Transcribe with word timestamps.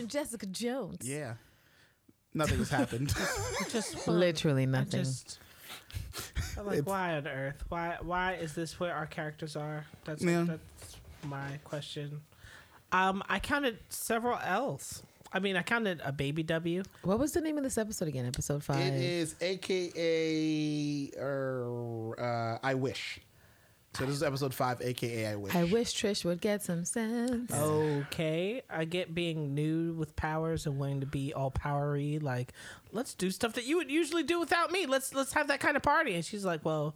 watching 0.00 0.08
Jessica 0.08 0.46
Jones. 0.46 1.08
Yeah. 1.08 1.34
Nothing 2.34 2.58
has 2.58 2.70
happened. 2.70 3.12
Just 3.70 4.06
Literally 4.08 4.62
I 4.62 4.66
nothing. 4.66 5.04
just. 5.04 5.38
I'm 6.58 6.66
like, 6.66 6.78
It's- 6.78 6.86
why 6.88 7.16
on 7.16 7.26
earth? 7.26 7.64
Why? 7.68 7.96
Why 8.02 8.34
is 8.34 8.54
this 8.54 8.78
where 8.78 8.94
our 8.94 9.06
characters 9.06 9.56
are? 9.56 9.84
That's 10.04 10.22
Yeah. 10.22 10.44
that's 10.46 10.96
my 11.24 11.58
question. 11.64 12.20
Um, 12.92 13.22
I 13.28 13.38
counted 13.38 13.78
several 13.88 14.38
L's. 14.42 15.02
I 15.32 15.38
mean, 15.38 15.56
I 15.56 15.62
counted 15.62 16.00
a 16.04 16.10
baby 16.12 16.42
W. 16.42 16.82
What 17.02 17.20
was 17.20 17.30
the 17.32 17.40
name 17.40 17.56
of 17.56 17.62
this 17.62 17.78
episode 17.78 18.08
again? 18.08 18.26
Episode 18.26 18.64
five. 18.64 18.78
it 18.80 18.94
is 18.94 19.36
AKA 19.40 21.10
uh, 21.20 22.20
uh, 22.20 22.58
I 22.62 22.74
Wish. 22.74 23.20
So 23.94 24.06
this 24.06 24.14
is 24.14 24.22
episode 24.22 24.54
five, 24.54 24.80
AKA 24.80 25.26
I 25.26 25.36
Wish. 25.36 25.54
I 25.54 25.64
wish 25.64 25.92
Trish 25.92 26.24
would 26.24 26.40
get 26.40 26.62
some 26.62 26.84
sense. 26.84 27.52
Okay, 27.52 28.62
I 28.70 28.84
get 28.84 29.14
being 29.14 29.54
new 29.54 29.94
with 29.94 30.14
powers 30.14 30.66
and 30.66 30.78
wanting 30.78 31.00
to 31.00 31.06
be 31.06 31.34
all 31.34 31.50
powery. 31.50 32.20
Like, 32.20 32.52
let's 32.92 33.14
do 33.14 33.30
stuff 33.30 33.54
that 33.54 33.64
you 33.66 33.76
would 33.76 33.90
usually 33.90 34.22
do 34.22 34.38
without 34.38 34.70
me. 34.70 34.86
Let's 34.86 35.12
let's 35.12 35.32
have 35.32 35.48
that 35.48 35.58
kind 35.58 35.76
of 35.76 35.82
party. 35.82 36.14
And 36.14 36.24
she's 36.24 36.44
like, 36.44 36.64
well, 36.64 36.94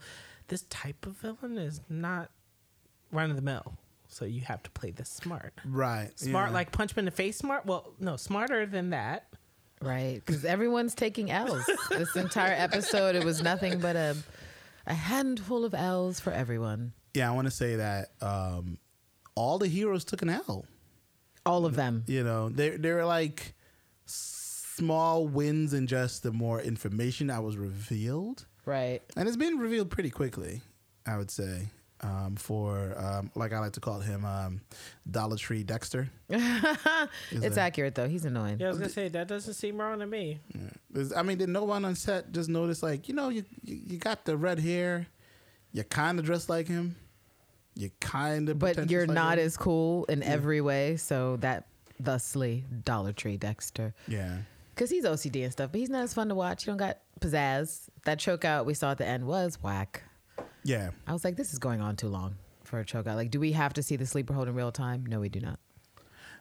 this 0.48 0.62
type 0.70 1.04
of 1.04 1.16
villain 1.16 1.58
is 1.58 1.80
not 1.88 2.30
run 3.10 3.30
of 3.30 3.36
the 3.36 3.42
mill. 3.42 3.74
So 4.06 4.24
you 4.24 4.42
have 4.42 4.62
to 4.62 4.70
play 4.70 4.92
this 4.92 5.08
smart. 5.08 5.52
Right. 5.64 6.10
Smart, 6.14 6.50
yeah. 6.50 6.54
like 6.54 6.70
punch 6.70 6.92
him 6.92 7.00
in 7.00 7.04
the 7.06 7.10
face. 7.10 7.36
Smart. 7.36 7.66
Well, 7.66 7.92
no, 7.98 8.16
smarter 8.16 8.66
than 8.66 8.90
that. 8.90 9.26
Right, 9.82 10.22
because 10.24 10.44
everyone's 10.44 10.94
taking 10.94 11.30
L's. 11.30 11.68
this 11.90 12.16
entire 12.16 12.54
episode, 12.54 13.16
it 13.16 13.24
was 13.24 13.42
nothing 13.42 13.80
but 13.80 13.96
a 13.96 14.16
a 14.86 14.94
handful 14.94 15.64
of 15.64 15.74
L's 15.74 16.20
for 16.20 16.32
everyone. 16.32 16.92
Yeah, 17.14 17.30
I 17.30 17.34
want 17.34 17.46
to 17.46 17.50
say 17.52 17.76
that 17.76 18.10
um, 18.20 18.78
all 19.34 19.58
the 19.58 19.68
heroes 19.68 20.04
took 20.04 20.22
an 20.22 20.30
L. 20.30 20.64
All 21.46 21.66
of 21.66 21.76
them. 21.76 22.04
You 22.06 22.24
know, 22.24 22.48
they 22.48 22.70
they 22.70 22.92
were 22.92 23.04
like 23.04 23.54
small 24.06 25.26
wins 25.26 25.72
and 25.72 25.88
just 25.88 26.22
the 26.22 26.32
more 26.32 26.60
information 26.60 27.28
that 27.28 27.42
was 27.42 27.56
revealed, 27.56 28.46
Right. 28.64 29.02
and 29.16 29.28
it's 29.28 29.36
been 29.36 29.58
revealed 29.58 29.90
pretty 29.90 30.10
quickly. 30.10 30.62
I 31.06 31.16
would 31.18 31.30
say 31.30 31.66
um, 32.04 32.36
for 32.36 32.94
um, 32.96 33.30
like 33.34 33.52
I 33.52 33.58
like 33.58 33.72
to 33.72 33.80
call 33.80 33.98
him 33.98 34.24
um, 34.24 34.60
Dollar 35.10 35.36
Tree 35.36 35.62
Dexter. 35.64 36.08
It's 36.28 37.54
that- 37.54 37.58
accurate 37.58 37.94
though. 37.94 38.08
He's 38.08 38.24
annoying. 38.24 38.58
Yeah, 38.60 38.66
I 38.66 38.68
was 38.70 38.78
gonna 38.78 38.90
say 38.90 39.08
that 39.08 39.26
doesn't 39.28 39.54
seem 39.54 39.80
wrong 39.80 39.98
to 40.00 40.06
me. 40.06 40.38
Is- 40.94 41.12
I 41.12 41.22
mean, 41.22 41.38
did 41.38 41.48
no 41.48 41.64
one 41.64 41.84
on 41.84 41.94
set 41.94 42.30
just 42.32 42.48
notice 42.48 42.82
like 42.82 43.08
you 43.08 43.14
know 43.14 43.28
you 43.30 43.44
you, 43.62 43.80
you 43.86 43.98
got 43.98 44.24
the 44.24 44.36
red 44.36 44.58
hair, 44.58 45.06
you're 45.72 45.84
kind 45.84 46.18
of 46.18 46.24
dressed 46.24 46.48
like 46.48 46.68
him, 46.68 46.96
you 47.74 47.90
kind 48.00 48.48
of 48.48 48.58
But 48.58 48.90
you're 48.90 49.06
not 49.06 49.38
as 49.38 49.56
cool 49.56 50.04
in 50.06 50.22
every 50.22 50.60
way, 50.60 50.96
so 50.96 51.36
that 51.38 51.66
thusly 52.00 52.64
Dollar 52.84 53.12
Tree 53.12 53.36
Dexter. 53.36 53.94
yeah. 54.08 54.38
Because 54.74 54.90
he's 54.90 55.04
OCD 55.04 55.44
and 55.44 55.52
stuff, 55.52 55.70
but 55.70 55.78
he's 55.78 55.88
not 55.88 56.02
as 56.02 56.12
fun 56.14 56.28
to 56.30 56.34
watch. 56.34 56.66
You 56.66 56.72
don't 56.72 56.78
got 56.78 56.98
pizzazz. 57.20 57.82
That 58.06 58.18
choke 58.18 58.44
out 58.44 58.66
we 58.66 58.74
saw 58.74 58.90
at 58.90 58.98
the 58.98 59.06
end 59.06 59.24
was 59.24 59.62
whack. 59.62 60.02
Yeah, 60.64 60.90
I 61.06 61.12
was 61.12 61.24
like, 61.24 61.36
this 61.36 61.52
is 61.52 61.58
going 61.58 61.80
on 61.80 61.96
too 61.96 62.08
long 62.08 62.34
for 62.64 62.78
a 62.80 62.84
choke 62.84 63.06
out. 63.06 63.16
Like, 63.16 63.30
do 63.30 63.38
we 63.38 63.52
have 63.52 63.74
to 63.74 63.82
see 63.82 63.96
the 63.96 64.06
sleeper 64.06 64.32
hold 64.34 64.48
in 64.48 64.54
real 64.54 64.72
time? 64.72 65.04
No, 65.06 65.20
we 65.20 65.28
do 65.28 65.40
not. 65.40 65.58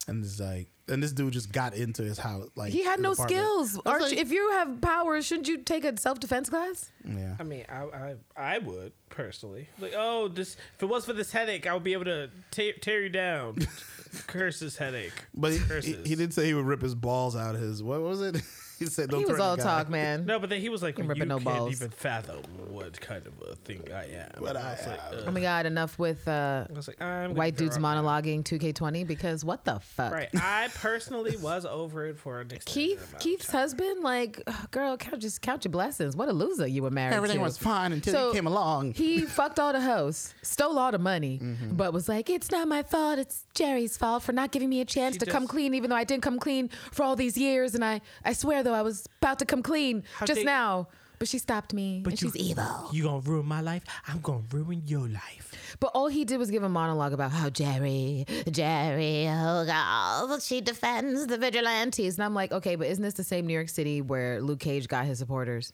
and 0.07 0.23
it's 0.23 0.39
like, 0.39 0.67
and 0.89 1.01
this 1.03 1.11
dude 1.13 1.31
just 1.34 1.51
got 1.51 1.73
into 1.75 2.03
his 2.03 2.17
house. 2.19 2.47
Like 2.56 2.72
He 2.73 2.83
had 2.83 3.00
no 3.00 3.12
apartment. 3.12 3.41
skills. 3.41 3.79
I 3.85 3.89
Arch, 3.91 4.01
like- 4.03 4.13
if 4.17 4.31
you 4.31 4.51
have 4.51 4.81
powers, 4.81 5.25
shouldn't 5.25 5.47
you 5.47 5.57
take 5.59 5.85
a 5.85 5.97
self 6.00 6.19
defense 6.19 6.50
class? 6.50 6.89
yeah, 7.06 7.35
I 7.39 7.44
mean, 7.44 7.66
I, 7.69 7.83
I 7.83 8.16
I 8.56 8.57
would 8.59 8.91
personally 9.09 9.67
like. 9.79 9.94
Oh, 9.95 10.28
this 10.29 10.56
if 10.75 10.83
it 10.83 10.88
was 10.88 11.06
for 11.06 11.13
this 11.13 11.31
headache, 11.31 11.67
I 11.67 11.73
would 11.73 11.83
be 11.83 11.94
able 11.94 12.06
to 12.06 12.29
tear, 12.51 12.73
tear 12.81 13.01
you 13.03 13.09
down. 13.09 13.57
Curse 14.28 14.59
this 14.59 14.78
headache. 14.78 15.13
but 15.33 15.51
he, 15.53 15.57
he, 15.57 15.63
Curses. 15.66 16.07
he 16.07 16.16
did 16.16 16.33
say 16.33 16.45
he 16.45 16.53
would 16.53 16.66
rip 16.66 16.81
his 16.81 16.95
balls 16.95 17.35
out. 17.35 17.56
Of 17.56 17.62
his 17.62 17.81
what 17.83 18.01
was 18.01 18.22
it? 18.22 18.41
he 18.83 18.89
said, 18.89 19.09
"Don't 19.09 19.21
he 19.21 19.25
was 19.25 19.39
all 19.39 19.57
talk, 19.57 19.89
man. 19.89 20.25
No, 20.25 20.39
but 20.39 20.49
then 20.49 20.61
he 20.61 20.69
was 20.69 20.81
like, 20.83 20.97
Ain't 20.99 21.05
"You 21.05 21.09
ripping 21.09 21.27
no 21.27 21.35
can't 21.39 21.45
balls. 21.57 21.71
even 21.73 21.89
fathom 21.89 22.38
what 22.69 22.99
kind 23.01 23.25
of 23.25 23.33
a 23.49 23.55
thing 23.55 23.81
I 23.94 24.05
am." 24.05 24.31
But 24.39 24.55
I 24.57 24.71
was 24.71 24.88
like, 24.88 24.99
am. 25.13 25.23
Oh 25.27 25.31
my 25.31 25.41
god, 25.41 25.66
enough 25.66 25.97
with 25.99 26.27
uh, 26.27 26.66
I 26.69 26.73
was 26.73 26.88
like, 26.88 27.01
I'm 27.01 27.23
gonna 27.29 27.33
white 27.33 27.57
throw 27.57 27.66
dudes 27.67 27.77
up. 27.77 27.83
monologuing 27.83 28.44
2K20 28.44 29.05
because 29.07 29.44
what 29.45 29.66
the 29.66 29.79
fuck? 29.79 30.11
Right. 30.13 30.29
I 30.35 30.69
personally 30.75 31.38
was 31.38 31.66
over 31.66 32.05
it 32.07 32.17
for 32.17 32.41
an 32.41 32.51
extended 32.51 32.66
Keith, 32.67 32.97
amount 32.99 33.13
of 33.16 33.19
Keith's 33.21 33.47
time. 33.47 33.61
husband, 33.61 34.03
like, 34.03 34.41
ugh, 34.47 34.55
girl, 34.71 34.97
count, 34.97 35.21
just 35.21 35.41
count 35.41 35.65
your 35.65 35.71
blessings. 35.71 36.15
What 36.15 36.29
a 36.29 36.33
loser 36.33 36.67
you 36.67 36.83
were 36.83 36.91
married 36.91 37.15
Everything 37.15 37.38
to. 37.38 37.44
was 37.44 37.57
fine 37.57 37.94
until 37.94 38.13
So, 38.13 38.27
you 38.29 38.33
came 38.33 38.47
along. 38.47 38.94
He 38.94 39.21
fucked 39.25 39.59
all 39.59 39.73
the 39.73 39.81
hoes, 39.81 40.33
stole 40.41 40.77
all 40.77 40.91
the 40.91 41.00
money, 41.00 41.39
Mm-hmm. 41.44 41.75
but 41.75 41.94
was 41.94 42.07
like, 42.09 42.29
it's 42.29 42.51
not 42.51 42.67
my 42.67 42.83
fault. 42.83 43.17
It's 43.19 43.45
Jeri's 43.55 43.97
fault 43.97 44.23
for 44.23 44.31
not 44.33 44.51
giving 44.51 44.69
me 44.69 44.81
a 44.81 44.85
chance 44.85 45.15
She 45.15 45.19
to 45.19 45.25
come 45.25 45.44
just- 45.44 45.51
clean, 45.51 45.73
even 45.73 45.89
though 45.89 45.95
I 45.95 46.03
didn't 46.03 46.23
come 46.23 46.39
clean 46.39 46.69
for 46.91 47.03
all 47.03 47.15
these 47.15 47.38
years. 47.38 47.75
And 47.75 47.83
I, 47.83 48.01
I 48.25 48.33
swear, 48.33 48.63
though, 48.63 48.72
I 48.73 48.81
was 48.81 49.07
about 49.22 49.39
to 49.39 49.45
come 49.45 49.61
clean 49.63 50.03
How 50.17 50.25
just 50.25 50.39
dare- 50.39 50.45
now. 50.45 50.88
But 51.19 51.29
she 51.29 51.38
stopped 51.38 51.73
me, 51.73 52.01
But 52.03 52.13
and 52.13 52.22
you- 52.22 52.31
she's 52.31 52.50
evil. 52.50 52.89
You 52.91 53.03
gonna 53.03 53.19
ruin 53.19 53.45
my 53.45 53.61
life? 53.61 53.84
I'm 54.07 54.19
gonna 54.19 54.44
ruin 54.51 54.81
your 54.85 55.07
life. 55.07 55.51
But 55.79 55.91
all 55.94 56.07
he 56.07 56.25
did 56.25 56.38
was 56.38 56.51
give 56.51 56.63
a 56.63 56.69
monologue 56.69 57.13
about 57.13 57.31
how 57.31 57.50
Jeri, 57.50 58.25
Jeri, 58.45 59.28
oh 59.29 59.66
God, 59.66 60.41
she 60.41 60.59
defends 60.59 61.28
the 61.28 61.38
vigilantes. 61.38 62.16
And 62.17 62.25
I'm 62.25 62.33
like, 62.33 62.51
okay, 62.51 62.75
but 62.75 62.88
isn't 62.88 63.03
this 63.03 63.13
the 63.13 63.23
same 63.23 63.47
New 63.47 63.53
York 63.53 63.69
City 63.69 64.01
where 64.01 64.41
Luke 64.41 64.59
Cage 64.59 64.88
got 64.88 65.06
his 65.06 65.19
supporters? 65.19 65.72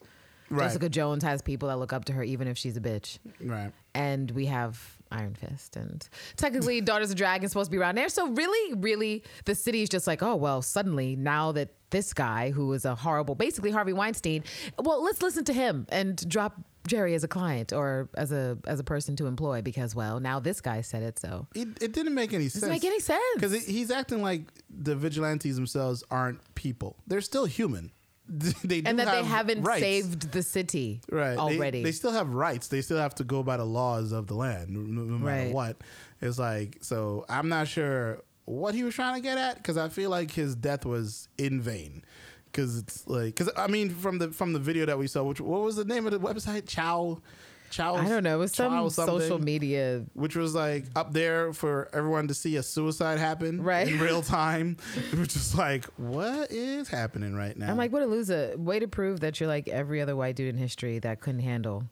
Right. 0.51 0.63
Jessica 0.65 0.89
Jones 0.89 1.23
has 1.23 1.41
people 1.41 1.69
that 1.69 1.77
look 1.77 1.93
up 1.93 2.05
to 2.05 2.13
her, 2.13 2.23
even 2.23 2.47
if 2.47 2.57
she's 2.57 2.75
a 2.77 2.81
bitch. 2.81 3.17
Right. 3.39 3.71
And 3.93 4.29
we 4.31 4.45
have 4.47 4.97
Iron 5.11 5.35
Fist. 5.35 5.75
And 5.75 6.07
technically, 6.37 6.81
Daughters 6.91 7.11
of 7.11 7.17
Dragon 7.17 7.47
supposed 7.49 7.69
to 7.69 7.71
be 7.71 7.77
around 7.81 7.95
there. 7.95 8.09
So 8.09 8.27
really, 8.29 8.73
really, 8.75 9.23
the 9.45 9.53
city 9.55 9.81
is 9.83 9.89
just 9.89 10.05
like, 10.07 10.21
oh, 10.23 10.35
well, 10.35 10.61
suddenly, 10.61 11.15
now 11.15 11.51
that 11.53 11.69
this 11.91 12.13
guy 12.13 12.51
who 12.51 12.71
is 12.73 12.85
a 12.85 12.95
horrible, 12.95 13.35
basically 13.35 13.71
Harvey 13.71 13.93
Weinstein, 13.93 14.43
well, 14.77 15.03
let's 15.03 15.21
listen 15.21 15.43
to 15.45 15.53
him 15.53 15.85
and 15.89 16.27
drop 16.29 16.59
Jeri 16.87 17.13
as 17.15 17.23
a 17.23 17.27
client 17.27 17.71
or 17.73 18.09
as 18.15 18.31
a 18.31 18.57
as 18.65 18.79
a 18.79 18.83
person 18.83 19.15
to 19.17 19.27
employ 19.27 19.61
because 19.61 19.93
well 19.93 20.19
now 20.19 20.39
this 20.39 20.59
guy 20.59 20.81
said 20.81 21.03
it 21.03 21.19
so 21.19 21.45
It, 21.53 21.67
it 21.83 21.91
didn't 21.93 22.15
make 22.15 22.33
any 22.33 22.45
sense. 22.45 22.61
doesn't 22.61 22.69
make 22.69 22.85
any 22.85 22.99
sense 22.99 23.21
Because 23.35 23.65
he's 23.65 23.91
acting 23.91 24.23
like 24.23 24.43
the 24.69 24.95
vigilantes 24.95 25.55
themselves 25.55 26.03
aren't 26.09 26.39
people. 26.55 26.95
They're 27.05 27.21
still 27.21 27.45
human. 27.45 27.91
they 28.29 28.81
and 28.85 28.97
that 28.99 29.05
they 29.11 29.17
have 29.17 29.25
haven't 29.25 29.63
rights. 29.63 29.81
saved 29.81 30.31
the 30.31 30.41
city 30.41 31.01
right 31.11 31.31
They- 31.31 31.37
already 31.37 31.83
They, 31.83 31.91
still 31.91 32.11
have 32.13 32.29
rights. 32.33 32.67
They 32.69 32.81
still 32.81 32.97
have 32.97 33.13
to 33.15 33.23
go 33.23 33.43
by 33.43 33.57
the 33.57 33.65
laws 33.65 34.11
of 34.11 34.25
the 34.27 34.35
land, 34.35 34.69
no, 34.69 34.79
no 34.81 35.17
matter 35.17 35.45
Right. 35.47 35.53
what. 35.53 35.77
It's 36.21 36.39
like 36.39 36.77
so. 36.81 37.25
I'm 37.29 37.49
not 37.49 37.67
sure 37.67 38.21
what 38.49 38.73
he 38.73 38.83
was 38.83 38.95
trying 38.95 39.15
to 39.15 39.21
get 39.21 39.37
at 39.37 39.57
because 39.57 39.77
I 39.77 39.89
feel 39.89 40.09
like 40.09 40.31
his 40.31 40.55
death 40.55 40.85
was 40.85 41.27
in 41.37 41.61
vain. 41.61 42.03
Because 42.45 42.79
it's 42.79 43.07
like 43.07 43.35
because 43.35 43.51
I 43.55 43.67
mean 43.67 43.91
from 43.91 44.17
the 44.17 44.29
from 44.31 44.53
the 44.53 44.59
video 44.59 44.85
that 44.87 44.97
we 44.97 45.05
saw, 45.07 45.23
which 45.23 45.39
what 45.39 45.61
was 45.61 45.75
the 45.75 45.85
name 45.85 46.05
of 46.07 46.11
the 46.11 46.19
website? 46.19 46.67
Chow. 46.67 47.19
Chow. 47.69 47.93
I 47.95 48.09
don't 48.09 48.23
know 48.23 48.37
it 48.37 48.39
was 48.39 48.53
some 48.55 48.89
social 48.89 49.37
media 49.37 50.03
which 50.15 50.35
was 50.35 50.55
like 50.55 50.85
up 50.95 51.13
there 51.13 51.53
for 51.53 51.87
everyone 51.93 52.27
to 52.29 52.33
see 52.33 52.55
a 52.55 52.63
suicide 52.63 53.19
happen 53.19 53.61
Right. 53.61 53.87
in 53.87 53.99
real 53.99 54.21
time. 54.39 54.77
Which 55.13 55.35
is 55.35 55.53
like, 55.55 55.85
what 55.97 56.51
is 56.51 56.89
happening 56.89 57.35
right 57.35 57.55
now? 57.55 57.69
I'm 57.69 57.77
like, 57.77 57.91
what 57.91 58.01
a 58.01 58.07
loser. 58.07 58.55
Way 58.57 58.79
to 58.79 58.87
prove 58.87 59.19
that 59.19 59.39
you're 59.39 59.47
like 59.47 59.67
every 59.67 60.01
other 60.01 60.15
white 60.15 60.35
dude 60.35 60.49
in 60.49 60.57
history 60.57 60.97
that 60.97 61.21
couldn't 61.21 61.41
handle 61.41 61.83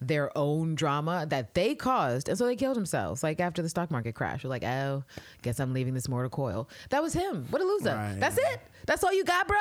their 0.00 0.36
own 0.36 0.74
drama 0.74 1.26
that 1.28 1.54
they 1.54 1.74
caused. 1.74 2.28
And 2.28 2.36
so 2.36 2.46
they 2.46 2.56
killed 2.56 2.76
themselves. 2.76 3.22
Like 3.22 3.40
after 3.40 3.62
the 3.62 3.68
stock 3.68 3.90
market 3.90 4.14
crash. 4.14 4.42
You're 4.42 4.50
like, 4.50 4.64
oh, 4.64 5.04
guess 5.42 5.60
I'm 5.60 5.72
leaving 5.72 5.94
this 5.94 6.08
mortal 6.08 6.30
coil. 6.30 6.68
That 6.90 7.02
was 7.02 7.12
him. 7.12 7.46
What 7.50 7.62
a 7.62 7.64
loser. 7.64 7.94
Right. 7.94 8.16
That's 8.18 8.38
it. 8.38 8.60
That's 8.86 9.02
all 9.04 9.12
you 9.12 9.24
got, 9.24 9.48
bro? 9.48 9.58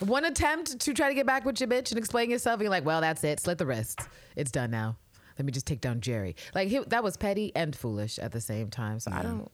One 0.00 0.24
attempt 0.24 0.80
to 0.80 0.94
try 0.94 1.08
to 1.08 1.14
get 1.14 1.26
back 1.26 1.44
with 1.44 1.60
your 1.60 1.68
bitch 1.68 1.90
and 1.90 1.98
explain 1.98 2.30
yourself. 2.30 2.54
And 2.54 2.62
you're 2.62 2.70
like, 2.70 2.84
well, 2.84 3.00
that's 3.00 3.22
it. 3.24 3.40
Slit 3.40 3.58
the 3.58 3.66
wrists. 3.66 4.06
It's 4.36 4.50
done 4.50 4.70
now. 4.70 4.96
Let 5.38 5.46
me 5.46 5.52
just 5.52 5.66
take 5.66 5.80
down 5.80 6.00
Jeri. 6.00 6.34
Like 6.54 6.68
he, 6.68 6.80
that 6.88 7.02
was 7.02 7.16
petty 7.16 7.52
and 7.56 7.74
foolish 7.74 8.18
at 8.18 8.32
the 8.32 8.40
same 8.40 8.68
time. 8.68 9.00
So 9.00 9.10
I 9.10 9.22
don't. 9.22 9.50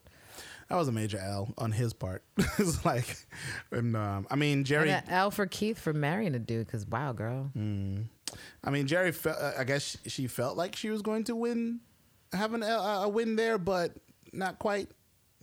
that 0.68 0.74
was 0.76 0.88
a 0.88 0.92
major 0.92 1.18
L 1.18 1.54
on 1.58 1.70
his 1.70 1.92
part. 1.92 2.24
it's 2.58 2.84
like, 2.84 3.16
and 3.70 3.96
um, 3.96 4.26
I 4.28 4.34
mean 4.34 4.64
Jeri. 4.64 4.88
And 4.88 5.08
Al 5.08 5.30
for 5.30 5.46
Keith 5.46 5.78
for 5.78 5.92
marrying 5.92 6.34
a 6.34 6.40
dude 6.40 6.66
because 6.66 6.86
wow, 6.86 7.12
girl. 7.12 7.52
I 8.64 8.70
mean 8.70 8.86
Jeri. 8.86 9.14
Felt, 9.14 9.38
uh, 9.38 9.52
I 9.58 9.64
guess 9.64 9.96
she 10.06 10.26
felt 10.26 10.56
like 10.56 10.74
she 10.76 10.90
was 10.90 11.02
going 11.02 11.24
to 11.24 11.36
win, 11.36 11.80
have 12.32 12.54
an, 12.54 12.62
uh, 12.62 13.02
a 13.04 13.08
win 13.08 13.36
there, 13.36 13.58
but 13.58 13.92
not 14.32 14.58
quite. 14.58 14.88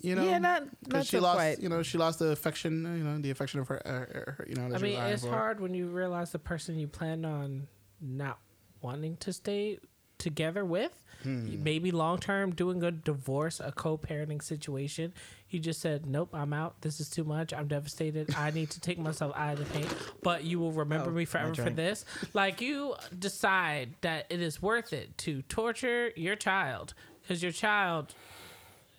You 0.02 0.16
know, 0.16 0.24
Yeah, 0.26 0.40
not- 0.40 0.64
'Cause 0.64 0.70
not 0.94 1.06
she 1.06 1.18
so 1.18 1.22
lost. 1.24 1.36
quite. 1.38 1.60
You 1.60 1.70
know, 1.70 1.82
she 1.84 1.98
lost 1.98 2.20
the 2.20 2.30
affection. 2.32 2.84
You 2.84 3.04
know, 3.04 3.20
the 3.20 3.30
affection 3.30 3.60
of 3.62 3.68
her. 3.70 3.82
Uh, 3.88 3.92
her 4.36 4.46
you 4.50 4.56
know, 4.56 4.66
I 4.76 4.80
mean, 4.80 5.00
it's 5.00 5.24
for. 5.24 5.30
hard 5.30 5.60
when 5.62 5.74
you 5.74 5.88
realize 5.88 6.32
the 6.32 6.40
person 6.40 6.78
you 6.78 6.88
planned 6.88 7.26
on 7.26 7.68
not 8.02 8.40
wanting 8.82 9.16
to 9.18 9.32
stay 9.32 9.80
together 10.18 10.66
with. 10.66 11.03
Hmm. 11.24 11.64
Maybe 11.64 11.92
long 11.92 12.20
term, 12.20 12.52
doing 12.54 12.84
a 12.84 12.92
divorce, 12.92 13.60
a 13.60 13.72
co 13.72 13.98
parenting 13.98 14.42
situation. 14.44 15.14
He 15.48 15.60
just 15.60 15.82
said, 15.82 16.06
Nope, 16.06 16.30
I'm 16.34 16.52
out. 16.54 16.82
This 16.82 17.00
is 17.00 17.10
too 17.10 17.24
much. 17.24 17.54
I'm 17.54 17.68
devastated. 17.68 18.34
I 18.36 18.52
need 18.52 18.70
to 18.72 18.80
take 18.80 18.98
myself 19.00 19.34
out 19.36 19.54
of 19.54 19.60
the 19.60 19.80
pain. 19.80 19.88
But 20.22 20.44
you 20.44 20.60
will 20.60 20.72
remember 20.72 21.10
Oh, 21.10 21.14
me 21.14 21.26
forever 21.26 21.54
for 21.56 21.70
this. 21.70 22.06
Like, 22.34 22.60
you 22.62 22.96
decide 23.18 23.90
that 24.02 24.26
it 24.30 24.42
is 24.42 24.62
worth 24.62 24.94
it 24.94 25.18
to 25.20 25.42
torture 25.44 26.12
your 26.16 26.36
child 26.36 26.94
because 27.22 27.42
your 27.44 27.52
child 27.52 28.14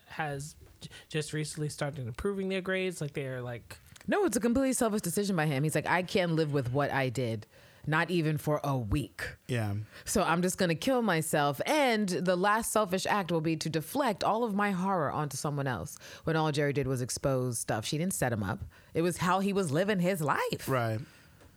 has 0.08 0.54
j- 0.80 0.88
just 1.08 1.32
recently 1.32 1.68
started 1.68 2.06
improving 2.06 2.48
their 2.48 2.60
grades. 2.60 3.00
Like 3.00 3.14
they're 3.14 3.42
like, 3.42 3.78
No, 4.06 4.24
it's 4.24 4.36
a 4.36 4.40
completely 4.40 4.72
selfish 4.74 5.00
decision 5.02 5.36
by 5.36 5.46
him. 5.46 5.62
He's 5.64 5.74
like, 5.74 5.88
I 5.88 6.02
can't 6.02 6.32
live 6.32 6.52
with 6.52 6.72
what 6.72 6.90
I 6.90 7.08
did, 7.08 7.46
not 7.86 8.10
even 8.10 8.38
for 8.38 8.60
a 8.64 8.76
week. 8.76 9.36
Yeah. 9.46 9.74
So 10.04 10.22
I'm 10.22 10.42
just 10.42 10.58
going 10.58 10.68
to 10.68 10.74
kill 10.74 11.02
myself. 11.02 11.60
And 11.66 12.08
the 12.08 12.36
last 12.36 12.72
selfish 12.72 13.06
act 13.06 13.30
will 13.30 13.40
be 13.40 13.56
to 13.56 13.68
deflect 13.68 14.24
all 14.24 14.44
of 14.44 14.54
my 14.54 14.70
horror 14.70 15.10
onto 15.10 15.36
someone 15.36 15.66
else 15.66 15.96
when 16.24 16.36
all 16.36 16.52
Jeri 16.52 16.74
did 16.74 16.86
was 16.86 17.02
expose 17.02 17.58
stuff. 17.58 17.84
She 17.84 17.98
didn't 17.98 18.14
set 18.14 18.32
him 18.32 18.42
up, 18.42 18.60
it 18.94 19.02
was 19.02 19.18
how 19.18 19.40
he 19.40 19.52
was 19.52 19.70
living 19.70 20.00
his 20.00 20.20
life. 20.20 20.68
Right. 20.68 21.00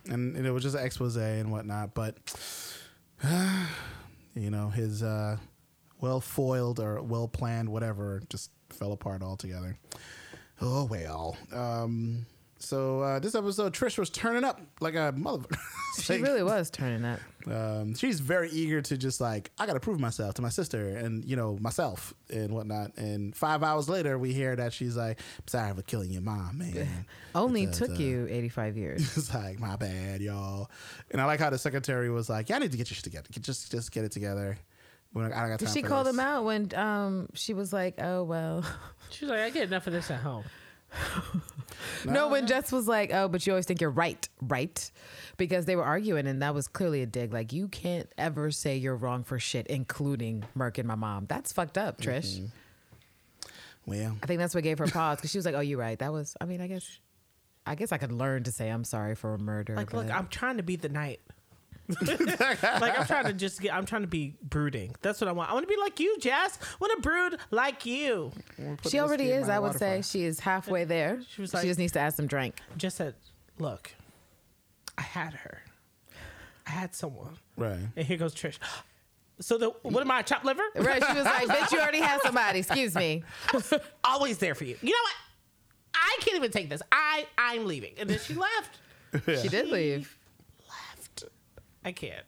And, 0.09 0.35
and 0.37 0.45
it 0.45 0.51
was 0.51 0.63
just 0.63 0.75
an 0.75 0.85
expose 0.85 1.17
and 1.17 1.51
whatnot. 1.51 1.93
But, 1.93 2.17
you 4.35 4.49
know, 4.49 4.69
his 4.69 5.03
uh, 5.03 5.37
well 5.99 6.21
foiled 6.21 6.79
or 6.79 7.01
well 7.01 7.27
planned, 7.27 7.69
whatever, 7.69 8.21
just 8.29 8.51
fell 8.69 8.91
apart 8.91 9.21
altogether. 9.21 9.77
Oh, 10.61 10.85
well. 10.85 11.37
Um, 11.51 12.25
so 12.59 13.01
uh, 13.01 13.19
this 13.19 13.35
episode, 13.35 13.73
Trish 13.73 13.97
was 13.97 14.09
turning 14.09 14.43
up 14.43 14.59
like 14.79 14.95
a 14.95 15.13
motherfucker. 15.17 15.57
She 15.99 16.21
really 16.21 16.43
was 16.43 16.69
turning 16.69 17.03
up. 17.03 17.19
um, 17.47 17.95
she's 17.95 18.19
very 18.19 18.51
eager 18.51 18.83
to 18.83 18.97
just 18.99 19.19
like 19.19 19.49
I 19.57 19.65
got 19.65 19.73
to 19.73 19.79
prove 19.79 19.99
myself 19.99 20.35
to 20.35 20.43
my 20.43 20.49
sister 20.49 20.89
and 20.89 21.25
you 21.25 21.35
know 21.35 21.57
myself 21.59 22.13
and 22.29 22.53
whatnot. 22.53 22.95
And 22.97 23.35
five 23.35 23.63
hours 23.63 23.89
later, 23.89 24.19
we 24.19 24.31
hear 24.31 24.55
that 24.55 24.73
she's 24.73 24.95
like, 24.95 25.19
"I'm 25.19 25.47
sorry 25.47 25.73
for 25.73 25.81
killing 25.81 26.11
your 26.11 26.21
mom, 26.21 26.59
man." 26.59 27.07
Only 27.33 27.63
It's, 27.63 27.79
took 27.79 27.89
uh, 27.89 27.93
you 27.95 28.27
85 28.29 28.77
years. 28.77 29.01
It's 29.17 29.33
like 29.33 29.59
my 29.59 29.75
bad, 29.75 30.21
y'all. 30.21 30.69
And 31.09 31.19
I 31.19 31.25
like 31.25 31.39
how 31.39 31.49
the 31.49 31.57
secretary 31.57 32.11
was 32.11 32.29
like, 32.29 32.49
"Yeah, 32.49 32.57
I 32.57 32.59
need 32.59 32.71
to 32.73 32.77
get 32.77 32.91
your 32.91 32.95
shit 32.95 33.03
together. 33.03 33.27
Just 33.31 33.71
just 33.71 33.91
get 33.91 34.03
it 34.05 34.11
together." 34.11 34.59
When 35.13 35.25
I, 35.33 35.45
I 35.45 35.49
got 35.49 35.57
Did 35.57 35.65
time 35.65 35.73
she 35.73 35.81
for 35.81 35.87
call 35.87 36.03
this." 36.03 36.15
them 36.15 36.19
out 36.19 36.43
when 36.45 36.75
um, 36.75 37.29
she 37.33 37.55
was 37.55 37.73
like, 37.73 37.95
oh, 37.99 38.23
well. 38.23 38.63
she's 39.09 39.27
like, 39.29 39.39
I 39.39 39.49
get 39.49 39.63
enough 39.63 39.87
of 39.87 39.93
this 39.93 40.11
at 40.11 40.19
home. 40.19 40.43
No, 42.05 42.27
when 42.29 42.47
Jess 42.47 42.71
was 42.71 42.87
like, 42.87 43.13
"Oh, 43.13 43.27
but 43.27 43.45
you 43.45 43.53
always 43.53 43.65
think 43.65 43.81
you're 43.81 43.89
right, 43.89 44.27
right?" 44.41 44.91
Because 45.37 45.65
they 45.65 45.75
were 45.75 45.83
arguing, 45.83 46.27
and 46.27 46.41
that 46.41 46.53
was 46.53 46.67
clearly 46.67 47.01
a 47.01 47.05
dig. 47.05 47.33
Like, 47.33 47.53
you 47.53 47.67
can't 47.67 48.11
ever 48.17 48.51
say 48.51 48.77
you're 48.77 48.95
wrong 48.95 49.23
for 49.23 49.39
shit, 49.39 49.67
including 49.67 50.43
murking 50.57 50.85
my 50.85 50.95
mom. 50.95 51.25
That's 51.27 51.51
fucked 51.51 51.77
up, 51.77 51.99
Trish. 51.99 52.39
Mm-hmm. 52.39 52.45
Well, 53.85 54.17
I 54.21 54.25
think 54.25 54.39
that's 54.39 54.53
what 54.53 54.63
gave 54.63 54.79
her 54.79 54.87
pause 54.87 55.17
because 55.17 55.31
she 55.31 55.37
was 55.37 55.45
like, 55.45 55.55
"Oh, 55.55 55.61
you're 55.61 55.79
right. 55.79 55.97
That 55.97 56.11
was. 56.11 56.35
I 56.41 56.45
mean, 56.45 56.61
I 56.61 56.67
guess, 56.67 56.99
I 57.65 57.75
guess 57.75 57.91
I 57.91 57.97
could 57.97 58.11
learn 58.11 58.43
to 58.43 58.51
say 58.51 58.69
I'm 58.69 58.83
sorry 58.83 59.15
for 59.15 59.33
a 59.33 59.39
murder." 59.39 59.75
Like, 59.75 59.93
look, 59.93 60.11
I'm 60.11 60.27
trying 60.27 60.57
to 60.57 60.63
be 60.63 60.75
the 60.75 60.89
knight. 60.89 61.21
Like 61.89 62.99
I'm 62.99 63.05
trying 63.05 63.25
to 63.25 63.33
just 63.33 63.61
get. 63.61 63.73
I'm 63.73 63.85
trying 63.85 64.01
to 64.01 64.07
be 64.07 64.35
brooding. 64.41 64.95
That's 65.01 65.21
what 65.21 65.27
I 65.27 65.31
want. 65.31 65.49
I 65.49 65.53
want 65.53 65.67
to 65.67 65.73
be 65.73 65.79
like 65.79 65.99
you, 65.99 66.17
Jess. 66.19 66.59
I 66.61 66.75
want 66.79 66.93
to 66.95 67.01
brood 67.01 67.37
like 67.51 67.85
you. 67.85 68.31
she 68.89 68.99
already 68.99 69.31
is. 69.31 69.47
I 69.49 69.59
would 69.59 69.67
water 69.67 69.79
say 69.79 69.89
fire. 69.95 70.03
she 70.03 70.23
is 70.25 70.39
halfway 70.39 70.83
there. 70.83 71.21
She 71.29 71.41
was 71.41 71.53
like, 71.53 71.61
she 71.61 71.67
just 71.69 71.79
needs 71.79 71.93
to 71.93 71.99
add 71.99 72.13
some 72.13 72.27
drink. 72.27 72.55
Just 72.77 72.97
said, 72.97 73.15
look, 73.57 73.91
I 74.97 75.01
had 75.03 75.33
her. 75.33 75.61
I 76.65 76.71
had 76.71 76.93
someone. 76.93 77.37
right. 77.55 77.79
And 77.95 78.05
here 78.05 78.17
goes 78.17 78.35
Trish. 78.35 78.57
So 79.39 79.57
the 79.57 79.69
what 79.83 80.01
am 80.01 80.11
I? 80.11 80.23
Chopped 80.23 80.45
liver? 80.45 80.63
Right? 80.75 81.01
She 81.05 81.13
was 81.13 81.23
like, 81.25 81.47
"Bitch, 81.47 81.71
you 81.71 81.79
already 81.79 82.01
had 82.01 82.21
somebody." 82.23 82.59
Excuse 82.59 82.95
me. 82.95 83.23
Always 84.03 84.39
there 84.39 84.55
for 84.55 84.63
you. 84.63 84.75
You 84.81 84.89
know 84.89 84.97
what? 85.03 85.13
I 85.93 86.17
can't 86.21 86.35
even 86.37 86.51
take 86.51 86.69
this. 86.69 86.81
I 86.91 87.27
I'm 87.37 87.65
leaving. 87.65 87.93
And 87.99 88.09
then 88.09 88.19
she 88.19 88.33
left. 88.33 88.79
She 89.41 89.47
did 89.47 89.67
leave. 89.69 90.16
Left. 91.87 92.03
I 92.03 92.07
can't. 92.07 92.25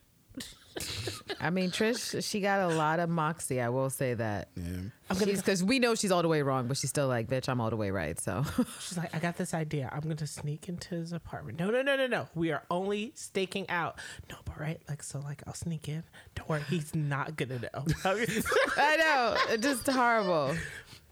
I 1.42 1.50
mean, 1.50 1.72
Trish, 1.72 2.24
she 2.30 2.42
got 2.42 2.72
a 2.72 2.74
lot 2.74 3.00
of 3.00 3.10
moxie. 3.10 3.62
I 3.62 3.70
will 3.70 3.90
say 3.90 4.14
that. 4.14 4.50
Yeah. 4.56 4.64
Because 5.10 5.64
we 5.64 5.80
know 5.80 5.96
she's 5.96 6.12
all 6.12 6.22
the 6.22 6.28
way 6.28 6.42
wrong, 6.42 6.68
but 6.68 6.78
she's 6.78 6.90
still 6.90 7.08
like, 7.08 7.28
bitch, 7.28 7.50
I'm 7.50 7.60
all 7.62 7.70
the 7.70 7.76
way 7.76 7.92
right. 7.92 8.20
So 8.20 8.44
She's 8.80 8.98
like, 8.98 9.14
I 9.16 9.20
got 9.20 9.38
this 9.38 9.54
idea. 9.54 9.90
I'm 9.92 10.02
gonna 10.02 10.28
sneak 10.28 10.70
into 10.70 10.96
his 10.96 11.12
apartment. 11.14 11.60
No, 11.60 11.70
no, 11.70 11.82
no, 11.82 11.96
no, 11.96 12.08
no. 12.08 12.28
We 12.36 12.52
are 12.52 12.64
only 12.70 13.12
staking 13.16 13.70
out. 13.70 14.00
No, 14.30 14.38
but 14.46 14.60
right, 14.60 14.82
like 14.88 15.04
so, 15.04 15.20
like 15.20 15.44
I'll 15.48 15.54
sneak 15.54 15.88
in. 15.90 16.04
Don't 16.36 16.48
worry, 16.48 16.62
he's 16.70 16.94
not 16.96 17.36
gonna 17.36 17.60
know. 17.60 17.70
I 18.06 18.96
know, 18.98 19.38
it's 19.50 19.64
just 19.64 19.88
horrible. 19.88 20.56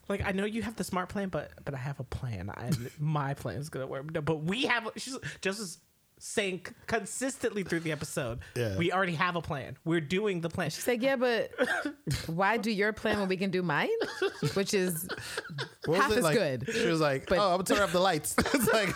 like 0.09 0.25
I 0.25 0.31
know 0.31 0.45
you 0.45 0.61
have 0.61 0.75
the 0.75 0.83
smart 0.83 1.09
plan, 1.09 1.29
but 1.29 1.51
but 1.65 1.73
I 1.73 1.77
have 1.77 2.00
a 2.00 2.03
plan. 2.05 2.50
I, 2.55 2.71
my 3.00 3.33
plan 3.33 3.57
is 3.57 3.69
gonna 3.69 3.88
work. 3.88 4.11
No, 4.13 4.21
but 4.21 4.43
we 4.43 4.63
have. 4.63 4.89
She's 4.97 5.17
just 5.41 5.59
as 5.59 5.79
saying 6.19 6.61
c- 6.67 6.73
consistently 6.87 7.63
through 7.63 7.81
the 7.81 7.91
episode. 7.91 8.39
Yeah. 8.55 8.77
we 8.77 8.91
already 8.91 9.13
have 9.15 9.35
a 9.35 9.41
plan. 9.41 9.77
We're 9.85 10.01
doing 10.01 10.41
the 10.41 10.49
plan. 10.49 10.69
She's 10.71 10.87
like, 10.87 11.01
yeah, 11.01 11.15
but 11.15 11.51
why 12.27 12.57
do 12.57 12.71
your 12.71 12.91
plan 12.93 13.19
when 13.19 13.27
we 13.27 13.37
can 13.37 13.51
do 13.51 13.61
mine? 13.61 13.89
Which 14.53 14.73
is 14.73 15.07
What 15.85 15.97
was 15.97 15.99
Half 15.99 16.11
it? 16.11 16.17
as 16.17 16.23
Like, 16.23 16.35
good. 16.37 16.69
She 16.73 16.87
was 16.87 16.99
like, 16.99 17.27
But- 17.27 17.37
"Oh, 17.37 17.51
I'm 17.51 17.63
gonna 17.63 17.63
turn 17.65 17.79
off 17.81 17.91
the 17.91 17.99
lights." 17.99 18.35
it's 18.53 18.67
like, 18.73 18.95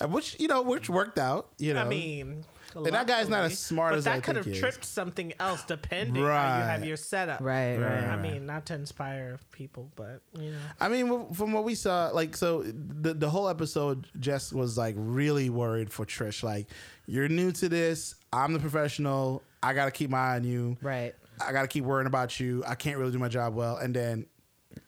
which 0.10 0.38
you 0.38 0.48
know, 0.48 0.62
which 0.62 0.88
worked 0.90 1.18
out. 1.18 1.48
You 1.58 1.74
know, 1.74 1.80
I 1.82 1.84
mean. 1.88 2.44
And 2.74 2.86
that 2.86 3.06
guy's 3.06 3.28
not 3.28 3.44
as 3.44 3.58
smart 3.58 3.92
but 3.92 3.98
as 3.98 4.04
that 4.04 4.16
I 4.16 4.20
could 4.20 4.36
have 4.36 4.52
tripped 4.52 4.84
something 4.84 5.32
else 5.38 5.64
depending 5.64 6.22
how 6.22 6.58
you 6.58 6.64
have 6.64 6.84
your 6.84 6.96
setup. 6.96 7.40
right, 7.40 7.76
right. 7.76 8.02
Right. 8.02 8.04
I 8.04 8.16
mean, 8.16 8.46
not 8.46 8.66
to 8.66 8.74
inspire 8.74 9.38
people, 9.50 9.90
but 9.96 10.22
you 10.38 10.50
know, 10.50 10.58
I 10.80 10.88
mean, 10.88 11.32
from 11.34 11.52
what 11.52 11.64
we 11.64 11.74
saw, 11.74 12.10
like, 12.12 12.36
so 12.36 12.62
the 12.62 13.14
the 13.14 13.30
whole 13.30 13.48
episode, 13.48 14.06
Jess 14.18 14.52
was 14.52 14.78
like 14.78 14.94
really 14.98 15.50
worried 15.50 15.92
for 15.92 16.04
Trish. 16.04 16.42
Like, 16.42 16.68
you're 17.06 17.28
new 17.28 17.52
to 17.52 17.68
this. 17.68 18.14
I'm 18.32 18.52
the 18.52 18.60
professional. 18.60 19.42
I 19.62 19.74
got 19.74 19.84
to 19.86 19.90
keep 19.90 20.10
my 20.10 20.18
eye 20.18 20.36
on 20.36 20.44
you. 20.44 20.76
Right. 20.82 21.14
I 21.44 21.52
got 21.52 21.62
to 21.62 21.68
keep 21.68 21.84
worrying 21.84 22.06
about 22.06 22.38
you. 22.40 22.64
I 22.66 22.74
can't 22.74 22.98
really 22.98 23.12
do 23.12 23.18
my 23.18 23.28
job 23.28 23.54
well. 23.54 23.76
And 23.76 23.94
then 23.94 24.26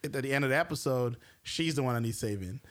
at 0.03 0.13
the 0.13 0.33
end 0.33 0.43
of 0.43 0.49
the 0.49 0.57
episode, 0.57 1.17
she's 1.43 1.75
the 1.75 1.83
one 1.83 1.95
I 1.95 1.99
need 1.99 2.15
saving. 2.15 2.61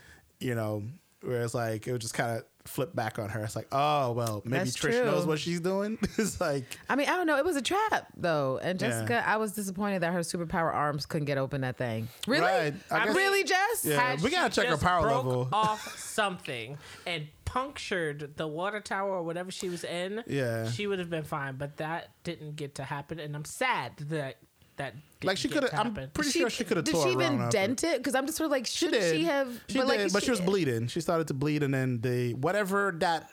You 0.41 0.55
know, 0.55 0.83
where 1.23 1.43
it's 1.43 1.55
like 1.55 1.87
it 1.87 1.93
was 1.93 2.01
just 2.01 2.15
kind 2.15 2.39
of 2.39 2.45
flip 2.65 2.95
back 2.95 3.19
on 3.19 3.29
her. 3.29 3.45
It's 3.45 3.55
like, 3.57 3.69
oh 3.73 4.13
well, 4.13 4.43
maybe 4.45 4.59
That's 4.65 4.77
Trish 4.77 4.93
true. 4.93 5.05
knows 5.05 5.27
what 5.27 5.39
she's 5.39 5.61
doing. 5.61 5.99
it's 6.19 6.41
like, 6.41 6.65
I 6.89 6.97
mean, 6.97 7.09
I 7.09 7.17
don't 7.17 7.27
know. 7.27 7.37
It 7.37 7.45
was 7.45 7.57
a 7.57 7.63
trap, 7.63 8.09
though. 8.17 8.59
And 8.63 8.81
Yeah. 8.81 8.89
Jessica, 8.89 9.23
I 9.29 9.37
was 9.37 9.53
disappointed 9.53 10.03
that 10.03 10.13
her 10.13 10.21
superpower 10.21 10.73
arms 10.73 11.07
couldn't 11.07 11.27
get 11.27 11.37
open 11.39 11.61
that 11.61 11.77
thing. 11.77 12.09
Really? 12.27 12.43
Right. 12.43 12.75
I 12.91 13.05
guess- 13.07 13.15
really, 13.17 13.45
Jess? 13.45 13.85
Yeah. 13.85 14.01
Had 14.01 14.23
we 14.23 14.31
gotta 14.31 14.55
check 14.55 14.69
her 14.69 14.77
power 14.79 15.03
broke 15.03 15.25
level. 15.27 15.49
off 15.53 15.99
something 15.99 16.79
and 17.07 17.27
punctured 17.45 18.37
the 18.37 18.47
water 18.47 18.81
tower 18.81 19.11
or 19.11 19.23
whatever 19.23 19.51
she 19.51 19.69
was 19.69 19.85
in. 19.85 20.25
Yeah. 20.27 20.69
she 20.71 20.87
would 20.87 20.99
have 20.99 21.11
been 21.11 21.25
fine. 21.25 21.57
But 21.57 21.77
that 21.77 22.11
didn't 22.25 22.57
get 22.57 22.75
to 22.77 22.85
happen, 22.85 23.19
and 23.21 23.37
I'm 23.37 23.45
sad 23.45 23.93
that 24.09 24.39
that 24.77 24.95
like 25.23 25.37
she 25.39 25.49
could 25.49 25.63
have. 25.63 25.73
I'm 25.73 25.95
happen. 25.95 26.11
pretty 26.13 26.31
sure 26.31 26.51
she 26.51 26.65
could 26.65 26.77
have. 26.77 26.85
Did 26.85 26.97
she 26.97 27.11
even 27.11 27.49
dent 27.49 27.85
it? 27.85 27.99
Because 27.99 28.15
I'm 28.15 28.27
just 28.27 28.37
sort 28.39 28.47
of 28.47 28.51
like, 28.51 28.67
She 28.67 28.87
should 28.87 28.93
did. 28.93 29.15
she 29.15 29.25
have? 29.25 29.49
She 29.69 29.79
but 29.79 29.89
did, 29.89 30.01
like, 30.03 30.13
but 30.13 30.23
she 30.23 30.31
was 30.31 30.41
bleeding. 30.41 30.89
She 30.89 31.01
started 31.01 31.29
to 31.29 31.35
bleed, 31.35 31.63
and 31.63 31.73
then 31.73 32.01
the 32.01 32.35
whatever 32.35 32.95
that 32.99 33.31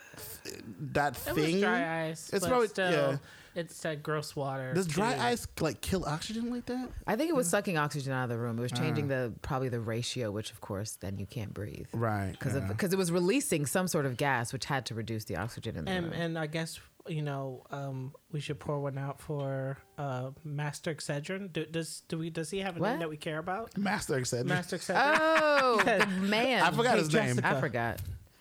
that 0.93 1.13
It 1.13 1.33
thing. 1.35 1.53
was 1.53 1.61
dry 1.61 2.09
ice. 2.09 2.29
It's 2.31 2.41
but 2.43 2.49
probably 2.49 2.67
still, 2.67 2.91
yeah. 2.91 3.17
It's 3.53 3.77
that 3.81 4.01
gross 4.01 4.33
water. 4.33 4.73
Does 4.73 4.87
dry 4.87 5.13
too. 5.13 5.19
ice 5.21 5.45
like 5.59 5.81
kill 5.81 6.05
oxygen 6.05 6.49
like 6.49 6.67
that? 6.67 6.87
I 7.05 7.17
think 7.17 7.29
it 7.29 7.35
was 7.35 7.49
sucking 7.49 7.77
oxygen 7.77 8.13
out 8.13 8.23
of 8.23 8.29
the 8.29 8.37
room. 8.37 8.57
It 8.57 8.61
was 8.61 8.71
changing 8.71 9.05
Ah. 9.05 9.15
the 9.27 9.33
probably 9.41 9.67
the 9.67 9.81
ratio, 9.81 10.31
which 10.31 10.51
of 10.51 10.61
course 10.61 10.91
then 11.01 11.17
you 11.17 11.25
can't 11.25 11.53
breathe 11.53 11.87
Right. 11.91 12.31
because 12.31 12.53
yeah. 12.55 12.61
because 12.61 12.93
it 12.93 12.97
was 12.97 13.11
releasing 13.11 13.65
some 13.65 13.89
sort 13.89 14.05
of 14.05 14.15
gas 14.15 14.53
which 14.53 14.65
had 14.65 14.85
to 14.85 14.95
reduce 14.95 15.25
the 15.25 15.35
oxygen 15.35 15.75
in 15.75 15.83
the 15.83 15.91
And 15.91 16.05
room. 16.05 16.13
and 16.13 16.39
I 16.39 16.45
guess 16.47 16.79
you 17.07 17.21
know 17.21 17.63
um, 17.71 18.13
we 18.31 18.39
should 18.39 18.59
pour 18.59 18.79
one 18.79 18.97
out 18.97 19.19
for 19.19 19.77
uh, 19.97 20.31
Master 20.43 20.93
Excedrin. 20.93 21.51
Do, 21.51 21.65
does 21.65 22.01
do 22.07 22.17
we 22.17 22.29
does 22.29 22.49
he 22.49 22.59
have 22.59 22.77
a 22.77 22.79
What? 22.79 22.89
name 22.91 22.99
that 22.99 23.09
we 23.09 23.17
care 23.17 23.39
about? 23.39 23.77
Master 23.77 24.23
said 24.25 24.45
Master 24.45 24.77
Excedrin. 24.77 25.17
oh, 25.19 25.81
Yes. 25.85 25.99
the 26.05 26.07
man! 26.21 26.63
I 26.63 26.71
forgot 26.71 26.93
Hey, 26.95 26.99
his 26.99 27.13
name. 27.13 27.39
I 27.43 27.59
forgot. 27.59 27.99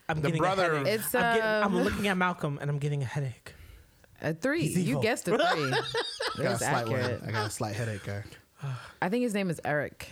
I'm 0.08 0.20
the 0.20 0.28
getting 0.28 0.38
brother- 0.42 0.72
A 0.74 0.78
headache. 0.78 0.94
It's 1.00 1.14
I'm, 1.14 1.20
getting, 1.36 1.42
I'm 1.42 1.64
um, 1.76 1.82
looking 1.84 2.08
at 2.08 2.16
Malcolm 2.16 2.58
and 2.60 2.68
I'm 2.70 2.78
getting 2.78 3.02
a 3.02 3.06
headache. 3.06 3.54
a 4.20 4.34
three. 4.34 4.64
You 4.66 5.00
guessed 5.00 5.28
a 5.28 5.38
three. 5.38 5.40
I 5.48 5.70
got 6.36 6.46
a 6.46 6.50
was 6.50 6.58
slight 6.58 6.88
one. 6.88 7.00
accurate. 7.00 7.22
I 7.26 7.30
got 7.30 7.46
a 7.46 7.50
slight 7.50 7.74
headache. 7.76 8.04
Guy. 8.04 8.24
I 9.00 9.08
think 9.08 9.22
his 9.22 9.34
name 9.34 9.48
is 9.50 9.60
Eric, 9.64 10.08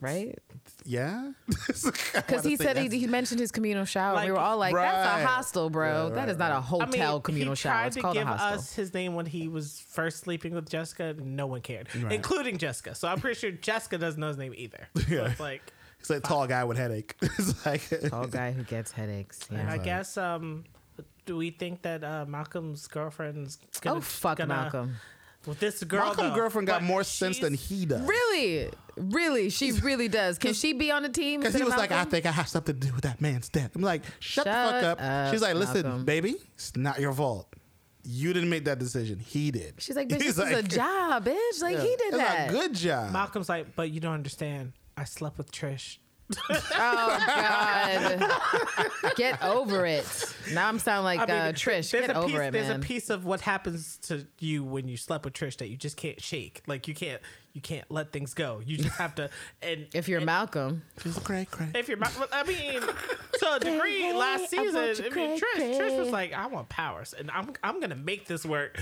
right? 0.00 0.38
Yeah. 0.84 1.32
Because 2.14 2.44
he 2.44 2.56
said 2.56 2.76
he, 2.76 2.88
he 2.88 3.06
mentioned 3.06 3.40
his 3.40 3.50
communal 3.50 3.84
shower. 3.84 4.22
we 4.24 4.30
were 4.30 4.38
all 4.38 4.56
like, 4.56 4.74
"That's 4.74 5.22
a 5.22 5.26
hostel, 5.26 5.68
bro. 5.70 6.04
Right, 6.04 6.14
that 6.14 6.20
right, 6.20 6.28
is 6.28 6.38
not 6.38 6.50
a 6.52 6.54
right. 6.54 6.62
hotel 6.62 7.20
communal 7.20 7.52
he 7.54 7.56
shower. 7.56 7.72
tried 7.72 7.86
It's 7.88 7.96
to 7.96 8.02
called 8.02 8.16
a 8.16 8.20
give 8.20 8.28
hostel." 8.28 8.58
us 8.58 8.74
his 8.74 8.94
name 8.94 9.14
when 9.14 9.26
he 9.26 9.48
was 9.48 9.80
first 9.88 10.18
sleeping 10.20 10.54
with 10.54 10.68
Jessica. 10.70 11.14
No 11.20 11.46
one 11.46 11.60
cared, 11.60 11.88
Right. 11.94 12.12
including 12.12 12.58
Jessica. 12.58 12.94
So 12.94 13.08
I'm 13.08 13.20
pretty 13.20 13.38
sure 13.38 13.50
Jessica 13.50 13.98
doesn't 13.98 14.20
know 14.20 14.28
his 14.28 14.38
name 14.38 14.54
either. 14.56 14.88
So 14.96 15.02
Yeah. 15.14 15.30
it's 15.30 15.40
like, 15.40 15.62
He's 15.98 16.10
a 16.10 16.20
tall 16.20 16.46
guy 16.46 16.64
with 16.64 16.76
headache. 16.76 17.14
it's 17.22 17.64
like 17.66 17.82
Tall 18.10 18.26
guy 18.26 18.52
who 18.52 18.62
gets 18.62 18.92
headaches. 18.92 19.40
Yeah. 19.50 19.70
I 19.70 19.78
guess 19.78 20.16
um, 20.18 20.64
do 21.26 21.36
we 21.36 21.50
think 21.50 21.82
that 21.82 22.04
uh, 22.04 22.26
Malcolm's 22.28 22.86
girlfriend's 22.86 23.58
gonna, 23.80 23.98
Oh 23.98 24.00
fuck, 24.02 24.36
gonna, 24.38 24.48
Malcolm! 24.54 24.96
With 25.46 25.60
this 25.60 25.82
girl, 25.84 26.06
Malcolm's 26.06 26.30
though, 26.30 26.34
girlfriend 26.34 26.66
got 26.66 26.80
but 26.80 26.86
more 26.86 27.04
sense 27.04 27.38
than 27.38 27.54
he 27.54 27.84
does. 27.86 28.00
Really, 28.00 28.70
really, 28.96 29.50
she 29.50 29.72
really 29.72 30.08
does. 30.08 30.38
Can 30.38 30.54
she 30.54 30.72
be 30.72 30.90
on 30.90 31.02
the 31.02 31.08
team? 31.08 31.40
Because 31.40 31.54
he 31.54 31.62
was 31.62 31.76
like, 31.76 31.92
I 31.92 32.04
think 32.04 32.24
I 32.26 32.30
have 32.30 32.48
something 32.48 32.78
to 32.78 32.86
do 32.86 32.92
with 32.94 33.02
that 33.02 33.20
man's 33.20 33.48
death. 33.48 33.76
I'm 33.76 33.82
like, 33.82 34.02
shut, 34.20 34.44
the 34.44 34.50
fuck 34.50 34.74
Shut 34.80 34.84
up. 34.84 34.98
up, 35.02 35.32
She's 35.32 35.42
like, 35.42 35.54
listen, 35.54 35.82
Malcolm. 35.82 36.04
baby, 36.04 36.36
it's 36.54 36.74
not 36.76 36.98
your 37.00 37.12
fault. 37.12 37.48
You 38.06 38.32
didn't 38.32 38.50
make 38.50 38.64
that 38.66 38.78
decision. 38.78 39.18
He 39.18 39.50
did. 39.50 39.74
She's 39.78 39.96
like, 39.96 40.08
bitch, 40.10 40.22
He's 40.22 40.36
this 40.36 40.50
is 40.50 40.58
a 40.58 40.62
job, 40.62 41.24
bitch. 41.24 41.62
Like 41.62 41.78
he 41.78 41.88
did 41.88 42.00
It's 42.08 42.16
that. 42.18 42.48
a 42.50 42.52
good 42.52 42.74
job. 42.74 43.12
Malcolm's 43.12 43.48
like, 43.48 43.74
but 43.76 43.90
you 43.90 44.00
don't 44.00 44.14
understand. 44.14 44.72
I 44.96 45.04
slept 45.04 45.38
with 45.38 45.50
Trish. 45.50 45.98
Oh 46.76 47.18
God! 47.26 49.14
Get 49.16 49.42
over 49.42 49.84
it. 49.86 50.06
Now 50.52 50.68
I'm 50.68 50.78
sounding 50.78 51.04
like 51.04 51.20
I 51.20 51.26
mean, 51.26 51.36
uh, 51.36 51.52
Trish. 51.52 51.90
There's 51.90 52.06
Get 52.06 52.10
a 52.10 52.18
over 52.18 52.28
piece, 52.28 52.38
it, 52.38 52.52
There's 52.52 52.68
man. 52.68 52.80
a 52.80 52.82
piece 52.82 53.10
of 53.10 53.24
what 53.24 53.40
happens 53.42 53.98
to 54.04 54.26
you 54.38 54.64
when 54.64 54.88
you 54.88 54.96
slept 54.96 55.24
with 55.24 55.34
Trish 55.34 55.58
that 55.58 55.68
you 55.68 55.76
just 55.76 55.96
can't 55.96 56.20
shake. 56.20 56.62
Like 56.66 56.88
you 56.88 56.94
can't 56.94 57.20
you 57.54 57.60
can't 57.60 57.88
let 57.88 58.10
things 58.10 58.34
go. 58.34 58.60
You 58.66 58.76
just 58.78 58.96
have 58.96 59.14
to. 59.14 59.30
And 59.62 59.86
if 59.94 60.08
you're 60.08 60.18
and 60.18 60.26
Malcolm, 60.26 60.82
She's 61.02 61.16
cray 61.20 61.46
cray. 61.48 61.68
if 61.76 61.88
you're, 61.88 61.98
well, 61.98 62.28
I 62.32 62.42
mean, 62.42 62.82
so 63.36 63.54
a 63.54 63.60
degree, 63.60 64.12
last 64.12 64.52
I 64.52 64.56
want 64.56 64.94
season, 64.96 65.04
you 65.04 65.10
I 65.12 65.14
mean, 65.14 65.38
cray, 65.38 65.60
Trish, 65.60 65.78
Trish 65.80 65.98
was 65.98 66.10
like, 66.10 66.32
I 66.32 66.46
want 66.48 66.68
powers, 66.68 67.14
and 67.16 67.30
I'm 67.30 67.52
I'm 67.62 67.80
gonna 67.80 67.94
make 67.94 68.26
this 68.26 68.44
work. 68.44 68.76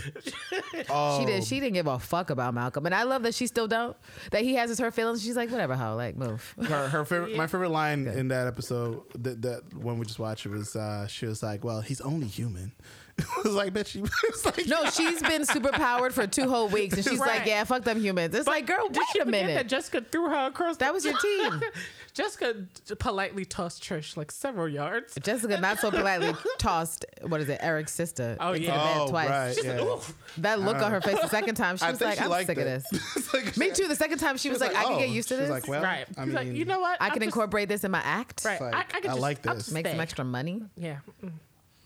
Oh, 0.88 1.20
she 1.20 1.26
did. 1.26 1.44
She 1.44 1.60
didn't 1.60 1.74
give 1.74 1.86
a 1.86 1.98
fuck 1.98 2.30
about 2.30 2.54
Malcolm, 2.54 2.86
and 2.86 2.94
I 2.94 3.02
love 3.02 3.22
that 3.24 3.34
she 3.34 3.46
still 3.46 3.68
don't. 3.68 3.94
That 4.30 4.42
he 4.42 4.54
has 4.54 4.70
his 4.70 4.78
hurt 4.78 4.94
feelings. 4.94 5.22
She's 5.22 5.36
like, 5.36 5.50
whatever, 5.50 5.76
how 5.76 5.94
like 5.94 6.16
move. 6.16 6.54
her, 6.66 6.88
her 6.88 7.04
favorite, 7.04 7.36
my 7.36 7.46
favorite 7.46 7.70
line 7.70 8.06
in 8.06 8.28
that 8.28 8.46
episode 8.46 9.02
that, 9.22 9.42
that 9.42 9.74
when 9.74 9.98
we 9.98 10.06
just 10.06 10.18
watched 10.18 10.46
it 10.46 10.50
was 10.50 10.74
uh, 10.74 11.06
she 11.06 11.26
was 11.26 11.42
like, 11.42 11.62
"Well, 11.62 11.82
he's 11.82 12.00
only 12.00 12.26
human." 12.26 12.72
it 13.19 13.45
was 13.45 13.54
like, 13.54 13.73
bitch, 13.75 13.88
she 13.88 14.00
was 14.31 14.45
like, 14.45 14.66
No, 14.66 14.87
she's 14.90 15.21
been 15.23 15.45
super 15.45 15.71
powered 15.71 16.14
for 16.14 16.26
two 16.26 16.49
whole 16.49 16.69
weeks, 16.69 16.95
and 16.97 17.04
she's 17.04 17.19
like, 17.21 17.47
yeah, 17.47 17.64
fuck 17.64 17.83
them 17.85 18.00
humans. 18.00 18.35
It's 18.35 18.47
like, 18.47 18.66
girl, 18.66 18.88
Did 18.88 19.02
wait 19.14 19.23
a 19.23 19.26
minute. 19.26 19.54
That 19.54 19.69
Jessica 19.69 20.04
threw 20.11 20.28
her 20.31 20.47
across. 20.47 20.76
That 20.78 20.88
the- 20.88 20.92
was 20.95 21.04
your 21.04 21.19
team. 21.19 21.61
Jessica 22.14 22.54
politely 22.99 23.45
tossed 23.47 23.83
Trish 23.83 24.16
like 24.19 24.31
several 24.31 24.69
yards. 24.69 25.14
Jessica 25.23 25.59
not 25.59 25.78
so 25.78 25.90
politely 25.90 26.35
tossed 26.59 27.07
what 27.23 27.40
is 27.40 27.49
it, 27.49 27.59
Eric's 27.62 27.92
sister 27.95 28.37
Oh, 28.38 28.52
yeah. 28.52 28.73
the 28.73 28.78
bed 28.78 28.97
Oh, 28.99 29.09
twice. 29.09 29.31
right. 29.31 29.54
She 29.54 29.62
said, 29.62 29.81
Yeah. 29.81 29.87
"Oof." 29.87 30.14
That 30.38 30.61
look 30.61 30.76
on 30.76 30.85
uh, 30.85 30.90
her 30.90 31.00
face 31.00 31.21
the 31.21 31.28
second 31.28 31.54
time, 31.54 31.76
she 31.78 31.85
I 31.85 31.90
was 31.90 31.99
think 31.99 32.11
like, 32.11 32.19
she 32.19 32.25
I'm 32.25 32.31
liked 32.31 32.47
sick 32.49 32.59
of 32.59 32.66
it. 32.66 32.85
this. 32.90 33.33
Like- 33.35 33.57
Me 33.57 33.71
too. 33.71 33.88
The 33.88 33.97
second 33.97 34.19
time 34.19 34.37
she 34.37 34.50
was, 34.50 34.61
like, 34.61 34.75
I 34.76 34.85
can 34.85 34.99
get 34.99 35.09
oh. 35.09 35.12
used 35.12 35.28
to 35.28 35.37
this. 35.37 35.49
like, 35.49 35.66
well, 35.69 35.83
right. 35.83 36.07
I 36.19 36.25
He's 36.25 36.35
like, 36.35 36.49
you 36.49 36.64
know 36.66 36.81
what? 36.81 37.00
I 37.00 37.07
I'll 37.07 37.11
can 37.12 37.21
just- 37.21 37.28
incorporate 37.35 37.69
this 37.71 37.83
in 37.85 37.90
my 37.90 38.00
act. 38.00 38.45
Right. 38.45 38.61
I, 38.61 38.81
I, 38.81 38.83
can 38.85 39.02
just, 39.04 39.21
like 39.21 39.40
this. 39.42 39.71
Make 39.71 39.87
some 39.87 40.00
extra 40.00 40.25
money. 40.25 40.62
Yeah. 40.76 40.99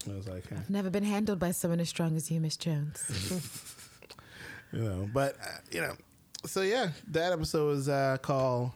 I 0.09 0.17
was 0.17 0.29
like, 0.29 0.45
eh, 0.53 0.57
Never 0.69 0.91
been 0.91 1.05
handled 1.05 1.39
by 1.39 1.51
someone 1.51 1.81
as 1.81 1.89
strong 1.89 2.17
as 2.17 2.31
you, 2.31 2.41
Miss 2.41 2.57
Jones. 2.57 3.03
you 4.73 4.81
know, 4.83 5.09
but 5.13 5.37
uh, 5.43 5.47
you 5.71 5.81
know, 5.81 5.95
so 6.45 6.63
yeah, 6.63 6.91
that 7.09 7.33
episode 7.33 7.67
was 7.67 7.89
uh, 7.89 8.17
called 8.23 8.71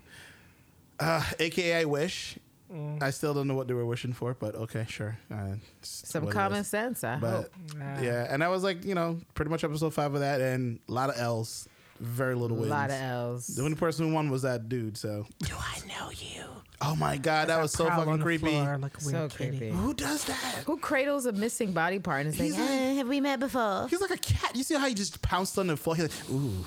uh, 0.99 1.25
AKA 1.39 1.81
I 1.81 1.85
Wish. 1.85 2.39
Mm. 2.73 3.03
I 3.03 3.11
still 3.11 3.35
don't 3.35 3.49
know 3.49 3.55
what 3.55 3.67
they 3.67 3.75
were 3.75 3.85
wishing 3.85 4.13
for, 4.13 4.35
but 4.35 4.55
okay, 4.55 4.87
sure. 4.89 5.19
Uh, 5.33 5.55
Some 5.83 6.29
common 6.29 6.63
sense, 6.63 7.03
I 7.03 7.17
But 7.17 7.31
hope. 7.31 7.53
Nah. 7.77 8.01
yeah, 8.01 8.27
and 8.31 8.43
that 8.43 8.51
was 8.51 8.63
like 8.63 8.85
you 8.85 8.95
know 8.95 9.19
pretty 9.35 9.51
much 9.51 9.65
episode 9.65 9.93
five 9.93 10.15
of 10.15 10.21
that, 10.21 10.41
and 10.41 10.79
a 10.89 10.93
lot 10.93 11.11
of 11.11 11.19
L's, 11.19 11.69
very 12.01 12.35
little 12.35 12.57
wins. 12.57 12.69
A 12.69 12.75
lot 12.75 12.91
of 12.91 13.01
L's. 13.01 13.47
The 13.47 13.63
only 13.63 13.77
person 13.77 14.09
who 14.09 14.15
won 14.15 14.31
was 14.31 14.43
that 14.43 14.69
dude. 14.69 14.97
So, 14.97 15.27
Do 15.41 15.55
I 15.59 15.79
know 15.87 16.11
you? 16.11 16.45
oh 16.83 16.97
my 16.97 17.17
god, 17.19 17.49
that 17.49 17.61
was 17.61 17.73
so 17.73 17.87
fucking 17.89 18.21
creepy. 18.21 18.49
floor 18.49 18.79
like 18.79 18.97
a 18.97 19.01
So 19.03 19.13
weird 19.19 19.31
kitty. 19.33 19.59
creepy. 19.59 19.71
Who 19.77 19.93
does 19.95 20.25
that? 20.25 20.63
Who 20.67 20.79
cradles 20.79 21.27
a 21.27 21.33
missing 21.33 21.73
body 21.73 21.99
part 21.99 22.25
and 22.27 22.31
is 22.35 22.39
like, 22.41 22.47
He's 22.49 22.59
like- 22.59 22.71
eh, 22.71 22.95
have 22.95 23.09
we 23.09 23.21
met 23.21 23.39
before? 23.41 23.87
He's 23.89 24.01
like 24.01 24.11
a 24.13 24.17
cat. 24.17 24.57
You 24.57 24.63
see 24.63 24.75
how 24.77 24.89
he 24.89 24.95
just 24.95 25.21
pounced 25.23 25.59
on 25.59 25.67
the 25.67 25.77
floor? 25.77 25.95
He's 25.97 26.05
like, 26.05 26.31
ooh, 26.31 26.65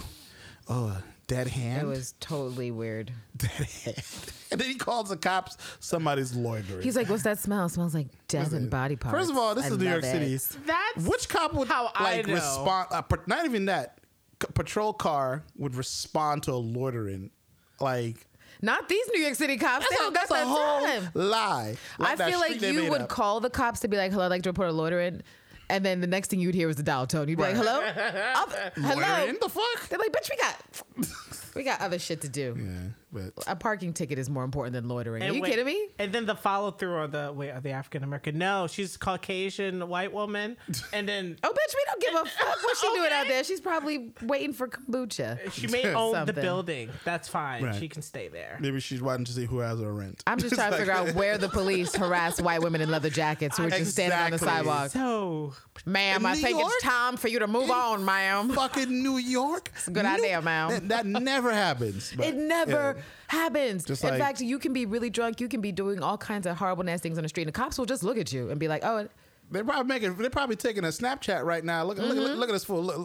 oh, 0.69 0.97
dead 1.27 1.47
hand. 1.47 1.81
It 1.81 1.85
was 1.89 2.13
totally 2.19 2.69
weird. 2.69 3.11
dead 3.37 3.49
hand. 3.49 4.03
And 4.51 4.61
then 4.61 4.67
he 4.69 4.75
calls 4.75 5.09
the 5.09 5.17
cops. 5.17 5.57
Somebody's 5.79 6.35
loitering. 6.35 6.83
He's 6.83 6.95
like, 6.95 7.09
what's 7.09 7.23
that 7.23 7.39
smell? 7.39 7.65
It 7.65 7.69
smells 7.69 7.95
like 7.95 8.05
death 8.27 8.53
and 8.53 8.69
body 8.69 8.95
parts. 8.95 9.17
First 9.17 9.31
of 9.31 9.37
all, 9.37 9.55
this 9.55 9.65
I 9.65 9.69
is 9.69 9.77
New 9.79 9.85
love 9.85 9.93
York 9.93 10.05
City. 10.05 10.37
That's 10.67 11.07
Which 11.07 11.27
cop 11.27 11.55
would 11.55 11.67
how 11.67 11.89
I 11.95 12.17
like 12.17 12.27
know. 12.27 12.35
respond? 12.35 12.89
Uh, 12.91 13.01
not 13.25 13.45
even 13.45 13.65
that. 13.65 13.97
C- 14.43 14.53
patrol 14.53 14.93
car 14.93 15.43
would 15.57 15.75
respond 15.75 16.43
to 16.43 16.51
a 16.51 16.55
loitering. 16.61 17.31
Like 17.79 18.27
Not 18.61 18.87
these 18.87 19.05
New 19.13 19.21
York 19.21 19.35
City 19.35 19.57
cops. 19.57 19.85
They 19.89 19.95
that's 19.95 20.01
a, 20.01 20.03
don't 20.03 20.13
got 20.13 20.29
that's 20.29 20.31
a 20.31 20.33
that 20.35 20.47
whole 20.47 20.85
time. 20.85 21.09
lie. 21.13 21.77
I 21.99 22.15
feel 22.15 22.39
like 22.39 22.61
you 22.61 22.89
would 22.91 23.01
up. 23.01 23.09
call 23.09 23.39
the 23.39 23.49
cops 23.49 23.79
to 23.81 23.87
be 23.87 23.97
like, 23.97 24.11
hello, 24.11 24.25
I'd 24.25 24.29
like 24.29 24.43
to 24.43 24.49
report 24.49 24.69
a 24.69 24.71
loitering. 24.71 25.21
And 25.69 25.83
then 25.85 26.01
the 26.01 26.07
next 26.07 26.29
thing 26.29 26.39
you'd 26.39 26.55
hear 26.55 26.67
was 26.67 26.75
the 26.75 26.83
dial 26.83 27.07
tone. 27.07 27.27
You'd 27.29 27.37
be 27.37 27.43
like, 27.43 27.55
hello? 27.55 27.81
Up- 27.81 28.53
hello? 28.75 28.95
loitering. 29.01 29.37
The 29.41 29.49
fuck? 29.49 29.89
They're 29.89 29.97
like, 29.99 30.11
bitch, 30.11 30.29
we 30.29 30.37
got, 30.37 31.53
we 31.55 31.63
got 31.63 31.81
other 31.81 31.97
shit 31.99 32.21
to 32.21 32.29
do. 32.29 32.55
Yeah, 32.59 32.79
but 33.13 33.31
A 33.47 33.55
parking 33.55 33.93
ticket 33.93 34.17
is 34.19 34.29
more 34.29 34.43
important 34.43 34.73
than 34.73 34.87
loitering. 34.87 35.23
Are 35.23 35.31
you 35.31 35.41
wait, 35.41 35.49
kidding 35.51 35.65
me? 35.65 35.89
And 35.99 36.11
then 36.11 36.25
the 36.25 36.35
follow 36.35 36.71
through 36.71 36.95
on 36.97 37.11
the 37.11 37.31
wait, 37.33 37.51
are 37.51 37.61
the 37.61 37.71
African 37.71 38.03
American? 38.03 38.37
No, 38.37 38.67
she's 38.67 38.97
Caucasian 38.97 39.87
white 39.87 40.11
woman. 40.13 40.57
And 40.93 41.07
then 41.07 41.37
Oh, 41.43 41.49
bitch, 41.49 41.75
we 41.75 41.83
don't 41.85 42.01
give 42.01 42.13
a 42.13 42.25
fuck 42.25 42.63
what 42.63 42.77
she 42.77 42.87
doing 42.93 43.11
out 43.11 43.27
there. 43.27 43.43
She's 43.43 43.61
probably 43.61 44.11
waiting 44.21 44.53
for 44.53 44.67
kombucha. 44.67 45.51
she 45.51 45.67
may 45.67 45.93
own 45.93 46.25
the 46.25 46.33
building. 46.33 46.89
That's 47.05 47.27
fine. 47.27 47.63
Right. 47.63 47.75
She 47.75 47.87
can 47.89 48.01
stay 48.01 48.27
there. 48.27 48.57
maybe 48.59 48.79
she's 48.79 49.01
waiting 49.01 49.25
to 49.25 49.31
see 49.31 49.45
who 49.45 49.59
has 49.59 49.79
her 49.79 49.91
rent. 49.93 50.23
I'm 50.27 50.37
just 50.39 50.55
trying 50.55 50.71
to 50.71 50.77
figure 50.77 50.93
out 50.93 51.15
where 51.15 51.37
the 51.37 51.49
police 51.49 51.95
harass 51.95 52.39
white 52.41 52.61
women 52.61 52.81
in 52.81 52.89
leather 52.91 53.09
jackets 53.09 53.57
who 53.57 53.65
are 53.65 53.69
just 53.69 53.91
standing 53.91 54.17
on 54.19 54.31
the 54.31 54.39
sidewalk. 54.39 54.91
So 54.91 55.53
Ma'am, 55.85 56.25
I 56.25 56.33
New 56.35 56.41
think 56.41 56.59
York? 56.59 56.71
it's 56.75 56.83
time 56.83 57.17
for 57.17 57.27
you 57.27 57.39
to 57.39 57.47
move 57.47 57.71
on, 57.71 58.05
ma'am. 58.05 58.49
fucking 58.49 58.89
New 59.03 59.17
York. 59.17 59.71
It's 59.75 59.87
a 59.87 59.91
good 59.91 60.05
idea, 60.05 60.41
ma'am. 60.41 60.69
That, 60.69 60.87
that 60.89 61.05
never 61.05 61.51
happens. 61.51 62.13
but, 62.15 62.27
It 62.27 62.35
never 62.35 62.95
yeah. 62.97 63.02
Happens. 63.27 63.83
Just 63.85 64.03
In 64.03 64.09
like- 64.11 64.19
fact, 64.19 64.41
you 64.41 64.59
can 64.59 64.73
be 64.73 64.85
really 64.85 65.09
drunk. 65.09 65.41
You 65.41 65.47
can 65.47 65.61
be 65.61 65.71
doing 65.71 66.01
all 66.01 66.17
kinds 66.17 66.45
of 66.45 66.57
horrible, 66.57 66.83
nasty 66.83 67.09
things 67.09 67.17
on 67.17 67.23
the 67.23 67.29
street. 67.29 67.43
And 67.43 67.49
the 67.53 67.57
cops 67.59 67.77
will 67.77 67.85
just 67.85 68.03
look 68.03 68.17
at 68.17 68.31
you 68.31 68.49
and 68.49 68.59
be 68.59 68.67
like, 68.67 68.83
oh, 68.83 69.07
They're 69.51 69.63
probably 69.63 69.85
making. 69.85 70.15
They're 70.15 70.29
probably 70.29 70.55
taking 70.55 70.83
a 70.83 70.87
Snapchat 70.87 71.43
right 71.43 71.63
now. 71.63 71.83
Look, 71.83 71.97
look, 71.97 72.15
look, 72.15 72.17
mm-hmm. 72.17 72.39
look 72.39 72.49
at 72.49 72.53
this 72.53 72.63
fool. 72.65 72.81
Look, 72.83 72.97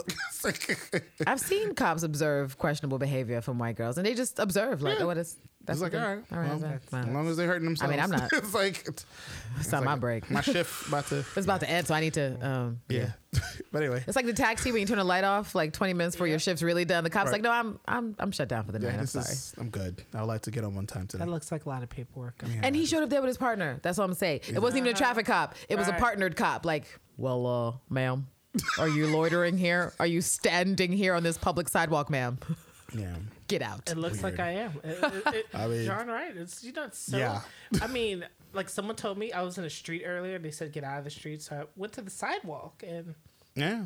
look. 0.44 1.02
I've 1.26 1.40
seen 1.40 1.74
cops 1.74 2.02
observe 2.02 2.56
questionable 2.58 2.98
behavior 2.98 3.40
from 3.40 3.58
white 3.58 3.76
girls. 3.76 3.98
And 3.98 4.06
they 4.06 4.14
just 4.14 4.38
observe, 4.38 4.80
like, 4.82 4.98
Yeah. 4.98 5.04
oh, 5.04 5.08
what 5.08 5.18
is. 5.18 5.36
It's 5.66 5.82
like, 5.82 5.92
what 5.92 6.00
all 6.02 6.08
they- 6.08 6.14
right, 6.16 6.24
All 6.32 6.38
right. 6.38 6.48
well, 6.48 6.58
that's 6.60 6.86
fine. 6.86 7.08
as 7.08 7.14
long 7.14 7.28
as 7.28 7.36
they're 7.36 7.46
hurting 7.46 7.66
themselves. 7.66 7.92
I 7.92 7.94
mean, 7.96 8.02
I'm 8.02 8.10
not- 8.10 8.32
it's 8.32 8.54
like 8.54 8.84
it's, 8.88 9.04
It's 9.60 9.70
not 9.70 9.84
my 9.84 9.96
break. 9.96 10.30
my 10.30 10.40
shift 10.40 10.88
about 10.88 11.06
to. 11.08 11.18
It's 11.36 11.44
about 11.44 11.60
to 11.60 11.68
end, 11.68 11.86
so 11.86 11.94
I 11.94 12.00
need 12.00 12.14
to. 12.14 12.48
Um, 12.48 12.80
Yeah, 12.88 13.10
but 13.72 13.82
anyway, 13.82 14.02
It's 14.06 14.16
like 14.16 14.24
the 14.24 14.32
taxi 14.32 14.72
when 14.72 14.80
you 14.80 14.86
turn 14.86 14.96
the 14.96 15.04
light 15.04 15.24
off 15.24 15.54
like 15.54 15.74
20 15.74 15.92
minutes 15.92 16.16
before 16.16 16.26
your 16.26 16.38
shift's 16.38 16.62
really 16.62 16.86
done. 16.86 17.04
The 17.04 17.10
cop's 17.10 17.26
Right. 17.26 17.32
like, 17.32 17.42
no, 17.42 17.50
I'm 17.50 17.78
I'm 17.86 18.16
I'm 18.18 18.30
shut 18.32 18.48
down 18.48 18.64
for 18.64 18.72
the 18.72 18.80
yeah, 18.80 18.92
night. 18.92 19.00
I'm 19.00 19.06
sorry. 19.06 19.26
is. 19.26 19.54
I'm 19.58 19.68
good. 19.68 20.02
I 20.14 20.20
would 20.22 20.28
like 20.28 20.40
to 20.42 20.50
get 20.50 20.64
on 20.64 20.74
one 20.74 20.86
time 20.86 21.06
today. 21.06 21.22
that 21.24 21.30
looks 21.30 21.52
like 21.52 21.66
a 21.66 21.68
lot 21.68 21.82
of 21.82 21.90
paperwork. 21.90 22.42
And 22.62 22.74
he 22.74 22.86
showed 22.86 23.02
up 23.02 23.10
there 23.10 23.20
with 23.20 23.28
his 23.28 23.36
partner. 23.38 23.78
That's 23.82 23.98
all 23.98 24.06
I'm 24.06 24.14
saying. 24.14 24.40
It 24.48 24.60
wasn't 24.62 24.78
even 24.84 24.94
a 24.94 24.96
traffic 24.96 25.26
cop. 25.26 25.54
It 25.68 25.76
was 25.76 25.88
a 25.88 25.92
partnered 25.92 26.34
cop. 26.34 26.64
Like, 26.64 26.86
well, 27.18 27.46
uh, 27.46 27.72
ma'am, 27.92 28.26
are 28.78 28.88
you 28.88 29.06
loitering 29.08 29.58
here? 29.58 29.92
Are 30.00 30.06
you 30.06 30.22
standing 30.22 30.92
here 30.92 31.12
on 31.14 31.22
this 31.22 31.36
public 31.36 31.68
sidewalk, 31.68 32.08
ma'am? 32.08 32.38
Yeah, 32.96 33.16
Get 33.48 33.62
out. 33.62 33.90
It 33.90 33.96
looks 33.96 34.22
Weird. 34.22 34.38
like 34.38 34.46
I 34.46 34.50
am. 34.52 34.72
It, 34.84 34.98
it, 35.02 35.34
it, 35.34 35.46
I 35.54 35.66
mean- 35.66 35.84
John 35.86 36.06
Wright. 36.06 36.36
It's 36.36 36.62
you 36.62 36.72
know 36.72 36.84
it's 36.84 36.98
so. 36.98 37.16
Yeah. 37.16 37.40
I 37.82 37.86
mean, 37.86 38.24
like 38.52 38.68
someone 38.68 38.94
told 38.96 39.18
me 39.18 39.32
I 39.32 39.42
was 39.42 39.58
in 39.58 39.64
a 39.64 39.70
street 39.70 40.04
earlier. 40.04 40.38
They 40.38 40.50
said 40.50 40.72
get 40.72 40.84
out 40.84 40.98
of 40.98 41.04
the 41.04 41.10
street, 41.10 41.42
so 41.42 41.56
I 41.56 41.64
went 41.76 41.92
to 41.94 42.02
the 42.02 42.10
sidewalk 42.10 42.84
and 42.86 43.14
yeah. 43.58 43.84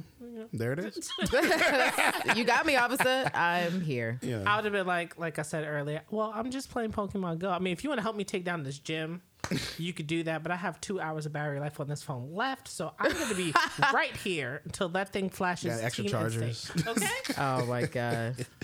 There 0.52 0.72
it 0.74 0.80
is. 0.80 1.10
you 2.36 2.44
got 2.44 2.66
me, 2.66 2.76
officer. 2.76 3.30
I'm 3.32 3.80
here. 3.80 4.18
Yeah. 4.20 4.42
I 4.46 4.56
would 4.56 4.64
have 4.66 4.72
been 4.72 4.86
like, 4.86 5.18
like 5.18 5.38
I 5.38 5.42
said 5.42 5.64
earlier. 5.66 6.02
Well, 6.10 6.30
I'm 6.34 6.50
just 6.50 6.70
playing 6.70 6.92
Pokemon 6.92 7.38
Go. 7.38 7.50
I 7.50 7.58
mean, 7.58 7.72
if 7.72 7.82
you 7.82 7.88
want 7.88 7.98
to 7.98 8.02
help 8.02 8.14
me 8.14 8.24
take 8.24 8.44
down 8.44 8.64
this 8.64 8.78
gym, 8.78 9.22
you 9.78 9.92
could 9.92 10.06
do 10.06 10.22
that. 10.24 10.42
But 10.42 10.52
I 10.52 10.56
have 10.56 10.80
two 10.80 11.00
hours 11.00 11.26
of 11.26 11.32
battery 11.32 11.60
life 11.60 11.80
on 11.80 11.88
this 11.88 12.02
phone 12.02 12.32
left, 12.34 12.68
so 12.68 12.92
I'm 12.98 13.12
going 13.12 13.28
to 13.28 13.34
be 13.34 13.52
right 13.94 14.16
here 14.16 14.60
until 14.64 14.88
that 14.90 15.12
thing 15.12 15.30
flashes. 15.30 15.74
Got 15.76 15.84
extra 15.84 16.04
chargers. 16.04 16.70
Instinct. 16.76 16.88
Okay. 16.88 17.08
Oh 17.38 17.66
my 17.66 17.86
god. 17.86 18.46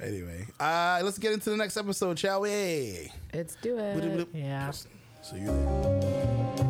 Anyway, 0.00 0.44
uh, 0.58 1.00
let's 1.04 1.18
get 1.18 1.32
into 1.32 1.50
the 1.50 1.56
next 1.56 1.76
episode, 1.76 2.18
shall 2.18 2.40
we? 2.40 3.12
Let's 3.32 3.54
do 3.56 3.78
it. 3.78 3.96
Bloop. 3.96 4.26
yeah. 4.34 4.72
See 5.22 5.38
you 5.38 5.46
there. 5.46 6.64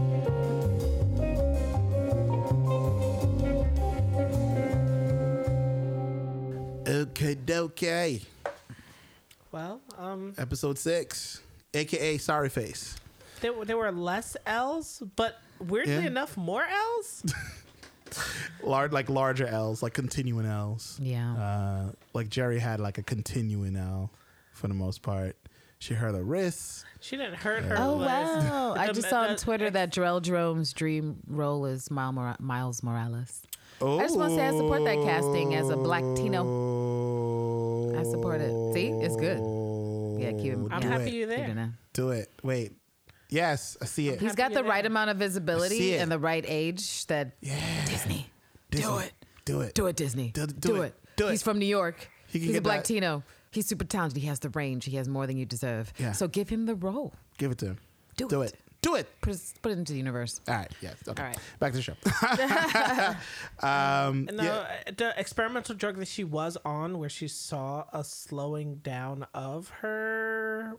Okay, 6.87 7.37
okay. 7.49 8.21
Well, 9.51 9.81
um, 9.99 10.35
Episode 10.37 10.79
six, 10.79 11.41
aka 11.73 12.19
Sorry 12.19 12.49
Face. 12.51 12.97
There, 13.45 13.53
were- 13.53 13.67
there 13.67 13.77
were 13.77 13.93
less 13.93 14.39
L's, 14.47 15.03
but 15.17 15.39
weirdly 15.61 15.93
Yeah. 15.97 16.01
enough, 16.07 16.35
more 16.39 16.65
L's. 16.65 17.23
Large, 18.63 18.93
like 18.93 19.11
larger 19.11 19.47
L's, 19.47 19.83
like 19.83 19.93
continuing 19.93 20.47
L's. 20.47 20.99
Yeah. 21.03 21.35
Uh, 21.35 21.93
like 22.15 22.31
Jeri 22.31 22.59
had 22.59 22.81
like 22.81 22.97
a 22.97 23.03
continuing 23.03 23.77
L 23.77 24.11
for 24.55 24.69
the 24.69 24.73
most 24.73 25.03
part. 25.03 25.37
She 25.79 25.93
hurt 25.93 26.15
her 26.15 26.23
wrist. 26.25 26.87
She 27.01 27.19
didn't 27.19 27.35
hurt 27.35 27.65
her. 27.65 27.77
Oh 27.79 27.99
was- 27.99 28.07
wow! 28.07 28.75
I 28.79 28.91
just 28.93 29.11
saw 29.11 29.25
on 29.25 29.37
Twitter 29.37 29.69
that 29.69 29.93
Jharrel 29.93 30.23
Jerome's 30.23 30.73
dream 30.73 31.17
role 31.27 31.67
is 31.67 31.91
Miles 31.91 32.15
Mora- 32.15 32.37
Miles 32.41 32.83
Morales. 32.83 33.43
Oh, 33.83 33.99
I 33.99 34.05
just 34.05 34.17
wanna 34.17 34.35
say 34.37 34.47
I 34.47 34.53
support 34.53 34.85
that 34.85 34.97
casting 35.05 35.55
as 35.55 35.69
a 35.69 35.77
black 35.77 36.03
Tino. 36.17 37.95
I 37.99 38.05
support 38.05 38.41
it. 38.41 38.73
See? 38.73 38.89
It's 38.89 39.17
good. 39.17 39.39
Yeah, 40.19 40.33
keep 40.33 40.55
it. 40.55 40.59
I'm 40.73 40.81
yeah. 40.83 40.89
happy 40.89 41.09
it. 41.09 41.13
you're 41.15 41.29
Keep 41.29 41.39
it 41.39 41.55
there. 41.55 41.65
in. 41.65 41.75
Do 41.93 42.09
it. 42.11 42.31
Wait. 42.43 42.73
Yes, 43.31 43.77
I 43.83 43.87
see 43.87 44.09
it. 44.09 44.21
He's 44.21 44.35
got 44.35 44.53
the 44.53 44.63
right 44.65 44.85
amount 44.85 45.11
of 45.11 45.17
visibility 45.17 45.97
and 45.97 46.11
the 46.11 46.19
right 46.19 46.45
age 46.47 47.07
that 47.07 47.33
yeah. 47.41 47.59
Disney. 47.87 48.31
Disney. 48.71 48.87
Do 48.93 48.99
it. 48.99 49.13
Do 49.45 49.61
it. 49.61 49.75
Do 49.75 49.87
it, 49.87 49.97
Disney. 49.97 50.31
Do- 50.31 50.47
Do, 50.47 50.55
do 50.55 50.83
it. 50.83 50.87
it. 50.87 50.95
Do 51.17 51.27
He's 51.29 51.43
from 51.43 51.59
New 51.59 51.67
York. 51.67 52.09
He 52.29 52.39
can 52.39 52.47
He's 52.49 52.51
a 52.51 52.53
get 52.55 52.63
black 52.63 52.79
that- 52.81 52.87
Tino. 52.87 53.23
He's 53.51 53.67
super 53.67 53.85
talented. 53.85 54.21
He 54.21 54.27
has 54.29 54.41
the 54.41 54.49
range. 54.51 54.85
He 54.85 54.97
has 54.97 55.09
more 55.09 55.27
than 55.27 55.37
you 55.37 55.47
deserve. 55.47 55.93
Yeah. 55.99 56.13
So 56.13 56.27
give 56.29 56.49
him 56.49 56.67
the 56.67 56.75
role. 56.75 57.13
Give 57.39 57.51
it 57.53 57.59
to 57.59 57.67
him. 57.67 57.79
Do 58.17 58.27
Do 58.29 58.43
it. 58.43 58.53
it. 58.53 58.61
Do 58.83 58.95
it. 58.97 59.09
Put, 59.21 59.35
it- 59.35 59.53
put 59.63 59.73
it 59.73 59.79
into 59.79 59.93
the 59.93 59.99
universe. 59.99 60.41
All 60.49 60.55
right. 60.57 60.71
Yeah. 60.81 60.91
Okay. 61.09 61.23
All 61.23 61.29
right. 61.29 61.39
Back 61.61 61.73
to 61.73 61.79
the 61.79 61.83
show. 61.83 61.95
um, 63.67 64.29
No, 64.33 64.43
yeah. 64.43 64.53
uh, 64.87 64.91
the 64.97 65.15
experimental 65.19 65.75
drug 65.75 65.97
that 65.99 66.09
she 66.09 66.25
was 66.25 66.57
on, 66.65 66.99
where 66.99 67.09
she 67.09 67.29
saw 67.29 67.85
a 67.93 68.03
slowing 68.05 68.77
down 68.77 69.27
of 69.35 69.69
her 69.81 70.75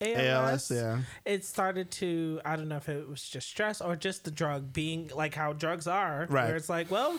ALS, 0.00 0.18
ALS, 0.18 0.70
yeah. 0.70 0.98
it 1.24 1.44
started 1.44 1.90
to. 1.92 2.40
I 2.44 2.56
don't 2.56 2.68
know 2.68 2.76
if 2.76 2.88
it 2.88 3.08
was 3.08 3.22
just 3.22 3.48
stress 3.48 3.80
or 3.80 3.96
just 3.96 4.24
the 4.24 4.30
drug 4.30 4.72
being 4.72 5.10
like 5.14 5.34
how 5.34 5.52
drugs 5.52 5.86
are, 5.86 6.26
Right. 6.28 6.46
Where 6.48 6.56
it's 6.56 6.68
like, 6.68 6.90
well, 6.90 7.18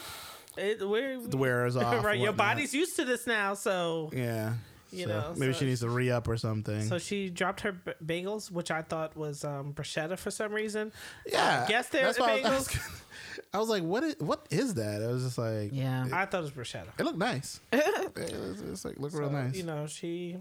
it, 0.58 0.88
we're 0.88 1.20
The 1.22 1.38
wearers 1.38 1.76
off. 1.78 2.04
right. 2.04 2.20
Your 2.20 2.34
body's 2.34 2.74
used 2.74 2.96
to 2.98 3.06
this 3.06 3.26
now, 3.28 3.54
so 3.54 4.10
Yeah. 4.14 4.54
You 4.92 5.08
So 5.08 5.10
know, 5.10 5.34
maybe 5.36 5.52
so- 5.54 5.60
she 5.60 5.66
needs 5.66 5.80
to 5.82 5.90
re 5.90 6.12
up 6.12 6.28
or 6.28 6.38
something. 6.38 6.84
so 6.84 6.98
she 7.00 7.30
dropped 7.30 7.62
her 7.62 7.72
b- 7.74 7.92
bagels, 8.06 8.52
which 8.52 8.72
I 8.72 8.82
thought 8.82 9.18
was 9.18 9.44
um, 9.44 9.74
bruschetta 9.74 10.18
for 10.18 10.32
some 10.32 10.54
reason. 10.54 10.92
yeah. 11.26 11.64
Uh, 11.64 11.68
guess 11.68 11.90
they're 11.90 12.06
that's 12.06 12.20
why 12.20 12.42
I 12.46 12.50
was, 12.50 12.68
bagels. 12.70 13.02
I 13.54 13.58
was 13.60 13.68
like, 13.70 13.84
what 13.84 14.04
is 14.04 14.16
what 14.20 14.46
is 14.52 14.76
that? 14.76 15.02
I 15.02 15.08
was 15.08 15.24
just 15.24 15.38
like, 15.38 15.72
Yeah. 15.74 16.06
I 16.14 16.26
thought 16.26 16.40
it 16.40 16.42
was 16.42 16.52
bruschetta. 16.52 16.88
it 17.00 17.04
looked 17.04 17.18
nice. 17.18 17.60
it 17.74 18.16
was, 18.16 18.62
it's 18.62 18.86
like 18.86 18.98
look 19.00 19.14
real 19.14 19.30
nice. 19.30 19.56
You 19.56 19.64
know, 19.64 19.88
she 19.88 20.38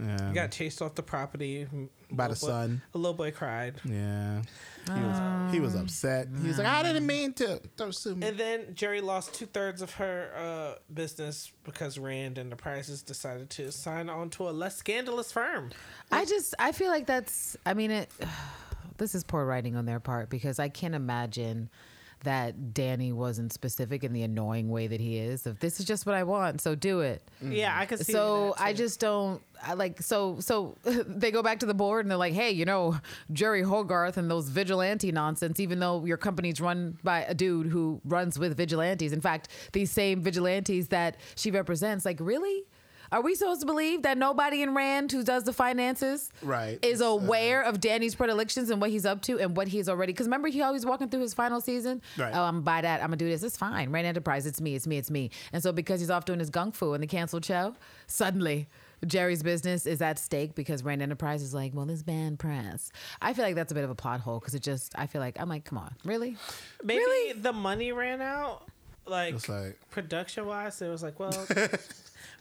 yeah. 0.00 0.32
got 0.32 0.50
chased 0.50 0.80
off 0.82 0.94
the 0.94 1.02
property 1.02 1.66
By 2.10 2.28
the 2.28 2.30
Little 2.34 2.48
boy- 2.48 2.52
sun. 2.52 2.82
A 2.94 2.98
little 2.98 3.14
boy 3.14 3.30
cried. 3.30 3.74
Yeah. 3.84 4.42
He 4.86 5.00
was 5.00 5.52
he 5.52 5.60
was 5.60 5.74
upset. 5.74 6.28
He 6.40 6.48
was 6.48 6.58
like, 6.58 6.66
I 6.66 6.82
didn't 6.82 7.06
mean 7.06 7.32
to. 7.34 7.60
Don't 7.76 7.94
sue 7.94 8.14
me. 8.16 8.26
And 8.26 8.38
then 8.38 8.60
Jeri 8.74 9.02
lost 9.02 9.34
two 9.34 9.46
thirds 9.46 9.82
of 9.82 9.92
her 9.94 10.30
uh, 10.36 10.78
business 10.92 11.52
because 11.64 11.98
Rand 11.98 12.38
and 12.38 12.50
the 12.50 12.56
Prices 12.56 13.02
decided 13.02 13.50
to 13.50 13.70
sign 13.70 14.08
on 14.08 14.30
to 14.30 14.48
a 14.48 14.50
less 14.50 14.76
scandalous 14.76 15.30
firm. 15.30 15.70
I 16.10 16.24
just 16.24 16.54
I 16.58 16.72
feel 16.72 16.88
like 16.88 17.06
that's 17.06 17.56
I 17.66 17.74
mean 17.74 17.90
it 17.90 18.10
this 18.96 19.14
is 19.14 19.22
poor 19.22 19.44
writing 19.44 19.76
on 19.76 19.84
their 19.86 20.00
part 20.00 20.28
because 20.30 20.58
I 20.58 20.68
can't 20.68 20.94
imagine 20.94 21.68
that 22.24 22.74
Danny 22.74 23.12
wasn't 23.12 23.52
specific 23.52 24.04
in 24.04 24.12
the 24.12 24.22
annoying 24.22 24.68
way 24.70 24.86
that 24.86 25.00
he 25.00 25.18
is. 25.18 25.46
If 25.46 25.58
this 25.58 25.80
is 25.80 25.86
just 25.86 26.06
what 26.06 26.14
I 26.14 26.22
want, 26.22 26.60
so 26.60 26.74
do 26.74 27.00
it. 27.00 27.22
Mm. 27.42 27.56
Yeah, 27.56 27.76
I 27.78 27.86
could 27.86 28.04
see. 28.04 28.12
So 28.12 28.54
I 28.58 28.72
just 28.72 29.00
don't 29.00 29.42
I 29.62 29.74
like 29.74 30.02
so 30.02 30.38
so 30.40 30.76
they 30.84 31.30
go 31.30 31.42
back 31.42 31.60
to 31.60 31.66
the 31.66 31.74
board 31.74 32.04
and 32.04 32.10
they're 32.10 32.18
like, 32.18 32.34
hey, 32.34 32.50
you 32.50 32.64
know, 32.64 32.98
Jeri 33.32 33.64
Hogarth 33.64 34.16
and 34.16 34.30
those 34.30 34.48
vigilante 34.48 35.12
nonsense, 35.12 35.60
even 35.60 35.80
though 35.80 36.04
your 36.04 36.16
company's 36.16 36.60
run 36.60 36.98
by 37.02 37.22
a 37.22 37.34
dude 37.34 37.66
who 37.66 38.00
runs 38.04 38.38
with 38.38 38.56
vigilantes. 38.56 39.12
In 39.12 39.20
fact, 39.20 39.48
these 39.72 39.90
same 39.90 40.20
vigilantes 40.20 40.88
that 40.88 41.16
she 41.34 41.50
represents, 41.50 42.04
like, 42.04 42.18
really? 42.20 42.64
Are 43.12 43.20
we 43.22 43.34
supposed 43.34 43.60
to 43.60 43.66
believe 43.66 44.02
that 44.02 44.16
nobody 44.18 44.62
in 44.62 44.74
Rand 44.74 45.10
who 45.10 45.24
does 45.24 45.44
the 45.44 45.52
finances 45.52 46.30
Right. 46.42 46.78
is 46.82 47.00
It's, 47.00 47.02
uh, 47.02 47.06
aware 47.06 47.62
of 47.62 47.80
Danny's 47.80 48.14
predilections 48.14 48.70
and 48.70 48.80
what 48.80 48.90
he's 48.90 49.04
up 49.04 49.20
to 49.22 49.38
and 49.40 49.56
what 49.56 49.68
he's 49.68 49.88
already? 49.88 50.12
Because 50.12 50.26
remember, 50.26 50.48
he 50.48 50.62
always 50.62 50.86
walking 50.86 51.08
through 51.08 51.20
his 51.22 51.34
final 51.34 51.60
season. 51.60 52.02
Right. 52.16 52.32
Oh, 52.34 52.42
I'm 52.42 52.54
gonna 52.56 52.60
buy 52.62 52.80
that. 52.82 53.00
I'm 53.00 53.08
gonna 53.08 53.16
do 53.16 53.28
this. 53.28 53.42
It's 53.42 53.56
fine. 53.56 53.90
Rand 53.90 54.06
Enterprise. 54.06 54.46
It's 54.46 54.60
me. 54.60 54.74
It's 54.74 54.86
me. 54.86 54.96
It's 54.98 55.10
me. 55.10 55.30
And 55.52 55.62
so 55.62 55.72
because 55.72 55.98
he's 56.00 56.10
off 56.10 56.24
doing 56.24 56.38
his 56.38 56.50
gung 56.50 56.72
fu 56.74 56.94
in 56.94 57.00
the 57.00 57.06
canceled 57.06 57.44
show, 57.44 57.74
suddenly. 58.06 58.68
Jeri's 59.06 59.42
business 59.42 59.86
is 59.86 60.02
at 60.02 60.18
stake 60.18 60.54
because 60.54 60.84
Rand 60.84 61.00
Enterprise 61.00 61.42
is 61.42 61.54
like, 61.54 61.72
well, 61.74 61.86
this 61.86 62.02
band 62.02 62.38
press. 62.38 62.92
I 63.22 63.32
feel 63.32 63.46
like 63.46 63.54
that's 63.54 63.72
a 63.72 63.74
bit 63.74 63.82
of 63.82 63.88
a 63.88 63.94
plot 63.94 64.20
hole 64.20 64.38
because 64.38 64.54
it 64.54 64.62
just, 64.62 64.92
I 64.94 65.06
feel 65.06 65.22
like, 65.22 65.40
I'm 65.40 65.48
like, 65.48 65.64
come 65.64 65.78
on, 65.78 65.94
really? 66.04 66.36
maybe 66.84 66.98
really? 67.00 67.32
the 67.40 67.54
money 67.54 67.92
ran 67.92 68.20
out. 68.20 68.66
Like, 69.06 69.34
It's 69.36 69.48
like- 69.48 69.78
production 69.90 70.44
wise, 70.46 70.82
it 70.82 70.88
was 70.90 71.02
like, 71.02 71.18
well. 71.18 71.32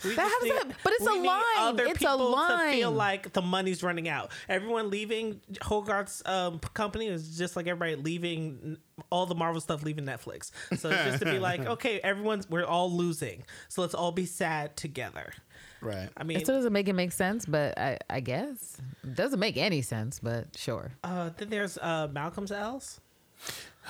We 0.03 0.15
That 0.15 0.29
just 0.29 0.35
has 0.35 0.43
need- 0.65 0.73
a- 0.73 0.75
but 0.83 0.93
it's 0.93 1.05
we 1.05 1.17
a 1.17 1.21
need 1.21 1.27
line. 1.27 1.43
Other 1.57 1.83
It's 1.85 1.95
a 1.95 1.99
people 1.99 2.35
To 2.47 2.71
feel 2.71 2.91
like 2.91 3.33
the 3.33 3.41
money's 3.41 3.83
running 3.83 4.07
out. 4.07 4.31
Everyone 4.47 4.89
leaving 4.89 5.41
Hogarth's 5.61 6.21
um, 6.25 6.59
company 6.73 7.07
is 7.07 7.37
just 7.37 7.55
like 7.55 7.67
everybody 7.67 7.95
leaving 8.01 8.77
all 9.09 9.25
the 9.25 9.35
Marvel 9.35 9.59
stuff 9.61 9.83
leaving 9.83 10.05
Netflix. 10.05 10.51
So 10.77 10.89
it's 10.89 11.03
just 11.03 11.19
to 11.19 11.25
be 11.25 11.39
like, 11.49 11.61
okay, 11.65 11.99
everyone's 12.01 12.49
we're 12.49 12.65
all 12.65 12.91
losing, 12.91 13.43
so 13.67 13.81
let's 13.81 13.93
all 13.93 14.11
be 14.11 14.25
sad 14.25 14.77
together. 14.77 15.33
Right. 15.81 16.09
I 16.17 16.23
mean, 16.23 16.37
It 16.37 16.41
still 16.45 16.55
doesn't 16.55 16.73
make 16.73 16.87
it 16.89 16.93
make 16.93 17.11
sense, 17.13 17.45
but 17.45 17.77
I, 17.79 17.97
I 18.09 18.19
guess 18.19 18.77
it 19.03 19.15
doesn't 19.15 19.39
make 19.39 19.55
any 19.57 19.81
sense, 19.81 20.19
but 20.19 20.47
sure. 20.57 20.91
uh, 21.03 21.29
then 21.37 21.49
there's 21.49 21.77
uh, 21.77 22.07
Malcolm's 22.11 22.51
L's. 22.51 22.99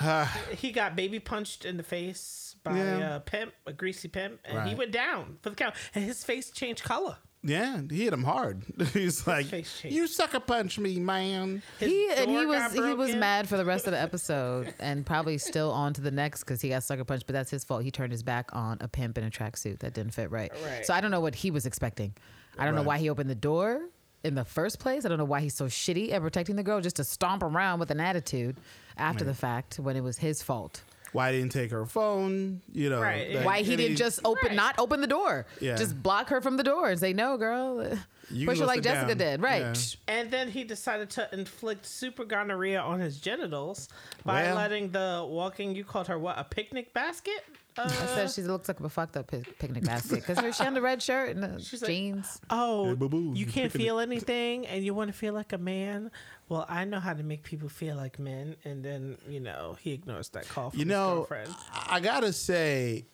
he 0.56 0.70
got 0.72 0.96
baby 0.96 1.18
punched 1.18 1.64
in 1.64 1.76
the 1.76 1.82
face 1.82 2.49
by 2.62 2.76
Yeah. 2.76 3.16
a 3.16 3.20
pimp, 3.20 3.52
a 3.66 3.72
greasy 3.72 4.08
pimp, 4.08 4.40
and 4.44 4.68
he 4.68 4.74
went 4.74 4.92
down 4.92 5.38
for 5.42 5.50
the 5.50 5.56
count, 5.56 5.74
and 5.94 6.04
his 6.04 6.24
face 6.24 6.50
changed 6.50 6.82
color. 6.84 7.16
Yeah, 7.42 7.80
he 7.88 8.04
hit 8.04 8.12
him 8.12 8.24
hard. 8.24 8.64
He's 8.92 9.26
like, 9.26 9.46
"You 9.82 10.06
sucker 10.06 10.40
punch 10.40 10.78
me, 10.78 10.98
man." 10.98 11.62
His 11.78 11.88
he 11.90 12.10
and 12.10 12.30
he 12.30 12.44
was 12.44 12.58
got 12.58 12.72
he 12.72 12.92
was 12.92 13.16
mad 13.16 13.48
for 13.48 13.56
the 13.56 13.64
rest 13.64 13.86
of 13.86 13.92
the 13.92 13.98
episode 14.08 14.74
and 14.78 15.06
probably 15.06 15.38
still 15.38 15.70
on 15.72 15.94
to 15.94 16.02
the 16.02 16.10
next 16.10 16.40
because 16.44 16.60
he 16.60 16.68
got 16.68 16.82
sucker 16.82 17.02
punched. 17.02 17.26
But 17.26 17.32
that's 17.32 17.50
his 17.50 17.64
fault. 17.64 17.82
He 17.82 17.90
turned 17.90 18.12
his 18.12 18.22
back 18.22 18.50
on 18.54 18.76
a 18.82 18.88
pimp 18.88 19.16
in 19.16 19.24
a 19.24 19.30
tracksuit 19.30 19.78
that 19.78 19.94
didn't 19.94 20.12
fit 20.12 20.30
right. 20.30 20.52
Right. 20.66 20.84
So 20.84 20.92
I 20.92 21.00
don't 21.00 21.10
know 21.10 21.20
what 21.22 21.34
he 21.34 21.50
was 21.50 21.64
expecting. 21.64 22.14
I 22.58 22.66
don't 22.66 22.74
know 22.74 22.82
why 22.82 22.98
he 22.98 23.08
opened 23.08 23.30
the 23.30 23.34
door 23.34 23.88
in 24.22 24.34
the 24.34 24.44
first 24.44 24.78
place. 24.78 25.06
I 25.06 25.08
don't 25.08 25.16
know 25.16 25.24
why 25.24 25.40
he's 25.40 25.54
so 25.54 25.64
shitty 25.64 26.12
at 26.12 26.20
protecting 26.20 26.56
the 26.56 26.62
girl 26.62 26.82
just 26.82 26.96
to 26.96 27.04
stomp 27.04 27.42
around 27.42 27.80
with 27.80 27.90
an 27.90 28.00
attitude 28.00 28.58
after 28.98 29.24
the 29.24 29.32
fact 29.32 29.78
when 29.78 29.96
it 29.96 30.02
was 30.02 30.18
his 30.18 30.42
fault. 30.42 30.82
Why 31.12 31.32
didn't 31.32 31.50
take 31.52 31.70
her 31.72 31.84
phone? 31.86 32.62
You 32.72 32.88
know, 32.90 33.00
Right. 33.00 33.34
like, 33.34 33.44
why 33.44 33.62
he 33.62 33.74
didn't 33.76 33.96
just 33.96 34.20
open 34.24 34.48
Right. 34.48 34.56
not 34.56 34.78
open 34.78 35.00
the 35.00 35.06
door. 35.06 35.46
Yeah. 35.60 35.76
Just 35.76 36.00
block 36.02 36.28
her 36.28 36.40
from 36.40 36.56
the 36.56 36.62
door 36.62 36.88
and 36.88 36.98
say 37.00 37.12
no, 37.12 37.36
girl. 37.36 37.98
You 38.30 38.46
Push 38.46 38.60
her 38.60 38.66
like 38.66 38.82
Jessica 38.82 39.16
down. 39.16 39.18
did. 39.18 39.42
Right. 39.42 39.60
Yeah. 39.62 40.14
And 40.14 40.30
then 40.30 40.50
he 40.50 40.62
decided 40.62 41.10
to 41.10 41.28
inflict 41.32 41.84
super 41.84 42.24
gonorrhea 42.24 42.80
on 42.80 43.00
his 43.00 43.18
genitals 43.18 43.88
by 44.24 44.42
Well- 44.44 44.54
letting 44.56 44.92
the 44.92 45.26
walking. 45.28 45.74
You 45.74 45.82
called 45.84 46.06
her 46.06 46.18
what? 46.18 46.38
A 46.38 46.44
picnic 46.44 46.94
basket? 46.94 47.44
Uh, 47.78 47.82
I 47.84 47.88
said 47.88 48.30
she 48.30 48.42
looks 48.42 48.68
like 48.68 48.80
a 48.80 48.88
fucked 48.88 49.16
up 49.16 49.28
pic- 49.28 49.58
picnic 49.58 49.84
basket 49.84 50.24
because 50.26 50.56
she 50.56 50.64
on 50.64 50.74
the 50.74 50.82
red 50.82 51.00
shirt 51.02 51.30
and 51.36 51.42
the 51.42 51.62
She's 51.62 51.80
like, 51.82 51.88
jeans. 51.90 52.40
oh, 52.50 52.86
Hey, 52.88 52.94
boo-boo, 52.94 53.18
you 53.18 53.32
you 53.34 53.46
can't 53.46 53.72
picnic- 53.72 53.86
feel 53.86 54.00
anything, 54.00 54.66
and 54.66 54.84
you 54.84 54.92
want 54.94 55.08
to 55.08 55.14
feel 55.16 55.32
like 55.34 55.52
a 55.52 55.58
man. 55.58 56.10
Well, 56.48 56.66
I 56.68 56.84
know 56.84 57.00
how 57.00 57.14
to 57.14 57.22
make 57.22 57.42
people 57.44 57.68
feel 57.68 57.96
like 57.96 58.18
men. 58.18 58.56
And 58.64 58.84
then 58.84 59.16
you 59.28 59.40
know 59.40 59.76
he 59.80 59.92
ignores 59.92 60.28
that 60.30 60.48
call 60.48 60.70
from 60.70 60.78
You 60.80 60.84
his 60.84 60.90
know, 60.90 61.14
girlfriend. 61.16 61.54
I 61.72 61.96
I 61.96 62.00
gotta 62.00 62.32
say, 62.32 63.06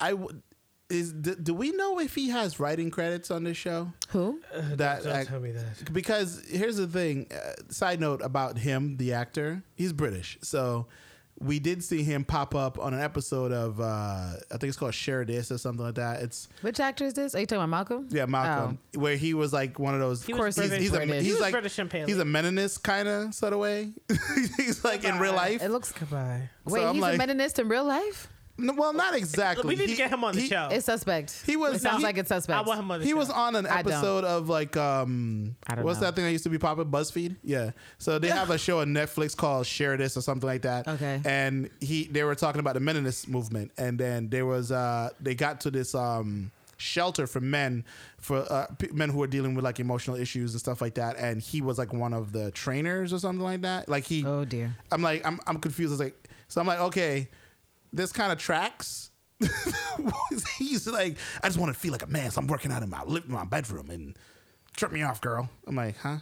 I 0.00 0.10
w- 0.10 0.42
is. 0.90 1.12
Do, 1.12 1.34
do 1.36 1.54
we 1.54 1.70
know 1.72 1.98
if 2.00 2.14
he 2.14 2.28
has 2.30 2.58
writing 2.60 2.90
credits 2.90 3.30
on 3.30 3.44
this 3.44 3.56
show? 3.56 3.92
Who? 4.08 4.40
that 4.52 5.04
Don't 5.04 5.12
act- 5.12 5.28
tell 5.28 5.40
me 5.40 5.52
that. 5.52 5.92
because 5.92 6.42
here's 6.50 6.76
the 6.76 6.86
thing. 6.88 7.28
Uh, 7.32 7.52
side 7.72 8.00
note 8.00 8.20
about 8.22 8.58
him, 8.58 8.96
the 8.96 9.12
actor. 9.12 9.62
He's 9.74 9.92
British, 9.92 10.36
so 10.42 10.86
we 11.40 11.58
did 11.58 11.82
see 11.82 12.02
him 12.04 12.24
pop 12.24 12.54
up 12.54 12.78
on 12.78 12.94
an 12.94 13.00
episode 13.00 13.50
of 13.52 13.80
uh, 13.80 13.84
I 13.84 14.34
think 14.52 14.64
it's 14.64 14.76
called 14.76 14.94
Share 14.94 15.24
This 15.24 15.50
or 15.50 15.58
something 15.58 15.84
like 15.84 15.96
that. 15.96 16.22
It's 16.22 16.48
Which 16.62 16.78
actor 16.80 17.04
is 17.04 17.14
this? 17.14 17.34
Are 17.34 17.40
you 17.40 17.46
talking 17.46 17.58
about 17.60 17.70
Malcolm? 17.70 18.08
yeah, 18.10 18.26
Malcolm, 18.26 18.78
where 18.94 19.16
he 19.16 19.34
was 19.34 19.52
like 19.52 19.78
one 19.78 19.94
of 19.94 20.00
those. 20.00 20.24
He 20.24 20.32
was 20.32 20.38
Of 20.38 20.42
course 20.42 20.56
he's, 20.56 20.68
British. 20.68 20.80
he's, 20.82 20.92
a, 20.92 20.96
British. 20.96 21.14
he's 21.16 21.24
He 21.26 21.32
was 21.32 21.40
like 21.40 21.52
British 21.52 21.78
and 21.78 21.90
paleo. 21.90 22.06
he's 22.06 22.18
a 22.18 22.24
meninist 22.24 22.82
kind 22.84 23.08
of 23.08 23.34
sort 23.34 23.52
of 23.52 23.58
way. 23.58 23.90
he's 24.56 24.84
like 24.84 25.04
in 25.04 25.18
real 25.18 25.34
life. 25.34 25.60
It 25.62 25.70
looks. 25.70 25.90
Goodbye. 25.92 26.48
Wait, 26.66 26.84
I'm 26.84 26.94
he's 26.94 27.02
like- 27.02 27.20
a 27.20 27.22
meninist 27.26 27.58
in 27.58 27.68
real 27.68 27.84
life. 27.84 28.28
No, 28.56 28.72
well, 28.74 28.92
not 28.92 29.16
exactly. 29.16 29.66
We 29.68 29.74
need 29.74 29.88
to 29.90 29.96
get 29.96 30.10
him 30.10 30.22
on 30.22 30.34
the 30.34 30.42
he- 30.42 30.46
show. 30.48 30.68
It's 30.70 30.86
suspect. 30.86 31.42
He 31.44 31.56
was. 31.56 31.74
It 31.76 31.80
sounds 31.82 31.98
he- 31.98 32.04
like 32.04 32.18
it's 32.18 32.28
suspect. 32.28 32.56
I 32.56 32.62
want 32.62 32.78
him 32.78 32.90
on 32.90 33.00
the 33.00 33.04
He 33.04 33.10
show. 33.10 33.16
was 33.16 33.28
on 33.30 33.56
an 33.56 33.66
episode 33.66 34.22
of 34.24 34.48
like 34.48 34.76
um 34.76 35.56
I 35.66 35.74
don't 35.74 35.84
what's 35.84 35.98
know. 36.00 36.06
that 36.06 36.14
thing 36.16 36.24
that 36.24 36.30
used 36.32 36.44
to 36.44 36.50
be 36.50 36.58
popping 36.58 36.84
BuzzFeed? 36.84 37.34
Yeah. 37.42 37.72
So 37.98 38.18
they 38.20 38.28
have 38.28 38.50
a 38.50 38.58
show 38.58 38.80
on 38.80 38.88
Netflix 38.94 39.36
called 39.36 39.66
Share 39.66 39.96
This 39.96 40.16
or 40.16 40.20
something 40.20 40.46
like 40.46 40.62
that. 40.62 40.86
Okay. 40.86 41.20
And 41.24 41.68
he 41.80 42.04
they 42.04 42.22
were 42.22 42.36
talking 42.36 42.60
about 42.60 42.74
the 42.74 42.80
Meninist 42.80 43.26
movement 43.26 43.72
and 43.76 43.98
then 43.98 44.28
there 44.28 44.46
was 44.46 44.70
uh 44.70 45.10
they 45.20 45.34
got 45.34 45.60
to 45.62 45.70
this 45.72 45.92
um 45.94 46.52
shelter 46.76 47.26
for 47.26 47.40
men 47.40 47.84
for 48.18 48.44
uh, 48.50 48.66
p- 48.78 48.88
men 48.92 49.08
who 49.08 49.22
are 49.22 49.26
dealing 49.28 49.54
with 49.54 49.64
like 49.64 49.78
emotional 49.80 50.16
issues 50.16 50.52
and 50.52 50.60
stuff 50.60 50.80
like 50.80 50.94
that 50.94 51.16
and 51.16 51.40
he 51.40 51.60
was 51.62 51.78
like 51.78 51.92
one 51.92 52.12
of 52.12 52.32
the 52.32 52.50
trainers 52.50 53.12
or 53.12 53.18
something 53.18 53.42
like 53.44 53.62
that. 53.62 53.88
Like 53.88 54.04
he 54.04 54.24
Oh 54.24 54.44
dear. 54.44 54.76
I'm 54.92 55.02
like 55.02 55.26
I'm 55.26 55.40
I'm 55.48 55.58
confused. 55.58 55.90
I 55.90 55.94
was 55.94 56.00
like 56.00 56.28
so 56.46 56.60
I'm 56.60 56.66
like 56.68 56.78
okay, 56.80 57.28
this 57.94 58.12
kind 58.12 58.32
of 58.32 58.38
tracks. 58.38 59.10
He's 60.58 60.86
like, 60.86 61.16
I 61.42 61.48
just 61.48 61.58
want 61.58 61.72
to 61.72 61.78
feel 61.78 61.92
like 61.92 62.02
a 62.02 62.06
man, 62.06 62.30
so 62.30 62.40
I'm 62.40 62.46
working 62.46 62.72
out 62.72 62.82
in 62.82 62.90
my 62.90 63.02
living 63.04 63.32
my 63.32 63.44
bedroom 63.44 63.90
and 63.90 64.16
trip 64.76 64.92
me 64.92 65.02
off, 65.02 65.20
girl. 65.20 65.48
I'm 65.66 65.76
like, 65.76 65.96
huh? 65.98 66.18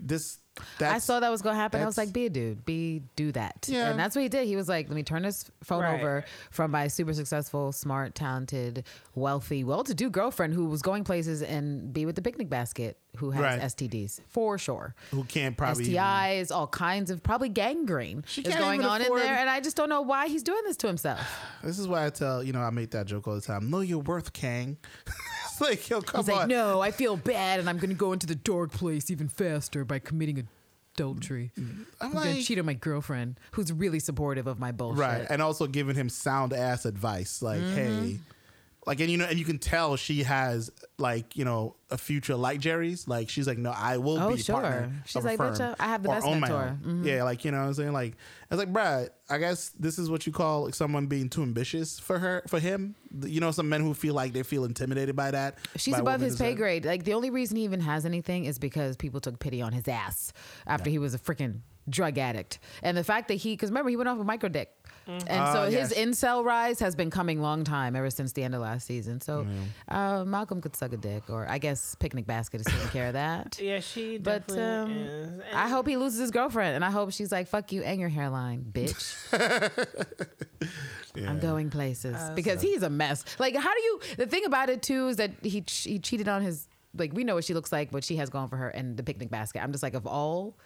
This 0.00 0.38
that's 0.78 0.94
I 0.94 0.98
saw 0.98 1.20
that 1.20 1.30
was 1.30 1.42
gonna 1.42 1.56
happen. 1.56 1.80
I 1.80 1.86
was 1.86 1.98
like, 1.98 2.12
be 2.12 2.26
a 2.26 2.30
dude, 2.30 2.64
be 2.64 3.02
do 3.16 3.32
that. 3.32 3.66
Yeah. 3.68 3.90
And 3.90 3.98
that's 3.98 4.14
what 4.16 4.22
he 4.22 4.28
did. 4.28 4.46
He 4.46 4.56
was 4.56 4.68
like, 4.68 4.88
let 4.88 4.94
me 4.96 5.02
turn 5.02 5.22
this 5.22 5.50
phone 5.62 5.82
Right. 5.82 5.98
over 5.98 6.24
from 6.50 6.70
my 6.70 6.88
super 6.88 7.12
successful, 7.14 7.72
smart, 7.72 8.14
talented, 8.14 8.84
wealthy, 9.14 9.64
well-to-do 9.64 10.10
girlfriend 10.10 10.54
who 10.54 10.66
was 10.66 10.82
going 10.82 11.04
places 11.04 11.42
and 11.42 11.92
be 11.92 12.06
with 12.06 12.16
the 12.16 12.22
picnic 12.22 12.48
basket 12.48 12.96
who 13.16 13.30
has 13.30 13.42
Right. 13.42 13.60
STDs 13.60 14.20
for 14.28 14.58
sure. 14.58 14.94
who 15.10 15.24
can't 15.24 15.56
probably 15.56 15.84
even- 15.84 15.94
STIs, 15.96 16.50
all 16.54 16.66
kinds 16.68 17.10
of 17.10 17.22
probably 17.22 17.48
gangrene 17.48 18.22
She 18.26 18.42
is 18.42 18.54
going 18.54 18.84
on 18.84 19.00
in 19.02 19.12
there, 19.14 19.34
and 19.38 19.48
I 19.50 19.60
just 19.60 19.76
don't 19.76 19.88
know 19.88 20.02
why 20.02 20.28
he's 20.28 20.42
doing 20.42 20.60
this 20.64 20.76
to 20.78 20.86
himself. 20.86 21.20
This 21.64 21.78
is 21.78 21.88
why 21.88 22.06
I 22.06 22.10
tell 22.10 22.42
you 22.42 22.52
know 22.52 22.60
I 22.60 22.70
make 22.70 22.90
that 22.92 23.06
joke 23.06 23.26
all 23.26 23.34
the 23.34 23.40
time. 23.40 23.70
Know 23.70 23.80
your 23.80 23.98
worth, 24.00 24.32
Kang. 24.32 24.76
It's 25.60 25.60
like, 25.70 25.88
yo, 25.88 26.00
come 26.00 26.24
He's 26.24 26.28
on. 26.30 26.36
like, 26.40 26.48
no, 26.48 26.80
I 26.80 26.90
feel 26.90 27.16
bad, 27.16 27.60
and 27.60 27.68
I'm 27.68 27.78
going 27.78 27.90
to 27.90 27.96
go 27.96 28.12
into 28.12 28.26
the 28.26 28.34
dark 28.34 28.70
place 28.72 29.10
even 29.10 29.28
faster 29.28 29.84
by 29.84 29.98
committing 29.98 30.46
adultery. 30.94 31.52
I'm 31.56 31.86
I'm 32.00 32.12
going 32.12 32.24
to 32.28 32.34
like, 32.34 32.44
cheat 32.44 32.58
on 32.58 32.66
my 32.66 32.74
girlfriend, 32.74 33.38
who's 33.52 33.72
really 33.72 34.00
supportive 34.00 34.46
of 34.46 34.58
my 34.58 34.72
bullshit. 34.72 35.00
right, 35.00 35.26
and 35.30 35.40
also 35.42 35.66
giving 35.66 35.94
him 35.94 36.08
sound 36.08 36.52
ass 36.52 36.84
advice, 36.84 37.42
like, 37.42 37.60
Mm-hmm. 37.60 37.74
hey, 37.76 38.18
like, 38.88 39.00
and 39.00 39.10
you 39.10 39.18
know, 39.18 39.26
and 39.26 39.38
you 39.38 39.44
can 39.44 39.58
tell 39.58 39.94
she 39.96 40.22
has 40.22 40.70
like, 40.98 41.36
you 41.36 41.44
know, 41.44 41.76
a 41.90 41.98
future 41.98 42.34
like 42.34 42.58
Jeri's. 42.60 43.06
Like, 43.06 43.28
she's 43.28 43.46
like, 43.46 43.58
no, 43.58 43.70
I 43.70 43.98
will 43.98 44.18
Oh, 44.18 44.34
be 44.34 44.42
sure. 44.42 44.60
partner. 44.60 44.90
She's 45.04 45.22
like, 45.22 45.38
bitch, 45.38 45.58
firm 45.58 45.76
I 45.78 45.86
have 45.88 46.02
the 46.02 46.08
best 46.08 46.26
mentor. 46.26 46.76
Mm-hmm. 46.82 47.04
Yeah, 47.06 47.22
like 47.22 47.44
you 47.44 47.50
know, 47.52 47.58
what 47.60 47.66
I'm 47.66 47.74
saying, 47.74 47.92
like, 47.92 48.14
I 48.50 48.54
was 48.56 48.64
like, 48.64 48.72
bruh, 48.72 49.08
I 49.28 49.38
guess 49.38 49.68
this 49.78 49.98
is 49.98 50.10
what 50.10 50.26
you 50.26 50.32
call 50.32 50.64
like, 50.64 50.74
someone 50.74 51.06
being 51.06 51.28
too 51.28 51.42
ambitious 51.42 51.98
for 52.00 52.18
her, 52.18 52.42
for 52.48 52.58
him. 52.58 52.94
You 53.22 53.40
know, 53.40 53.50
some 53.50 53.68
men 53.68 53.82
who 53.82 53.92
feel 53.94 54.14
like 54.14 54.32
they 54.32 54.42
feel 54.42 54.64
intimidated 54.64 55.14
by 55.14 55.30
that. 55.32 55.58
She's 55.76 55.94
by 55.94 56.00
above 56.00 56.20
his 56.22 56.36
pay 56.36 56.54
grade. 56.54 56.84
Like 56.84 57.04
the 57.04 57.12
only 57.14 57.30
reason 57.30 57.58
he 57.58 57.64
even 57.64 57.80
has 57.80 58.04
anything 58.06 58.46
is 58.46 58.58
because 58.58 58.96
people 58.96 59.20
took 59.20 59.38
pity 59.38 59.60
on 59.62 59.72
his 59.72 59.86
ass 59.86 60.32
after 60.66 60.88
he 60.90 60.98
was 60.98 61.14
a 61.14 61.18
freaking 61.18 61.60
drug 61.90 62.18
addict. 62.18 62.58
And 62.82 62.96
the 62.96 63.04
fact 63.04 63.28
that 63.28 63.34
he, 63.34 63.52
because 63.54 63.70
remember 63.70 63.90
he 63.90 63.96
went 63.96 64.08
off 64.08 64.18
with 64.18 64.26
micro 64.26 64.48
dick, 64.48 64.70
and 65.06 65.22
so 65.22 65.62
Ah, 65.62 65.64
his 65.64 65.90
yes. 65.90 65.94
incel 65.94 66.44
rise 66.44 66.78
has 66.80 66.94
been 66.94 67.08
coming 67.08 67.40
long 67.40 67.64
time 67.64 67.96
ever 67.96 68.10
since 68.10 68.32
the 68.34 68.42
end 68.44 68.54
of 68.54 68.60
last 68.60 68.86
season. 68.86 69.22
So 69.22 69.44
Mm-hmm. 69.44 69.94
uh, 69.96 70.24
Malcolm 70.26 70.60
could 70.60 70.76
suck 70.76 70.92
a 70.92 70.98
dick, 70.98 71.30
or 71.30 71.48
I 71.48 71.56
guess 71.56 71.94
picnic 71.94 72.26
basket 72.26 72.60
is 72.60 72.66
taking 72.66 72.88
care 72.88 73.06
of 73.06 73.12
that. 73.14 73.58
Yeah, 73.62 73.80
she 73.80 74.18
But 74.18 74.46
definitely 74.48 74.62
um, 74.64 74.90
is. 75.08 75.28
And 75.32 75.42
I 75.54 75.68
hope 75.68 75.86
he 75.88 75.96
loses 75.96 76.20
his 76.20 76.30
girlfriend, 76.30 76.74
and 76.76 76.84
I 76.84 76.90
hope 76.90 77.10
she's 77.12 77.32
like, 77.32 77.48
"Fuck 77.48 77.72
you 77.72 77.82
and 77.82 77.98
your 77.98 78.10
hairline, 78.10 78.66
bitch." 78.70 79.16
I'm 81.26 81.40
going 81.40 81.70
places 81.70 82.16
because 82.34 82.60
he's 82.60 82.82
a 82.82 82.90
mess. 82.90 83.24
Like, 83.38 83.56
how 83.56 83.72
do 83.74 83.80
you? 83.80 84.00
The 84.18 84.26
thing 84.26 84.44
about 84.44 84.68
it 84.68 84.82
too 84.82 85.08
is 85.08 85.16
that 85.16 85.30
he 85.42 85.62
ch- 85.62 85.84
he 85.84 85.98
cheated 85.98 86.28
on 86.28 86.42
his. 86.42 86.68
Like, 86.96 87.12
we 87.12 87.22
know 87.24 87.34
what 87.34 87.44
she 87.44 87.54
looks 87.54 87.70
like, 87.72 87.92
what 87.92 88.02
she 88.04 88.16
has 88.16 88.30
going 88.30 88.48
for 88.48 88.56
her, 88.56 88.68
and 88.68 88.96
the 88.96 89.02
picnic 89.02 89.30
basket. 89.30 89.62
I'm 89.62 89.72
just 89.72 89.82
like, 89.82 89.94
of 89.94 90.06
all 90.06 90.58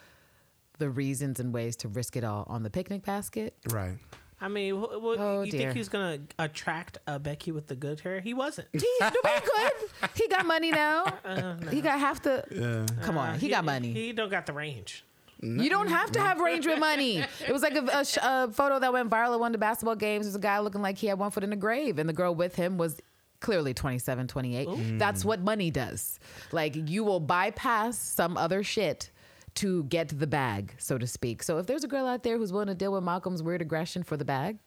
the 0.82 0.90
reasons 0.90 1.38
and 1.40 1.52
ways 1.54 1.76
to 1.76 1.88
risk 1.88 2.16
it 2.16 2.24
all 2.24 2.44
on 2.48 2.62
the 2.62 2.70
picnic 2.70 3.04
basket, 3.04 3.54
Right. 3.70 3.96
I 4.40 4.48
mean, 4.48 4.74
wh- 4.74 4.90
wh- 5.00 5.20
Oh, 5.20 5.42
you 5.42 5.52
dear. 5.52 5.60
think 5.60 5.76
he's 5.76 5.88
gonna 5.88 6.18
attract 6.36 6.98
a 7.06 7.20
Becky 7.20 7.52
with 7.52 7.68
the 7.68 7.76
good 7.76 8.00
hair? 8.00 8.18
He 8.20 8.34
wasn't. 8.34 8.66
he, 8.72 8.84
nobody 9.00 9.40
could. 9.44 10.10
He 10.16 10.26
got 10.26 10.44
money 10.46 10.72
now. 10.72 11.04
Uh, 11.24 11.56
he 11.70 11.80
got 11.80 12.00
half 12.00 12.20
the. 12.24 12.42
Yeah. 12.50 13.04
Come 13.04 13.16
on, 13.16 13.28
uh, 13.30 13.38
he, 13.38 13.48
got 13.48 13.64
money. 13.64 13.92
He 13.92 14.12
don't 14.12 14.30
got 14.30 14.46
the 14.46 14.52
range. 14.52 15.04
You 15.40 15.68
don't 15.70 15.88
have 15.88 16.10
to 16.12 16.20
have 16.20 16.40
range 16.40 16.66
with 16.66 16.78
money. 16.80 17.24
It 17.48 17.52
was 17.52 17.62
like 17.62 17.74
a, 17.76 17.84
a, 18.00 18.04
sh- 18.04 18.18
a 18.22 18.50
photo 18.50 18.78
that 18.80 18.92
went 18.92 19.10
viral 19.10 19.34
at 19.34 19.40
one 19.40 19.50
of 19.50 19.52
the 19.52 19.58
basketball 19.58 19.96
games. 19.96 20.26
There's 20.26 20.34
a 20.36 20.40
guy 20.40 20.58
looking 20.60 20.82
like 20.82 20.98
he 20.98 21.06
had 21.08 21.18
one 21.20 21.30
foot 21.30 21.42
in 21.44 21.50
the 21.50 21.56
grave, 21.56 21.98
and 22.00 22.08
the 22.08 22.12
girl 22.12 22.34
with 22.34 22.54
him 22.56 22.78
was 22.78 23.00
clearly 23.40 23.74
27, 23.74 24.26
28. 24.28 24.98
That's 24.98 25.24
what 25.24 25.40
money 25.40 25.70
does. 25.70 26.18
Like 26.52 26.74
you 26.90 27.02
will 27.04 27.18
bypass 27.20 27.96
some 27.98 28.36
other 28.36 28.62
shit 28.64 29.10
to 29.56 29.84
get 29.84 30.08
the 30.18 30.26
bag, 30.26 30.74
so 30.78 30.98
to 30.98 31.06
speak. 31.06 31.42
So 31.42 31.58
if 31.58 31.66
there's 31.66 31.84
a 31.84 31.88
girl 31.88 32.06
out 32.06 32.22
there 32.22 32.38
who's 32.38 32.52
willing 32.52 32.68
to 32.68 32.74
deal 32.74 32.92
with 32.92 33.02
Malcolm's 33.04 33.42
weird 33.42 33.60
aggression 33.62 34.02
for 34.02 34.16
the 34.16 34.24
bag, 34.24 34.58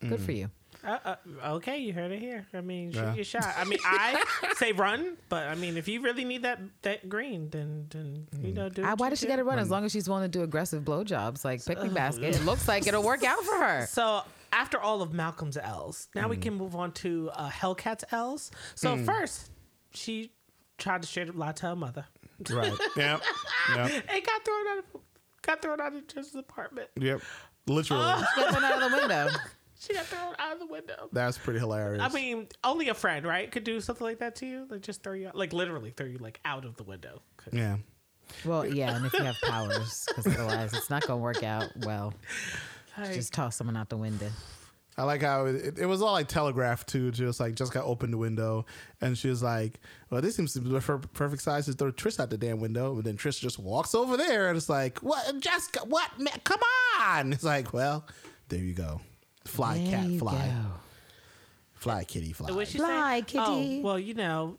good 0.00 0.20
for 0.20 0.32
you. 0.32 0.50
Uh, 0.84 0.98
uh, 1.04 1.16
okay, 1.54 1.78
you 1.78 1.94
heard 1.94 2.10
it 2.12 2.18
here. 2.18 2.46
I 2.52 2.60
mean, 2.60 2.92
shoot 2.92 2.98
Yeah. 2.98 3.14
your 3.14 3.24
shot. 3.24 3.54
I 3.56 3.64
mean, 3.64 3.78
I 3.84 4.22
say 4.56 4.72
run, 4.72 5.16
but 5.30 5.46
I 5.46 5.54
mean, 5.54 5.78
if 5.78 5.88
you 5.88 6.02
really 6.02 6.24
need 6.26 6.42
that 6.42 6.60
that 6.82 7.08
green, 7.08 7.48
then 7.48 7.86
then 7.88 8.26
you 8.42 8.52
know, 8.52 8.68
do. 8.68 8.82
What 8.82 8.98
why 9.00 9.06
you 9.06 9.10
does 9.10 9.20
she 9.20 9.24
do. 9.26 9.30
got 9.30 9.36
to 9.36 9.44
run? 9.44 9.58
As 9.58 9.70
long 9.70 9.84
as 9.86 9.92
she's 9.92 10.08
willing 10.08 10.24
to 10.24 10.28
do 10.38 10.42
aggressive 10.42 10.82
blowjobs 10.84 11.42
like 11.44 11.64
picnic 11.64 11.94
basket, 11.94 12.34
it 12.36 12.44
looks 12.44 12.68
like 12.68 12.86
it'll 12.86 13.02
work 13.04 13.24
out 13.24 13.42
for 13.44 13.54
her. 13.54 13.86
So 13.86 14.22
after 14.52 14.78
all 14.78 15.00
of 15.00 15.14
Malcolm's 15.14 15.56
L's, 15.56 16.08
now 16.14 16.26
Mm. 16.26 16.30
we 16.30 16.36
can 16.36 16.54
move 16.54 16.74
on 16.76 16.92
to 16.92 17.30
uh, 17.32 17.48
Hellcat's 17.48 18.04
L's. 18.12 18.50
So 18.74 18.98
first, 18.98 19.50
she 19.92 20.32
tried 20.76 21.00
to 21.02 21.08
straight 21.08 21.30
up 21.30 21.36
lie 21.36 21.52
to 21.52 21.66
her 21.68 21.76
mother 21.76 22.04
Right. 22.54 22.72
yep. 22.96 23.22
Yep. 23.74 24.04
and 24.08 24.24
got 24.26 24.44
thrown 24.44 24.68
out 24.68 24.78
of 24.78 25.00
got 25.42 25.62
thrown 25.62 25.80
out 25.80 25.94
of 25.94 26.06
Trish's 26.06 26.34
apartment. 26.34 26.88
Yep. 26.96 27.20
Literally. 27.66 28.02
Oh. 28.04 28.26
Get 28.36 28.52
them 28.52 28.64
out 28.64 28.82
of 28.82 28.90
the 28.90 28.96
window. 28.96 29.28
She 29.76 29.92
got 29.92 30.06
thrown 30.06 30.34
out 30.38 30.54
of 30.54 30.60
the 30.60 30.66
window. 30.66 31.10
That's 31.12 31.36
pretty 31.36 31.58
hilarious. 31.58 32.00
I 32.02 32.08
mean, 32.08 32.48
only 32.62 32.88
a 32.88 32.94
friend, 32.94 33.26
right, 33.26 33.50
could 33.52 33.64
do 33.64 33.82
something 33.82 34.06
like 34.06 34.20
that 34.20 34.36
to 34.36 34.46
you. 34.46 34.66
Like 34.70 34.80
just 34.80 35.02
throw 35.02 35.12
you 35.12 35.28
out, 35.28 35.36
like 35.36 35.52
literally 35.52 35.90
throw 35.90 36.06
you 36.06 36.16
like 36.16 36.40
out 36.46 36.64
of 36.64 36.76
the 36.76 36.84
window. 36.84 37.20
yeah. 37.52 37.76
Well, 38.46 38.64
yeah, 38.66 38.96
and 38.96 39.04
if 39.04 39.12
you 39.12 39.22
have 39.22 39.36
powers, 39.42 40.06
because 40.08 40.26
otherwise 40.26 40.72
it's 40.72 40.88
not 40.88 41.06
gonna 41.06 41.20
work 41.20 41.42
out 41.42 41.68
well. 41.80 42.14
Like, 42.96 43.12
Just 43.12 43.34
toss 43.34 43.56
someone 43.56 43.76
out 43.76 43.90
the 43.90 43.98
window. 43.98 44.30
I 44.96 45.02
like 45.02 45.22
how 45.22 45.46
it, 45.46 45.78
it 45.78 45.86
was 45.86 46.02
all 46.02 46.12
like 46.12 46.28
telegraphed 46.28 46.88
too. 46.88 47.10
Just 47.10 47.40
like 47.40 47.54
Jessica 47.56 47.82
opened 47.82 48.12
the 48.12 48.18
window 48.18 48.64
and 49.00 49.18
she 49.18 49.28
was 49.28 49.42
like, 49.42 49.80
"Well, 50.10 50.20
this 50.22 50.36
seems 50.36 50.52
to 50.54 50.60
be 50.60 50.70
the 50.70 50.80
perfect 51.12 51.42
size 51.42 51.66
to 51.66 51.72
throw 51.72 51.90
Trish 51.90 52.20
out 52.20 52.30
the 52.30 52.38
damn 52.38 52.60
window." 52.60 52.94
And 52.94 53.02
then 53.04 53.16
Trish 53.16 53.40
just 53.40 53.58
walks 53.58 53.94
over 53.94 54.16
there 54.16 54.48
and 54.48 54.56
it's 54.56 54.68
like, 54.68 55.00
"What, 55.00 55.40
Jessica? 55.40 55.80
What? 55.80 56.18
Man, 56.18 56.34
come 56.44 56.60
on!" 57.00 57.32
It's 57.32 57.42
like, 57.44 57.72
well, 57.72 58.06
there 58.48 58.60
you 58.60 58.72
go. 58.74 59.00
Fly 59.44 59.78
There 59.78 59.90
cat, 59.90 60.18
fly, 60.18 60.46
go. 60.48 60.70
fly 61.74 62.04
kitty, 62.04 62.32
fly. 62.32 62.50
What 62.52 62.68
she 62.68 62.78
Fly, 62.78 63.18
say? 63.20 63.22
kitty. 63.26 63.44
Oh, 63.44 63.80
well, 63.82 63.98
you 63.98 64.14
know, 64.14 64.58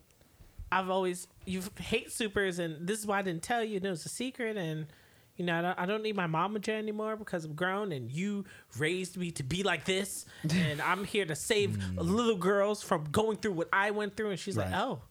I've 0.71 0.89
always 0.89 1.27
you 1.45 1.61
hate 1.79 2.11
supers, 2.11 2.59
and 2.59 2.85
this 2.87 2.99
is 2.99 3.05
why 3.07 3.19
I 3.19 3.21
didn't 3.21 3.41
tell 3.43 3.63
you. 3.63 3.77
It 3.77 3.83
was 3.83 4.05
a 4.05 4.09
secret, 4.09 4.57
and 4.57 4.87
you 5.35 5.45
know, 5.45 5.57
I 5.57 5.61
don't, 5.61 5.79
I 5.79 5.85
don't 5.85 6.03
need 6.03 6.15
my 6.15 6.27
momager 6.27 6.69
anymore 6.69 7.15
because 7.15 7.45
I'm 7.45 7.53
grown, 7.53 7.91
and 7.91 8.11
you 8.11 8.45
raised 8.77 9.17
me 9.17 9.31
to 9.31 9.43
be 9.43 9.63
like 9.63 9.85
this, 9.85 10.25
and 10.49 10.81
I'm 10.81 11.03
here 11.03 11.25
to 11.25 11.35
save 11.35 11.75
hmm. 11.75 11.97
little 11.99 12.37
girls 12.37 12.81
from 12.81 13.05
going 13.11 13.37
through 13.37 13.53
what 13.53 13.69
I 13.73 13.91
went 13.91 14.15
through. 14.15 14.31
And 14.31 14.39
she's 14.39 14.57
like, 14.57 14.73
oh. 14.73 15.01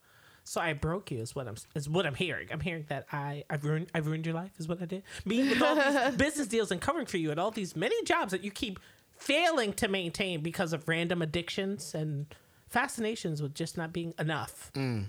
So 0.47 0.61
I 0.61 0.75
broke 0.75 1.11
you 1.11 1.21
is 1.21 1.35
what 1.35 1.49
I'm 1.49 1.55
is 1.75 1.89
what 1.89 2.05
I'm 2.05 2.15
hearing. 2.15 2.49
I'm 2.53 2.61
hearing 2.61 2.85
that 2.89 3.07
I 3.11 3.45
I've 3.49 3.65
ruined 3.65 3.87
I've 3.95 4.07
ruined 4.07 4.27
your 4.27 4.35
life 4.35 4.51
is 4.59 4.69
what 4.69 4.83
I 4.83 4.85
did. 4.85 5.03
Me 5.25 5.49
with 5.49 5.63
all 5.63 5.75
these 5.75 6.17
business 6.19 6.47
deals 6.49 6.71
and 6.71 6.83
covering 6.83 7.07
for 7.07 7.17
you 7.17 7.31
and 7.31 7.41
all 7.41 7.51
these 7.51 7.75
many 7.75 7.97
jobs 8.05 8.33
that 8.33 8.45
you 8.45 8.51
keep 8.51 8.79
failing 9.17 9.73
to 9.73 9.89
maintain 9.89 10.43
because 10.43 10.75
of 10.75 10.87
random 10.87 11.23
addictions 11.23 11.95
and 11.95 12.27
fascinations 12.69 13.41
with 13.41 13.55
just 13.55 13.79
not 13.79 13.95
being 13.95 14.13
enough 14.19 14.71
mm. 14.75 15.07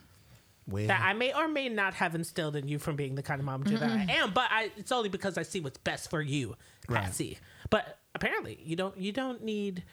Well, 0.67 0.87
that 0.87 1.01
I 1.01 1.13
may 1.13 1.31
or 1.31 1.47
may 1.47 1.69
not 1.69 1.93
have 1.95 2.15
instilled 2.15 2.55
in 2.55 2.67
you 2.67 2.79
from 2.79 2.95
being 2.95 3.15
the 3.15 3.21
kind 3.21 3.39
of 3.39 3.45
mom 3.45 3.63
that 3.63 3.83
I 3.83 4.05
am. 4.09 4.31
But 4.33 4.47
I, 4.49 4.71
it's 4.77 4.91
only 4.91 5.09
because 5.09 5.37
I 5.37 5.43
see 5.43 5.59
what's 5.59 5.77
best 5.77 6.09
for 6.09 6.21
you, 6.21 6.55
Right. 6.89 7.03
Patsy. 7.03 7.37
But 7.69 7.99
apparently, 8.15 8.59
you 8.63 8.75
don't 8.75 8.97
you 8.97 9.11
don't 9.11 9.43
need 9.43 9.83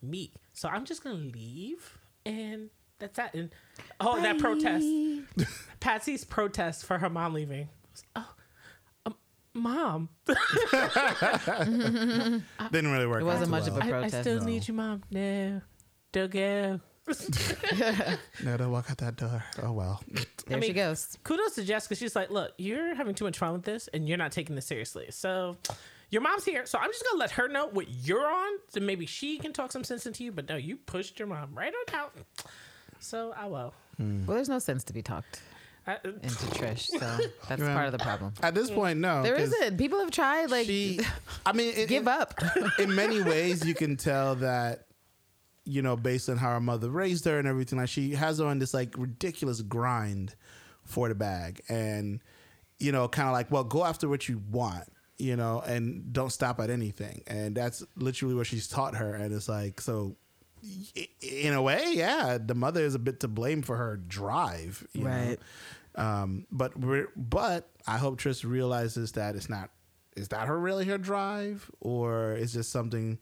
me. 0.00 0.32
So 0.54 0.68
I'm 0.68 0.84
just 0.84 1.04
gonna 1.04 1.16
leave, 1.16 1.98
and 2.24 2.70
that's 2.98 3.16
that. 3.16 3.34
And 3.34 3.50
oh, 4.00 4.20
that 4.22 4.38
protest, 4.38 4.86
Patsy's 5.80 6.24
protest 6.24 6.86
for 6.86 6.98
her 6.98 7.10
mom 7.10 7.34
leaving. 7.34 7.68
Oh, 8.16 8.28
um, 9.06 9.14
mom, 9.54 10.08
didn't 10.26 10.42
really 12.92 13.06
work. 13.06 13.20
It 13.20 13.24
wasn't 13.24 13.54
out 13.54 13.64
too 13.64 13.66
much 13.66 13.68
of 13.68 13.76
a 13.76 13.80
well. 13.80 13.82
I, 13.82 13.86
I 13.86 13.90
protest. 14.02 14.20
still 14.22 14.40
no. 14.40 14.46
need 14.46 14.68
you, 14.68 14.74
mom. 14.74 15.02
No, 15.10 15.60
don't 16.12 16.30
go. 16.30 16.80
No, 18.44 18.56
don't 18.56 18.70
walk 18.70 18.90
out 18.90 18.98
that 18.98 19.16
door. 19.16 19.42
Oh 19.62 19.72
well. 19.72 20.02
There 20.46 20.58
I 20.58 20.60
she 20.60 20.72
goes. 20.72 21.16
kudos 21.24 21.54
to 21.56 21.64
Jessica. 21.64 21.94
She's 21.94 22.14
like, 22.16 22.30
look, 22.30 22.52
you're 22.58 22.94
having 22.94 23.14
too 23.14 23.24
much 23.24 23.38
fun 23.38 23.52
with 23.54 23.64
this, 23.64 23.88
and 23.92 24.08
you're 24.08 24.18
not 24.18 24.32
taking 24.32 24.54
this 24.56 24.66
seriously. 24.66 25.06
So, 25.10 25.56
your 26.10 26.22
mom's 26.22 26.44
here, 26.44 26.66
so 26.66 26.78
I'm 26.78 26.90
just 26.90 27.04
gonna 27.04 27.18
let 27.20 27.30
her 27.32 27.48
know 27.48 27.68
what 27.68 27.86
you're 27.88 28.26
on, 28.26 28.52
so 28.68 28.80
maybe 28.80 29.06
she 29.06 29.38
can 29.38 29.52
talk 29.52 29.72
some 29.72 29.84
sense 29.84 30.06
into 30.06 30.24
you. 30.24 30.32
But 30.32 30.48
no, 30.48 30.56
you 30.56 30.76
pushed 30.76 31.18
your 31.18 31.28
mom 31.28 31.50
right 31.54 31.72
on 31.88 31.94
out. 31.94 32.12
So 33.00 33.32
I 33.36 33.46
will. 33.46 33.74
Hmm. 33.96 34.24
Well, 34.26 34.36
there's 34.36 34.48
no 34.48 34.58
sense 34.58 34.84
to 34.84 34.92
be 34.92 35.02
talked 35.02 35.40
I, 35.86 35.96
into 36.04 36.28
Trish, 36.28 36.86
so 36.86 36.98
that's 37.48 37.60
Yeah. 37.60 37.74
part 37.74 37.86
of 37.86 37.92
the 37.92 37.98
problem. 37.98 38.32
At 38.42 38.54
this 38.54 38.70
point, 38.70 38.98
no. 39.00 39.22
There 39.22 39.36
'cause 39.36 39.52
isn't. 39.52 39.76
People 39.76 39.98
have 40.00 40.10
tried. 40.10 40.50
Like, 40.50 40.66
she, 40.66 41.00
I 41.44 41.52
mean, 41.52 41.72
it, 41.76 41.88
give 41.88 42.06
it- 42.06 42.08
up. 42.08 42.34
in 42.78 42.94
many 42.94 43.20
ways 43.22 43.64
you 43.66 43.74
can 43.74 43.96
tell 43.96 44.36
that 44.36 44.86
you 45.64 45.80
know 45.82 45.96
based 45.96 46.28
on 46.28 46.36
how 46.36 46.50
her 46.50 46.60
mother 46.60 46.90
raised 46.90 47.24
her 47.24 47.38
and 47.38 47.46
everything 47.46 47.78
like 47.78 47.88
she 47.88 48.12
has 48.12 48.38
her 48.38 48.46
on 48.46 48.58
this 48.58 48.74
like 48.74 48.96
ridiculous 48.98 49.60
grind 49.62 50.34
for 50.84 51.08
the 51.08 51.14
bag 51.14 51.60
and 51.68 52.20
you 52.80 52.90
know 52.90 53.06
kind 53.08 53.28
of 53.28 53.32
like 53.32 53.50
well 53.50 53.62
go 53.64 53.84
after 53.84 54.08
what 54.08 54.28
you 54.28 54.40
want 54.50 54.84
you 55.18 55.36
know 55.36 55.60
and 55.60 56.12
don't 56.12 56.30
stop 56.30 56.58
at 56.58 56.68
anything 56.70 57.22
and 57.28 57.54
that's 57.54 57.84
literally 57.96 58.34
what 58.34 58.46
she's 58.46 58.66
taught 58.66 58.96
her 58.96 59.14
and 59.14 59.32
it's 59.32 59.48
like 59.48 59.80
so 59.80 60.16
in 61.20 61.52
a 61.54 61.62
way 61.62 61.92
yeah 61.92 62.38
the 62.44 62.54
mother 62.54 62.80
is 62.82 62.94
a 62.94 62.98
bit 62.98 63.20
to 63.20 63.28
blame 63.28 63.62
for 63.62 63.76
her 63.76 63.96
drive 63.96 64.86
you 64.92 65.06
Right. 65.06 65.38
know? 65.96 66.02
um 66.02 66.46
but 66.50 66.76
we're, 66.78 67.08
but 67.16 67.68
i 67.86 67.98
hope 67.98 68.18
Trish 68.20 68.44
realizes 68.48 69.12
that 69.12 69.36
it's 69.36 69.48
not 69.48 69.70
is 70.16 70.28
that 70.28 70.46
her 70.48 70.58
really 70.58 70.84
her 70.86 70.98
drive 70.98 71.70
or 71.80 72.34
is 72.34 72.52
just 72.52 72.70
something 72.70 73.18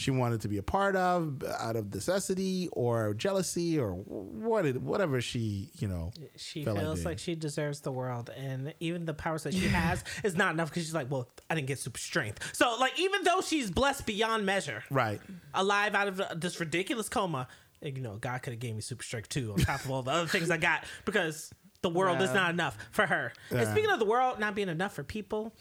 she 0.00 0.10
wanted 0.10 0.40
to 0.40 0.48
be 0.48 0.56
a 0.56 0.62
part 0.62 0.96
of 0.96 1.44
out 1.58 1.76
of 1.76 1.94
necessity 1.94 2.68
or 2.72 3.12
jealousy 3.12 3.78
or 3.78 3.92
what 3.92 4.64
it, 4.64 4.80
whatever 4.80 5.20
she 5.20 5.68
you 5.78 5.86
know 5.86 6.10
she 6.36 6.64
feels 6.64 6.94
being. 6.94 7.04
like 7.04 7.18
she 7.18 7.34
deserves 7.34 7.80
the 7.80 7.92
world, 7.92 8.30
and 8.34 8.72
even 8.80 9.04
the 9.04 9.12
powers 9.12 9.42
that 9.42 9.52
she 9.52 9.68
has 9.68 10.02
is 10.24 10.34
not 10.36 10.54
enough 10.54 10.70
because 10.70 10.84
she's 10.84 10.94
like, 10.94 11.10
well, 11.10 11.28
I 11.50 11.54
didn't 11.54 11.66
get 11.66 11.78
super 11.78 11.98
strength. 11.98 12.56
So 12.56 12.76
like, 12.80 12.98
even 12.98 13.24
though 13.24 13.42
she's 13.42 13.70
blessed 13.70 14.06
beyond 14.06 14.46
measure, 14.46 14.82
right 14.90 15.20
alive 15.52 15.94
out 15.94 16.08
of 16.08 16.40
this 16.40 16.58
ridiculous 16.58 17.10
coma, 17.10 17.46
you 17.82 18.00
know, 18.00 18.16
God 18.16 18.42
could 18.42 18.54
have 18.54 18.60
gave 18.60 18.74
me 18.74 18.80
super 18.80 19.02
strength 19.02 19.28
too, 19.28 19.52
on 19.52 19.58
top 19.58 19.84
of 19.84 19.90
all 19.90 20.02
the 20.02 20.12
other 20.12 20.26
things 20.26 20.50
I 20.50 20.56
got, 20.56 20.84
because 21.04 21.52
the 21.82 21.90
world 21.90 22.22
is 22.22 22.32
not 22.32 22.50
enough 22.50 22.76
for 22.90 23.06
her. 23.06 23.32
And 23.50 23.68
speaking 23.68 23.90
of 23.90 23.98
the 23.98 24.06
world 24.06 24.38
not 24.38 24.54
being 24.54 24.68
enough 24.70 24.94
for 24.94 25.04
people, 25.04 25.54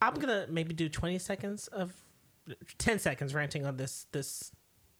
I'm 0.00 0.14
gonna 0.14 0.46
maybe 0.48 0.74
do 0.74 0.88
20 0.88 1.18
seconds 1.18 1.68
of 1.68 1.92
10 2.78 2.98
seconds 2.98 3.34
ranting 3.34 3.66
on 3.66 3.76
this 3.76 4.06
this 4.12 4.52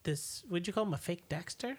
this. 0.05 0.45
Would 0.49 0.67
you 0.67 0.73
call 0.73 0.85
him 0.85 0.95
a 0.95 0.99
fake 0.99 1.29
Dexter? 1.29 1.77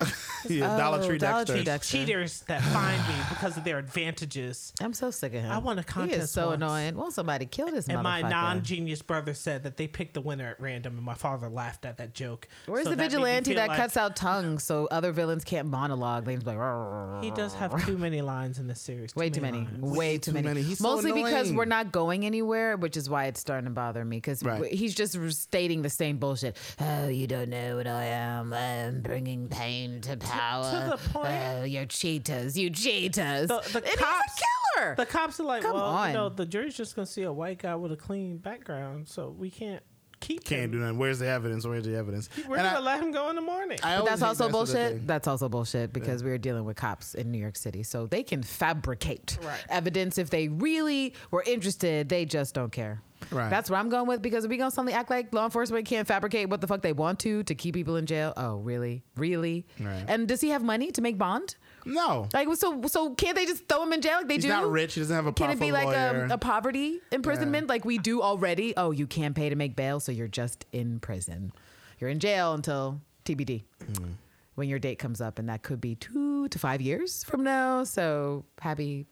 Yeah, 0.46 0.76
Dollar 0.76 0.98
Oh, 1.02 1.06
Tree 1.08 1.16
Dollar 1.16 1.38
Dexter. 1.44 1.54
Tree 1.54 1.64
Dexter. 1.64 1.96
Cheaters 1.96 2.40
that 2.48 2.60
find 2.60 2.98
me 3.08 3.14
because 3.30 3.56
of 3.56 3.64
their 3.64 3.78
advantages. 3.78 4.74
I'm 4.78 4.92
so 4.92 5.10
sick 5.10 5.32
of 5.32 5.40
him. 5.40 5.50
I 5.50 5.56
won 5.56 5.78
a 5.78 5.80
He 5.80 5.86
contest 5.86 6.20
is 6.24 6.30
so 6.30 6.48
once. 6.48 6.56
annoying. 6.56 6.96
Won't 6.96 7.14
somebody 7.14 7.46
kill 7.46 7.70
this 7.70 7.88
And 7.88 8.02
my 8.02 8.20
non-genius 8.20 9.00
brother 9.00 9.32
said 9.32 9.62
that 9.62 9.78
they 9.78 9.86
picked 9.88 10.12
the 10.12 10.20
winner 10.20 10.48
at 10.50 10.60
random, 10.60 10.96
and 10.96 11.04
my 11.06 11.14
father 11.14 11.48
laughed 11.48 11.86
at 11.86 11.96
that 11.96 12.12
joke. 12.12 12.46
Where's 12.66 12.84
So 12.84 12.90
the 12.90 12.96
that 12.96 13.02
vigilante 13.10 13.54
that 13.54 13.68
like 13.68 13.78
cuts 13.78 13.96
out 13.96 14.16
tongues 14.16 14.64
so 14.64 14.86
other 14.90 15.12
villains 15.12 15.44
can't 15.44 15.66
monologue? 15.68 16.26
They 16.26 16.34
just 16.34 16.46
like 16.46 16.58
"Rrr." 16.58 17.24
He 17.24 17.30
does 17.30 17.54
have 17.54 17.82
too 17.86 17.96
many 17.96 18.20
lines 18.20 18.58
in 18.58 18.66
this 18.66 18.82
series. 18.82 19.16
way 19.16 19.30
too 19.30 19.40
many, 19.40 19.60
lines. 19.60 19.78
way 19.80 20.18
too 20.18 20.30
too 20.30 20.34
many. 20.34 20.46
many. 20.48 20.62
He's 20.62 20.78
so 20.78 20.94
Mostly 20.94 21.12
because 21.22 21.52
we're 21.54 21.64
not 21.64 21.90
going 21.90 22.26
anywhere, 22.26 22.76
which 22.76 22.98
is 22.98 23.08
why 23.08 23.26
it's 23.26 23.40
starting 23.40 23.64
to 23.64 23.70
bother 23.70 24.04
me. 24.04 24.18
Because 24.18 24.42
Right. 24.42 24.70
he's 24.70 24.94
just 24.94 25.16
stating 25.32 25.80
the 25.80 25.88
same 25.90 26.18
bullshit. 26.18 26.58
Oh, 26.80 27.08
you 27.08 27.26
don't 27.26 27.48
know 27.48 27.76
what 27.76 27.86
I 27.86 28.04
am. 28.04 28.52
I'm 28.52 29.00
bringing 29.00 29.48
pain 29.48 29.83
to 30.02 30.16
power. 30.16 30.88
the 30.90 30.96
point- 31.10 31.26
uh, 31.28 31.54
Oh, 31.60 31.64
you're 31.64 31.86
cheetahs. 31.86 32.58
You 32.58 32.70
cheaters. 32.70 33.48
The- 33.48 33.60
the 33.72 33.78
and 33.78 33.86
he's 33.86 33.96
cops- 33.96 34.40
a 34.40 34.76
killer. 34.80 34.94
The 34.96 35.06
cops 35.06 35.40
are 35.40 35.44
like, 35.44 35.62
Come 35.62 35.74
well, 35.74 35.84
on. 35.84 36.08
you 36.08 36.14
know, 36.14 36.28
the 36.28 36.46
jury's 36.46 36.74
just 36.76 36.96
gonna 36.96 37.06
see 37.06 37.22
a 37.22 37.32
white 37.32 37.58
guy 37.58 37.74
with 37.76 37.92
a 37.92 37.96
clean 37.96 38.38
background, 38.38 39.08
so 39.08 39.28
we 39.38 39.50
can't 39.50 39.82
keep 40.20 40.42
Can't 40.44 40.62
him. 40.64 40.70
do 40.72 40.78
nothing. 40.78 40.96
Where's 40.98 41.18
the 41.18 41.26
evidence? 41.28 41.66
Where's 41.66 41.84
the 41.84 41.96
evidence? 41.96 42.30
We're 42.48 42.56
And 42.56 42.64
gonna 42.64 42.78
I- 42.78 42.80
let 42.80 43.00
him 43.02 43.12
go 43.12 43.28
in 43.28 43.36
the 43.36 43.42
morning. 43.42 43.78
I 43.82 43.98
But 43.98 44.06
that's 44.06 44.22
also 44.22 44.44
that 44.48 44.52
sort 44.52 44.68
of 44.68 44.72
bullshit. 44.92 45.06
That's 45.06 45.28
also 45.28 45.48
bullshit 45.50 45.92
because 45.92 46.24
we're 46.24 46.38
dealing 46.38 46.64
with 46.64 46.76
cops 46.76 47.14
in 47.14 47.30
New 47.30 47.38
York 47.38 47.56
City. 47.56 47.82
So 47.82 48.06
they 48.06 48.22
can 48.22 48.42
fabricate 48.42 49.38
Right. 49.42 49.60
evidence 49.68 50.16
if 50.18 50.30
they 50.30 50.48
really 50.48 51.14
were 51.30 51.42
interested. 51.46 52.08
They 52.08 52.24
just 52.24 52.54
don't 52.54 52.72
care. 52.72 53.02
Right. 53.30 53.50
That's 53.50 53.70
where 53.70 53.78
I'm 53.78 53.88
going 53.88 54.06
with 54.06 54.22
because 54.22 54.46
we 54.48 54.56
gonna 54.56 54.70
suddenly 54.70 54.92
act 54.92 55.10
like 55.10 55.32
law 55.34 55.44
enforcement 55.44 55.86
can't 55.86 56.06
fabricate 56.06 56.48
what 56.48 56.60
the 56.60 56.66
fuck 56.66 56.82
they 56.82 56.92
want 56.92 57.18
to 57.20 57.42
to 57.44 57.54
keep 57.54 57.74
people 57.74 57.96
in 57.96 58.06
jail. 58.06 58.32
Oh, 58.36 58.56
really? 58.56 59.02
Really? 59.16 59.66
Right. 59.80 60.04
And 60.08 60.26
does 60.28 60.40
he 60.40 60.50
have 60.50 60.62
money 60.62 60.90
to 60.92 61.00
make 61.02 61.18
bond? 61.18 61.56
No. 61.86 62.28
Like 62.32 62.48
so 62.56 62.82
so 62.86 63.14
can't 63.14 63.36
they 63.36 63.44
just 63.46 63.68
throw 63.68 63.82
him 63.82 63.92
in 63.92 64.00
jail 64.00 64.18
like 64.18 64.28
they 64.28 64.34
He's 64.34 64.44
do? 64.44 64.48
not 64.48 64.70
rich. 64.70 64.94
He 64.94 65.00
doesn't 65.00 65.14
have 65.14 65.26
a 65.26 65.32
Can 65.32 65.50
it 65.50 65.60
be 65.60 65.72
like 65.72 65.96
um, 65.96 66.30
a 66.30 66.38
poverty 66.38 67.00
imprisonment 67.12 67.68
like 67.68 67.84
we 67.84 67.98
do 67.98 68.22
already? 68.22 68.74
Oh, 68.76 68.90
you 68.90 69.06
can't 69.06 69.34
pay 69.34 69.48
to 69.48 69.56
make 69.56 69.76
bail, 69.76 70.00
so 70.00 70.12
you're 70.12 70.28
just 70.28 70.64
in 70.72 71.00
prison. 71.00 71.52
You're 71.98 72.10
in 72.10 72.18
jail 72.20 72.54
until 72.54 73.00
TBD 73.24 73.64
Hmm. 73.96 74.12
when 74.54 74.68
your 74.68 74.78
date 74.78 74.98
comes 74.98 75.20
up, 75.20 75.38
and 75.38 75.48
that 75.48 75.62
could 75.62 75.80
be 75.80 75.94
two 75.94 76.48
to 76.48 76.58
five 76.58 76.80
years 76.80 77.24
from 77.24 77.42
now. 77.44 77.84
So 77.84 78.44
happy. 78.60 79.06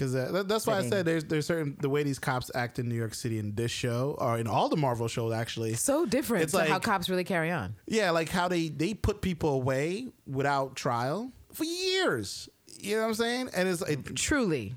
Because 0.00 0.14
that, 0.14 0.48
that's 0.48 0.66
why 0.66 0.78
I 0.78 0.88
said 0.88 1.04
there's 1.04 1.24
there's 1.24 1.44
certain 1.44 1.76
the 1.78 1.90
way 1.90 2.02
these 2.02 2.18
cops 2.18 2.50
act 2.54 2.78
in 2.78 2.88
New 2.88 2.94
York 2.94 3.12
City 3.12 3.38
in 3.38 3.54
this 3.54 3.70
show 3.70 4.16
or 4.18 4.38
in 4.38 4.46
all 4.46 4.70
the 4.70 4.76
Marvel 4.78 5.08
shows 5.08 5.30
actually. 5.34 5.74
So 5.74 6.06
different 6.06 6.44
It's 6.44 6.52
to 6.54 6.64
how 6.64 6.78
cops 6.78 7.10
really 7.10 7.22
carry 7.24 7.50
on. 7.50 7.74
Yeah, 7.86 8.10
like 8.10 8.30
how 8.30 8.48
they 8.48 8.68
they 8.68 8.94
put 8.94 9.20
people 9.20 9.50
away 9.50 10.08
without 10.26 10.74
trial 10.74 11.32
for 11.52 11.64
years. 11.64 12.48
You 12.78 12.96
know 12.96 13.02
what 13.02 13.08
I'm 13.08 13.14
saying? 13.14 13.50
And 13.54 13.68
it's 13.68 13.82
it, 13.82 14.16
Truly. 14.16 14.74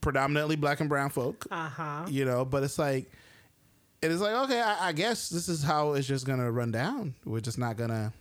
predominantly 0.00 0.56
black 0.56 0.80
and 0.80 0.88
brown 0.88 1.10
folk. 1.10 1.46
Uh 1.52 1.68
huh. 1.68 2.06
You 2.08 2.24
know, 2.24 2.44
but 2.44 2.64
it's 2.64 2.80
like 2.80 3.12
it 4.02 4.10
is 4.10 4.20
like 4.20 4.34
okay, 4.44 4.60
I, 4.60 4.88
I 4.88 4.92
guess 4.92 5.28
this 5.28 5.48
is 5.48 5.62
how 5.62 5.92
it's 5.92 6.08
just 6.08 6.26
gonna 6.26 6.50
run 6.50 6.72
down. 6.72 7.14
We're 7.24 7.38
just 7.40 7.58
not 7.58 7.76
gonna 7.76 8.12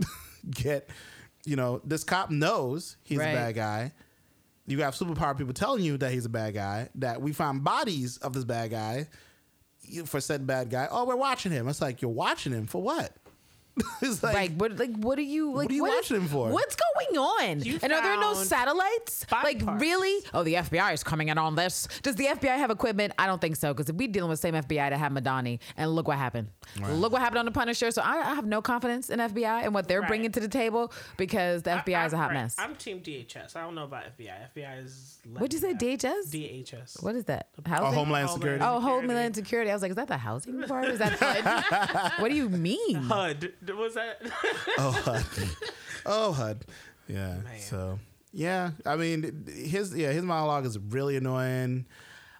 get. 0.50 0.90
You 1.46 1.56
know, 1.56 1.80
this 1.82 2.04
cop 2.04 2.30
knows 2.30 2.98
he's 3.04 3.16
Right. 3.18 3.28
a 3.28 3.34
bad 3.34 3.54
guy. 3.54 3.92
You 4.68 4.82
have 4.82 4.94
superpower 4.94 5.36
people 5.36 5.54
telling 5.54 5.82
you 5.82 5.96
that 5.96 6.12
he's 6.12 6.26
a 6.26 6.28
bad 6.28 6.52
guy. 6.54 6.90
That 6.96 7.22
we 7.22 7.32
found 7.32 7.64
bodies 7.64 8.18
of 8.18 8.34
this 8.34 8.44
bad 8.44 8.70
guy 8.70 9.08
for 10.04 10.20
said 10.20 10.46
bad 10.46 10.68
guy. 10.68 10.88
Oh, 10.90 11.06
we're 11.06 11.16
watching 11.16 11.52
him. 11.52 11.68
It's 11.68 11.80
like 11.80 12.02
you're 12.02 12.10
watching 12.10 12.52
him 12.52 12.66
for 12.66 12.82
what? 12.82 13.12
it's 14.02 14.22
like, 14.22 14.34
Like, 14.34 14.52
what? 14.56 14.76
Like 14.78 14.96
what 14.96 15.18
are 15.18 15.22
you? 15.22 15.52
Like 15.52 15.70
are 15.70 15.72
you 15.72 15.82
what 15.82 15.90
is- 15.92 16.10
watching 16.10 16.22
him 16.22 16.28
for? 16.28 16.50
What's 16.50 16.76
going 16.76 17.18
on? 17.18 17.60
You 17.60 17.78
and 17.82 17.92
are 17.92 18.02
there 18.02 18.16
no 18.18 18.34
satellites? 18.34 19.26
Like 19.32 19.64
parts. 19.64 19.80
really? 19.80 20.24
Oh, 20.34 20.42
the 20.42 20.54
FBI 20.54 20.92
is 20.92 21.02
coming 21.02 21.28
in 21.28 21.38
on 21.38 21.54
this. 21.54 21.88
Does 22.02 22.16
the 22.16 22.26
FBI 22.26 22.56
have 22.58 22.70
equipment? 22.70 23.12
I 23.18 23.26
don't 23.26 23.40
think 23.40 23.56
so. 23.56 23.72
Because 23.72 23.88
if 23.88 23.96
we 23.96 24.06
dealing 24.06 24.30
with 24.30 24.40
the 24.40 24.48
same 24.48 24.54
FBI 24.54 24.90
that 24.90 24.98
had 24.98 25.12
Madani, 25.12 25.60
and 25.76 25.94
look 25.94 26.08
what 26.08 26.18
happened. 26.18 26.48
Look 26.90 27.12
what 27.12 27.22
happened 27.22 27.38
on 27.40 27.44
the 27.46 27.50
Punisher. 27.52 27.90
So 27.90 28.02
I, 28.02 28.16
I 28.18 28.34
have 28.34 28.46
no 28.46 28.60
confidence 28.62 29.08
in 29.10 29.18
FBI 29.20 29.64
and 29.64 29.74
what 29.74 29.88
they're 29.88 30.00
Right. 30.00 30.08
bringing 30.08 30.32
to 30.32 30.40
the 30.40 30.48
table 30.48 30.92
because 31.16 31.62
the 31.62 31.70
FBI 31.70 32.06
is 32.06 32.12
a 32.12 32.16
hot 32.16 32.30
right. 32.30 32.34
mess. 32.34 32.54
I'm 32.58 32.74
Team 32.76 33.00
DHS. 33.00 33.56
I 33.56 33.62
don't 33.62 33.74
know 33.74 33.84
about 33.84 34.04
FBI. 34.18 34.32
FBI 34.56 34.84
is. 34.84 35.18
What'd 35.28 35.52
you 35.52 35.58
say? 35.58 35.74
DHS? 35.74 36.28
DHS. 36.30 37.02
what 37.02 37.14
is 37.16 37.24
that? 37.24 37.48
oh, 37.58 37.68
Housing? 37.68 37.84
Homeland 37.94 38.28
Homeland 38.28 38.30
Security? 38.30 38.64
Oh, 38.64 38.80
Homeland 38.80 39.34
Security. 39.34 39.70
I 39.70 39.74
was 39.74 39.82
like, 39.82 39.90
is 39.90 39.96
that 39.96 40.08
the 40.08 40.16
housing 40.16 40.62
part? 40.62 40.86
Is 40.86 40.98
that 40.98 41.12
HUD? 41.20 42.12
what 42.22 42.28
do 42.30 42.36
you 42.36 42.48
mean? 42.48 42.96
HUD. 42.96 43.52
Was 43.76 43.94
that? 43.94 44.20
Oh, 44.78 44.90
HUD. 45.04 45.24
oh, 46.06 46.32
HUD. 46.32 46.64
Yeah. 47.08 47.36
So, 47.60 47.98
yeah. 48.32 48.70
I 48.86 48.96
mean, 48.96 49.46
his 49.48 49.94
yeah 49.96 50.12
his 50.12 50.22
monologue 50.22 50.66
is 50.66 50.78
really 50.78 51.16
annoying. 51.16 51.86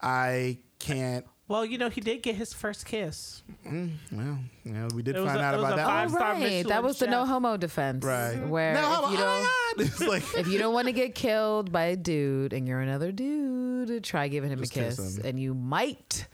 I 0.03 0.59
can't. 0.79 1.25
well, 1.49 1.65
you 1.65 1.79
know, 1.79 1.89
he 1.89 2.01
did 2.01 2.23
get 2.23 2.37
his 2.37 2.53
first 2.53 2.87
kiss. 2.87 3.43
Mm, 3.67 3.93
well, 4.13 4.39
you 4.65 4.73
know, 4.73 4.89
we 4.95 5.03
did 5.03 5.17
It 5.17 5.25
find 5.25 5.39
a- 5.39 5.43
out 5.43 5.55
about 5.55 5.77
that. 5.77 5.87
five- 5.87 6.13
right. 6.13 6.39
That 6.39 6.65
Michelin 6.65 6.85
was 6.85 6.99
the 6.99 7.07
no 7.09 7.25
homo 7.25 7.57
defense. 7.57 8.05
Right. 8.05 8.35
Mm-hmm. 8.37 8.49
Where 8.51 8.75
No, 8.75 9.05
if 9.07 9.11
you 9.13 9.17
don't 9.17 9.27
oh 9.27 9.73
God. 9.77 9.87
It's 9.87 10.01
like 10.07 10.23
if 10.37 10.49
you 10.49 10.59
don't 10.59 10.75
want 10.75 10.87
to 10.87 10.93
get 10.93 11.15
killed 11.15 11.73
by 11.73 11.85
a 11.85 11.97
dude 11.97 12.53
and 12.53 12.67
you're 12.69 12.81
another 12.81 13.11
dude, 13.13 14.05
try 14.05 14.29
giving 14.29 14.51
him 14.51 14.59
Just 14.61 14.73
a 14.77 14.81
kiss 14.81 14.97
kiss, 14.97 15.19
him. 15.19 15.27
and 15.27 15.41
you 15.41 15.55
might 15.55 16.27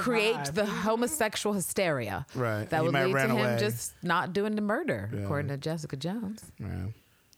create 0.00 0.44
the 0.54 0.64
homosexual 0.66 1.54
hysteria. 1.54 2.26
Right. 2.34 2.68
That 2.70 2.78
He 2.80 2.82
would 2.84 2.92
might 2.92 3.04
lead 3.04 3.10
to 3.10 3.14
ran 3.16 3.30
him 3.30 3.36
away. 3.38 3.56
just 3.60 3.92
not 4.02 4.32
doing 4.32 4.54
the 4.56 4.62
murder, 4.62 5.10
Yeah. 5.12 5.20
according 5.20 5.48
to 5.48 5.56
Jessica 5.56 5.96
Jones. 5.96 6.42
yeah. 6.58 6.66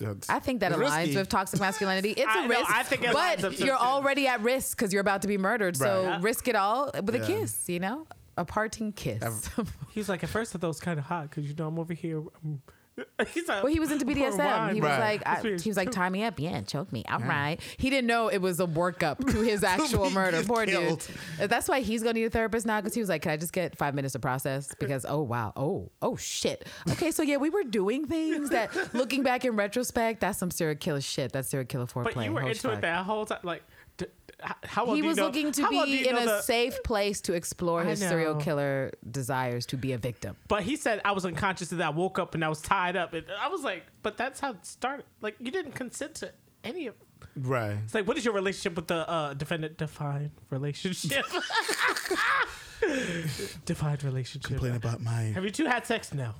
That's- 0.00 0.28
I 0.28 0.40
think 0.40 0.60
that 0.60 0.72
it's 0.72 0.80
aligns 0.80 0.98
risky. 1.06 1.16
with 1.16 1.28
toxic 1.28 1.60
masculinity. 1.60 2.10
It's 2.10 2.26
I 2.28 2.44
a 2.44 2.48
know, 2.48 2.48
risk, 2.58 2.70
I 2.70 2.82
think 2.82 3.04
it 3.04 3.14
lines 3.14 3.44
up 3.44 3.52
but 3.52 3.58
so 3.60 3.64
you're 3.64 3.76
already 3.76 4.26
at 4.26 4.40
risk 4.42 4.76
because 4.76 4.92
you're 4.92 5.00
about 5.00 5.22
to 5.22 5.28
be 5.28 5.38
murdered. 5.38 5.76
So 5.76 6.06
Right. 6.06 6.20
risk 6.20 6.48
it 6.48 6.56
all 6.56 6.90
with 6.94 7.14
a 7.14 7.20
kiss. 7.20 7.68
You 7.68 7.78
know, 7.80 8.06
a 8.36 8.44
parting 8.44 8.92
kiss. 8.92 9.48
He's 9.92 10.08
like, 10.08 10.24
at 10.24 10.30
first 10.30 10.54
I 10.54 10.58
thought 10.58 10.66
it 10.66 10.68
was 10.68 10.80
kind 10.80 10.98
of 10.98 11.04
hot 11.06 11.30
because 11.30 11.48
you 11.48 11.54
know 11.54 11.68
I'm 11.68 11.78
over 11.78 11.94
here. 11.94 12.18
um, 12.44 12.60
He's 13.32 13.48
like, 13.48 13.62
Well, 13.64 13.72
he 13.72 13.80
was 13.80 13.90
into 13.90 14.04
BDSM. 14.04 14.38
wine. 14.38 14.74
He 14.74 14.80
was 14.80 14.90
Right. 14.90 15.20
like, 15.20 15.26
I, 15.26 15.40
he 15.58 15.68
was 15.70 15.76
like, 15.76 15.90
tie 15.90 16.08
me 16.08 16.22
up, 16.24 16.38
yeah, 16.38 16.60
choke 16.62 16.92
me, 16.92 17.04
all 17.10 17.18
right. 17.18 17.58
He 17.76 17.90
didn't 17.90 18.06
know 18.06 18.28
it 18.28 18.38
was 18.38 18.60
a 18.60 18.66
workup 18.66 19.18
to 19.32 19.40
his 19.40 19.64
actual 19.64 20.08
be 20.08 20.14
murder. 20.14 20.42
Poor 20.44 20.64
killed. 20.66 21.06
dude. 21.38 21.50
That's 21.50 21.68
why 21.68 21.80
he's 21.80 22.02
gonna 22.02 22.14
need 22.14 22.24
a 22.24 22.30
therapist 22.30 22.66
now 22.66 22.80
because 22.80 22.94
he 22.94 23.00
was 23.00 23.08
like, 23.08 23.22
can 23.22 23.32
I 23.32 23.36
just 23.36 23.52
get 23.52 23.76
five 23.76 23.94
minutes 23.94 24.12
to 24.12 24.18
process? 24.20 24.72
Because 24.78 25.04
oh 25.08 25.22
wow, 25.22 25.52
oh 25.56 25.90
oh 26.02 26.16
shit. 26.16 26.66
Okay, 26.90 27.10
so 27.10 27.22
yeah, 27.22 27.36
we 27.36 27.50
were 27.50 27.64
doing 27.64 28.06
things 28.06 28.50
that, 28.50 28.70
looking 28.94 29.22
back 29.22 29.44
in 29.44 29.56
retrospect, 29.56 30.20
that's 30.20 30.38
some 30.38 30.50
serial 30.52 30.76
killer 30.76 31.00
shit. 31.00 31.32
That's 31.32 31.48
serial 31.48 31.66
killer 31.66 31.86
foreplay. 31.86 32.14
But 32.14 32.24
you 32.26 32.32
were 32.32 32.42
into 32.42 32.60
fuck. 32.60 32.74
it 32.78 32.80
that 32.82 33.04
whole 33.04 33.26
time. 33.26 33.40
Like, 33.42 33.62
d- 33.66 33.72
h- 33.72 33.73
how 34.64 34.84
well 34.84 34.94
He 34.94 35.00
do 35.00 35.04
you 35.06 35.08
was 35.10 35.16
know- 35.16 35.26
looking 35.26 35.52
to 35.52 35.62
how 35.62 35.70
well 35.70 35.86
do 35.86 35.92
be 35.92 36.08
in 36.08 36.16
a 36.16 36.24
the- 36.24 36.42
safe 36.42 36.82
place 36.84 37.20
to 37.22 37.32
explore 37.34 37.82
his 37.84 37.98
serial 37.98 38.34
killer 38.36 38.92
desires 39.10 39.66
to 39.66 39.76
be 39.76 39.92
a 39.92 39.98
victim. 39.98 40.36
But 40.48 40.62
he 40.64 40.76
said 40.76 41.00
I 41.04 41.12
was 41.12 41.24
unconscious 41.24 41.72
and 41.72 41.82
I 41.82 41.90
woke 41.90 42.18
up 42.18 42.34
and 42.34 42.44
I 42.44 42.48
was 42.48 42.60
tied 42.60 42.96
up. 42.96 43.12
And 43.14 43.24
I 43.40 43.48
was 43.48 43.62
like, 43.62 43.84
but 44.02 44.16
that's 44.16 44.40
how 44.40 44.50
it 44.52 44.64
started. 44.66 45.06
Like, 45.20 45.36
you 45.40 45.50
didn't 45.50 45.72
consent 45.72 46.14
to 46.16 46.32
any 46.62 46.86
of. 46.88 46.94
right. 47.36 47.76
It's 47.84 47.94
like, 47.94 48.06
what 48.06 48.16
is 48.18 48.24
your 48.24 48.34
relationship 48.34 48.76
with 48.76 48.86
the 48.88 49.08
uh, 49.08 49.34
defendant? 49.34 49.76
Define 49.78 50.30
relationship. 50.50 51.24
Defined 53.64 54.04
relationship. 54.04 54.48
Complain 54.50 54.74
about 54.74 55.00
my, 55.00 55.22
Have 55.34 55.44
you 55.44 55.50
two 55.50 55.64
had 55.66 55.86
sex? 55.86 56.12
No. 56.12 56.32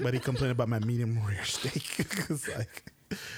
but 0.00 0.12
he 0.12 0.20
complained 0.20 0.52
about 0.52 0.68
my 0.68 0.78
medium 0.80 1.18
rare 1.26 1.44
steak. 1.44 2.06
like, 2.54 2.84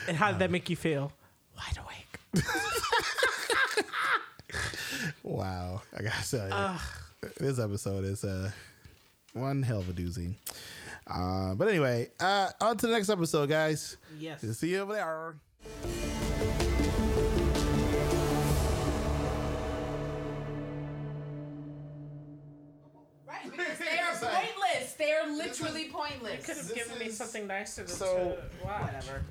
And 0.09 0.17
how 0.17 0.31
did 0.33 0.41
that 0.41 0.51
make 0.51 0.69
you 0.69 0.77
feel? 0.77 1.13
Wide 1.57 1.79
awake. 1.79 2.45
wow. 5.23 5.83
I 5.97 6.03
gotta 6.03 6.31
tell 6.31 6.49
you, 7.23 7.31
this 7.39 7.59
episode 7.59 8.05
is 8.05 8.25
uh, 8.25 8.51
one 9.33 9.63
hell 9.63 9.81
of 9.81 9.89
a 9.89 9.93
doozy. 9.93 10.35
Uh, 11.07 11.55
but 11.55 11.69
anyway, 11.69 12.11
uh, 12.21 12.49
on 12.61 12.77
to 12.77 12.87
the 12.87 12.93
next 12.93 13.09
episode, 13.09 13.49
guys. 13.49 13.97
Yes. 14.19 14.41
See 14.59 14.71
you 14.71 14.81
over 14.81 14.93
there. 14.95 15.35
Right, 23.27 23.51
because 23.51 23.79
they 23.79 23.99
are 23.99 24.15
pointless. 24.31 24.93
They 24.99 25.13
are 25.13 25.31
literally 25.33 25.89
pointless. 25.93 26.45
Could 26.45 26.57
have 26.57 26.75
given 26.75 26.99
me 26.99 27.09
something 27.11 27.47
nicer 27.47 27.85
than 27.85 27.95
so- 27.97 28.37
to- 28.61 28.67
whatever. 28.67 29.23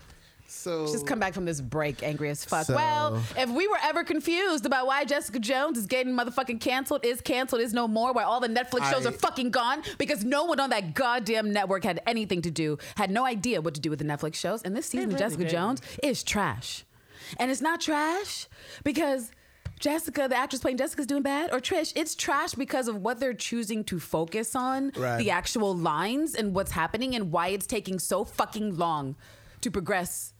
So 0.52 0.86
Just 0.86 1.08
come 1.08 1.18
back 1.18 1.34
from 1.34 1.46
this 1.46 1.62
break 1.62 2.04
angry 2.04 2.30
as 2.30 2.44
fuck. 2.44 2.66
So- 2.68 2.76
Well, 2.76 3.24
if 3.38 3.50
we 3.50 3.68
were 3.70 3.78
ever 3.84 4.04
confused 4.04 4.66
about 4.66 4.86
why 4.86 5.06
Jessica 5.06 5.40
Jones 5.40 5.78
is 5.78 5.86
getting 5.88 6.14
motherfucking 6.14 6.60
canceled, 6.60 7.06
is 7.06 7.22
canceled, 7.22 7.62
is 7.62 7.74
no 7.74 7.88
more, 7.88 8.12
why 8.12 8.24
all 8.24 8.40
the 8.42 8.50
Netflix 8.50 8.90
shows 8.92 9.06
I- 9.06 9.10
are 9.10 9.14
fucking 9.14 9.52
gone 9.52 9.82
because 9.98 10.24
no 10.26 10.44
one 10.44 10.60
on 10.60 10.70
that 10.72 10.94
goddamn 10.94 11.52
network 11.54 11.84
had 11.86 12.02
anything 12.06 12.42
to 12.44 12.52
do, 12.52 12.78
had 12.98 13.10
no 13.10 13.26
idea 13.26 13.62
what 13.62 13.74
to 13.76 13.82
do 13.82 13.90
with 13.90 14.00
the 14.00 14.06
Netflix 14.06 14.36
shows. 14.36 14.62
And 14.64 14.76
this 14.76 14.88
season 14.88 15.06
of 15.06 15.14
really 15.14 15.24
Jessica 15.24 15.44
didn't. 15.44 15.52
Jones 15.54 15.82
is 16.04 16.22
trash. 16.22 16.84
And 17.40 17.50
it's 17.50 17.62
not 17.62 17.80
trash 17.80 18.48
because 18.84 19.32
Jessica, 19.80 20.28
the 20.30 20.36
actress 20.36 20.62
playing 20.62 20.78
Jessica's 20.78 21.08
doing 21.08 21.24
bad, 21.24 21.52
or 21.54 21.60
Trish, 21.60 21.94
it's 21.96 22.14
trash 22.14 22.54
because 22.54 22.88
of 22.88 22.98
what 22.98 23.20
they're 23.20 23.34
choosing 23.34 23.84
to 23.86 24.00
focus 24.00 24.56
on, 24.56 24.92
Right. 24.98 25.18
the 25.18 25.32
actual 25.32 25.76
lines 25.76 26.36
and 26.36 26.54
what's 26.54 26.72
happening 26.72 27.16
and 27.16 27.32
why 27.32 27.48
it's 27.48 27.66
taking 27.66 27.98
so 27.98 28.24
fucking 28.26 28.78
long 28.78 29.16
to 29.62 29.72
progress. 29.72 30.34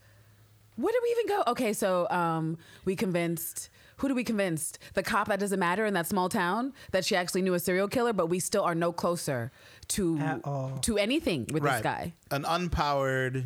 Where 0.82 0.92
did 0.92 1.00
we 1.04 1.10
even 1.12 1.28
go? 1.38 1.44
Okay, 1.52 1.74
so 1.74 2.08
um, 2.10 2.58
we 2.86 2.96
convinced. 2.96 3.70
Who 3.98 4.08
do 4.08 4.16
we 4.16 4.24
convinced? 4.24 4.80
The 4.96 5.04
cop 5.04 5.28
that 5.28 5.40
doesn't 5.40 5.60
matter 5.60 5.86
in 5.86 5.94
that 5.94 6.08
small 6.08 6.28
town 6.28 6.74
that 6.92 7.06
she 7.06 7.16
actually 7.16 7.44
knew 7.44 7.54
a 7.54 7.60
serial 7.60 7.88
killer, 7.88 8.14
but 8.14 8.28
we 8.28 8.40
still 8.40 8.64
are 8.64 8.74
no 8.74 8.92
closer 8.92 9.52
to 9.90 10.80
to 10.82 10.98
anything 10.98 11.48
with 11.54 11.62
this 11.62 11.82
guy. 11.82 12.14
An 12.32 12.44
unpowered, 12.44 13.46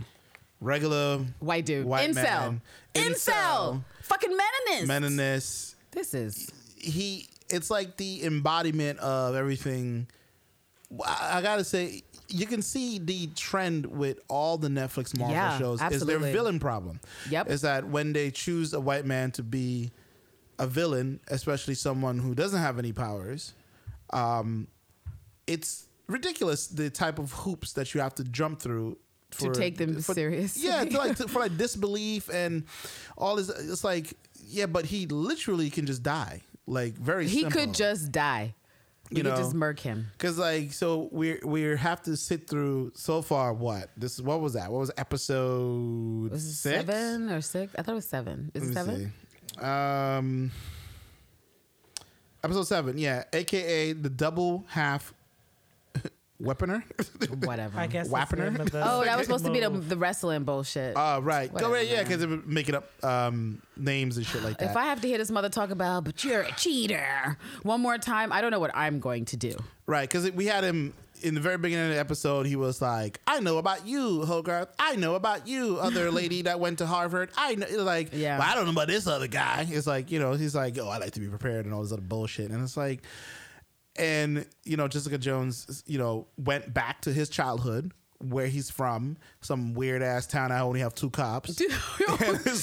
regular 0.62 1.20
White 1.40 1.66
dude. 1.66 1.86
white 1.86 2.10
Incel. 2.10 2.24
man. 2.24 2.62
Incel. 2.94 3.84
Fucking 4.04 4.32
meninist. 4.32 4.86
Meninist. 4.88 5.76
This 5.92 6.14
is 6.14 6.50
He. 6.78 7.28
It's 7.50 7.70
like 7.70 7.98
the 7.98 8.24
embodiment 8.26 9.00
of 9.00 9.36
everything. 9.36 10.08
I, 11.06 11.42
gotta 11.42 11.64
say, 11.64 12.04
you 12.28 12.46
can 12.46 12.62
see 12.62 13.00
the 13.00 13.28
trend 13.36 13.86
with 13.86 14.20
all 14.28 14.58
the 14.58 14.68
Netflix 14.68 15.18
Marvel 15.18 15.36
Yeah, 15.36 15.58
shows 15.58 15.82
is 15.82 16.06
their 16.06 16.20
villain 16.20 16.60
problem. 16.60 17.00
Yep. 17.30 17.50
Is 17.50 17.62
that 17.62 17.88
when 17.88 18.14
they 18.14 18.32
choose 18.32 18.74
a 18.74 18.80
white 18.80 19.06
man 19.06 19.32
to 19.32 19.44
be 19.44 19.92
a 20.60 20.68
villain, 20.68 21.20
especially 21.28 21.76
someone 21.76 22.20
who 22.20 22.36
doesn't 22.36 22.60
have 22.62 22.80
any 22.80 22.94
powers, 22.94 23.54
um, 24.12 24.68
it's 25.48 25.86
ridiculous 26.08 26.68
the 26.68 26.90
type 26.90 27.20
of 27.20 27.32
hoops 27.32 27.74
that 27.74 27.94
you 27.94 28.02
have 28.02 28.16
to 28.16 28.24
jump 28.24 28.60
through 28.60 28.98
To 29.40 29.52
take 29.52 29.78
them 29.78 30.00
seriously. 30.00 30.68
Yeah, 30.68 30.86
to 30.86 30.98
like 30.98 31.16
to, 31.18 31.28
for 31.28 31.40
like 31.40 31.58
disbelief 31.58 32.30
and 32.30 32.64
all 33.18 33.36
this. 33.36 33.50
It's 33.50 33.84
like 33.84 34.14
yeah, 34.48 34.68
but 34.68 34.86
he 34.86 35.08
literally 35.08 35.70
can 35.70 35.86
just 35.86 36.04
die. 36.04 36.42
Like 36.68 36.94
very. 36.96 37.28
he 37.28 37.42
simple. 37.42 37.62
could 37.62 37.74
just 37.74 38.12
die. 38.12 38.56
You 39.10 39.18
could 39.18 39.26
know. 39.26 39.36
just 39.36 39.54
murk 39.54 39.80
him. 39.80 40.08
Cause 40.18 40.38
like 40.40 40.74
so 40.74 41.10
we 41.12 41.40
we 41.44 41.62
have 41.62 42.02
to 42.04 42.18
sit 42.18 42.50
through 42.50 42.92
so 42.96 43.22
far 43.22 43.54
what 43.54 43.90
this 43.96 44.20
what 44.20 44.42
was 44.42 44.54
that 44.54 44.72
what 44.72 44.80
was 44.80 44.92
episode 44.98 46.32
Was 46.32 46.60
seven 46.60 47.30
or 47.30 47.42
six? 47.42 47.74
I 47.78 47.84
thought 47.84 47.92
it 47.92 47.96
was 47.96 48.08
seven. 48.08 48.52
Is 48.54 48.70
it 48.70 48.74
seven? 48.74 49.14
see. 49.58 49.64
Um, 49.64 50.52
episode 52.44 52.64
seven, 52.64 52.98
yeah, 52.98 53.24
aka 53.32 53.94
the 53.94 54.10
double 54.10 54.66
half 54.68 55.14
weaponer. 56.42 56.84
Whatever. 57.46 57.80
I 57.80 57.88
guess 57.88 58.10
that's 58.10 58.32
the 58.32 58.38
Wapner? 58.38 58.52
name 58.52 58.62
of 58.62 58.72
the 58.72 58.82
Oh, 58.90 59.04
that 59.06 59.18
was 59.18 59.26
supposed 59.28 59.46
to 59.46 59.52
be 59.52 59.60
the, 59.62 59.70
the 59.70 59.98
wrestling 59.98 60.44
bullshit. 60.44 60.96
Uh, 60.98 61.20
right. 61.24 61.50
Go 61.50 61.54
Whatever, 61.54 61.74
right, 61.74 61.88
yeah, 61.88 61.96
man. 61.98 62.04
because 62.06 62.20
they 62.20 62.26
were 62.28 62.42
making 62.46 62.76
up 62.76 62.90
um, 63.04 63.62
names 63.78 64.18
and 64.18 64.26
shit 64.26 64.44
like 64.44 64.58
that. 64.58 64.72
if 64.72 64.78
I 64.78 64.86
have 64.86 65.02
to 65.02 65.08
hear 65.08 65.18
this 65.18 65.32
mother 65.32 65.50
talk 65.50 65.70
about, 65.72 66.04
but 66.04 66.24
you're 66.24 66.42
a 66.42 66.52
cheater 66.54 67.38
one 67.64 67.82
more 67.82 67.98
time, 67.98 68.32
I 68.34 68.42
don't 68.42 68.52
know 68.52 68.60
what 68.60 68.72
I'm 68.76 69.00
going 69.00 69.26
to 69.26 69.38
do. 69.38 69.56
Right, 69.88 70.10
because 70.10 70.30
we 70.32 70.46
had 70.48 70.64
him 70.64 70.94
in 71.22 71.34
the 71.34 71.42
very 71.42 71.58
beginning 71.58 71.86
of 71.88 71.94
the 71.94 72.00
episode. 72.00 72.46
He 72.46 72.56
was 72.58 72.82
like, 72.82 73.20
"I 73.26 73.40
know 73.40 73.58
about 73.58 73.88
you, 73.88 74.26
Hogarth. 74.26 74.68
I 74.78 74.96
know 74.98 75.16
about 75.16 75.48
you, 75.48 75.78
other 75.80 76.12
lady 76.20 76.42
that 76.44 76.60
went 76.60 76.80
to 76.80 76.86
Harvard. 76.86 77.30
I 77.38 77.56
know." 77.56 77.68
Like, 77.84 78.10
Yeah. 78.12 78.38
"Well, 78.40 78.48
I 78.52 78.56
don't 78.56 78.66
know 78.66 78.72
about 78.72 78.88
this 78.90 79.08
other 79.08 79.28
guy. 79.28 79.66
It's 79.70 79.88
like, 79.88 80.12
you 80.12 80.20
know, 80.20 80.34
he's 80.34 80.54
like, 80.56 80.78
"Oh, 80.78 80.90
I 80.90 80.98
like 80.98 81.12
to 81.14 81.20
be 81.20 81.28
prepared" 81.28 81.66
and 81.66 81.74
all 81.74 81.82
this 81.84 81.92
other 81.94 82.02
bullshit. 82.02 82.52
And 82.52 82.62
it's 82.64 82.76
like, 82.76 83.02
and 83.98 84.46
you 84.64 84.78
know, 84.78 84.88
Jessica 84.88 85.18
Jones, 85.18 85.84
you 85.86 85.98
know, 85.98 86.28
went 86.38 86.74
back 86.74 87.02
to 87.02 87.14
his 87.14 87.30
childhood. 87.30 87.92
Where 88.20 88.48
he's 88.48 88.72
from, 88.72 89.18
some 89.42 89.74
weird 89.74 90.02
ass 90.02 90.26
town. 90.26 90.50
I 90.52 90.62
only 90.62 90.80
have 90.80 90.96
two 90.96 91.10
cops. 91.10 91.54
Two, 91.56 91.68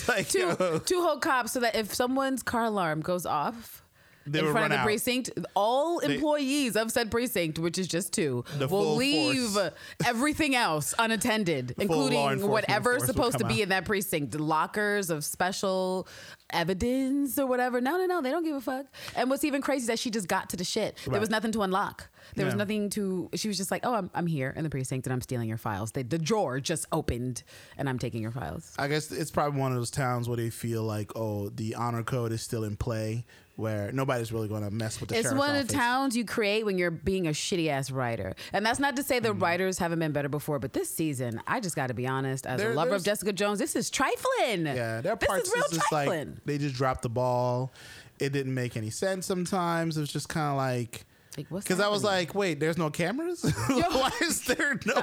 like, 0.09 0.27
two, 0.27 0.39
yo, 0.39 0.79
two 0.79 1.03
whole 1.03 1.19
cops 1.19 1.53
so 1.53 1.61
that 1.61 1.77
if 1.77 1.93
someone's 1.95 2.43
car 2.43 2.65
alarm 2.65 3.03
goes 3.03 3.27
off 3.27 3.85
They 4.27 4.39
in 4.39 4.51
front 4.51 4.65
of 4.65 4.71
the 4.71 4.77
out. 4.79 4.85
precinct, 4.85 5.31
all 5.55 5.99
employees 5.99 6.75
of 6.75 6.91
said 6.91 7.11
precinct, 7.11 7.59
which 7.59 7.77
is 7.77 7.87
just 7.87 8.15
two, 8.15 8.45
will 8.59 8.97
leave 8.97 9.51
force. 9.51 9.71
everything 10.07 10.57
else 10.57 10.95
unattended, 10.99 11.75
including 11.79 12.49
whatever's 12.49 13.05
supposed 13.05 13.39
to 13.39 13.45
be 13.45 13.57
out. 13.57 13.61
in 13.61 13.69
that 13.69 13.85
precinct, 13.85 14.35
lockers 14.41 15.11
of 15.11 15.23
special 15.23 16.09
evidence 16.53 17.39
or 17.39 17.47
whatever. 17.47 17.81
No, 17.81 17.97
no, 17.97 18.07
no, 18.07 18.21
they 18.23 18.31
don't 18.31 18.45
give 18.45 18.57
a 18.57 18.61
fuck. 18.61 18.87
And 19.17 19.31
what's 19.31 19.45
even 19.45 19.61
crazy 19.63 19.83
is 19.83 19.87
that 19.89 19.99
she 19.99 20.11
just 20.11 20.29
got 20.29 20.51
to 20.51 20.57
the 20.57 20.65
shit. 20.65 20.99
There 21.07 21.21
was 21.21 21.31
nothing 21.31 21.53
to 21.53 21.63
unlock. 21.63 22.09
There 22.35 22.47
was 22.47 22.55
nothing 22.55 22.91
to. 22.91 23.29
She 23.35 23.49
was 23.49 23.57
just 23.57 23.71
like, 23.71 23.85
"Oh, 23.85 23.95
I'm, 23.95 24.11
I'm 24.15 24.27
here 24.27 24.53
in 24.57 24.65
the 24.65 24.71
precinct 24.71 25.07
and 25.07 25.13
I'm 25.13 25.21
stealing 25.21 25.49
your 25.49 25.59
files." 25.59 25.93
They, 25.93 26.03
the 26.03 26.19
drawer 26.19 26.61
just 26.61 26.87
opened 26.93 27.43
and 27.77 27.89
I'm 27.89 27.99
taking 27.99 28.23
your 28.23 28.31
files. 28.31 28.75
I 28.79 28.89
guess 28.89 29.11
it's 29.11 29.31
probably 29.31 29.61
one 29.61 29.73
of 29.73 29.79
those 29.79 29.91
towns 29.91 30.29
where 30.29 30.37
they 30.37 30.51
feel 30.51 30.83
like, 30.83 31.13
oh, 31.17 31.49
the 31.51 31.75
honor 31.75 32.03
code 32.03 32.33
is 32.33 32.43
still 32.43 32.65
in 32.65 32.77
play, 32.77 33.25
where 33.57 33.93
nobody's 33.93 34.33
really 34.33 34.49
going 34.49 34.63
to 34.63 34.71
mess 34.71 34.99
with 34.99 35.11
the 35.11 35.19
It's 35.19 35.33
one 35.33 35.55
of 35.55 35.67
the 35.69 35.73
towns 35.75 36.17
you 36.17 36.25
create 36.25 36.65
when 36.65 36.79
you're 36.79 36.91
being 36.91 37.27
a 37.27 37.31
shitty 37.31 37.69
ass 37.69 37.91
writer. 37.91 38.35
And 38.53 38.65
that's 38.65 38.79
not 38.79 38.97
to 38.97 39.03
say 39.03 39.19
Mm. 39.21 39.25
the 39.25 39.33
writers 39.35 39.79
haven't 39.79 39.99
been 39.99 40.13
better 40.13 40.29
before, 40.31 40.59
but 40.59 40.73
this 40.73 40.89
season, 40.89 41.41
I 41.47 41.61
just 41.61 41.77
got 41.77 41.89
to 41.89 41.95
be 41.95 42.07
honest, 42.07 42.47
as 42.47 42.61
There- 42.61 42.73
a 42.73 42.75
lover 42.75 42.95
of 42.95 43.05
Jessica 43.05 43.33
Jones, 43.33 43.59
this 43.59 43.77
is 43.77 43.91
trifling. 43.91 44.67
Yeah, 44.67 45.01
there 45.03 45.13
are 45.13 45.17
this 45.17 45.27
parts 45.29 45.49
is 45.49 45.55
real 45.55 45.65
just 45.71 45.89
trifling. 45.89 46.29
like 46.31 46.45
they 46.47 46.59
just 46.59 46.75
dropped 46.75 47.03
the 47.03 47.09
ball. 47.11 47.73
It 48.19 48.33
didn't 48.33 48.55
make 48.55 48.77
any 48.77 48.91
sense 48.91 49.27
sometimes. 49.27 49.97
It 49.97 50.01
was 50.01 50.13
just 50.13 50.29
kind 50.29 50.51
of 50.51 50.57
like. 50.57 51.05
Like, 51.37 51.47
what's 51.49 51.65
Because 51.65 51.81
I 51.81 51.89
was 51.89 52.05
like, 52.05 52.35
wait, 52.35 52.61
there's 52.61 52.77
no 52.77 52.91
cameras? 52.91 53.43
Why 53.69 54.11
is 54.21 54.43
there 54.45 54.79
no? 54.85 54.95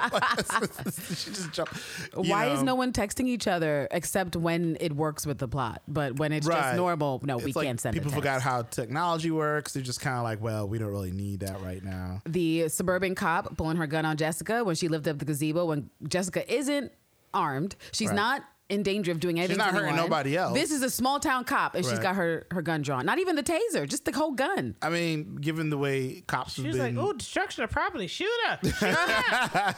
she 1.15 1.32
just 1.32 1.52
jumped. 1.52 1.74
you 2.15 2.30
Why 2.32 2.48
is 2.48 2.60
know? 2.60 2.65
no 2.65 2.76
one 2.76 2.94
texting 2.94 3.28
each 3.28 3.48
other 3.48 3.88
except 3.92 4.36
when 4.36 4.78
it 4.80 4.94
works 4.96 5.26
with 5.26 5.39
the 5.39 5.48
plot? 5.48 5.82
But 5.88 6.18
when 6.20 6.32
it's 6.32 6.46
just 6.48 6.76
normal, 6.76 7.20
no, 7.24 7.38
we 7.38 7.46
It's 7.46 7.56
like 7.56 7.65
can't 7.65 7.80
send. 7.82 7.96
a 7.96 8.00
People 8.00 8.12
text. 8.12 8.22
forgot 8.22 8.42
how 8.42 8.62
technology 8.63 9.32
works. 9.32 9.74
They're 9.74 9.82
just 9.84 10.02
kind 10.02 10.18
of 10.18 10.24
like, 10.24 10.39
well, 10.42 10.68
we 10.68 10.78
don't 10.78 10.92
really 10.92 11.12
need 11.12 11.39
that 11.42 11.60
right 11.62 11.84
now. 11.84 12.22
the 12.26 12.70
suburban 12.70 13.15
cop 13.15 13.58
pulling 13.58 13.78
her 13.78 13.88
gun 13.88 14.06
on 14.06 14.18
Jessica 14.18 14.63
when 14.63 14.76
she 14.76 14.88
lived 14.88 15.08
up 15.08 15.18
the 15.20 15.26
gazebo 15.26 15.65
when 15.65 15.89
Jessica 16.08 16.52
isn't 16.54 16.92
armed. 17.34 17.76
She's 17.92 18.10
Right. 18.10 18.15
not 18.15 18.44
in 18.69 18.84
danger 18.84 19.12
of 19.12 19.19
doing 19.19 19.39
anything. 19.39 19.55
She's 19.55 19.58
not 19.58 19.71
hurting 19.71 19.89
anyone. 19.89 20.10
nobody 20.10 20.38
else. 20.38 20.53
This 20.53 20.71
is 20.71 20.82
a 20.84 20.89
small 20.89 21.19
town 21.19 21.43
cop, 21.43 21.75
and 21.75 21.84
she's 21.86 21.99
got 21.99 22.15
her 22.15 22.45
her 22.51 22.62
gun 22.62 22.82
drawn. 22.82 23.05
Not 23.05 23.19
even 23.19 23.36
the 23.36 23.43
taser, 23.43 23.88
just 23.88 24.05
the 24.05 24.12
whole 24.12 24.32
gun. 24.32 24.75
I 24.82 24.89
mean, 24.89 25.36
given 25.38 25.69
the 25.69 25.77
way 25.77 26.21
cops 26.27 26.53
She 26.53 26.62
have 26.62 26.67
was 26.69 26.77
been, 26.77 26.95
like, 26.95 27.03
"Oh, 27.03 27.13
destruction 27.13 27.63
of 27.63 27.71
property, 27.71 28.08
shoot 28.08 28.29
her!" 28.47 28.60
Shoot 28.63 28.95
her. 28.95 29.75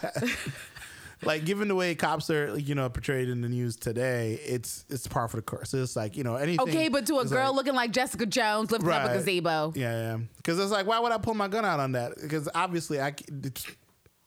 like 1.23 1.45
given 1.45 1.67
the 1.67 1.75
way 1.75 1.95
cops 1.95 2.29
are, 2.29 2.57
you 2.57 2.75
know, 2.75 2.89
portrayed 2.89 3.29
in 3.29 3.41
the 3.41 3.49
news 3.49 3.75
today, 3.75 4.39
it's 4.45 4.85
it's 4.89 5.07
par 5.07 5.27
for 5.27 5.37
the 5.37 5.43
course. 5.43 5.73
It's 5.73 5.95
like 5.95 6.17
you 6.17 6.23
know 6.23 6.35
anything. 6.35 6.67
Okay, 6.67 6.89
but 6.89 7.05
to 7.07 7.19
a 7.19 7.25
girl 7.25 7.47
like- 7.47 7.55
looking 7.55 7.73
like 7.75 7.91
Jessica 7.91 8.25
Jones 8.25 8.71
lifting 8.71 8.89
up 8.91 9.09
a 9.09 9.13
gazebo. 9.13 9.73
Yeah, 9.75 9.91
yeah. 9.91 10.17
Because 10.37 10.59
it's 10.59 10.71
like, 10.71 10.85
why 10.87 10.99
would 10.99 11.11
I 11.11 11.17
pull 11.17 11.33
my 11.35 11.47
gun 11.47 11.63
out 11.65 11.79
on 11.79 11.93
that? 11.93 12.13
Because 12.21 12.49
obviously, 12.53 12.99
I. 13.01 13.13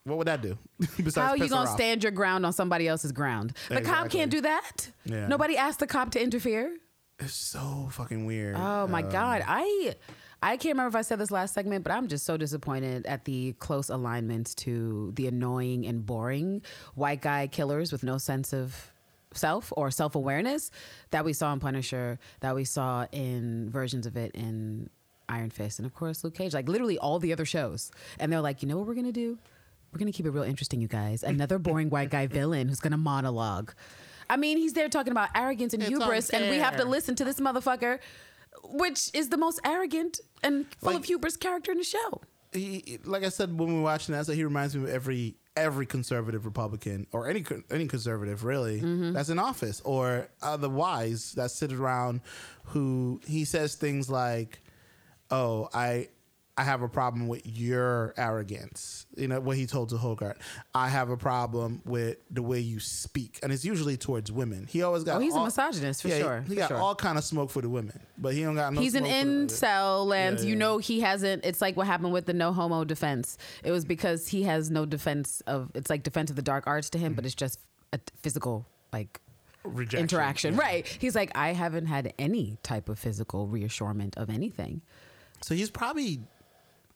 What 0.05 0.19
would 0.19 0.27
that 0.27 0.43
do? 0.43 0.59
How 1.14 1.31
are 1.31 1.37
you 1.37 1.49
gonna 1.49 1.71
stand 1.71 2.03
your 2.03 2.12
ground 2.12 2.45
on 2.45 2.53
somebody 2.53 2.87
else's 2.87 3.12
ground? 3.12 3.55
The 3.69 3.77
cop 3.77 3.81
Exactly. 3.83 4.19
can't 4.19 4.31
do 4.31 4.40
that. 4.43 4.73
Yeah. 5.07 5.27
Nobody 5.29 5.57
asked 5.57 5.79
the 5.81 5.87
cop 5.87 6.11
to 6.12 6.23
interfere. 6.23 6.77
It's 7.19 7.33
so 7.33 7.88
fucking 7.90 8.27
weird. 8.27 8.55
Oh 8.57 8.87
my 8.87 9.02
Um, 9.02 9.09
god, 9.11 9.42
I 9.46 9.94
I 10.42 10.59
can't 10.59 10.75
remember 10.75 10.88
if 10.88 10.96
I 10.96 11.02
said 11.02 11.19
this 11.19 11.31
last 11.31 11.55
segment, 11.55 11.85
but 11.85 11.92
I'm 11.92 12.07
just 12.09 12.27
so 12.27 12.37
disappointed 12.37 13.07
at 13.07 13.25
the 13.25 13.55
close 13.55 13.88
alignments 13.88 14.55
to 14.57 15.13
the 15.17 15.27
annoying 15.27 15.87
and 15.87 16.05
boring 16.05 16.61
white 16.94 17.23
guy 17.23 17.46
killers 17.46 17.90
with 17.90 18.02
no 18.02 18.19
sense 18.19 18.52
of 18.52 18.92
self 19.33 19.73
or 19.75 19.90
self 19.90 20.15
awareness 20.17 20.71
that 21.13 21.25
we 21.25 21.33
saw 21.33 21.50
in 21.55 21.61
Punisher, 21.61 22.19
that 22.40 22.55
we 22.55 22.65
saw 22.65 23.07
in 23.11 23.71
versions 23.71 24.05
of 24.05 24.19
it 24.19 24.33
in 24.35 24.90
Iron 25.31 25.48
Fist, 25.48 25.79
and 25.79 25.87
of 25.87 25.94
course 25.94 26.23
Luke 26.25 26.35
Cage. 26.35 26.52
Like 26.52 26.69
literally 26.69 26.98
all 26.98 27.19
the 27.19 27.33
other 27.33 27.46
shows, 27.46 27.90
and 28.19 28.31
they're 28.31 28.42
like, 28.42 28.61
you 28.63 28.69
know 28.69 28.77
what 28.77 28.87
we're 28.87 28.94
gonna 28.94 29.13
do? 29.13 29.38
We're 29.95 29.99
gonna 30.01 30.13
keep 30.13 30.27
it 30.27 30.31
real 30.31 30.42
interesting, 30.42 30.81
you 30.81 30.88
guys. 30.88 31.23
Another 31.35 31.59
boring 31.59 31.88
white 31.88 32.11
guy 32.11 32.27
villain 32.27 32.69
who's 32.69 32.81
gonna 32.81 32.97
monologue. 32.99 33.73
I 34.29 34.37
mean, 34.37 34.57
he's 34.59 34.73
there 34.73 34.88
talking 34.88 35.13
about 35.13 35.29
arrogance 35.35 35.73
and 35.75 35.83
It's 35.83 35.90
hubris, 35.90 36.31
and 36.31 36.51
we 36.51 36.57
have 36.57 36.77
to 36.79 36.85
listen 36.85 37.15
to 37.17 37.25
this 37.25 37.38
motherfucker, 37.40 37.99
which 38.65 39.11
is 39.15 39.29
the 39.29 39.37
most 39.37 39.61
arrogant 39.65 40.21
and 40.42 40.67
full 40.81 40.97
of 40.97 41.05
hubris 41.05 41.37
character 41.37 41.71
in 41.73 41.79
the 41.79 41.85
show. 41.85 42.21
he, 42.53 42.99
like 43.05 43.23
I 43.25 43.29
said 43.29 43.57
when 43.59 43.69
we 43.69 43.75
were 43.75 43.83
watching 43.83 44.15
that, 44.15 44.27
so 44.27 44.33
he 44.33 44.42
reminds 44.45 44.75
me 44.75 44.83
of 44.85 44.88
every 44.90 45.37
every 45.57 45.87
conservative 45.87 46.45
Republican 46.47 47.07
or 47.13 47.29
any 47.29 47.45
any 47.71 47.87
conservative 47.87 48.45
really 48.45 48.81
Mm-hmm. 48.81 49.13
that's 49.13 49.29
in 49.29 49.38
office 49.38 49.81
or 49.85 50.29
otherwise 50.42 51.33
that 51.33 51.51
sit 51.53 51.73
around 51.73 52.21
who 52.65 53.21
he 53.27 53.45
says 53.45 53.75
things 53.75 54.09
like, 54.11 54.61
"Oh, 55.31 55.69
I 55.75 56.09
I 56.57 56.63
have 56.63 56.83
a 56.83 56.88
problem 56.88 57.27
with 57.27 57.44
your 57.44 58.15
arrogance. 58.17 59.07
You 59.17 59.27
know 59.27 59.40
what 59.40 59.57
he 59.57 59.67
told 59.67 59.88
to 59.88 59.96
Hogarth. 59.96 60.38
I 60.73 60.88
have 60.88 61.11
a 61.11 61.17
problem 61.17 61.83
with 61.85 62.19
the 62.31 62.42
way 62.42 62.61
you 62.61 62.79
speak, 62.79 63.40
and 63.42 63.52
it's 63.52 63.65
usually 63.65 63.96
towards 63.96 64.31
women. 64.31 64.67
He 64.71 64.83
always 64.83 65.02
got. 65.02 65.17
Oh, 65.17 65.19
he's 65.19 65.35
a 65.35 65.42
misogynist 65.42 66.02
for 66.02 66.09
yeah, 66.09 66.15
he- 66.17 66.21
sure, 66.23 66.40
He, 66.42 66.48
for 66.50 66.55
got 66.61 66.69
sure. 66.69 66.77
all 66.77 66.94
kind 66.94 67.19
of 67.19 67.25
smoke 67.25 67.50
for 67.50 67.61
the 67.61 67.69
women, 67.69 67.98
but 68.19 68.35
he 68.35 68.42
don't 68.42 68.55
got 68.55 68.73
no. 68.73 68.81
He's 68.81 68.94
an 68.94 69.05
smoke 69.05 69.13
for 69.21 69.25
the- 69.25 69.46
incel, 69.46 70.17
and 70.17 70.38
Yeah, 70.38 70.44
you 70.44 70.52
yeah. 70.52 70.59
know 70.59 70.79
he 70.79 71.00
hasn't. 71.00 71.44
It's 71.44 71.61
like 71.61 71.77
what 71.77 71.88
happened 71.88 72.13
with 72.13 72.27
the 72.27 72.35
no 72.35 72.52
homo 72.52 72.85
defense. 72.85 73.37
It 73.65 73.73
was 73.73 73.85
because 73.85 74.29
he 74.29 74.44
has 74.44 74.71
no 74.71 74.87
defense 74.87 75.42
of. 75.48 75.73
It's 75.75 75.90
like 75.90 76.05
defense 76.05 76.31
of 76.31 76.37
the 76.37 76.42
dark 76.42 76.69
arts 76.69 76.88
to 76.90 76.98
him, 76.98 77.15
but 77.15 77.23
mm-hmm. 77.23 77.27
it's 77.27 77.35
just 77.35 77.59
a 77.92 77.98
t- 77.98 78.05
physical 78.23 78.65
like 78.92 79.21
Rejection. 79.65 80.00
interaction, 80.00 80.55
Yeah. 80.55 80.61
right? 80.61 80.87
He's 80.87 81.17
like, 81.17 81.37
I 81.37 81.52
haven't 81.52 81.87
had 81.87 82.13
any 82.17 82.59
type 82.63 82.88
of 82.88 82.96
physical 82.98 83.48
reassurance 83.48 84.17
of 84.17 84.31
anything. 84.31 84.83
So 85.42 85.55
he's 85.55 85.69
probably 85.71 86.21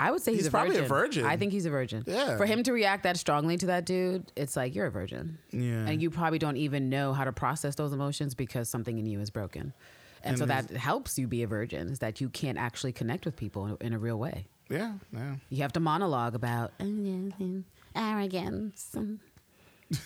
I 0.01 0.11
would 0.13 0.23
say 0.23 0.31
he's, 0.33 0.41
He's 0.41 0.47
a 0.47 0.51
probably 0.51 0.77
a 0.77 0.83
virgin. 0.83 0.89
virgin. 0.89 1.27
I 1.27 1.37
think 1.37 1.53
he's 1.53 1.67
a 1.67 1.71
virgin. 1.71 2.05
Yeah. 2.07 2.37
For 2.37 2.47
him 2.47 2.63
to 2.63 2.73
react 2.73 3.03
that 3.03 3.17
strongly 3.17 3.57
to 3.57 3.67
that 3.67 3.85
dude, 3.85 4.31
it's 4.37 4.57
like 4.57 4.75
you're 4.75 4.87
a 4.87 4.91
virgin. 4.91 5.39
Yeah. 5.51 5.87
And 5.87 6.01
you 6.01 6.11
probably 6.11 6.39
don't 6.39 6.57
even 6.57 6.89
know 6.89 7.13
how 7.13 7.25
to 7.25 7.33
process 7.33 7.75
those 7.75 7.93
emotions 7.93 8.35
because 8.35 8.69
something 8.69 8.97
in 8.99 9.07
you 9.07 9.21
is 9.21 9.31
broken. 9.31 9.73
And, 10.23 10.39
so 10.39 10.47
that 10.47 10.71
helps 10.71 11.19
you 11.19 11.27
be 11.27 11.43
a 11.43 11.47
virgin 11.47 11.89
is 11.89 12.01
that 12.01 12.21
you 12.21 12.29
can't 12.29 12.59
actually 12.59 12.93
connect 12.93 13.25
with 13.25 13.37
people 13.37 13.67
in, 13.67 13.77
in 13.81 13.93
a 13.93 13.99
real 13.99 14.19
way. 14.19 14.47
yeah, 14.69 14.95
yeah. 15.13 15.37
You 15.49 15.63
have 15.63 15.73
to 15.75 15.81
monologue 15.81 16.35
about 16.35 16.73
oh, 16.81 17.63
arrogance, 17.97 18.95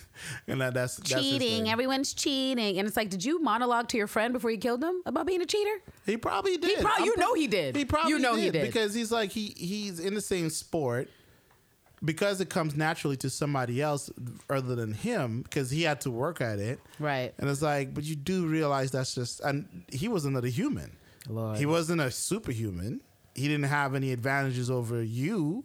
And 0.47 0.61
that, 0.61 0.73
that's 0.75 0.97
that's 0.99 1.11
cheating. 1.11 1.41
thing. 1.65 1.69
Everyone's 1.69 2.15
cheating, 2.15 2.79
and 2.79 2.87
it's 2.87 2.97
like, 2.97 3.11
did 3.11 3.25
you 3.25 3.43
monologue 3.43 3.89
to 3.89 3.97
your 3.97 4.07
friend 4.07 4.33
before 4.33 4.53
you 4.53 4.59
killed 4.59 4.83
him 4.83 5.03
about 5.05 5.27
being 5.27 5.43
a 5.43 5.47
cheater? 5.47 5.83
He 6.07 6.17
probably 6.17 6.57
did. 6.59 6.79
prob- 6.81 6.95
I'm 6.99 7.05
you 7.05 7.15
pro- 7.15 7.21
know 7.27 7.35
he 7.35 7.49
did. 7.49 7.75
He 7.75 7.85
probably 7.85 8.11
You 8.13 8.19
know 8.21 8.37
he 8.37 8.51
did. 8.51 8.63
because 8.67 8.95
he's 8.95 9.11
like 9.11 9.33
he 9.33 9.53
he's 9.57 9.99
in 9.99 10.15
the 10.15 10.21
same 10.21 10.49
sport 10.51 11.09
because 12.05 12.41
it 12.41 12.51
comes 12.51 12.77
naturally 12.77 13.17
to 13.19 13.31
somebody 13.31 13.81
else 13.83 14.11
other 14.49 14.75
than 14.77 14.93
him 14.93 15.43
because 15.43 15.71
he 15.71 15.83
had 15.83 16.01
to 16.03 16.11
work 16.11 16.41
at 16.41 16.59
it. 16.59 16.81
Right. 17.01 17.33
And 17.39 17.49
it's 17.51 17.63
like, 17.63 17.95
but 17.95 18.05
you 18.05 18.15
do 18.17 18.47
realize 18.47 18.91
that's 18.93 19.15
just 19.15 19.41
and 19.41 19.85
he 19.91 20.07
was 20.09 20.25
another 20.25 20.49
human. 20.49 20.97
Lord. 21.29 21.59
He 21.59 21.67
wasn't 21.67 22.01
a 22.01 22.11
superhuman. 22.11 23.01
He 23.35 23.49
didn't 23.49 23.65
have 23.65 23.95
any 23.95 24.13
advantages 24.13 24.71
over 24.71 25.03
you 25.03 25.65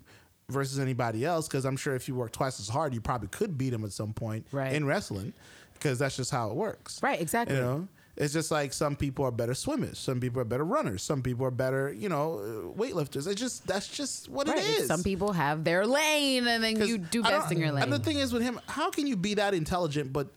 versus 0.49 0.79
anybody 0.79 1.25
else 1.25 1.47
because 1.47 1.65
I'm 1.65 1.75
sure 1.75 1.95
if 1.95 2.07
you 2.07 2.15
work 2.15 2.31
twice 2.31 2.59
as 2.59 2.69
hard, 2.69 2.93
you 2.93 3.01
probably 3.01 3.27
could 3.27 3.57
beat 3.57 3.73
him 3.73 3.83
at 3.83 3.91
some 3.91 4.13
point 4.13 4.47
Right. 4.51 4.73
in 4.73 4.85
wrestling 4.85 5.33
because 5.73 5.99
that's 5.99 6.15
just 6.15 6.31
how 6.31 6.49
it 6.49 6.55
works. 6.55 7.03
Right, 7.03 7.19
exactly. 7.19 7.57
You 7.57 7.61
know, 7.61 7.87
it's 8.15 8.33
just 8.33 8.49
like 8.49 8.71
some 8.71 8.95
people 8.95 9.25
are 9.25 9.31
better 9.31 9.53
swimmers, 9.53 9.99
some 9.99 10.21
people 10.21 10.41
are 10.41 10.45
better 10.45 10.63
runners, 10.63 11.03
some 11.03 11.21
people 11.21 11.45
are 11.45 11.51
better, 11.51 11.91
you 11.91 12.07
know, 12.07 12.39
uh, 12.39 12.79
weightlifters. 12.79 13.27
It's 13.27 13.39
just 13.39 13.67
that's 13.67 13.87
just 13.89 14.29
what 14.29 14.47
Right. 14.47 14.57
it 14.57 14.63
is. 14.63 14.87
Some 14.87 15.03
people 15.03 15.33
have 15.33 15.65
their 15.65 15.85
lane, 15.85 16.47
and 16.47 16.63
then 16.63 16.77
you 16.81 16.97
do 16.97 17.21
best 17.23 17.51
in 17.51 17.59
your 17.59 17.71
lane. 17.73 17.83
And 17.83 17.93
the 17.93 17.99
thing 17.99 18.17
is 18.17 18.31
with 18.31 18.41
him, 18.41 18.59
how 18.67 18.89
can 18.89 19.05
you 19.05 19.17
be 19.17 19.33
that 19.35 19.53
intelligent 19.53 20.13
but 20.13 20.29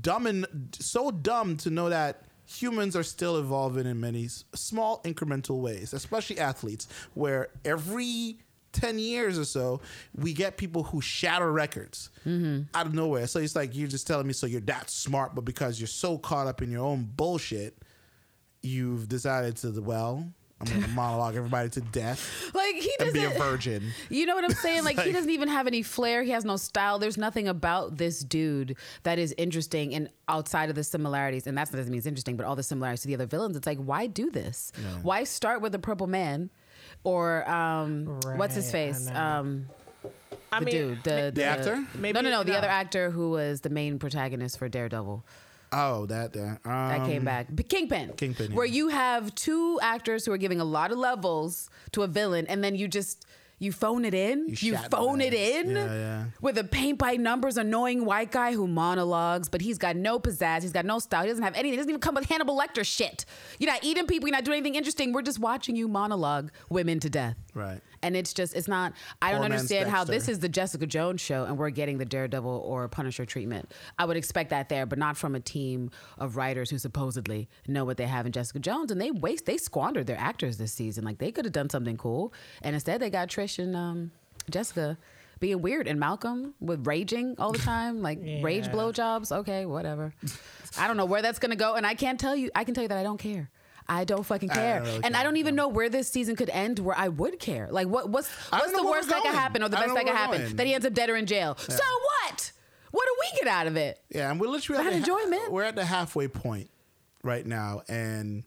dumb 0.00 0.26
and 0.26 0.46
so 0.80 1.10
dumb 1.10 1.58
to 1.58 1.70
know 1.70 1.90
that 1.90 2.22
humans 2.46 2.96
are 2.96 3.02
still 3.02 3.36
evolving 3.36 3.86
in 3.86 4.00
many 4.00 4.28
small 4.54 5.02
incremental 5.04 5.60
ways, 5.60 5.92
especially 5.92 6.38
athletes, 6.38 6.88
where 7.14 7.48
every 7.64 8.38
10 8.76 8.98
years 8.98 9.38
or 9.38 9.44
so, 9.44 9.80
we 10.14 10.32
get 10.32 10.56
people 10.56 10.82
who 10.84 11.00
shatter 11.00 11.50
records 11.52 12.10
Mm-hmm. 12.26 12.62
out 12.74 12.86
of 12.86 12.94
nowhere. 12.94 13.26
So 13.28 13.38
it's 13.38 13.54
like, 13.54 13.74
you're 13.76 13.86
just 13.88 14.06
telling 14.06 14.26
me, 14.26 14.32
so 14.32 14.46
you're 14.46 14.60
that 14.62 14.90
smart, 14.90 15.34
but 15.34 15.44
because 15.44 15.78
you're 15.80 15.86
so 15.86 16.18
caught 16.18 16.46
up 16.48 16.60
in 16.62 16.70
your 16.70 16.84
own 16.84 17.08
bullshit, 17.16 17.78
you've 18.62 19.08
decided 19.08 19.56
to, 19.58 19.80
well, 19.80 20.26
I'm 20.60 20.66
to 20.66 20.88
monologue 20.94 21.36
everybody 21.36 21.68
to 21.70 21.80
death 21.82 22.50
like 22.54 22.76
he 22.76 22.90
and 22.98 23.12
be 23.12 23.24
a 23.24 23.28
virgin. 23.30 23.92
You 24.08 24.24
know 24.26 24.34
what 24.34 24.44
I'm 24.44 24.52
saying? 24.52 24.82
Like, 24.84 24.98
he 25.00 25.12
doesn't 25.12 25.30
even 25.30 25.48
have 25.48 25.66
any 25.66 25.82
flair. 25.82 26.22
He 26.22 26.30
has 26.30 26.44
no 26.44 26.56
style. 26.56 26.98
There's 26.98 27.18
nothing 27.18 27.46
about 27.48 27.96
this 27.98 28.20
dude 28.20 28.76
that 29.02 29.18
is 29.18 29.34
interesting 29.36 29.94
and 29.94 30.08
outside 30.28 30.68
of 30.70 30.74
the 30.74 30.84
similarities. 30.84 31.46
And 31.46 31.56
that's 31.58 31.70
doesn't 31.70 31.90
mean 31.90 31.98
it's 31.98 32.06
interesting, 32.06 32.36
but 32.36 32.46
all 32.46 32.56
the 32.56 32.62
similarities 32.62 33.02
to 33.02 33.08
the 33.08 33.14
other 33.14 33.26
villains. 33.26 33.56
It's 33.56 33.66
like, 33.66 33.78
why 33.78 34.06
do 34.06 34.30
this? 34.30 34.72
Why 35.02 35.24
start 35.24 35.60
with 35.60 35.72
the 35.72 35.78
Purple 35.78 36.06
Man, 36.06 36.50
or 37.06 37.48
um, 37.48 38.20
what's 38.36 38.54
his 38.56 38.66
Right, 38.74 38.88
I 38.88 38.92
face? 38.92 39.06
know. 39.06 39.14
Um, 39.14 39.66
I 40.52 40.58
the 40.60 40.64
mean, 40.66 40.74
dude, 40.74 41.02
the, 41.04 41.30
the, 41.34 41.44
actor? 41.44 41.84
Maybe- 41.94 42.12
no, 42.14 42.20
no, 42.20 42.30
no, 42.30 42.42
the 42.42 42.52
no. 42.52 42.58
other 42.58 42.68
actor 42.68 43.10
who 43.10 43.30
was 43.30 43.60
the 43.60 43.70
main 43.70 43.98
protagonist 43.98 44.58
for 44.58 44.68
Daredevil. 44.68 45.24
Oh, 45.72 46.06
that, 46.06 46.32
that. 46.32 46.62
that 46.64 47.00
Um, 47.00 47.06
came 47.06 47.24
back. 47.24 47.46
But 47.50 47.68
Kingpin. 47.68 48.12
Kingpin, 48.16 48.54
Where 48.54 48.64
yeah. 48.66 48.74
you 48.74 48.88
have 48.88 49.34
two 49.34 49.78
actors 49.82 50.24
who 50.24 50.32
are 50.32 50.38
giving 50.38 50.60
a 50.60 50.64
lot 50.64 50.92
of 50.92 50.98
levels 50.98 51.68
to 51.92 52.02
a 52.02 52.06
villain, 52.06 52.46
and 52.48 52.62
then 52.62 52.74
you 52.76 52.86
just 52.88 53.24
you 53.58 53.72
phone 53.72 54.04
it 54.04 54.12
in. 54.14 54.48
You, 54.48 54.54
shadow 54.54 54.88
phone 54.90 55.20
it 55.20 55.32
in 55.32 55.70
Yeah, 55.70 55.94
yeah. 55.94 56.24
with 56.40 56.58
a 56.58 56.64
paint 56.64 56.98
by 56.98 57.16
numbers, 57.16 57.56
annoying 57.56 58.04
white 58.04 58.30
guy 58.30 58.52
who 58.52 58.66
monologues, 58.66 59.48
but 59.48 59.60
he's 59.62 59.78
got 59.78 59.96
no 59.96 60.18
pizzazz. 60.18 60.62
He's 60.62 60.72
got 60.72 60.84
no 60.84 60.98
style. 60.98 61.22
He 61.22 61.28
doesn't 61.28 61.42
have 61.42 61.54
anything. 61.54 61.72
He 61.72 61.76
doesn't 61.76 61.90
even 61.90 62.00
come 62.00 62.14
with 62.14 62.28
Hannibal 62.28 62.58
Lecter 62.58 62.84
shit. 62.84 63.24
You're 63.58 63.70
not 63.70 63.82
eating 63.82 64.06
people. 64.06 64.28
You're 64.28 64.36
not 64.36 64.44
doing 64.44 64.58
anything 64.58 64.74
interesting. 64.74 65.12
We're 65.12 65.22
just 65.22 65.38
watching 65.38 65.74
you 65.74 65.88
monologue 65.88 66.50
women 66.68 67.00
to 67.00 67.08
death. 67.10 67.36
Right. 67.54 67.80
And 68.06 68.16
it's 68.16 68.32
just, 68.32 68.54
it's 68.54 68.68
not, 68.68 68.92
I 69.20 69.32
don't 69.32 69.40
Poor 69.40 69.46
understand 69.46 69.90
how 69.90 70.04
this 70.04 70.28
is 70.28 70.38
the 70.38 70.48
Jessica 70.48 70.86
Jones 70.86 71.20
show 71.20 71.42
and 71.44 71.58
we're 71.58 71.70
getting 71.70 71.98
the 71.98 72.04
Daredevil 72.04 72.62
or 72.64 72.86
Punisher 72.86 73.26
treatment. 73.26 73.72
I 73.98 74.04
would 74.04 74.16
expect 74.16 74.50
that 74.50 74.68
there, 74.68 74.86
but 74.86 74.96
not 74.98 75.16
from 75.16 75.34
a 75.34 75.40
team 75.40 75.90
of 76.16 76.36
writers 76.36 76.70
who 76.70 76.78
supposedly 76.78 77.48
know 77.66 77.84
what 77.84 77.96
they 77.96 78.06
have 78.06 78.24
in 78.24 78.30
Jessica 78.30 78.60
Jones. 78.60 78.92
And 78.92 79.00
they 79.00 79.10
waste, 79.10 79.44
they 79.46 79.56
squandered 79.56 80.06
their 80.06 80.18
actors 80.18 80.56
this 80.56 80.72
season. 80.72 81.02
Like 81.04 81.18
they 81.18 81.32
could 81.32 81.44
have 81.46 81.52
done 81.52 81.68
something 81.68 81.96
cool. 81.96 82.32
And 82.62 82.74
instead 82.74 83.00
they 83.00 83.10
got 83.10 83.26
Trish 83.28 83.58
and 83.58 83.74
um, 83.74 84.12
Jessica 84.48 84.96
being 85.40 85.60
weird 85.60 85.88
and 85.88 85.98
Malcolm 85.98 86.54
with 86.60 86.86
raging 86.86 87.34
all 87.38 87.50
the 87.50 87.58
time, 87.58 88.02
like 88.02 88.18
rage 88.42 88.66
Yeah. 88.68 88.72
blowjobs. 88.72 89.32
Okay, 89.40 89.66
whatever. 89.66 90.14
I 90.78 90.86
don't 90.86 90.96
know 90.96 91.04
where 91.06 91.22
that's 91.22 91.40
going 91.40 91.50
to 91.50 91.56
go. 91.56 91.74
And 91.74 91.84
I 91.84 91.94
can't 91.94 92.20
tell 92.20 92.36
you, 92.36 92.50
I 92.54 92.62
can 92.64 92.72
tell 92.74 92.82
you 92.82 92.88
that 92.88 92.98
I 92.98 93.02
don't 93.02 93.18
care. 93.18 93.50
I 93.88 94.04
don't 94.04 94.24
fucking 94.24 94.50
I 94.50 94.54
care. 94.54 94.78
don't 94.80 94.86
really 94.88 95.04
and 95.04 95.16
I 95.16 95.22
don't 95.22 95.36
even 95.36 95.54
know 95.54 95.68
where 95.68 95.88
this 95.88 96.08
season 96.08 96.36
could 96.36 96.50
end 96.50 96.78
where 96.78 96.96
I 96.98 97.08
would 97.08 97.38
care. 97.38 97.68
Like 97.70 97.86
what 97.88 98.08
what's 98.10 98.28
what's 98.50 98.72
the 98.72 98.82
worst 98.84 99.08
we're 99.08 99.14
that 99.14 99.22
could 99.22 99.34
happen 99.34 99.62
or 99.62 99.68
the 99.68 99.76
best 99.76 99.86
don't 99.86 99.94
that 99.96 100.04
could 100.06 100.14
happen? 100.14 100.42
going. 100.42 100.56
That 100.56 100.66
he 100.66 100.74
ends 100.74 100.86
up 100.86 100.92
dead 100.94 101.10
or 101.10 101.16
in 101.16 101.26
jail. 101.26 101.56
So 101.56 101.74
what? 102.22 102.52
What 102.90 103.04
do 103.06 103.14
we 103.20 103.38
get 103.38 103.48
out 103.48 103.66
of 103.66 103.76
it? 103.76 104.00
Yeah, 104.10 104.30
and 104.30 104.40
we're 104.40 104.48
literally 104.48 104.82
at 104.84 104.90
the, 104.90 104.96
enjoyment. 104.96 105.52
We're 105.52 105.64
at 105.64 105.76
the 105.76 105.84
halfway 105.84 106.28
point 106.28 106.70
right 107.22 107.44
now, 107.44 107.82
and 107.88 108.42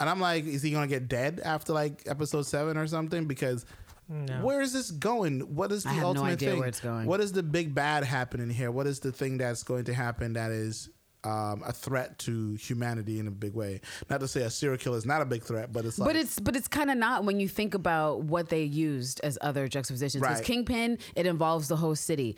and 0.00 0.10
I'm 0.10 0.20
like, 0.20 0.44
is 0.44 0.62
he 0.62 0.70
gonna 0.70 0.86
get 0.86 1.08
dead 1.08 1.40
after 1.44 1.72
like 1.72 2.02
episode 2.06 2.42
seven 2.46 2.76
or 2.76 2.86
something? 2.86 3.26
Because 3.26 3.64
No. 4.08 4.44
where 4.44 4.60
is 4.60 4.72
this 4.72 4.90
going? 4.90 5.40
What 5.54 5.72
is 5.72 5.82
the 5.84 5.90
I 5.90 5.92
have 5.94 6.02
no 6.02 6.08
ultimate 6.08 6.32
idea 6.32 6.50
thing? 6.50 6.58
where 6.60 6.68
it's 6.68 6.80
going. 6.80 7.06
What 7.06 7.20
is 7.20 7.32
the 7.32 7.42
big 7.42 7.74
bad 7.74 8.04
happening 8.04 8.50
here? 8.50 8.70
What 8.70 8.86
is 8.86 9.00
the 9.00 9.12
thing 9.12 9.38
that's 9.38 9.62
going 9.62 9.84
to 9.84 9.94
happen 9.94 10.34
that 10.34 10.50
is 10.50 10.88
um, 11.24 11.62
a 11.66 11.72
threat 11.72 12.18
to 12.20 12.54
humanity 12.54 13.18
in 13.18 13.26
a 13.26 13.30
big 13.30 13.54
way? 13.54 13.80
Not 14.10 14.20
to 14.20 14.28
say 14.28 14.42
a 14.42 14.50
serial 14.50 14.78
killer 14.78 14.98
is 14.98 15.06
not 15.06 15.22
a 15.22 15.24
big 15.24 15.42
threat, 15.42 15.72
but 15.72 15.84
it's 15.84 15.98
like 15.98 16.08
But 16.08 16.16
it's 16.16 16.38
but 16.38 16.56
it's 16.56 16.68
kind 16.68 16.90
of 16.90 16.96
not 16.96 17.24
when 17.24 17.40
you 17.40 17.48
think 17.48 17.74
about 17.74 18.22
what 18.22 18.48
they 18.48 18.62
used 18.62 19.20
as 19.22 19.38
other 19.40 19.68
juxtapositions. 19.68 20.22
Because 20.22 20.38
Right. 20.38 20.44
Kingpin, 20.44 20.98
it 21.14 21.26
involves 21.26 21.68
the 21.68 21.76
whole 21.76 21.94
city. 21.94 22.36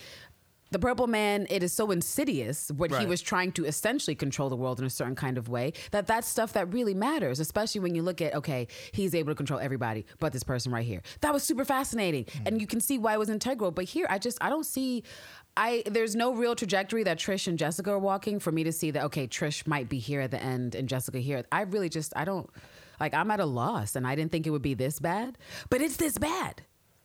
The 0.72 0.80
Purple 0.80 1.06
Man, 1.06 1.46
it 1.48 1.62
is 1.62 1.72
so 1.72 1.92
insidious 1.92 2.72
what 2.72 2.90
he 2.92 3.06
was 3.06 3.22
trying 3.22 3.52
to 3.52 3.64
essentially 3.64 4.16
control 4.16 4.48
the 4.48 4.56
world 4.56 4.80
in 4.80 4.84
a 4.84 4.90
certain 4.90 5.14
kind 5.14 5.38
of 5.38 5.48
way 5.48 5.72
that 5.92 6.08
that's 6.08 6.26
stuff 6.26 6.54
that 6.54 6.72
really 6.72 6.92
matters, 6.92 7.38
especially 7.38 7.80
when 7.82 7.94
you 7.94 8.02
look 8.02 8.20
at, 8.20 8.34
okay, 8.34 8.66
he's 8.90 9.14
able 9.14 9.30
to 9.30 9.36
control 9.36 9.60
everybody 9.60 10.04
but 10.18 10.32
this 10.32 10.42
person 10.42 10.72
right 10.72 10.84
here. 10.84 11.02
That 11.20 11.32
was 11.32 11.44
super 11.44 11.64
fascinating. 11.64 12.26
And 12.44 12.60
you 12.60 12.66
can 12.66 12.80
see 12.80 12.98
why 12.98 13.14
it 13.14 13.18
was 13.18 13.30
integral. 13.30 13.70
But 13.70 13.84
here, 13.84 14.06
I 14.10 14.18
just, 14.18 14.38
I 14.40 14.48
don't 14.48 14.66
see, 14.66 15.04
I, 15.56 15.82
there's 15.86 16.14
no 16.14 16.34
real 16.34 16.54
trajectory 16.54 17.02
that 17.04 17.18
Trish 17.18 17.46
and 17.48 17.58
Jessica 17.58 17.92
are 17.92 17.98
walking 17.98 18.38
for 18.40 18.52
me 18.52 18.64
to 18.64 18.72
see 18.72 18.90
that, 18.90 19.04
okay, 19.04 19.26
Trish 19.26 19.66
might 19.66 19.88
be 19.88 19.98
here 19.98 20.20
at 20.20 20.30
the 20.30 20.42
end 20.42 20.74
and 20.74 20.88
Jessica 20.88 21.18
here. 21.18 21.44
I 21.50 21.62
really 21.62 21.88
just, 21.88 22.12
I 22.14 22.24
don't, 22.24 22.48
like, 23.00 23.14
I'm 23.14 23.30
at 23.30 23.40
a 23.40 23.46
loss 23.46 23.96
and 23.96 24.06
I 24.06 24.14
didn't 24.14 24.32
think 24.32 24.46
it 24.46 24.50
would 24.50 24.62
be 24.62 24.74
this 24.74 24.98
bad, 24.98 25.38
but 25.70 25.80
it's 25.80 25.96
this 25.96 26.18
bad. 26.18 26.62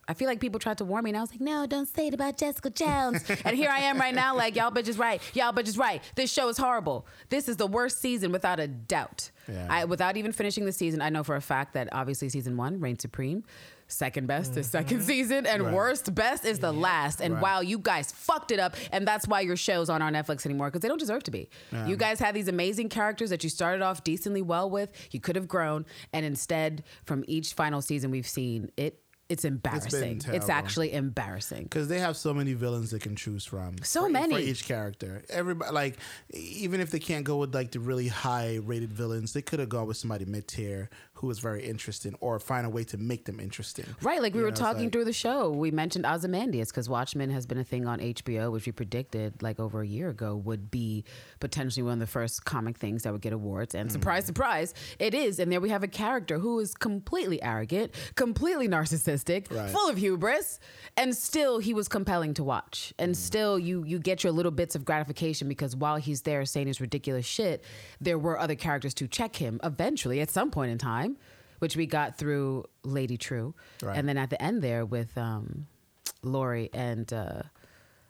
I 0.08 0.14
feel 0.14 0.28
like 0.28 0.42
people 0.42 0.60
tried 0.60 0.78
to 0.80 0.86
warn 0.86 1.06
me, 1.06 1.12
and 1.12 1.18
I 1.18 1.22
was 1.22 1.32
like, 1.32 1.40
"No, 1.40 1.66
don't 1.66 1.88
say 1.88 2.08
it 2.08 2.14
about 2.14 2.38
Jessica 2.38 2.70
Jones." 2.70 3.24
and 3.46 3.56
here 3.56 3.70
I 3.70 3.82
am 3.82 3.98
right 3.98 4.14
now, 4.14 4.36
like, 4.36 4.58
"Y'all 4.58 4.72
bitches 4.72 5.00
right, 5.00 5.22
y'all 5.34 5.54
bitches 5.54 5.78
right. 5.78 6.02
This 6.16 6.30
show 6.34 6.50
is 6.50 6.58
horrible. 6.58 7.06
This 7.30 7.48
is 7.48 7.56
the 7.56 7.68
worst 7.68 8.02
season 8.02 8.32
without 8.32 8.60
a 8.60 8.68
doubt. 8.68 9.32
Yeah. 9.48 9.68
I, 9.70 9.86
without 9.86 10.18
even 10.18 10.32
finishing 10.32 10.66
the 10.66 10.74
season, 10.74 11.02
I 11.02 11.10
know 11.10 11.24
for 11.24 11.36
a 11.36 11.42
fact 11.42 11.76
that 11.76 11.88
obviously 11.94 12.28
season 12.30 12.58
one 12.58 12.80
reigned 12.82 13.00
supreme. 13.00 13.44
Second 13.92 14.28
best 14.28 14.56
is 14.58 14.68
second 14.68 15.00
mm-hmm. 15.00 15.08
season, 15.08 15.46
and 15.46 15.64
Right. 15.64 15.74
worst 15.74 16.14
best 16.16 16.46
is 16.46 16.60
the 16.60 16.72
last. 16.72 17.22
And 17.22 17.36
Right. 17.36 17.44
wow, 17.44 17.62
you 17.62 17.78
guys 17.78 18.12
fucked 18.12 18.52
it 18.52 18.60
up, 18.60 18.76
and 18.92 19.08
that's 19.08 19.28
why 19.28 19.42
your 19.42 19.58
shows 19.58 19.90
aren't 19.90 20.04
on 20.04 20.14
Netflix 20.14 20.46
anymore 20.46 20.68
because 20.70 20.82
they 20.82 20.88
don't 20.88 21.00
deserve 21.00 21.24
to 21.24 21.32
be. 21.32 21.50
You 21.88 21.96
guys 21.96 22.20
had 22.20 22.34
these 22.34 22.48
amazing 22.48 22.90
characters 22.90 23.30
that 23.30 23.44
you 23.44 23.50
started 23.50 23.82
off 23.82 24.04
decently 24.04 24.42
well 24.42 24.70
with. 24.70 24.92
You 25.12 25.20
could 25.20 25.36
have 25.36 25.48
grown, 25.48 25.86
and 26.14 26.26
instead, 26.26 26.84
from 27.06 27.24
each 27.28 27.54
final 27.54 27.82
season 27.82 28.12
we've 28.12 28.28
seen, 28.28 28.72
it 28.78 29.02
it's 29.32 29.46
embarrassing. 29.46 30.18
It's, 30.18 30.26
terrible. 30.26 30.52
actually 30.52 30.92
embarrassing. 30.92 31.64
because 31.64 31.88
they 31.88 32.00
have 32.00 32.18
so 32.18 32.34
many 32.34 32.52
villains 32.54 32.92
they 32.92 33.00
can 33.00 33.16
choose 33.16 33.46
from. 33.46 33.78
So 33.82 34.04
for, 34.04 34.10
many. 34.10 34.36
for 34.36 34.42
each 34.42 34.66
character. 34.66 35.24
Everybody 35.30 35.72
like 35.72 35.98
even 36.32 36.82
if 36.82 36.92
they 36.92 37.00
can't 37.00 37.24
go 37.24 37.38
with 37.38 37.56
like 37.56 37.72
the 37.72 37.80
really 37.80 38.10
high 38.10 38.60
rated 38.62 38.92
villains, 38.92 39.32
they 39.32 39.42
could 39.42 39.60
have 39.60 39.70
gone 39.70 39.88
with 39.88 39.96
somebody 39.96 40.26
mid 40.26 40.50
tier 40.50 40.90
who 41.22 41.30
is 41.30 41.40
very 41.40 41.64
interesting 41.64 42.16
or 42.20 42.40
find 42.40 42.66
a 42.66 42.70
way 42.70 42.84
to 42.84 42.98
make 42.98 43.26
them 43.26 43.40
interesting. 43.40 43.86
Right, 44.02 44.22
like 44.22 44.34
we 44.34 44.40
You 44.40 44.46
were 44.46 44.50
know, 44.52 44.56
talking 44.56 44.84
like- 44.86 44.92
through 44.92 45.06
the 45.06 45.14
show, 45.14 45.52
we 45.52 45.70
mentioned 45.70 46.04
Ozymandias 46.06 46.70
because 46.72 46.90
Watchmen 46.90 47.30
has 47.30 47.46
been 47.46 47.60
a 47.60 47.64
thing 47.64 47.86
on 47.88 48.00
HBO, 48.00 48.52
which 48.52 48.66
we 48.66 48.72
predicted 48.72 49.42
like 49.44 49.60
over 49.60 49.82
a 49.82 49.88
year 49.88 50.10
ago 50.10 50.36
would 50.36 50.72
be 50.72 51.06
potentially 51.40 51.84
one 51.84 51.94
of 51.94 52.00
the 52.00 52.08
first 52.08 52.44
comic 52.44 52.78
things 52.78 53.04
that 53.04 53.14
would 53.14 53.22
get 53.22 53.34
awards. 53.34 53.76
And 53.76 53.92
surprise, 53.92 54.24
mm. 54.24 54.28
surprise, 54.28 54.74
it 54.98 55.14
is. 55.14 55.38
And 55.40 55.52
there 55.52 55.62
we 55.62 55.70
have 55.70 55.84
a 55.84 55.88
character 55.88 56.40
who 56.40 56.60
is 56.60 56.74
completely 56.74 57.42
arrogant, 57.44 57.94
completely 58.16 58.68
narcissistic, 58.68 59.52
Right. 59.52 59.70
full 59.70 59.90
of 59.90 59.98
hubris, 59.98 60.60
and 60.98 61.16
still 61.16 61.60
he 61.60 61.74
was 61.76 61.88
compelling 61.88 62.34
to 62.34 62.44
watch. 62.44 62.94
And 62.98 63.14
mm. 63.14 63.16
still 63.16 63.60
you 63.60 63.84
you 63.84 64.00
get 64.00 64.24
your 64.24 64.34
little 64.34 64.52
bits 64.52 64.76
of 64.76 64.86
gratification 64.86 65.48
because 65.48 65.76
while 65.76 65.98
he's 65.98 66.24
there 66.24 66.44
saying 66.46 66.66
his 66.68 66.82
ridiculous 66.82 67.26
shit, 67.28 67.64
there 68.00 68.18
were 68.18 68.40
other 68.40 68.56
characters 68.56 68.96
to 68.96 69.08
check 69.08 69.36
him 69.36 69.60
eventually 69.64 70.20
at 70.20 70.32
some 70.32 70.50
point 70.50 70.72
in 70.72 70.78
time. 70.80 71.11
Which 71.62 71.76
we 71.78 71.86
got 71.86 72.18
through 72.18 72.66
Lady 72.84 73.18
Trieu, 73.18 73.54
Right. 73.84 73.96
and 73.98 74.10
then 74.10 74.18
at 74.18 74.30
the 74.32 74.42
end 74.42 74.62
there 74.64 74.84
with 74.84 75.16
um, 75.18 75.68
Laurie 76.24 76.72
and 76.74 77.12
uh, 77.14 77.44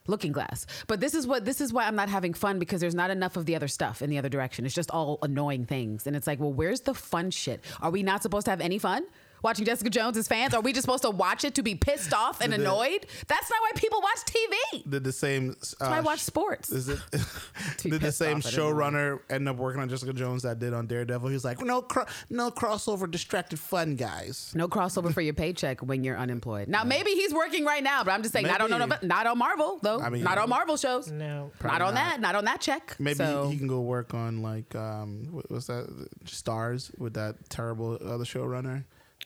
Looking 0.08 0.32
Glass. 0.32 0.66
But 0.88 1.02
this 1.02 1.14
is 1.14 1.28
what 1.28 1.44
this 1.44 1.60
is 1.60 1.74
why 1.74 1.86
I'm 1.86 1.96
not 1.96 2.08
having 2.08 2.34
fun 2.34 2.60
because 2.60 2.80
there's 2.80 2.96
not 2.96 3.10
enough 3.12 3.36
of 3.36 3.46
the 3.46 3.56
other 3.58 3.68
stuff 3.68 4.02
in 4.02 4.10
the 4.10 4.18
other 4.18 4.30
direction. 4.30 4.66
It's 4.66 4.74
just 4.74 4.90
all 4.90 5.20
annoying 5.22 5.66
things, 5.66 6.08
and 6.08 6.16
it's 6.16 6.28
like, 6.28 6.40
well, 6.40 6.54
where's 6.54 6.82
the 6.82 6.94
fun 6.94 7.30
shit? 7.30 7.62
Are 7.82 7.92
we 7.92 8.04
not 8.04 8.22
supposed 8.24 8.46
to 8.46 8.52
have 8.52 8.62
any 8.62 8.80
fun? 8.80 9.04
Watching 9.42 9.66
Jessica 9.66 9.90
Jones 9.90 10.18
as 10.18 10.28
fans? 10.28 10.54
Are 10.54 10.62
we 10.62 10.74
just 10.74 10.84
supposed 10.86 11.04
to 11.04 11.10
watch 11.10 11.44
it 11.44 11.56
to 11.56 11.64
be 11.64 11.76
pissed 11.76 12.14
off 12.14 12.42
and 12.42 12.54
annoyed? 12.54 13.06
That's 13.28 13.50
not 13.50 13.60
why 13.62 13.72
people 13.76 14.02
watch 14.02 14.20
TV. 14.26 14.90
Did 14.90 15.04
the 15.04 15.12
same? 15.12 15.56
Uh, 15.80 15.88
why 15.88 15.98
I 15.98 16.00
watch 16.02 16.20
sports. 16.20 16.72
Is 16.72 16.90
it? 16.90 17.00
did 17.78 18.02
the 18.02 18.12
same 18.12 18.38
off 18.38 18.46
at 18.46 18.54
showrunner 18.54 19.20
end 19.30 19.50
up 19.50 19.58
working 19.58 19.82
on 19.82 19.90
Jessica 19.90 20.14
Jones 20.14 20.44
that 20.44 20.60
did 20.60 20.74
on 20.74 20.88
Daredevil? 20.88 21.30
He's 21.30 21.44
like, 21.46 21.62
no, 21.62 21.82
cro- 21.82 22.06
no 22.30 22.52
crossover, 22.52 23.10
distracted 23.10 23.60
fun 23.60 23.96
guys. 23.96 24.52
No 24.56 24.68
crossover 24.68 25.14
for 25.14 25.22
your 25.22 25.34
paycheck 25.34 25.82
when 25.82 26.04
you're 26.04 26.18
unemployed. 26.18 26.68
Now 26.68 26.84
maybe 26.84 27.12
he's 27.12 27.34
working 27.34 27.66
right 27.66 27.84
now, 27.84 28.04
but 28.04 28.12
I'm 28.12 28.22
just 28.22 28.34
saying 28.34 28.48
I 28.48 28.58
don't 28.58 28.70
know. 28.70 28.78
Maybe. 28.80 28.90
But 28.90 29.04
not 29.04 29.28
on 29.28 29.38
Marvel 29.38 29.80
though. 29.82 30.00
I 30.00 30.10
mean- 30.10 30.24
not 30.24 30.38
on 30.38 30.50
Marvel 30.50 30.78
shows. 30.78 31.12
No. 31.12 31.52
not 31.64 31.82
on 31.82 31.94
not. 31.94 31.96
that. 31.96 32.22
Not 32.22 32.36
on 32.36 32.46
that 32.46 32.62
check. 32.62 32.96
Maybe 33.00 33.16
So- 33.16 33.50
he 33.50 33.58
can 33.58 33.68
go 33.68 33.82
work 33.82 34.14
on 34.14 34.42
like 34.42 34.76
um, 34.76 35.28
what's 35.50 35.68
that? 35.68 35.88
Starz 36.26 36.98
with 37.00 37.14
that 37.16 37.50
terrible 37.50 37.98
other 38.06 38.24
showrunner. 38.24 38.84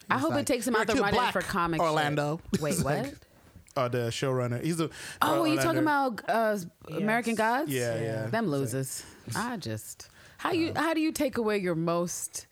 I 0.09 0.19
hope 0.19 0.31
like, 0.31 0.41
it 0.41 0.47
takes 0.47 0.67
him 0.67 0.75
out 0.75 0.87
the 0.87 0.93
too 0.93 1.01
running 1.01 1.15
black, 1.19 1.33
for 1.33 1.41
comic 1.41 1.81
shit." 1.81 1.87
Orlando. 1.87 2.39
Wait, 2.59 2.77
what? 2.77 3.03
like- 3.03 3.15
Oh, 3.77 3.89
the 3.89 4.07
showrunner. 4.07 4.63
He's 4.63 4.79
a. 4.79 4.85
Uh, 4.85 4.89
oh, 5.21 5.41
are 5.41 5.47
you 5.47 5.57
talking 5.57 5.81
about 5.81 6.21
uh, 6.29 6.57
American 6.89 7.31
Yes. 7.31 7.37
Gods? 7.37 7.71
Yeah, 7.71 8.01
yeah. 8.01 8.27
Them 8.27 8.47
losers. 8.47 9.03
I 9.35 9.57
just 9.57 10.07
how 10.37 10.51
you 10.51 10.69
uh-huh. 10.71 10.81
how 10.81 10.93
do 10.93 11.01
you 11.01 11.11
take 11.11 11.37
away 11.37 11.57
your 11.57 11.75
most 11.75 12.47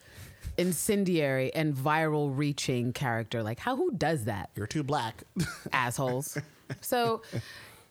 incendiary 0.57 1.53
and 1.53 1.73
viral 1.73 2.35
reaching 2.35 2.91
character? 2.91 3.41
Like 3.41 3.59
how 3.59 3.75
who 3.75 3.91
does 3.91 4.25
that? 4.25 4.49
You're 4.55 4.67
too 4.67 4.83
black. 4.83 5.23
Assholes. 5.73 6.37
so 6.81 7.21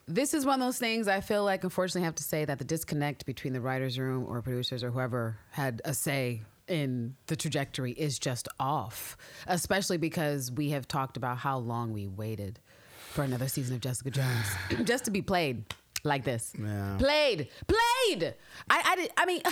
this 0.07 0.35
is 0.35 0.45
one 0.45 0.61
of 0.61 0.67
those 0.67 0.79
things 0.79 1.09
I 1.09 1.21
feel 1.21 1.45
like 1.45 1.65
unfortunately 1.65 2.03
I 2.03 2.07
have 2.07 2.17
to 2.17 2.23
say 2.23 2.45
that 2.45 2.59
the 2.59 2.65
disconnect 2.65 3.25
between 3.25 3.53
the 3.53 3.61
writers 3.61 3.99
room 3.99 4.27
or 4.29 4.43
producers 4.43 4.83
or 4.83 4.91
whoever 4.91 5.37
had 5.51 5.81
a 5.85 5.95
say 5.95 6.43
in 6.69 7.17
the 7.27 7.37
trajectory 7.37 7.93
is 7.93 8.19
just 8.19 8.49
off. 8.59 9.17
Especially 9.47 9.97
because 9.97 10.51
we 10.51 10.71
have 10.71 10.87
talked 10.89 11.17
about 11.17 11.39
how 11.39 11.59
long 11.59 11.93
we 11.93 12.07
waited 12.07 12.61
for 13.11 13.23
another 13.23 13.49
season 13.49 13.75
of 13.75 13.81
Jessica 13.81 14.11
Jones 14.13 14.47
just 14.85 15.05
to 15.05 15.11
be 15.11 15.23
played 15.23 15.65
like 16.05 16.25
this. 16.25 16.53
Yeah. 16.59 16.97
Played, 16.99 17.49
played. 17.67 18.35
I, 18.71 18.83
I 18.85 18.97
did. 18.97 19.11
I 19.17 19.27
mean, 19.27 19.43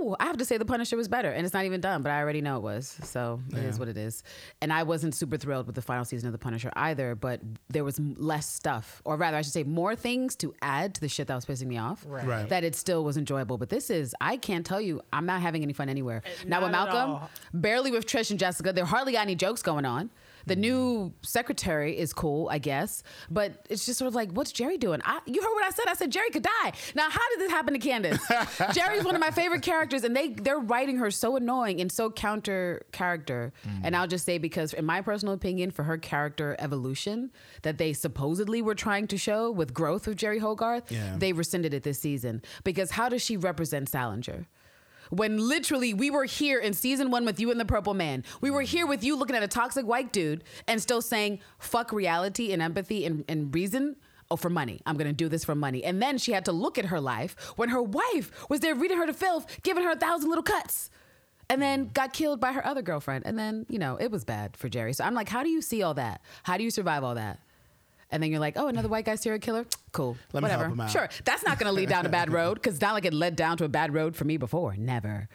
woo, 0.00 0.16
I 0.20 0.24
have 0.26 0.36
to 0.38 0.44
say 0.44 0.56
the 0.58 0.64
Punisher 0.64 0.96
was 0.96 1.08
better, 1.08 1.30
and 1.30 1.44
it's 1.44 1.54
not 1.54 1.64
even 1.64 1.80
done, 1.80 2.02
but 2.02 2.10
I 2.12 2.20
already 2.20 2.40
know 2.40 2.56
it 2.56 2.62
was. 2.62 2.96
So 3.02 3.40
it 3.52 3.58
is 3.58 3.76
Yeah. 3.76 3.78
what 3.80 3.88
it 3.88 3.96
is. 3.96 4.22
And 4.60 4.72
I 4.72 4.82
wasn't 4.82 5.14
super 5.14 5.36
thrilled 5.36 5.66
with 5.66 5.74
the 5.74 5.82
final 5.82 6.04
season 6.04 6.26
of 6.28 6.32
the 6.32 6.38
Punisher 6.38 6.70
either, 6.76 7.14
but 7.14 7.40
there 7.68 7.84
was 7.84 7.98
less 8.00 8.48
stuff, 8.48 9.00
or 9.04 9.16
rather, 9.16 9.36
I 9.36 9.42
should 9.42 9.52
say, 9.52 9.62
more 9.64 9.96
things 9.96 10.36
to 10.36 10.54
add 10.62 10.94
to 10.96 11.00
the 11.00 11.08
shit 11.08 11.26
that 11.28 11.34
was 11.34 11.46
pissing 11.46 11.66
me 11.66 11.78
off. 11.78 12.04
Right. 12.06 12.26
Right. 12.26 12.48
That 12.48 12.64
it 12.64 12.74
still 12.74 13.04
was 13.04 13.16
enjoyable. 13.16 13.58
But 13.58 13.68
this 13.70 13.90
is, 13.90 14.14
I 14.20 14.36
can't 14.36 14.64
tell 14.66 14.80
you, 14.80 15.00
I'm 15.12 15.26
not 15.26 15.40
having 15.40 15.62
any 15.62 15.72
fun 15.72 15.88
anywhere. 15.88 16.22
now 16.46 16.62
with 16.62 16.70
Malcolm, 16.72 17.28
barely 17.52 17.90
with 17.90 18.06
Trish 18.06 18.30
and 18.30 18.38
Jessica, 18.38 18.72
there 18.72 18.84
hardly 18.84 19.12
got 19.12 19.22
any 19.22 19.34
jokes 19.34 19.62
going 19.62 19.84
on. 19.84 20.10
The 20.46 20.56
new 20.56 21.12
secretary 21.22 21.96
is 21.98 22.12
cool, 22.12 22.48
I 22.50 22.58
guess, 22.58 23.02
but 23.30 23.66
it's 23.70 23.86
just 23.86 23.98
sort 23.98 24.08
of 24.08 24.14
like, 24.14 24.30
what's 24.32 24.52
Jeri 24.52 24.78
doing? 24.78 25.00
I, 25.04 25.20
you 25.26 25.40
heard 25.40 25.52
what 25.52 25.64
I 25.64 25.70
said. 25.70 25.86
I 25.88 25.94
said 25.94 26.12
Jeri 26.12 26.32
could 26.32 26.42
die. 26.42 26.72
Now, 26.94 27.08
how 27.10 27.20
did 27.30 27.40
this 27.40 27.50
happen 27.50 27.74
to 27.74 27.80
Candace? 27.80 28.18
Jeri's 28.28 29.04
one 29.04 29.14
of 29.14 29.20
my 29.20 29.30
favorite 29.30 29.62
characters, 29.62 30.04
and 30.04 30.14
they 30.16 30.28
they're 30.28 30.58
writing 30.58 30.96
her 30.98 31.10
so 31.10 31.36
annoying 31.36 31.80
and 31.80 31.90
so 31.90 32.10
counter 32.10 32.84
character. 32.92 33.52
And 33.82 33.94
mm. 33.94 33.98
I'll 33.98 34.06
just 34.06 34.24
say 34.24 34.38
because, 34.38 34.72
in 34.74 34.84
my 34.84 35.00
personal 35.00 35.34
opinion, 35.34 35.70
for 35.70 35.82
her 35.84 35.98
character 35.98 36.56
evolution 36.58 37.30
that 37.62 37.78
they 37.78 37.92
supposedly 37.92 38.62
were 38.62 38.74
trying 38.74 39.06
to 39.08 39.16
show 39.18 39.50
with 39.50 39.72
growth 39.74 40.06
of 40.06 40.16
Jeri 40.16 40.40
Hogarth, 40.40 40.90
Yeah. 40.90 41.16
they 41.18 41.32
rescinded 41.32 41.74
it 41.74 41.82
this 41.82 41.98
season 41.98 42.42
because 42.64 42.92
how 42.92 43.08
does 43.08 43.22
she 43.22 43.36
represent 43.36 43.88
Salinger? 43.88 44.46
When 45.14 45.38
literally 45.38 45.94
we 45.94 46.10
were 46.10 46.24
here 46.24 46.58
in 46.58 46.74
season 46.74 47.10
one 47.10 47.24
with 47.24 47.38
you 47.38 47.50
and 47.50 47.60
the 47.60 47.64
purple 47.64 47.94
man. 47.94 48.24
We 48.40 48.50
were 48.50 48.62
here 48.62 48.86
with 48.86 49.04
you 49.04 49.16
looking 49.16 49.36
at 49.36 49.42
a 49.42 49.48
toxic 49.48 49.86
white 49.86 50.12
dude 50.12 50.44
and 50.66 50.82
still 50.82 51.00
saying 51.00 51.40
fuck 51.58 51.92
reality 51.92 52.52
and 52.52 52.60
empathy 52.60 53.06
and, 53.06 53.24
and 53.28 53.54
reason. 53.54 53.96
Oh, 54.30 54.36
for 54.36 54.50
money. 54.50 54.80
I'm 54.86 54.96
gonna 54.96 55.12
do 55.12 55.28
this 55.28 55.44
for 55.44 55.54
money. 55.54 55.84
And 55.84 56.02
then 56.02 56.18
she 56.18 56.32
had 56.32 56.46
to 56.46 56.52
look 56.52 56.78
at 56.78 56.86
her 56.86 57.00
life 57.00 57.36
when 57.56 57.68
her 57.68 57.82
wife 57.82 58.48
was 58.48 58.60
there 58.60 58.74
reading 58.74 58.96
her 58.96 59.06
to 59.06 59.12
filth, 59.12 59.46
giving 59.62 59.84
her 59.84 59.92
a 59.92 59.96
thousand 59.96 60.30
little 60.30 60.42
cuts. 60.42 60.90
And 61.50 61.60
then 61.60 61.90
got 61.92 62.14
killed 62.14 62.40
by 62.40 62.52
her 62.52 62.66
other 62.66 62.80
girlfriend. 62.80 63.26
And 63.26 63.38
then, 63.38 63.66
you 63.68 63.78
know, 63.78 63.96
it 63.96 64.10
was 64.10 64.24
bad 64.24 64.56
for 64.56 64.70
Jeri. 64.70 64.94
So 64.94 65.04
I'm 65.04 65.14
like, 65.14 65.28
how 65.28 65.42
do 65.42 65.50
you 65.50 65.60
see 65.60 65.82
all 65.82 65.94
that? 65.94 66.22
How 66.42 66.56
do 66.56 66.64
you 66.64 66.70
survive 66.70 67.04
all 67.04 67.14
that? 67.16 67.38
And 68.14 68.22
then 68.22 68.30
you're 68.30 68.38
like, 68.38 68.54
oh, 68.56 68.68
another 68.68 68.86
white 68.88 69.04
guy 69.04 69.16
serial 69.16 69.40
killer? 69.40 69.66
Cool. 69.90 70.16
Let 70.32 70.44
me 70.44 70.48
help 70.48 70.60
Whatever. 70.60 70.72
him 70.72 70.80
out. 70.82 70.90
Sure. 70.90 71.08
That's 71.24 71.42
not 71.44 71.58
going 71.58 71.66
to 71.66 71.72
lead 71.72 71.88
down 71.88 72.06
a 72.06 72.08
bad 72.08 72.32
road 72.32 72.54
because 72.54 72.74
it's 72.74 72.80
not 72.80 72.94
like 72.94 73.04
it 73.04 73.12
led 73.12 73.34
down 73.34 73.56
to 73.56 73.64
a 73.64 73.68
bad 73.68 73.92
road 73.92 74.14
for 74.14 74.24
me 74.24 74.36
before. 74.36 74.76
Never. 74.76 75.28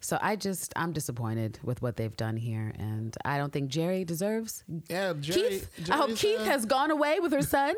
So 0.00 0.18
I 0.20 0.34
just, 0.34 0.72
I'm 0.74 0.92
disappointed 0.92 1.60
with 1.62 1.80
what 1.80 1.96
they've 1.96 2.16
done 2.16 2.36
here. 2.36 2.72
And 2.76 3.16
I 3.24 3.38
don't 3.38 3.52
think 3.52 3.70
Jeri 3.70 4.04
deserves. 4.04 4.64
Yeah, 4.88 5.12
Jeri. 5.14 5.34
Keith, 5.48 5.70
I 5.90 5.96
hope 5.96 6.16
Keith 6.16 6.40
uh, 6.40 6.44
has 6.44 6.66
gone 6.66 6.90
away 6.90 7.20
with 7.20 7.30
her 7.32 7.40
son. 7.42 7.76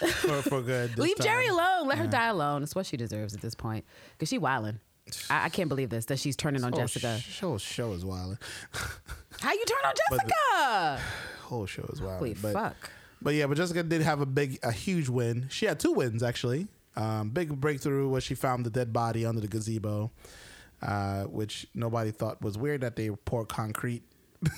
for, 0.00 0.42
for 0.42 0.60
good. 0.60 0.98
Leave 0.98 1.16
time. 1.16 1.28
Jeri 1.28 1.48
alone. 1.48 1.86
Let 1.86 1.98
her 1.98 2.08
die 2.08 2.26
alone. 2.26 2.64
It's 2.64 2.74
what 2.74 2.84
she 2.84 2.96
deserves 2.96 3.32
at 3.32 3.40
this 3.40 3.54
point. 3.54 3.84
Because 4.12 4.28
she 4.28 4.38
wilding. 4.38 4.80
I, 5.30 5.44
I 5.44 5.48
can't 5.50 5.68
believe 5.68 5.88
this, 5.88 6.04
that 6.06 6.18
she's 6.18 6.34
turning 6.36 6.64
on 6.64 6.72
Whole 6.72 6.80
Jessica. 6.82 7.18
sh- 7.20 7.40
Whole 7.40 7.58
show 7.58 7.92
is 7.92 8.04
wild. 8.04 8.38
How 9.40 9.52
you 9.52 9.64
turn 9.64 9.78
on 9.86 9.94
But 10.10 10.18
the- 10.18 10.34
Jessica? 10.34 11.00
Whole 11.44 11.66
show 11.66 11.88
is 11.92 12.02
wild. 12.02 12.18
Holy 12.18 12.34
but, 12.34 12.52
fuck. 12.52 12.90
But 13.20 13.34
yeah, 13.34 13.46
but 13.46 13.56
Jessica 13.56 13.82
did 13.82 14.02
have 14.02 14.20
a 14.20 14.26
big, 14.26 14.58
a 14.62 14.70
huge 14.72 15.08
win. 15.08 15.46
She 15.50 15.66
had 15.66 15.80
two 15.80 15.92
wins 15.92 16.22
actually. 16.22 16.68
Um, 16.96 17.30
big 17.30 17.60
breakthrough 17.60 18.08
was 18.08 18.24
she 18.24 18.34
found 18.34 18.66
the 18.66 18.70
dead 18.70 18.92
body 18.92 19.24
under 19.24 19.40
the 19.40 19.46
gazebo, 19.48 20.10
uh, 20.82 21.24
which 21.24 21.66
nobody 21.74 22.10
thought 22.10 22.42
was 22.42 22.58
weird 22.58 22.80
that 22.80 22.96
they 22.96 23.10
poured 23.10 23.48
concrete 23.48 24.02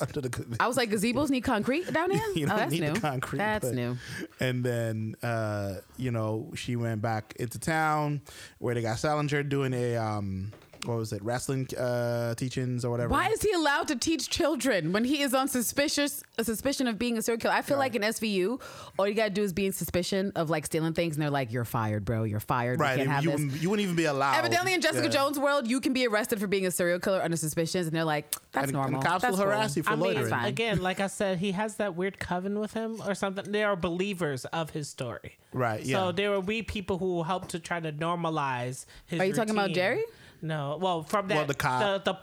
under 0.00 0.20
the. 0.20 0.28
gazebo. 0.28 0.56
I 0.60 0.68
was 0.68 0.76
like, 0.76 0.90
gazebos 0.90 1.30
need 1.30 1.40
concrete 1.42 1.92
down 1.92 2.10
here? 2.10 2.22
You 2.36 2.46
oh, 2.46 2.56
that's 2.56 2.70
need 2.72 2.82
new. 2.82 2.94
concrete. 2.94 3.38
that's 3.38 3.66
but- 3.66 3.74
new. 3.74 3.96
And 4.38 4.62
then, 4.64 5.16
uh, 5.22 5.76
you 5.96 6.10
know, 6.12 6.50
she 6.54 6.76
went 6.76 7.02
back 7.02 7.34
into 7.40 7.58
town 7.58 8.20
where 8.58 8.74
they 8.74 8.82
got 8.82 8.98
Salinger 8.98 9.42
doing 9.42 9.74
a 9.74 9.96
um, 9.96 10.52
what 10.86 10.96
was 10.98 11.12
it, 11.12 11.22
wrestling 11.22 11.66
uh, 11.78 12.34
teachings 12.34 12.84
or 12.84 12.90
whatever. 12.90 13.10
Why 13.10 13.28
is 13.28 13.42
he 13.42 13.52
allowed 13.52 13.88
to 13.88 13.96
teach 13.96 14.28
children 14.30 14.92
when 14.92 15.04
he 15.04 15.22
is 15.22 15.34
on 15.34 15.48
suspicious 15.48 16.22
a 16.38 16.44
suspicion 16.44 16.86
of 16.86 16.98
being 16.98 17.16
a 17.18 17.22
serial 17.22 17.40
killer? 17.40 17.54
I 17.54 17.62
feel 17.62 17.78
like 17.78 17.94
in 17.94 18.02
SVU, 18.02 18.60
all 18.98 19.06
you 19.08 19.14
gotta 19.14 19.30
do 19.30 19.42
is 19.42 19.52
be 19.52 19.66
in 19.66 19.72
suspicion 19.72 20.32
of 20.36 20.50
like 20.50 20.66
stealing 20.66 20.92
things, 20.94 21.16
and 21.16 21.22
they're 21.22 21.30
like, 21.30 21.52
"You're 21.52 21.64
fired, 21.64 22.04
bro. 22.04 22.24
You're 22.24 22.40
fired. 22.40 22.80
right? 22.80 22.98
We 22.98 23.04
can't 23.04 23.10
have 23.10 23.24
you, 23.24 23.30
this." 23.30 23.40
wouldn't, 23.40 23.62
you 23.62 23.70
wouldn't 23.70 23.84
even 23.84 23.96
be 23.96 24.04
allowed. 24.06 24.38
Evidently, 24.38 24.74
in 24.74 24.80
Jessica 24.80 25.04
Yeah. 25.06 25.10
Jones' 25.10 25.38
world, 25.38 25.68
you 25.68 25.80
can 25.80 25.92
be 25.92 26.06
arrested 26.06 26.40
for 26.40 26.46
being 26.46 26.66
a 26.66 26.70
serial 26.70 26.98
killer 26.98 27.20
under 27.22 27.36
suspicions, 27.36 27.86
and 27.86 27.94
they're 27.96 28.04
like, 28.04 28.34
"That's 28.52 28.64
And- 28.64 28.72
normal. 28.72 29.00
and 29.00 29.06
cops 29.08 29.22
That's 29.22 29.36
will 29.36 29.44
harass 29.44 29.76
you 29.76 29.82
for 29.82 29.90
I 29.90 29.96
mean, 29.96 30.00
loitering. 30.04 30.28
fine. 30.30 30.44
again, 30.46 30.80
like 30.82 31.00
I 31.00 31.06
said, 31.20 31.38
he 31.38 31.52
has 31.52 31.76
that 31.76 31.94
weird 31.96 32.18
coven 32.18 32.58
with 32.58 32.72
him 32.74 33.00
or 33.06 33.14
something. 33.14 33.50
They 33.50 33.62
are 33.64 33.76
believers 33.76 34.44
of 34.46 34.70
his 34.70 34.88
story. 34.88 35.36
Right, 35.52 35.84
yeah. 35.84 35.96
So 35.96 36.12
there 36.12 36.32
are 36.32 36.40
we 36.40 36.62
people 36.62 36.98
who 36.98 37.06
will 37.06 37.24
help 37.24 37.48
to 37.48 37.58
try 37.58 37.80
to 37.80 37.92
normalize 37.92 38.86
his. 39.06 39.20
Are 39.20 39.24
you 39.24 39.32
talking 39.32 39.50
about. 39.52 39.70
Jeri? 39.70 40.00
No. 40.42 40.78
Well, 40.80 41.02
from 41.02 41.28
that 41.28 41.36
Well, 41.36 41.44
the 41.46 41.54
cop. 41.54 42.04
the 42.04 42.12
the, 42.12 42.18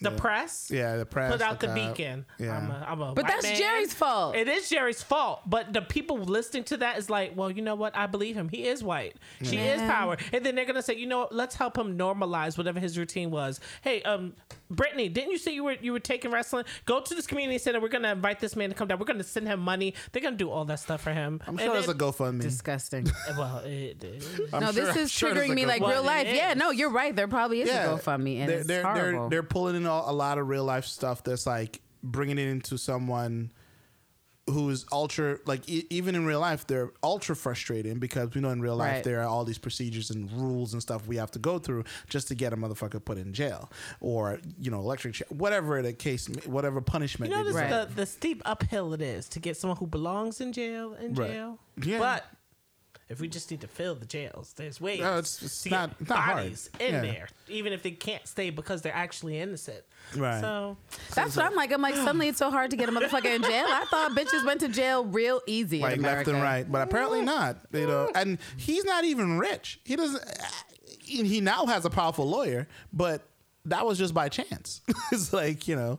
the 0.00 0.10
press. 0.10 0.70
Yeah, 0.72 0.96
the 0.96 1.06
press 1.06 1.32
Put 1.32 1.42
out 1.42 1.60
the, 1.60 1.66
cop. 1.68 1.74
beacon. 1.76 2.24
Yeah. 2.38 2.56
I'm 2.56 2.70
a, 2.70 2.86
I'm 2.88 3.00
a 3.00 3.14
But 3.14 3.26
that's 3.26 3.42
man. 3.44 3.60
Jeri's 3.60 3.92
fault. 3.92 4.34
It 4.36 4.48
is 4.48 4.68
Jeri's 4.70 5.02
fault. 5.02 5.40
But 5.46 5.72
the 5.72 5.82
people 5.82 6.18
listening 6.18 6.64
to 6.64 6.78
that 6.78 6.98
is 6.98 7.10
like, 7.10 7.36
well, 7.36 7.50
you 7.50 7.62
know 7.62 7.74
what? 7.74 7.96
I 7.96 8.06
believe 8.06 8.36
him. 8.36 8.48
He 8.48 8.66
is 8.66 8.82
white. 8.82 9.16
She 9.42 9.56
is 9.56 9.80
power. 9.82 10.16
And 10.32 10.44
then 10.44 10.54
they're 10.54 10.64
gonna 10.64 10.82
say, 10.82 10.94
you 10.94 11.06
know, 11.06 11.20
what? 11.20 11.34
let's 11.34 11.54
help 11.56 11.76
him 11.76 11.98
normalize 11.98 12.56
whatever 12.56 12.80
his 12.80 12.96
routine 12.98 13.30
was. 13.30 13.60
Hey, 13.82 14.02
um, 14.02 14.34
Brittany, 14.70 15.08
didn't 15.08 15.32
you 15.32 15.38
say 15.38 15.52
you 15.52 15.64
were 15.64 15.76
you 15.80 15.92
were 15.92 16.00
taking 16.00 16.30
wrestling? 16.30 16.64
Go 16.86 17.00
to 17.00 17.14
this 17.14 17.26
community 17.26 17.58
center. 17.58 17.80
We're 17.80 17.88
gonna 17.88 18.12
invite 18.12 18.40
this 18.40 18.54
man 18.56 18.68
to 18.70 18.74
come 18.74 18.88
down. 18.88 18.98
We're 18.98 19.04
gonna 19.06 19.24
send 19.24 19.48
him 19.48 19.60
money. 19.60 19.94
They're 20.12 20.22
gonna 20.22 20.36
do 20.36 20.50
all 20.50 20.64
that 20.66 20.78
stuff 20.80 21.02
for 21.02 21.12
him. 21.12 21.40
I'm 21.46 21.54
And 21.54 21.60
sure 21.60 21.72
there's 21.74 21.88
a 21.88 21.94
GoFundMe. 21.94 22.40
Disgusting. 22.42 23.10
well, 23.36 23.58
it, 23.64 24.02
it, 24.02 24.24
I'm 24.52 24.60
no, 24.60 24.72
sure- 24.72 24.84
this 24.86 24.96
I'm 24.96 25.02
is 25.02 25.10
sure 25.10 25.34
triggering 25.34 25.54
me 25.54 25.66
like 25.66 25.82
real 25.82 26.02
life. 26.04 26.28
Yeah, 26.30 26.54
no, 26.54 26.70
you're 26.70 26.90
right. 26.90 27.14
There 27.14 27.28
probably 27.28 27.62
is 27.62 27.68
yeah, 27.68 27.92
a 27.92 27.98
GoFundMe, 27.98 28.38
and 28.38 28.48
they're, 28.48 28.58
it's 28.58 28.66
they're, 28.68 28.82
horrible. 28.82 29.28
they're 29.28 29.40
they're 29.40 29.42
pulling 29.42 29.76
in 29.76 29.86
a, 29.90 30.10
a 30.10 30.14
lot 30.14 30.38
of 30.38 30.48
real 30.48 30.64
life 30.64 30.84
stuff 30.86 31.22
that's 31.24 31.46
like 31.46 31.80
bringing 32.02 32.38
it 32.38 32.48
into 32.48 32.78
someone 32.78 33.52
who's 34.46 34.84
ultra 34.90 35.38
like 35.46 35.68
e- 35.68 35.86
even 35.90 36.14
in 36.16 36.24
real 36.26 36.40
life 36.40 36.66
they're 36.66 36.90
ultra 37.04 37.36
frustrating 37.36 37.98
because 38.00 38.34
we 38.34 38.40
know 38.40 38.50
in 38.50 38.60
real 38.60 38.74
life 38.74 38.94
Right. 38.94 39.04
there 39.04 39.20
are 39.20 39.26
all 39.28 39.44
these 39.44 39.58
procedures 39.58 40.10
and 40.10 40.32
rules 40.32 40.72
and 40.72 40.82
stuff 40.82 41.06
we 41.06 41.16
have 41.18 41.30
to 41.32 41.38
go 41.38 41.60
through 41.60 41.84
just 42.08 42.26
to 42.28 42.34
get 42.34 42.52
a 42.52 42.56
motherfucker 42.56 43.04
put 43.04 43.16
in 43.16 43.32
jail 43.32 43.70
or 44.00 44.40
you 44.58 44.70
know 44.72 44.80
electric 44.80 45.14
chair 45.14 45.26
whatever 45.28 45.82
the 45.82 45.92
case 45.92 46.26
whatever 46.46 46.80
punishment 46.80 47.30
You 47.30 47.36
know 47.38 47.44
they 47.44 47.52
this, 47.52 47.62
decide. 47.62 47.88
the 47.90 47.94
the 47.94 48.06
steep 48.06 48.42
uphill 48.44 48.92
it 48.94 49.02
is 49.02 49.28
to 49.28 49.38
get 49.40 49.56
someone 49.56 49.76
who 49.76 49.86
belongs 49.86 50.40
in 50.40 50.52
jail 50.52 50.94
in 50.94 51.14
Right. 51.14 51.30
jail. 51.30 51.58
Yeah. 51.82 51.98
But 51.98 52.24
if 53.10 53.20
we 53.20 53.28
just 53.28 53.50
need 53.50 53.60
to 53.60 53.66
fill 53.68 53.94
the 53.94 54.06
jails, 54.06 54.54
there's 54.56 54.80
ways 54.80 55.00
No, 55.00 55.10
it's- 55.18 55.42
it's 55.42 55.62
to 55.64 55.68
not- 55.70 55.98
get 55.98 56.08
not 56.08 56.18
hard. 56.20 56.36
bodies 56.38 56.70
in 56.78 56.94
Yeah. 56.94 57.00
there, 57.02 57.28
even 57.48 57.72
if 57.74 57.82
they 57.82 57.90
can't 57.90 58.26
stay 58.26 58.48
because 58.50 58.80
they're 58.82 58.94
actually 58.94 59.38
innocent. 59.38 59.84
Right. 60.16 60.40
So 60.40 60.76
That's 61.14 61.36
what 61.36 61.44
I'm 61.44 61.54
like. 61.54 61.72
I'm 61.72 61.82
like, 61.82 61.96
suddenly 61.96 62.28
it's 62.28 62.38
so 62.46 62.50
hard 62.50 62.70
to 62.70 62.76
get 62.76 62.88
a 62.88 62.92
motherfucker 62.92 63.34
in 63.34 63.42
jail. 63.42 63.66
I 63.68 63.84
thought 63.90 64.12
bitches 64.12 64.46
went 64.46 64.60
to 64.60 64.68
jail 64.68 65.04
real 65.04 65.42
easy. 65.46 65.78
in 65.78 65.82
like 65.82 66.00
left 66.00 66.28
and 66.28 66.40
right, 66.40 66.70
but 66.70 66.82
apparently 66.82 67.20
not. 67.20 67.58
You 67.72 67.86
know, 67.86 68.10
and 68.14 68.38
he's 68.56 68.84
not 68.84 69.04
even 69.04 69.38
rich. 69.38 69.80
He 69.84 69.96
doesn't. 69.96 70.22
Uh, 70.22 70.46
he 71.04 71.40
now 71.40 71.66
has 71.66 71.84
a 71.84 71.90
powerful 71.90 72.28
lawyer, 72.28 72.68
but 72.92 73.22
that 73.64 73.84
was 73.84 73.98
just 73.98 74.14
by 74.14 74.28
chance. 74.28 74.80
it's 75.12 75.32
like 75.32 75.66
you 75.66 75.74
know, 75.74 75.98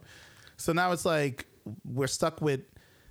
so 0.55 0.71
now 0.71 0.93
it's 0.93 1.03
like 1.05 1.45
we're 1.83 2.07
stuck 2.07 2.39
with 2.41 2.61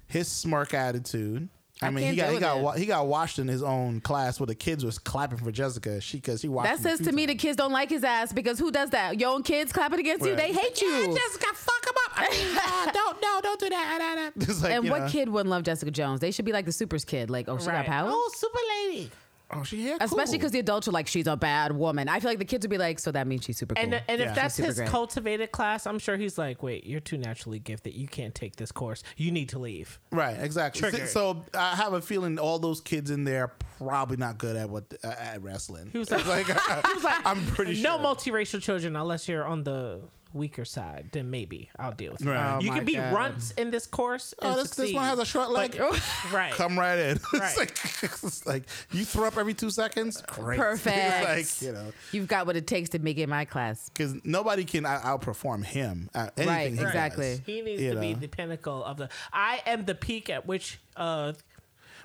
his 0.06 0.26
smirk 0.26 0.72
attitude. 0.72 1.50
I, 1.82 1.86
I 1.86 1.90
mean, 1.90 2.10
he 2.10 2.16
got 2.16 2.32
he 2.32 2.38
got 2.38 2.60
wa- 2.60 2.72
he 2.72 2.84
got 2.84 3.06
washed 3.06 3.38
in 3.38 3.48
his 3.48 3.62
own 3.62 4.00
class 4.00 4.38
where 4.38 4.46
the 4.46 4.54
kids 4.54 4.84
was 4.84 4.98
clapping 4.98 5.38
for 5.38 5.50
Jessica. 5.50 6.00
She 6.00 6.18
because 6.18 6.42
he 6.42 6.48
watched. 6.48 6.68
That 6.68 6.78
says 6.78 7.06
to 7.06 7.12
me 7.12 7.24
the 7.26 7.34
kids 7.34 7.56
don't 7.56 7.72
like 7.72 7.88
his 7.88 8.04
ass 8.04 8.32
because 8.32 8.58
who 8.58 8.70
does 8.70 8.90
that? 8.90 9.18
Your 9.18 9.32
own 9.32 9.42
kids 9.42 9.72
clapping 9.72 9.98
against 10.00 10.26
you, 10.26 10.36
they 10.36 10.52
hate 10.52 10.80
you. 10.80 11.06
Jessica, 11.06 11.46
fuck 11.54 11.86
him 11.86 11.94
up. 12.04 12.12
I 12.16 12.30
mean, 12.30 12.56
uh, 12.64 12.92
don't 12.92 13.22
no, 13.22 13.40
don't 13.42 13.60
do 13.60 13.68
that. 13.70 14.32
Like, 14.60 14.72
and 14.72 14.90
what 14.90 15.02
know, 15.02 15.08
kid 15.08 15.28
wouldn't 15.28 15.48
love 15.48 15.62
Jessica 15.62 15.90
Jones? 15.90 16.20
They 16.20 16.30
should 16.30 16.44
be 16.44 16.52
like 16.52 16.64
the 16.66 16.72
Supers 16.72 17.04
kid. 17.04 17.30
Like, 17.30 17.48
oh, 17.48 17.58
she 17.58 17.68
right. 17.68 17.86
got 17.86 17.86
power. 17.86 18.10
Oh, 18.12 18.30
super 18.34 18.58
lady. 18.88 19.10
Oh, 19.52 19.62
she 19.64 19.86
yeah, 19.88 19.96
Especially 20.00 20.24
cool. 20.24 20.38
because 20.38 20.52
the 20.52 20.58
adults 20.60 20.86
are 20.86 20.92
like, 20.92 21.06
she's 21.08 21.26
a 21.26 21.36
bad 21.36 21.72
woman. 21.72 22.08
I 22.08 22.20
feel 22.20 22.30
like 22.30 22.38
the 22.38 22.44
kids 22.44 22.64
would 22.64 22.70
be 22.70 22.78
like, 22.78 22.98
so 22.98 23.10
that 23.12 23.26
means 23.26 23.44
she's 23.44 23.58
super 23.58 23.74
cool. 23.74 23.82
And 23.84 23.94
and 24.08 24.20
Yeah. 24.20 24.28
if 24.30 24.34
that's 24.34 24.56
his 24.56 24.76
great. 24.76 24.88
cultivated 24.88 25.50
class, 25.52 25.86
I'm 25.86 25.98
sure 25.98 26.16
he's 26.16 26.38
like, 26.38 26.62
wait, 26.62 26.86
you're 26.86 27.00
too 27.00 27.18
naturally 27.18 27.58
gifted. 27.58 27.94
You 27.94 28.06
can't 28.06 28.34
take 28.34 28.56
this 28.56 28.70
course. 28.72 29.02
You 29.16 29.30
need 29.32 29.48
to 29.50 29.58
leave. 29.58 29.98
Right, 30.12 30.36
exactly. 30.40 30.80
Triggered. 30.80 31.08
So 31.08 31.44
I 31.54 31.74
have 31.76 31.92
a 31.94 32.00
feeling 32.00 32.38
all 32.38 32.58
those 32.58 32.80
kids 32.80 33.10
in 33.10 33.24
there 33.24 33.44
are 33.44 33.52
probably 33.78 34.16
not 34.18 34.38
good 34.38 34.56
at 34.56 34.70
what 34.70 34.84
uh, 35.02 35.08
at 35.18 35.42
wrestling. 35.42 35.90
He 35.92 35.98
was 35.98 36.10
like, 36.10 36.26
like, 36.28 36.46
he 36.46 36.52
was 36.94 37.04
like 37.04 37.20
I'm 37.26 37.44
pretty 37.46 37.74
sure. 37.74 37.98
no 37.98 37.98
multiracial 37.98 38.62
children 38.62 38.94
unless 38.96 39.28
you're 39.28 39.44
on 39.44 39.64
the 39.64 40.00
weaker 40.32 40.64
side. 40.64 41.08
Then 41.12 41.30
maybe 41.30 41.70
I'll 41.78 41.92
deal 41.92 42.12
with 42.12 42.22
it. 42.22 42.26
Right. 42.28 42.56
Oh 42.56 42.60
you 42.60 42.70
can 42.70 42.84
be 42.84 42.94
God. 42.94 43.12
runts 43.12 43.50
in 43.52 43.70
this 43.70 43.86
course. 43.86 44.32
Oh, 44.40 44.50
and 44.50 44.60
this, 44.60 44.70
this 44.74 44.92
one 44.94 45.04
has 45.04 45.18
a 45.18 45.24
short 45.24 45.50
leg. 45.50 45.76
But- 45.76 46.00
right. 46.32 46.52
Come 46.52 46.78
right 46.78 46.98
in. 46.98 47.20
Right. 47.32 47.48
it's, 47.48 47.56
like, 47.58 48.02
it's 48.24 48.46
like 48.46 48.62
you 48.92 49.04
throw 49.04 49.26
up 49.26 49.36
every 49.36 49.54
two 49.54 49.70
seconds. 49.70 50.22
Great. 50.28 50.58
Perfect. 50.58 51.24
like 51.24 51.62
you 51.62 51.72
know, 51.72 51.92
You've 52.12 52.28
got 52.28 52.46
what 52.46 52.56
it 52.56 52.66
takes 52.66 52.90
to 52.90 52.98
make 52.98 53.18
it 53.18 53.28
my 53.28 53.44
class. 53.44 53.88
because 53.88 54.14
nobody 54.24 54.64
can 54.64 54.86
out- 54.86 55.02
outperform 55.02 55.64
him. 55.64 56.08
At 56.14 56.32
anything 56.38 56.48
Right, 56.54 56.70
he 56.70 56.76
does. 56.76 56.86
exactly. 56.86 57.40
He 57.46 57.62
needs 57.62 57.82
You 57.82 57.94
to 57.94 58.00
be 58.00 58.14
the 58.14 58.28
pinnacle 58.28 58.84
of 58.84 58.96
the. 58.98 59.08
I 59.32 59.60
am 59.66 59.84
the 59.84 59.94
peak 59.94 60.30
at 60.30 60.46
which. 60.46 60.80
uh 60.96 61.32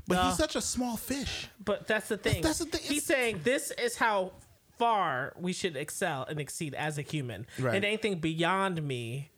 But 0.07 0.17
Uh, 0.17 0.28
he's 0.30 0.38
such 0.38 0.55
a 0.55 0.61
small 0.61 0.97
fish. 0.97 1.47
But 1.63 1.88
that's 1.88 2.07
the 2.09 2.17
thing. 2.17 2.41
that's 2.41 2.59
the 2.59 2.65
thing. 2.65 2.82
He's 2.82 3.03
It's- 3.03 3.05
saying 3.05 3.41
this 3.43 3.71
is 3.71 3.95
how 3.95 4.32
far 4.78 5.34
we 5.39 5.53
should 5.53 5.76
excel 5.76 6.26
and 6.30 6.39
exceed 6.39 6.73
as 6.73 6.97
a 6.97 7.01
human. 7.01 7.45
Right. 7.59 7.76
And 7.76 7.86
anything 7.86 8.19
beyond 8.19 8.82
me 8.82 9.32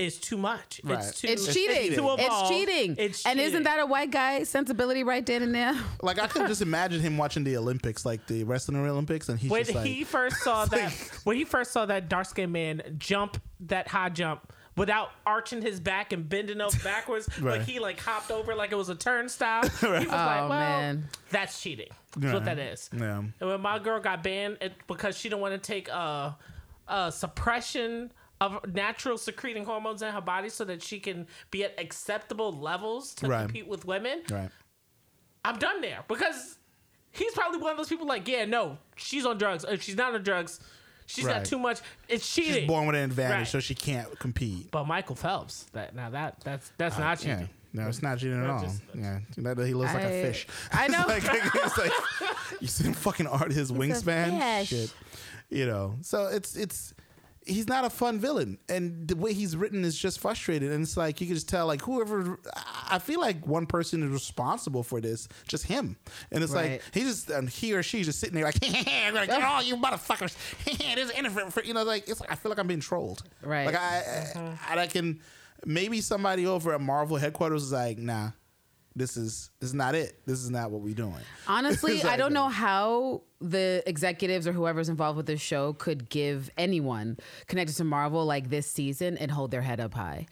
is 0.00 0.18
too 0.18 0.38
much. 0.38 0.80
Right. 0.82 0.98
It's 0.98 1.20
too. 1.20 1.28
It's 1.28 1.52
cheating. 1.52 1.94
too 1.94 2.16
It's 2.18 2.48
cheating. 2.48 2.94
It's 2.98 3.26
And 3.26 3.38
isn't 3.38 3.64
that 3.64 3.78
a 3.80 3.86
white 3.86 4.10
guy 4.10 4.44
sensibility 4.44 5.04
right 5.04 5.24
then 5.24 5.42
and 5.42 5.54
there? 5.54 5.74
Like 6.02 6.18
I 6.18 6.26
could 6.26 6.46
just 6.46 6.62
imagine 6.62 7.00
him 7.00 7.18
watching 7.18 7.44
the 7.44 7.56
Olympics, 7.58 8.06
like 8.06 8.26
the 8.26 8.44
wrestling 8.44 8.78
Olympics, 8.78 9.28
and 9.28 9.38
he's 9.38 9.50
when 9.50 9.64
just 9.64 9.74
like, 9.74 9.86
he 9.86 10.02
first 10.04 10.38
saw 10.38 10.64
that 10.66 10.92
when 11.24 11.36
he 11.36 11.44
first 11.44 11.72
saw 11.72 11.84
that 11.86 12.08
dark 12.08 12.26
skinned 12.26 12.52
man 12.52 12.82
jump 12.98 13.40
that 13.60 13.86
high 13.86 14.08
jump 14.08 14.52
without 14.76 15.10
arching 15.26 15.60
his 15.62 15.80
back 15.80 16.12
and 16.12 16.28
bending 16.28 16.60
over 16.60 16.78
backwards 16.84 17.28
Right. 17.40 17.58
like 17.58 17.68
he 17.68 17.78
like 17.80 17.98
hopped 18.00 18.30
over 18.30 18.54
like 18.54 18.72
it 18.72 18.76
was 18.76 18.88
a 18.88 18.94
turnstile 18.94 19.62
he 19.80 19.86
was 19.86 20.06
like 20.06 20.08
Oh, 20.08 20.48
well 20.48 20.48
man. 20.48 21.08
that's 21.30 21.60
cheating 21.60 21.88
that's 22.12 22.26
Yeah. 22.26 22.34
what 22.34 22.44
that 22.44 22.58
is 22.58 22.88
Yeah. 22.96 23.18
and 23.18 23.32
when 23.40 23.60
my 23.60 23.78
girl 23.78 24.00
got 24.00 24.22
banned 24.22 24.58
it, 24.60 24.72
because 24.86 25.16
she 25.18 25.28
didn't 25.28 25.40
want 25.42 25.54
to 25.54 25.58
take 25.58 25.88
a, 25.88 26.36
uh 26.88 27.10
suppression 27.10 28.12
of 28.40 28.58
natural 28.72 29.18
secreting 29.18 29.64
hormones 29.64 30.00
in 30.02 30.12
her 30.12 30.20
body 30.20 30.48
so 30.48 30.64
that 30.64 30.82
she 30.82 30.98
can 30.98 31.26
be 31.50 31.62
at 31.64 31.74
acceptable 31.78 32.52
levels 32.52 33.14
to 33.16 33.26
Right. 33.28 33.42
compete 33.42 33.66
with 33.68 33.84
women 33.84 34.22
right. 34.30 34.50
I'm 35.44 35.58
done 35.58 35.80
there 35.80 36.04
because 36.08 36.58
he's 37.12 37.32
probably 37.32 37.58
one 37.58 37.70
of 37.72 37.76
those 37.76 37.88
people 37.88 38.06
like, 38.06 38.28
yeah, 38.28 38.44
no, 38.44 38.78
she's 38.96 39.24
on 39.26 39.36
drugs. 39.38 39.64
If 39.68 39.82
she's 39.82 39.96
not 39.96 40.14
on 40.14 40.22
drugs, 40.22 40.60
she's 41.10 41.24
Right. 41.24 41.36
got 41.36 41.44
too 41.44 41.58
much. 41.58 41.80
It's 42.08 42.32
cheating. 42.32 42.54
She's 42.54 42.66
born 42.68 42.86
with 42.86 42.96
an 42.96 43.02
advantage, 43.04 43.36
Right. 43.38 43.46
so 43.48 43.60
she 43.60 43.74
can't 43.74 44.18
compete. 44.18 44.70
But 44.70 44.84
Michael 44.86 45.16
Phelps, 45.16 45.64
that 45.72 45.94
now 45.94 46.10
that 46.10 46.40
that's 46.44 46.70
that's 46.78 46.96
uh, 46.96 47.00
not 47.00 47.24
Yeah. 47.24 47.34
cheating. 47.36 47.48
No, 47.72 47.86
it's 47.88 48.02
not 48.02 48.18
cheating 48.18 48.42
at 48.42 48.50
all. 48.50 48.62
just- 48.62 48.82
yeah, 48.94 49.20
that, 49.38 49.58
he 49.64 49.74
looks 49.74 49.94
like 49.94 50.02
a 50.02 50.08
I- 50.08 50.22
fish. 50.22 50.46
I 50.72 50.88
know. 50.94 51.04
It's 51.08 51.26
like, 51.26 51.40
it's 51.54 51.78
like 51.78 51.92
you 52.60 52.66
see 52.66 52.84
him 52.84 52.94
fucking 52.94 53.26
art 53.28 53.52
his 53.52 53.70
wingspan. 53.70 54.40
fish. 54.40 54.68
Shit, 54.68 54.94
you 55.50 55.66
know. 55.66 55.96
So 56.02 56.26
it's 56.26 56.56
it's 56.56 56.94
he's 57.50 57.68
not 57.68 57.84
a 57.84 57.90
fun 57.90 58.18
villain, 58.18 58.58
and 58.68 59.06
the 59.08 59.16
way 59.16 59.32
he's 59.32 59.56
written 59.56 59.84
is 59.84 59.96
just 59.98 60.20
frustrated. 60.20 60.72
And 60.72 60.82
it's 60.82 60.96
like 60.96 61.20
you 61.20 61.26
can 61.26 61.34
just 61.34 61.48
tell, 61.48 61.66
like 61.66 61.82
whoever. 61.82 62.38
I 62.88 62.98
feel 62.98 63.20
like 63.20 63.46
one 63.46 63.66
person 63.66 64.02
is 64.02 64.10
responsible 64.10 64.82
for 64.82 65.00
this, 65.00 65.28
just 65.46 65.64
him. 65.66 65.96
And 66.30 66.42
it's 66.42 66.52
Right. 66.52 66.72
like 66.72 66.82
he 66.94 67.00
just 67.02 67.30
and 67.30 67.48
he 67.48 67.74
or 67.74 67.82
she's 67.82 68.06
just 68.06 68.20
sitting 68.20 68.34
there 68.34 68.44
like, 68.44 68.56
I'm 68.62 69.14
gonna 69.14 69.26
get 69.26 69.42
all 69.42 69.62
you 69.62 69.76
motherfuckers. 69.76 70.34
There's 70.94 71.10
innocent 71.10 71.52
for 71.52 71.62
you 71.62 71.74
know, 71.74 71.82
like 71.82 72.08
it's 72.08 72.20
like 72.20 72.32
I 72.32 72.34
feel 72.34 72.50
like 72.50 72.58
I'm 72.58 72.66
being 72.66 72.80
trolled. 72.80 73.22
Right. 73.42 73.66
Like 73.66 73.76
I, 73.76 73.78
I, 73.78 74.38
mm-hmm. 74.38 74.72
and 74.72 74.80
I 74.80 74.86
can 74.86 75.20
maybe 75.64 76.00
somebody 76.00 76.46
over 76.46 76.72
at 76.74 76.80
Marvel 76.80 77.16
headquarters 77.16 77.64
is 77.64 77.72
like, 77.72 77.98
nah, 77.98 78.30
this 78.96 79.16
is 79.16 79.50
this 79.60 79.68
is 79.70 79.74
not 79.74 79.94
it. 79.94 80.18
This 80.26 80.42
is 80.42 80.50
not 80.50 80.70
what 80.70 80.80
we're 80.80 80.94
doing. 80.94 81.14
Honestly, 81.46 82.02
I 82.02 82.16
don't 82.16 82.32
know 82.32 82.48
how 82.48 83.22
the 83.40 83.82
executives 83.86 84.46
or 84.46 84.52
whoever's 84.52 84.88
involved 84.88 85.16
with 85.16 85.26
this 85.26 85.40
show 85.40 85.72
could 85.74 86.08
give 86.08 86.50
anyone 86.58 87.16
connected 87.46 87.76
to 87.76 87.84
Marvel 87.84 88.24
like 88.24 88.50
this 88.50 88.66
season 88.66 89.16
and 89.18 89.30
hold 89.30 89.50
their 89.50 89.62
head 89.62 89.80
up 89.80 89.94
high. 89.94 90.26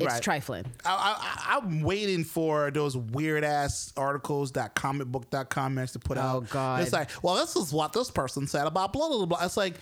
It's 0.00 0.06
Right. 0.14 0.22
trifling. 0.22 0.64
I, 0.84 1.16
I, 1.50 1.56
I'm 1.56 1.80
waiting 1.82 2.22
for 2.22 2.70
those 2.70 2.96
weird 2.96 3.42
ass 3.42 3.92
articles 3.96 4.52
that 4.52 4.76
comicbook.com 4.76 5.74
makes 5.74 5.92
to 5.92 5.98
put 5.98 6.18
Oh, 6.18 6.20
out. 6.20 6.50
God. 6.50 6.82
It's 6.82 6.92
like, 6.92 7.10
well, 7.22 7.34
this 7.34 7.56
is 7.56 7.72
what 7.72 7.92
this 7.92 8.08
person 8.10 8.46
said 8.46 8.66
about 8.68 8.92
blah, 8.92 9.08
blah, 9.08 9.26
blah. 9.26 9.44
It's 9.44 9.56
like, 9.56 9.74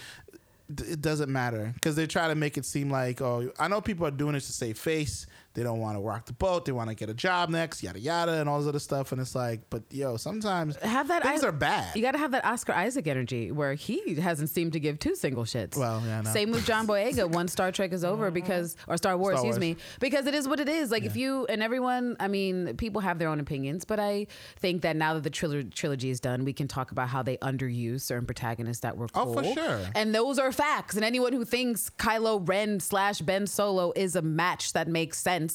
d- 0.74 0.84
it 0.84 1.02
doesn't 1.02 1.30
matter 1.30 1.70
because 1.74 1.96
they 1.96 2.06
try 2.06 2.28
to 2.28 2.34
make 2.34 2.56
it 2.56 2.64
seem 2.64 2.90
like, 2.90 3.20
oh, 3.20 3.50
I 3.58 3.68
know 3.68 3.82
people 3.82 4.06
are 4.06 4.10
doing 4.10 4.34
it 4.34 4.40
to 4.40 4.52
save 4.52 4.78
face. 4.78 5.26
They 5.56 5.62
don't 5.62 5.80
want 5.80 5.96
to 5.96 6.02
rock 6.02 6.26
the 6.26 6.34
boat. 6.34 6.66
They 6.66 6.72
want 6.72 6.90
to 6.90 6.94
get 6.94 7.08
a 7.08 7.14
job 7.14 7.48
next, 7.48 7.82
yada, 7.82 7.98
yada, 7.98 8.32
and 8.40 8.48
all 8.48 8.58
this 8.60 8.68
other 8.68 8.78
stuff. 8.78 9.10
And 9.12 9.20
it's 9.20 9.34
like, 9.34 9.62
but 9.70 9.84
yo, 9.90 10.18
sometimes 10.18 10.76
Have 10.76 11.08
that 11.08 11.22
things 11.22 11.42
I- 11.42 11.48
are 11.48 11.52
bad. 11.52 11.96
You 11.96 12.02
got 12.02 12.12
to 12.12 12.18
have 12.18 12.32
that 12.32 12.44
Oscar 12.44 12.74
Isaac 12.74 13.06
energy 13.06 13.50
where 13.50 13.72
he 13.72 14.16
hasn't 14.16 14.50
seemed 14.50 14.74
to 14.74 14.80
give 14.80 14.98
two 14.98 15.14
single 15.14 15.44
shits. 15.44 15.74
Well, 15.74 16.02
yeah, 16.04 16.20
know. 16.20 16.30
Same 16.30 16.50
with 16.50 16.66
John 16.66 16.86
Boyega. 16.90 17.30
Once 17.30 17.52
Star 17.52 17.72
Trek 17.72 17.94
is 17.94 18.04
over, 18.04 18.30
because 18.30 18.76
or 18.86 18.98
Star 18.98 19.16
Wars, 19.16 19.38
Star 19.38 19.46
excuse 19.46 19.58
me, 19.58 19.76
because 19.98 20.26
it 20.26 20.34
is 20.34 20.46
what 20.46 20.60
it 20.60 20.68
is. 20.68 20.90
Like 20.90 21.04
if 21.04 21.16
you 21.16 21.46
and 21.46 21.62
everyone, 21.62 22.16
I 22.20 22.28
mean, 22.28 22.76
people 22.76 23.00
have 23.00 23.18
their 23.18 23.28
own 23.30 23.40
opinions, 23.40 23.86
but 23.86 23.98
I 23.98 24.26
think 24.58 24.82
that 24.82 24.94
now 24.94 25.14
that 25.14 25.22
the 25.22 25.30
trilo- 25.30 25.72
trilogy 25.72 26.10
is 26.10 26.20
done, 26.20 26.44
we 26.44 26.52
can 26.52 26.68
talk 26.68 26.90
about 26.90 27.08
how 27.08 27.22
they 27.22 27.38
underuse 27.38 28.02
certain 28.02 28.26
protagonists 28.26 28.82
that 28.82 28.98
were 28.98 29.08
cool. 29.08 29.38
Oh, 29.38 29.42
for 29.42 29.54
sure. 29.54 29.80
And 29.94 30.14
those 30.14 30.38
are 30.38 30.52
facts. 30.52 30.96
And 30.96 31.04
anyone 31.04 31.32
who 31.32 31.46
thinks 31.46 31.88
Kylo 31.98 32.46
Ren 32.46 32.78
slash 32.78 33.20
Ben 33.20 33.46
Solo 33.46 33.94
is 33.96 34.16
a 34.16 34.22
match 34.22 34.74
that 34.74 34.86
makes 34.86 35.18
sense 35.18 35.45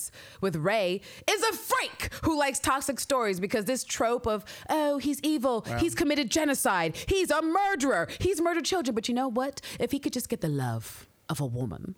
with 0.42 0.56
Rey 0.56 1.02
is 1.30 1.44
a 1.44 1.54
freak 1.54 2.14
who 2.24 2.38
likes 2.38 2.60
toxic 2.60 3.00
stories 3.00 3.40
because 3.40 3.66
this 3.66 3.84
trope 3.84 4.28
of, 4.28 4.46
oh, 4.70 4.98
he's 4.98 5.20
evil, 5.22 5.66
he's 5.80 5.96
committed 5.96 6.30
genocide, 6.30 6.96
he's 7.08 7.32
a 7.32 7.42
murderer, 7.42 8.08
he's 8.20 8.42
murdered 8.42 8.66
children. 8.66 8.96
But 8.96 9.08
you 9.08 9.16
know 9.16 9.28
what? 9.28 9.62
If 9.80 9.92
he 9.92 10.00
could 10.00 10.14
just 10.14 10.30
get 10.30 10.42
the 10.42 10.50
love 10.50 11.08
of 11.30 11.40
a 11.40 11.46
woman. 11.46 11.96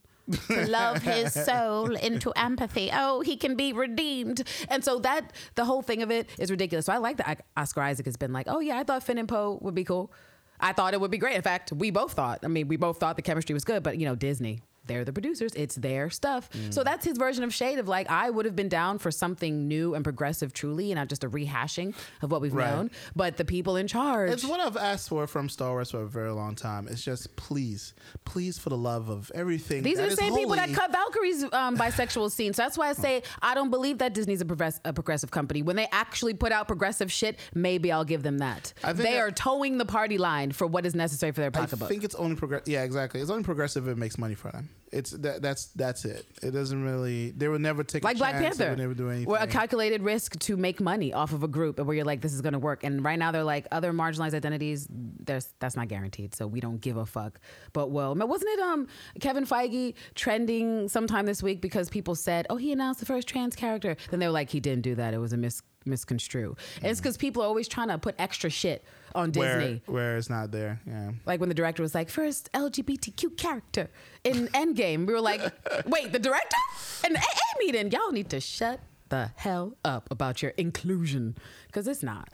to 0.47 0.67
love 0.69 1.01
his 1.01 1.33
soul 1.33 1.95
into 1.95 2.31
empathy. 2.37 2.89
Oh, 2.93 3.19
he 3.21 3.35
can 3.35 3.55
be 3.55 3.73
redeemed. 3.73 4.47
And 4.69 4.83
so 4.83 4.99
that 4.99 5.33
the 5.55 5.65
whole 5.65 5.81
thing 5.81 6.01
of 6.01 6.11
it 6.11 6.29
is 6.39 6.49
ridiculous. 6.49 6.85
So 6.85 6.93
I 6.93 6.97
like 6.97 7.17
that 7.17 7.45
Oscar 7.57 7.81
Isaac 7.81 8.05
has 8.05 8.15
been 8.15 8.31
like, 8.31 8.47
oh 8.49 8.61
yeah, 8.61 8.79
I 8.79 8.83
thought 8.83 9.03
Finn 9.03 9.17
and 9.17 9.27
Poe 9.27 9.59
would 9.61 9.75
be 9.75 9.83
cool. 9.83 10.13
I 10.59 10.71
thought 10.71 10.93
it 10.93 11.01
would 11.01 11.11
be 11.11 11.17
great. 11.17 11.35
In 11.35 11.41
fact, 11.41 11.73
we 11.73 11.91
both 11.91 12.13
thought. 12.13 12.39
I 12.43 12.47
mean, 12.47 12.69
we 12.69 12.77
both 12.77 12.99
thought 12.99 13.17
the 13.17 13.21
chemistry 13.21 13.53
was 13.53 13.65
good, 13.65 13.83
but 13.83 13.97
you 13.97 14.05
know, 14.05 14.15
Disney. 14.15 14.61
They're 14.85 15.05
the 15.05 15.13
producers. 15.13 15.53
It's 15.55 15.75
their 15.75 16.09
stuff. 16.09 16.49
Mm. 16.51 16.73
So 16.73 16.83
that's 16.83 17.05
his 17.05 17.17
version 17.17 17.43
of 17.43 17.53
shade 17.53 17.79
of 17.79 17.87
like, 17.87 18.09
I 18.09 18.29
would 18.29 18.45
have 18.45 18.55
been 18.55 18.69
down 18.69 18.99
for 18.99 19.11
something 19.11 19.67
new 19.67 19.95
and 19.95 20.03
progressive 20.03 20.53
truly 20.53 20.91
and 20.91 20.97
not 20.99 21.07
just 21.09 21.23
a 21.23 21.29
rehashing 21.29 21.93
of 22.21 22.31
what 22.31 22.41
we've 22.41 22.53
Right. 22.53 22.69
known. 22.69 22.91
But 23.15 23.37
the 23.37 23.45
people 23.45 23.75
in 23.77 23.87
charge. 23.87 24.31
It's 24.31 24.45
what 24.45 24.59
I've 24.59 24.77
asked 24.77 25.09
for 25.09 25.25
from 25.27 25.49
Star 25.49 25.71
Wars 25.71 25.91
for 25.91 26.01
a 26.01 26.07
very 26.07 26.31
long 26.31 26.55
time. 26.55 26.87
It's 26.89 27.03
just 27.03 27.35
please, 27.35 27.93
please, 28.25 28.57
for 28.59 28.69
the 28.69 28.77
love 28.77 29.09
of 29.09 29.31
everything. 29.33 29.83
These 29.83 29.99
are 29.99 30.09
the 30.09 30.15
same 30.15 30.35
people 30.35 30.55
that 30.55 30.73
cut 30.73 30.91
Valkyrie's 30.91 31.43
um, 31.53 31.77
bisexual 31.77 32.31
scene. 32.35 32.53
So 32.53 32.61
that's 32.63 32.77
why 32.77 32.89
I 32.89 32.93
say 32.93 33.23
I 33.41 33.55
don't 33.55 33.69
believe 33.69 33.99
that 33.99 34.13
Disney's 34.13 34.41
a, 34.41 34.45
progress- 34.45 34.79
a 34.85 34.93
progressive 34.93 35.31
company. 35.31 35.61
When 35.61 35.75
they 35.75 35.87
actually 35.91 36.33
put 36.33 36.51
out 36.51 36.67
progressive 36.67 37.11
shit, 37.11 37.39
maybe 37.53 37.91
I'll 37.91 38.05
give 38.05 38.23
them 38.23 38.39
that. 38.39 38.73
They 38.95 39.17
are 39.19 39.31
towing 39.31 39.77
the 39.77 39.85
party 39.85 40.17
line 40.17 40.51
for 40.51 40.67
what 40.67 40.85
is 40.85 40.93
necessary 40.93 41.31
for 41.31 41.41
their 41.41 41.51
pocketbook. 41.51 41.85
I 41.85 41.89
think 41.89 42.03
it's 42.03 42.15
only 42.15 42.35
progress. 42.35 42.63
Yeah, 42.65 42.83
exactly. 42.83 43.21
It's 43.21 43.29
only 43.31 43.43
progressive 43.43 43.87
if 43.87 43.93
it 43.93 43.97
makes 43.97 44.17
money 44.17 44.35
for 44.35 44.51
them. 44.51 44.69
It's 44.93 45.11
that. 45.11 45.41
That's 45.41 45.65
that's 45.67 46.05
it. 46.05 46.25
It 46.41 46.51
doesn't 46.51 46.83
really. 46.83 47.31
They 47.31 47.47
would 47.47 47.61
never 47.61 47.83
take 47.83 48.03
like 48.03 48.15
a 48.15 48.19
Black 48.19 48.33
chance. 48.33 48.57
They 48.57 48.65
Panther, 48.65 48.69
would 48.71 48.79
never 48.79 48.93
do 48.93 49.09
anything. 49.09 49.29
where 49.29 49.41
a 49.41 49.47
calculated 49.47 50.03
risk 50.03 50.37
to 50.39 50.55
make 50.55 50.79
money 50.79 51.11
off 51.13 51.33
of 51.33 51.43
a 51.43 51.47
group, 51.47 51.79
and 51.79 51.87
where 51.87 51.95
you're 51.95 52.05
like, 52.05 52.21
this 52.21 52.33
is 52.33 52.41
going 52.41 52.53
to 52.53 52.59
work. 52.59 52.83
And 52.83 53.03
right 53.03 53.17
now, 53.17 53.31
they're 53.31 53.43
like 53.43 53.67
other 53.71 53.91
marginalized 53.91 54.33
identities. 54.33 54.87
There's 54.89 55.53
that's 55.59 55.75
not 55.75 55.87
guaranteed, 55.87 56.35
so 56.35 56.45
we 56.47 56.59
don't 56.59 56.79
give 56.79 56.97
a 56.97 57.05
fuck. 57.05 57.39
But 57.73 57.89
well, 57.91 58.15
wasn't 58.15 58.51
it 58.51 58.59
um 58.59 58.87
Kevin 59.19 59.45
Feige 59.45 59.95
trending 60.15 60.87
sometime 60.89 61.25
this 61.25 61.41
week 61.41 61.59
because 61.61 61.89
people 61.89 62.15
said, 62.15 62.45
oh, 62.49 62.57
he 62.57 62.71
announced 62.71 62.99
the 62.99 63.05
first 63.05 63.27
trans 63.27 63.55
character. 63.55 63.97
Then 64.11 64.19
they 64.19 64.27
were 64.27 64.33
like, 64.33 64.49
he 64.49 64.59
didn't 64.59 64.83
do 64.83 64.95
that. 64.95 65.13
It 65.13 65.17
was 65.19 65.33
a 65.33 65.37
mis 65.37 65.61
misconstrue. 65.85 66.55
And 66.81 66.91
it's 66.91 66.99
because 66.99 67.17
people 67.17 67.43
are 67.43 67.45
always 67.45 67.67
trying 67.67 67.89
to 67.89 67.97
put 67.97 68.15
extra 68.17 68.49
shit 68.49 68.85
on 69.15 69.31
where, 69.33 69.59
Disney. 69.59 69.81
where 69.85 70.17
it's 70.17 70.29
not 70.29 70.51
there. 70.51 70.79
Yeah. 70.87 71.11
Like 71.25 71.39
when 71.39 71.49
the 71.49 71.55
director 71.55 71.83
was 71.83 71.93
like, 71.93 72.09
first 72.09 72.49
LGBTQ 72.53 73.37
character 73.37 73.89
in 74.23 74.47
Endgame. 74.53 74.82
We 74.83 75.13
were 75.13 75.21
like, 75.21 75.41
wait, 75.85 76.11
the 76.11 76.19
director? 76.19 76.57
In 77.05 77.13
the 77.13 77.19
AA 77.19 77.57
meeting, 77.59 77.91
y'all 77.91 78.11
need 78.11 78.29
to 78.29 78.39
shut 78.39 78.79
the 79.09 79.31
hell 79.35 79.75
up 79.85 80.09
about 80.11 80.41
your 80.41 80.51
inclusion. 80.51 81.35
Because 81.67 81.87
it's 81.87 82.03
not. 82.03 82.29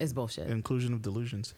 It's 0.00 0.12
bullshit. 0.12 0.48
Inclusion 0.48 0.92
of 0.94 1.02
delusions. 1.02 1.54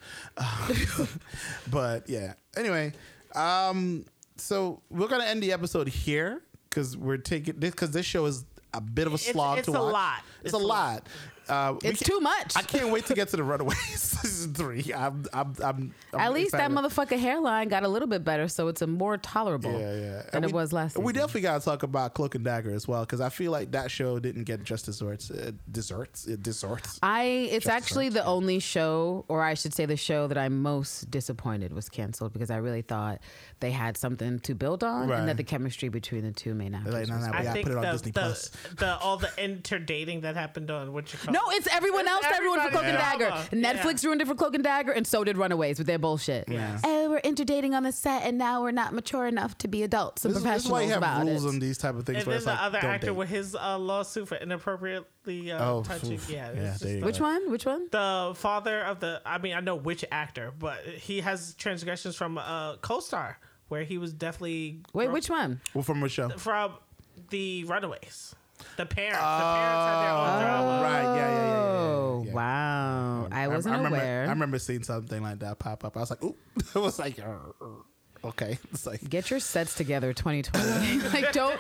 but 1.71 2.09
yeah. 2.09 2.35
Anyway, 2.57 2.93
um, 3.35 4.05
so 4.37 4.83
we're 4.91 5.09
gonna 5.09 5.25
end 5.25 5.43
the 5.43 5.53
episode 5.53 5.89
here 5.89 6.43
because 6.69 6.97
we're 6.97 7.17
taking 7.17 7.59
this 7.59 7.71
because 7.71 7.93
this 7.93 8.05
show 8.05 8.27
is 8.27 8.45
a 8.75 8.81
bit 8.81 9.07
of 9.07 9.15
a 9.15 9.19
slog 9.19 9.59
it's 9.59 9.67
to 9.67 9.73
watch. 9.73 9.81
It's 9.81 9.93
a 9.93 9.93
lot. 9.93 10.23
It's, 10.43 10.45
It's 10.45 10.55
a 10.55 10.57
a 10.57 10.67
lot. 10.67 11.09
Uh, 11.49 11.75
It's 11.83 12.01
can't- 12.01 12.01
too 12.01 12.21
much. 12.21 12.57
I 12.57 12.63
can't 12.63 12.91
wait 12.91 13.07
to 13.07 13.15
get 13.15 13.29
to 13.29 13.37
the 13.37 13.43
Runaways 13.45 13.77
season 14.01 14.55
three. 14.55 14.93
I'm, 14.95 15.25
I'm, 15.33 15.55
I'm, 15.63 15.95
I'm 16.13 16.21
At 16.21 16.33
least 16.33 16.53
that 16.53 16.71
motherfucker 16.71 17.19
hairline 17.19 17.69
got 17.69 17.83
a 17.83 17.89
little 17.89 18.09
bit 18.09 18.25
better, 18.25 18.49
so 18.49 18.69
it's 18.69 18.83
a 18.83 18.87
more 18.87 19.17
tolerable 19.19 19.73
Yeah, 19.73 19.79
yeah. 19.95 20.23
than 20.23 20.27
And 20.33 20.45
it 20.45 20.49
we- 20.49 20.53
was 20.55 20.73
last 20.73 20.97
We 20.97 21.13
definitely 21.13 21.43
got 21.43 21.59
to 21.61 21.65
talk 21.65 21.83
about 21.83 22.15
Cloak 22.15 22.35
and 22.35 22.45
Dagger 22.45 22.73
as 22.73 22.89
well 22.89 23.01
because 23.03 23.21
I 23.21 23.29
feel 23.29 23.53
like 23.53 23.73
that 23.73 23.91
show 23.91 24.19
didn't 24.19 24.45
get 24.45 24.63
just 24.65 24.87
desserts, 24.87 25.31
uh, 25.31 25.53
desserts, 25.71 26.27
uh, 26.27 26.37
desserts. 26.41 26.99
I 27.03 27.25
it's 27.25 27.65
Just 27.65 27.69
actually 27.77 28.07
sucks, 28.07 28.15
the 28.23 28.25
only 28.27 28.59
show, 28.59 29.25
or 29.29 29.43
I 29.43 29.55
should 29.55 29.75
say, 29.75 29.87
the 29.87 29.97
show 29.97 30.27
that 30.29 30.39
I'm 30.39 30.63
most 30.63 31.11
disappointed 31.11 31.73
was 31.73 31.89
canceled 31.89 32.33
because 32.33 32.51
I 32.51 32.57
really 32.57 32.83
thought 32.83 33.21
they 33.61 33.71
had 33.71 33.97
something 33.97 34.39
to 34.41 34.55
build 34.55 34.83
on, 34.85 35.09
Right. 35.09 35.19
and 35.19 35.29
that 35.29 35.37
the 35.37 35.45
chemistry 35.45 35.89
between 35.89 36.23
the 36.23 36.33
two 36.33 36.55
may 36.55 36.69
not. 36.69 36.87
like, 36.87 37.09
nah, 37.09 37.17
was 37.17 37.27
nah, 37.27 37.33
I 37.37 37.45
think 37.47 37.67
put 37.67 37.73
it 37.73 37.79
on 37.79 37.83
the, 37.85 37.93
Disney 37.93 38.11
the, 38.13 38.21
Plus. 38.21 38.51
the 38.79 38.97
all 38.99 39.17
the 39.17 39.31
interdating 39.43 40.23
that 40.23 40.37
happened 40.37 40.71
on 40.71 40.93
what 40.93 41.13
you 41.13 41.19
call 41.19 41.34
No, 41.35 41.41
it's 41.49 41.67
everyone 41.73 42.03
It's 42.03 42.11
else 42.11 42.25
Everyone 42.35 42.61
for 42.63 42.71
Cloak 42.71 42.85
and 42.85 42.97
Dagger. 42.99 43.27
drama. 43.29 43.45
Netflix 43.53 44.05
ruined 44.05 44.21
it 44.23 44.27
for 44.29 44.35
Cloak 44.35 44.55
and 44.55 44.65
Dagger, 44.65 44.93
and 44.93 45.07
so 45.07 45.25
did 45.25 45.37
Runaways 45.37 45.79
with 45.79 45.87
their 45.87 45.99
bullshit. 45.99 46.49
Yeah. 46.49 46.79
Oh, 46.85 47.11
we're 47.11 47.19
interdating 47.19 47.75
on 47.75 47.83
the 47.83 47.93
set, 47.93 48.23
and 48.23 48.39
now 48.39 48.63
we're 48.63 48.71
not 48.71 48.95
mature 48.95 49.27
enough 49.27 49.59
to 49.59 49.69
be 49.69 49.83
adults 49.83 50.25
and 50.25 50.31
This 50.33 50.39
is, 50.39 50.45
is 50.45 50.47
professionals 50.47 50.73
why 50.73 50.83
you 50.83 50.89
have 50.91 50.99
about 50.99 51.27
rules 51.27 51.45
it. 51.45 51.49
on 51.49 51.59
these 51.59 51.77
type 51.79 51.97
of 51.97 52.07
things. 52.07 52.19
And 52.19 52.27
where 52.27 52.35
then 52.35 52.37
it's 52.39 52.45
the 52.47 52.51
like, 52.53 52.61
other 52.63 52.81
don't 52.81 52.91
actor 52.91 53.07
date. 53.09 53.17
with 53.17 53.29
his 53.29 53.55
uh, 53.55 53.79
lawsuit 53.79 54.29
for 54.29 54.37
inappropriately 54.37 55.53
uh, 55.53 55.65
Oh, 55.71 55.83
touching. 55.83 56.13
oof. 56.15 56.31
Yeah, 56.31 56.53
Yeah, 56.53 56.61
it's 56.73 56.81
there 56.81 56.95
you 56.95 57.01
the- 57.01 57.07
Which 57.07 57.21
one? 57.21 57.51
Which 57.51 57.67
one? 57.67 57.89
The 57.91 58.33
father 58.37 58.81
of 58.83 59.01
the. 59.01 59.21
I 59.27 59.39
mean, 59.39 59.55
I 59.55 59.61
know 59.61 59.75
which 59.77 60.05
actor, 60.13 60.53
but 60.59 60.85
he 60.87 61.21
has 61.21 61.55
transgressions 61.55 62.17
from 62.17 62.39
a 62.39 62.79
co-star 62.81 63.39
where 63.69 63.83
he 63.85 63.99
was 63.99 64.13
definitely 64.13 64.81
Wait, 64.93 65.07
gro- 65.07 65.13
which 65.15 65.29
one? 65.31 65.61
Well, 65.75 65.83
from 65.83 66.01
which 66.01 66.13
show? 66.13 66.29
from 66.31 66.75
the 67.31 67.65
Runaways. 67.65 68.35
The 68.77 68.87
parents. 68.87 69.19
the 69.21 69.45
parents 69.55 69.85
had 69.87 70.03
their 70.03 70.13
own 70.13 70.41
drama. 70.43 70.83
Right. 70.83 71.03
Yeah. 71.03 71.17
Yeah. 71.17 71.37
Yeah. 71.37 71.49
yeah, 71.49 71.55
Oh, 71.57 72.23
yeah, 72.25 72.29
yeah. 72.29 72.35
wow. 72.35 73.29
I 73.31 73.49
wasn't 73.49 73.77
remember, 73.77 73.97
aware. 73.99 74.27
I 74.27 74.31
remember 74.31 74.59
seeing 74.59 74.83
something 74.83 75.23
like 75.23 75.39
that 75.41 75.59
pop 75.59 75.85
up. 75.85 75.97
I 75.97 76.01
was 76.01 76.11
like, 76.11 76.23
ooh. 76.25 76.37
I 76.75 76.79
was 76.79 76.99
like, 76.99 77.19
"Uh, 77.19 77.25
uh, 77.61 77.67
okay. 78.25 78.59
It's 78.73 78.87
like, 78.87 79.09
Get 79.09 79.31
your 79.31 79.41
sets 79.41 79.75
together 79.75 80.13
2020. 80.13 81.09
like 81.15 81.33
don't 81.33 81.59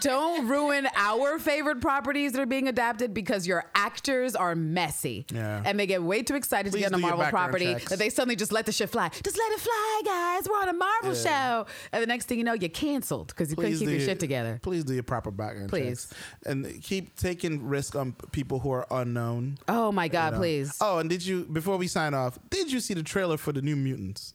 don't 0.00 0.48
ruin 0.48 0.88
our 0.96 1.38
favorite 1.38 1.80
properties 1.80 2.32
that 2.32 2.40
are 2.40 2.46
being 2.46 2.68
adapted 2.68 3.12
because 3.12 3.46
your 3.46 3.64
actors 3.74 4.34
are 4.34 4.54
messy. 4.54 5.26
Yeah. 5.32 5.62
And 5.64 5.78
they 5.78 5.86
get 5.86 6.02
way 6.02 6.22
too 6.22 6.36
excited 6.36 6.72
Please 6.72 6.84
to 6.84 6.90
get 6.90 6.94
on 6.94 7.00
a 7.00 7.02
Marvel 7.02 7.26
property 7.26 7.74
that 7.74 7.98
they 7.98 8.08
suddenly 8.08 8.36
just 8.36 8.50
let 8.52 8.64
the 8.66 8.72
shit 8.72 8.88
fly. 8.88 9.10
Just 9.22 9.36
let 9.36 9.52
it 9.52 9.60
fly, 9.60 10.02
guys. 10.04 10.48
We're 10.48 10.56
on 10.56 10.68
a 10.70 10.72
Marvel 10.72 11.14
show. 11.14 11.66
And 11.92 12.02
the 12.02 12.06
next 12.06 12.26
thing 12.26 12.38
you 12.38 12.44
know, 12.44 12.54
you're 12.54 12.70
canceled 12.70 13.28
because 13.28 13.50
you 13.50 13.56
couldn't 13.56 13.78
keep 13.78 13.88
your 13.88 14.00
shit 14.00 14.20
together. 14.20 14.58
Please 14.62 14.84
do 14.84 14.94
your 14.94 15.02
proper 15.02 15.30
background 15.30 15.68
Please. 15.68 16.06
checks. 16.08 16.20
and 16.46 16.82
keep 16.82 17.16
taking 17.16 17.66
risk 17.66 17.94
on 17.94 18.12
people 18.32 18.60
who 18.60 18.70
are 18.70 18.86
unknown. 18.90 19.58
Oh 19.68 19.92
my 19.92 20.04
you 20.04 20.10
God, 20.10 20.32
know. 20.32 20.38
please. 20.38 20.76
Oh, 20.80 20.98
and 20.98 21.10
did 21.10 21.24
you 21.24 21.44
before 21.44 21.76
we 21.76 21.86
sign 21.88 22.14
off? 22.14 22.38
Did 22.50 22.72
you 22.72 22.80
see 22.80 22.94
the 22.94 23.02
trailer 23.02 23.36
for 23.36 23.52
the 23.52 23.62
New 23.62 23.76
Mutants? 23.76 24.34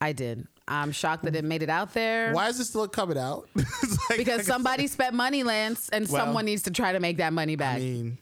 I 0.00 0.12
did. 0.12 0.46
I'm 0.68 0.90
shocked 0.92 1.24
that 1.24 1.36
it 1.36 1.44
made 1.44 1.62
it 1.62 1.70
out 1.70 1.94
there. 1.94 2.32
Why 2.32 2.48
is 2.48 2.58
it 2.58 2.64
still 2.64 2.88
coming 2.88 3.18
out? 3.18 3.48
Like- 3.56 4.18
Because 4.18 4.38
like 4.38 4.40
I 4.40 4.42
somebody 4.42 4.86
spent 4.86 5.14
money, 5.14 5.42
Lance, 5.42 5.88
and 5.88 6.08
Well, 6.08 6.24
someone 6.24 6.44
needs 6.44 6.62
to 6.62 6.70
try 6.70 6.92
to 6.92 7.00
make 7.00 7.16
that 7.18 7.32
money 7.32 7.56
back. 7.56 7.76
I 7.76 7.80
mean, 7.80 8.18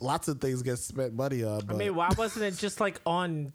lots 0.00 0.26
of 0.28 0.40
things 0.40 0.62
get 0.62 0.78
spent 0.78 1.14
money 1.14 1.44
on. 1.44 1.64
But 1.66 1.74
I 1.74 1.78
mean, 1.78 1.94
why 1.94 2.10
wasn't 2.16 2.44
it 2.46 2.56
just 2.58 2.80
like 2.80 3.00
on 3.06 3.52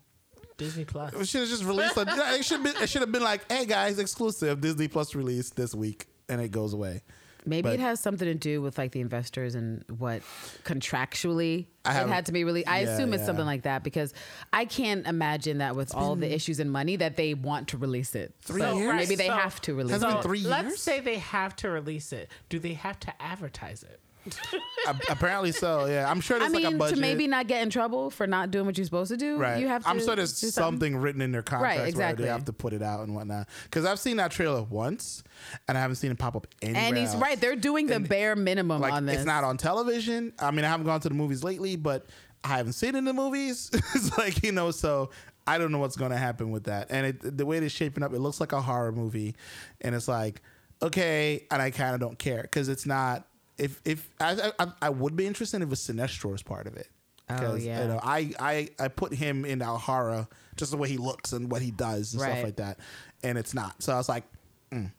Disney 0.57 0.85
Plus? 0.85 1.13
it 1.13 1.27
should 1.27 1.41
have 1.41 1.49
just 1.49 1.63
released. 1.65 1.97
A, 1.97 2.05
it 2.37 2.45
should 2.45 2.63
be. 2.63 2.69
It 2.69 2.87
should 2.89 3.01
have 3.01 3.11
been 3.11 3.23
like, 3.23 3.49
hey 3.51 3.65
guys, 3.65 3.99
exclusive 3.99 4.61
Disney 4.61 4.87
Plus 4.87 5.15
release 5.15 5.49
this 5.49 5.75
week, 5.75 6.07
and 6.29 6.39
it 6.39 6.51
goes 6.51 6.73
away. 6.73 7.03
Maybe 7.47 7.63
But- 7.63 7.73
it 7.75 7.79
has 7.79 7.99
something 7.99 8.27
to 8.27 8.33
do 8.35 8.61
with 8.61 8.77
like 8.77 8.91
the 8.91 9.01
investors 9.01 9.55
and 9.55 9.83
what 9.97 10.21
contractually 10.63 11.67
I 11.85 11.91
it 11.91 11.93
haven't- 11.93 12.13
had 12.13 12.25
to 12.27 12.31
be 12.31 12.43
released. 12.43 12.67
I 12.67 12.81
Yeah, 12.81 12.89
assume 12.89 13.13
it's 13.13 13.21
yeah. 13.21 13.25
something 13.27 13.45
like 13.45 13.63
that 13.63 13.83
because 13.83 14.13
I 14.51 14.65
can't 14.65 15.05
imagine 15.07 15.59
that 15.59 15.75
with 15.75 15.93
all 15.93 16.15
the 16.15 16.33
issues 16.33 16.59
and 16.59 16.71
money 16.71 16.95
that 16.97 17.15
they 17.17 17.33
want 17.33 17.67
to 17.69 17.77
release 17.77 18.15
it. 18.15 18.33
Three 18.41 18.61
So 18.61 18.77
years? 18.77 18.95
Maybe 18.95 19.15
they 19.15 19.27
So- 19.27 19.33
have 19.33 19.61
to 19.61 19.73
release 19.73 19.93
Has 19.93 20.03
it 20.03 20.07
it. 20.07 20.13
been 20.13 20.23
three 20.23 20.41
let's 20.41 20.81
say 20.81 20.99
they 20.99 21.19
have 21.19 21.55
to 21.57 21.69
release 21.69 22.11
it. 22.11 22.29
Do 22.49 22.59
they 22.59 22.73
have 22.73 22.99
to 23.01 23.21
advertise 23.21 23.83
it? 23.83 23.99
Apparently 25.09 25.51
so. 25.51 25.85
Yeah, 25.85 26.09
I'm 26.09 26.21
sure 26.21 26.37
I 26.37 26.39
there's 26.39 26.53
mean, 26.53 26.63
like 26.63 26.73
a 26.73 26.77
budget. 26.77 26.95
to 26.95 27.01
maybe 27.01 27.27
not 27.27 27.47
get 27.47 27.61
in 27.63 27.69
trouble 27.69 28.09
for 28.09 28.27
not 28.27 28.51
doing 28.51 28.65
what 28.65 28.77
you're 28.77 28.85
supposed 28.85 29.11
to 29.11 29.17
do, 29.17 29.37
Right. 29.37 29.59
you 29.59 29.67
have 29.67 29.83
to. 29.83 29.89
I'm 29.89 29.99
sure 29.99 30.15
there's 30.15 30.39
do 30.39 30.47
something 30.47 30.97
written 30.97 31.21
in 31.21 31.31
their 31.31 31.41
contracts 31.41 31.77
where 31.79 31.87
exactly. 31.87 32.25
they 32.25 32.31
have 32.31 32.45
to 32.45 32.53
put 32.53 32.73
it 32.73 32.81
out 32.81 33.01
and 33.01 33.15
whatnot. 33.15 33.47
Because 33.63 33.85
I've 33.85 33.99
seen 33.99 34.17
that 34.17 34.31
trailer 34.31 34.63
once, 34.63 35.23
and 35.67 35.77
I 35.77 35.81
haven't 35.81 35.97
seen 35.97 36.11
it 36.11 36.17
pop 36.17 36.35
up 36.35 36.47
anywhere. 36.61 36.81
And 36.83 36.97
he's 36.97 37.13
else. 37.13 37.21
right; 37.21 37.39
they're 37.39 37.55
doing 37.55 37.87
the 37.87 37.95
And, 37.95 38.07
bare 38.09 38.35
minimum 38.35 38.81
like 38.81 38.93
on 38.93 39.05
this. 39.05 39.17
it's 39.17 39.25
not 39.25 39.43
on 39.43 39.57
television. 39.57 40.33
I 40.39 40.51
mean, 40.51 40.65
I 40.65 40.69
haven't 40.69 40.85
gone 40.85 40.99
to 41.01 41.09
the 41.09 41.15
movies 41.15 41.43
lately, 41.43 41.75
but 41.75 42.05
I 42.43 42.49
haven't 42.57 42.73
seen 42.73 42.95
it 42.95 42.99
in 42.99 43.05
the 43.05 43.13
movies. 43.13 43.69
it's 43.95 44.17
like 44.17 44.43
you 44.43 44.51
know, 44.51 44.71
so 44.71 45.09
I 45.47 45.57
don't 45.57 45.71
know 45.71 45.79
what's 45.79 45.95
going 45.95 46.11
to 46.11 46.17
happen 46.17 46.51
with 46.51 46.65
that. 46.65 46.87
And 46.89 47.07
it, 47.07 47.37
the 47.37 47.45
way 47.45 47.57
it's 47.57 47.73
shaping 47.73 48.03
up, 48.03 48.13
it 48.13 48.19
looks 48.19 48.39
like 48.39 48.51
a 48.51 48.61
horror 48.61 48.91
movie, 48.91 49.35
and 49.81 49.95
it's 49.95 50.07
like 50.07 50.41
okay, 50.81 51.47
and 51.51 51.61
I 51.61 51.71
kind 51.71 51.93
of 51.95 52.01
don't 52.01 52.19
care 52.19 52.41
because 52.41 52.67
it's 52.69 52.85
not. 52.85 53.27
If 53.57 53.81
if 53.85 54.09
I, 54.19 54.51
I 54.59 54.67
I 54.81 54.89
would 54.89 55.15
be 55.15 55.25
interested 55.25 55.61
if 55.61 55.71
a 55.71 55.75
Sinestro 55.75 56.33
is 56.35 56.43
part 56.43 56.67
of 56.67 56.75
it. 56.77 56.87
Oh, 57.29 57.35
Because 57.35 57.65
yeah. 57.65 57.81
you 57.81 57.87
know, 57.87 57.99
I, 58.03 58.31
I 58.39 58.69
I 58.79 58.87
put 58.89 59.13
him 59.13 59.45
in 59.45 59.59
Alhara 59.59 60.27
just 60.57 60.71
the 60.71 60.77
way 60.77 60.89
he 60.89 60.97
looks 60.97 61.33
and 61.33 61.49
what 61.51 61.61
he 61.61 61.71
does 61.71 62.13
and 62.13 62.21
Right. 62.21 62.31
stuff 62.33 62.43
like 62.43 62.55
that, 62.57 62.79
and 63.23 63.37
it's 63.37 63.53
not. 63.53 63.81
So 63.81 63.93
I 63.93 63.97
was 63.97 64.07
like, 64.09 64.23
mm. 64.71 64.91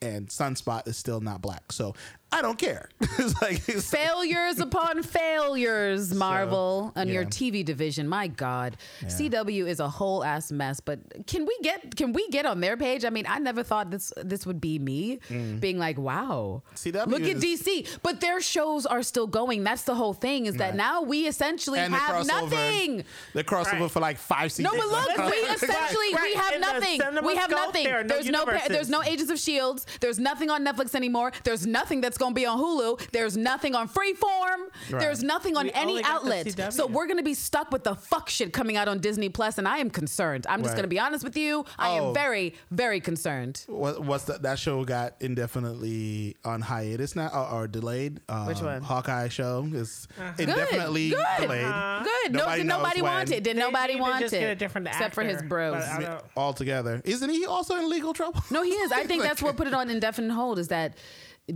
and 0.00 0.28
Sunspot 0.28 0.86
is 0.86 0.96
still 0.96 1.20
not 1.20 1.42
black, 1.42 1.72
so 1.72 1.94
I 2.32 2.40
don't 2.42 2.58
care. 2.58 2.88
it's 3.00 3.40
like 3.42 3.68
it's 3.68 3.90
failures 3.90 4.58
upon 4.58 5.02
failures, 5.02 6.14
Marvel, 6.14 6.92
on 6.96 7.08
your. 7.08 7.26
TV 7.32 7.64
division. 7.64 8.08
My 8.08 8.28
God, 8.28 8.76
CW 9.04 9.66
is 9.66 9.80
a 9.80 9.88
whole 9.88 10.22
ass 10.24 10.52
mess. 10.52 10.80
But 10.80 11.26
can 11.26 11.46
we 11.46 11.56
get 11.62 11.96
can 11.96 12.12
we 12.12 12.28
get 12.28 12.46
on 12.46 12.60
their 12.60 12.76
page? 12.76 13.04
I 13.04 13.10
mean, 13.10 13.26
I 13.28 13.38
never 13.38 13.62
thought 13.62 13.90
this 13.90 14.12
this 14.22 14.46
would 14.46 14.60
be 14.60 14.78
me 14.78 15.18
mm. 15.28 15.58
being 15.60 15.78
like, 15.78 15.98
wow, 15.98 16.62
CW 16.76 17.06
look 17.06 17.22
at 17.22 17.36
DC. 17.36 17.88
But 18.02 18.20
their 18.20 18.40
shows 18.40 18.86
are 18.86 19.02
still 19.02 19.26
going. 19.26 19.64
That's 19.64 19.82
the 19.82 19.94
whole 19.94 20.14
thing. 20.14 20.46
Is 20.46 20.56
that 20.56 20.70
Right. 20.70 20.76
now 20.76 21.02
we 21.02 21.26
essentially 21.26 21.80
and 21.80 21.94
have 21.94 22.24
crossover, 22.24 22.50
nothing. 22.50 23.04
The 23.34 23.44
crossover 23.44 23.80
Right. 23.80 23.90
for 23.90 24.00
like 24.00 24.18
five 24.18 24.52
seasons. 24.52 24.74
No, 24.74 24.78
but 24.78 24.88
look, 24.88 25.30
we 25.30 25.36
essentially 25.56 26.14
we 26.22 26.34
have 26.34 26.54
In 26.54 26.60
nothing. 26.60 27.00
We 27.24 27.36
have 27.36 27.50
nothing. 27.50 27.84
there 27.84 28.04
no 28.04 28.08
there's 28.08 28.28
no 28.28 28.44
there's 28.68 28.90
no 28.90 29.02
Agents 29.02 29.30
of 29.30 29.38
Shields. 29.38 29.86
There's 30.00 30.18
nothing 30.18 30.50
on 30.50 30.64
Netflix 30.64 30.94
anymore. 30.94 31.32
There's 31.44 31.66
nothing 31.66 32.00
that's 32.00 32.18
gonna 32.22 32.34
be 32.34 32.46
on 32.46 32.58
Hulu. 32.58 33.10
There's 33.12 33.36
nothing 33.36 33.74
on 33.74 33.88
Freeform. 33.88 34.68
Right. 34.90 35.00
There's 35.00 35.22
nothing 35.22 35.56
on 35.56 35.66
We 35.66 35.72
any 35.72 35.90
only 35.92 36.02
got 36.02 36.24
the 36.24 36.32
outlet. 36.32 36.72
So 36.72 36.86
we're 36.86 37.06
gonna 37.06 37.22
be 37.22 37.34
stuck 37.34 37.70
with 37.72 37.84
the 37.84 37.94
fuck 37.94 38.28
shit 38.28 38.52
coming 38.52 38.76
out 38.76 38.88
on 38.88 38.98
Disney 39.00 39.28
Plus, 39.28 39.58
and 39.58 39.66
I 39.68 39.78
am 39.78 39.90
concerned. 39.90 40.46
I'm 40.48 40.62
just 40.62 40.76
gonna 40.76 40.88
be 40.88 40.98
honest 41.00 41.24
with 41.24 41.36
you. 41.36 41.64
I 41.78 41.98
Oh. 41.98 42.08
am 42.08 42.14
very, 42.14 42.54
very 42.70 43.00
concerned. 43.00 43.64
What, 43.66 44.02
what's 44.04 44.24
that? 44.24 44.42
That 44.42 44.58
show 44.58 44.84
got 44.84 45.14
indefinitely 45.20 46.36
on 46.44 46.60
hiatus 46.60 47.14
now 47.16 47.28
or, 47.28 47.62
or 47.62 47.68
delayed. 47.68 48.20
Um, 48.28 48.46
Which 48.46 48.60
one? 48.60 48.82
Hawkeye 48.82 49.28
show 49.28 49.68
is 49.72 50.08
Uh-huh. 50.18 50.32
indefinitely 50.38 51.10
Good. 51.10 51.24
delayed. 51.40 51.64
Good. 52.04 52.32
Nobody 52.32 52.62
no, 52.64 52.76
nobody 52.78 53.02
wanted. 53.02 53.42
Did 53.42 53.56
They 53.56 53.60
nobody 53.60 53.94
need 53.94 53.98
to 53.98 54.02
want 54.02 54.20
just 54.20 54.34
it? 54.34 54.40
get 54.40 54.50
a 54.50 54.54
different 54.54 54.88
except 54.88 55.14
for 55.14 55.22
his 55.22 55.42
bros. 55.42 55.74
but 55.74 55.82
I 55.88 56.00
don't- 56.02 56.24
altogether. 56.36 57.00
Isn't 57.04 57.30
he 57.30 57.46
also 57.46 57.76
in 57.76 57.88
legal 57.88 58.12
trouble? 58.12 58.42
No, 58.50 58.62
he 58.62 58.70
is. 58.70 58.92
I 58.92 59.04
think 59.06 59.22
that's 59.22 59.42
what 59.42 59.56
put 59.56 59.66
it 59.66 59.74
on 59.74 59.90
indefinite 59.90 60.32
hold. 60.34 60.58
Is 60.58 60.68
that 60.68 60.94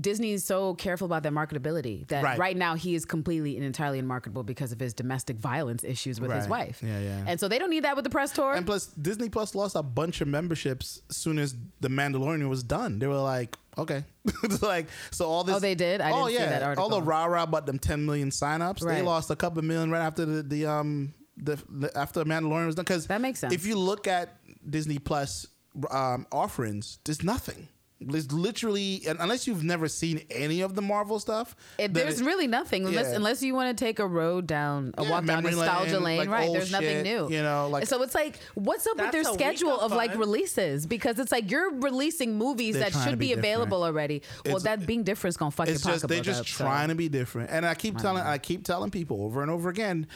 Disney's 0.01 0.45
so 0.45 0.75
careful 0.75 1.05
about 1.05 1.23
their 1.23 1.31
marketability 1.33 2.09
that 2.09 2.25
Right. 2.25 2.39
right, 2.39 2.57
now 2.57 2.75
he 2.75 2.97
is 2.97 3.05
completely 3.05 3.57
and 3.57 3.65
entirely 3.65 4.01
unmarketable 4.01 4.43
because 4.43 4.73
of 4.73 4.81
his 4.81 4.93
domestic 4.93 5.37
violence 5.37 5.85
issues 5.85 6.21
with 6.21 6.33
his 6.33 6.49
wife. 6.49 6.83
Yeah, 6.83 6.99
yeah. 6.99 7.25
And 7.27 7.39
so 7.39 7.47
they 7.47 7.59
don't 7.59 7.71
need 7.71 7.85
that 7.85 7.95
with 7.95 8.03
the 8.05 8.11
press 8.11 8.33
tour. 8.33 8.53
And 8.55 8.67
plus, 8.67 8.87
Disney 8.87 9.29
Plus 9.29 9.55
lost 9.55 9.77
a 9.77 9.83
bunch 9.85 10.21
of 10.21 10.29
memberships 10.29 11.01
as 11.09 11.17
soon 11.17 11.39
as 11.39 11.55
The 11.81 11.89
Mandalorian 11.89 12.49
was 12.49 12.65
done. 12.65 12.99
They 12.99 13.07
were 13.07 13.15
like, 13.21 13.57
okay, 13.79 14.05
like 14.61 14.89
so 15.13 15.27
all 15.27 15.45
this. 15.45 15.55
Oh, 15.57 15.61
they 15.61 15.77
did? 15.77 16.01
I 16.01 16.11
oh 16.11 16.27
didn't 16.27 16.29
see 16.29 16.35
yeah, 16.35 16.51
that 16.51 16.63
article. 16.65 16.83
all 16.83 16.91
the 16.91 17.03
rah 17.03 17.27
rah 17.27 17.45
about 17.45 17.67
them 17.67 17.79
10 17.79 18.05
million 18.05 18.31
signups. 18.31 18.81
They 18.81 19.03
lost 19.03 19.31
a 19.31 19.37
couple 19.37 19.63
million 19.63 19.91
right 19.91 20.03
after 20.05 20.25
the, 20.25 20.43
the 20.43 20.67
um 20.67 21.15
the, 21.37 21.63
the 21.69 21.97
after 21.97 22.25
Mandalorian 22.25 22.67
was 22.67 22.75
done. 22.75 22.85
Because 22.85 23.07
That 23.07 23.21
makes 23.21 23.39
sense. 23.39 23.53
If 23.55 23.67
you 23.67 23.79
look 23.79 24.09
at 24.09 24.37
Disney 24.69 24.99
Plus 24.99 25.47
um, 25.91 26.27
offerings, 26.33 26.99
there's 27.05 27.23
nothing. 27.23 27.69
There's 27.99 28.31
literally 28.31 29.03
unless 29.07 29.47
you've 29.47 29.65
never 29.65 29.89
seen 29.89 30.21
any 30.31 30.61
of 30.61 30.75
the 30.75 30.83
Marvel 30.83 31.19
stuff. 31.19 31.57
It, 31.79 31.95
there's 31.95 32.21
it- 32.21 32.27
really 32.27 32.47
nothing 32.47 32.85
unless 32.85 33.09
Yeah. 33.09 33.17
unless 33.17 33.43
you 33.43 33.55
want 33.55 33.77
to 33.77 33.85
take 33.85 33.99
a 34.01 34.07
road 34.07 34.47
down 34.47 34.93
a 34.99 35.03
Yeah, 35.03 35.11
walk 35.11 35.25
down 35.25 35.43
memory 35.45 35.53
nostalgia 35.57 35.93
lane, 35.95 36.03
lane, 36.03 36.19
like 36.19 36.29
right? 36.29 36.47
old 36.49 36.57
There's 36.59 36.71
nothing 36.71 37.03
new, 37.05 37.31
you 37.31 37.43
know, 37.43 37.69
like- 37.71 37.87
so 37.87 38.03
it's 38.03 38.15
like, 38.15 38.39
what's 38.55 38.87
up 38.87 38.99
with 38.99 39.13
their 39.13 39.25
schedule 39.25 39.81
of 39.81 39.93
of 39.93 39.97
like 39.97 40.15
releases? 40.19 40.85
Because 40.87 41.19
it's 41.19 41.33
like 41.33 41.51
you're 41.51 41.73
releasing 41.75 42.37
movies 42.37 42.75
They're 42.75 42.91
that 42.91 43.05
should 43.09 43.19
be 43.19 43.29
be, 43.29 43.33
available 43.33 43.79
different. 43.79 43.95
already. 43.97 44.23
Well, 44.45 44.57
It's- 44.57 44.63
that 44.65 44.87
being 44.87 45.03
different 45.03 45.33
is 45.33 45.37
gonna 45.39 45.51
fuck 45.51 45.69
it's 45.69 45.83
your 45.83 45.93
just 45.95 46.03
pocketbook 46.05 46.11
they're 46.11 46.35
just 46.35 46.41
up, 46.41 46.47
so. 46.49 46.65
trying 46.65 46.89
to 46.89 46.95
be 46.95 47.09
different 47.09 47.51
and 47.51 47.65
i 47.65 47.75
keep 47.75 47.97
telling 47.97 48.23
i 48.23 48.37
keep 48.37 48.63
telling 48.65 48.91
people 48.91 49.23
over 49.23 49.41
and 49.41 49.51
over 49.51 49.71
again 49.71 50.07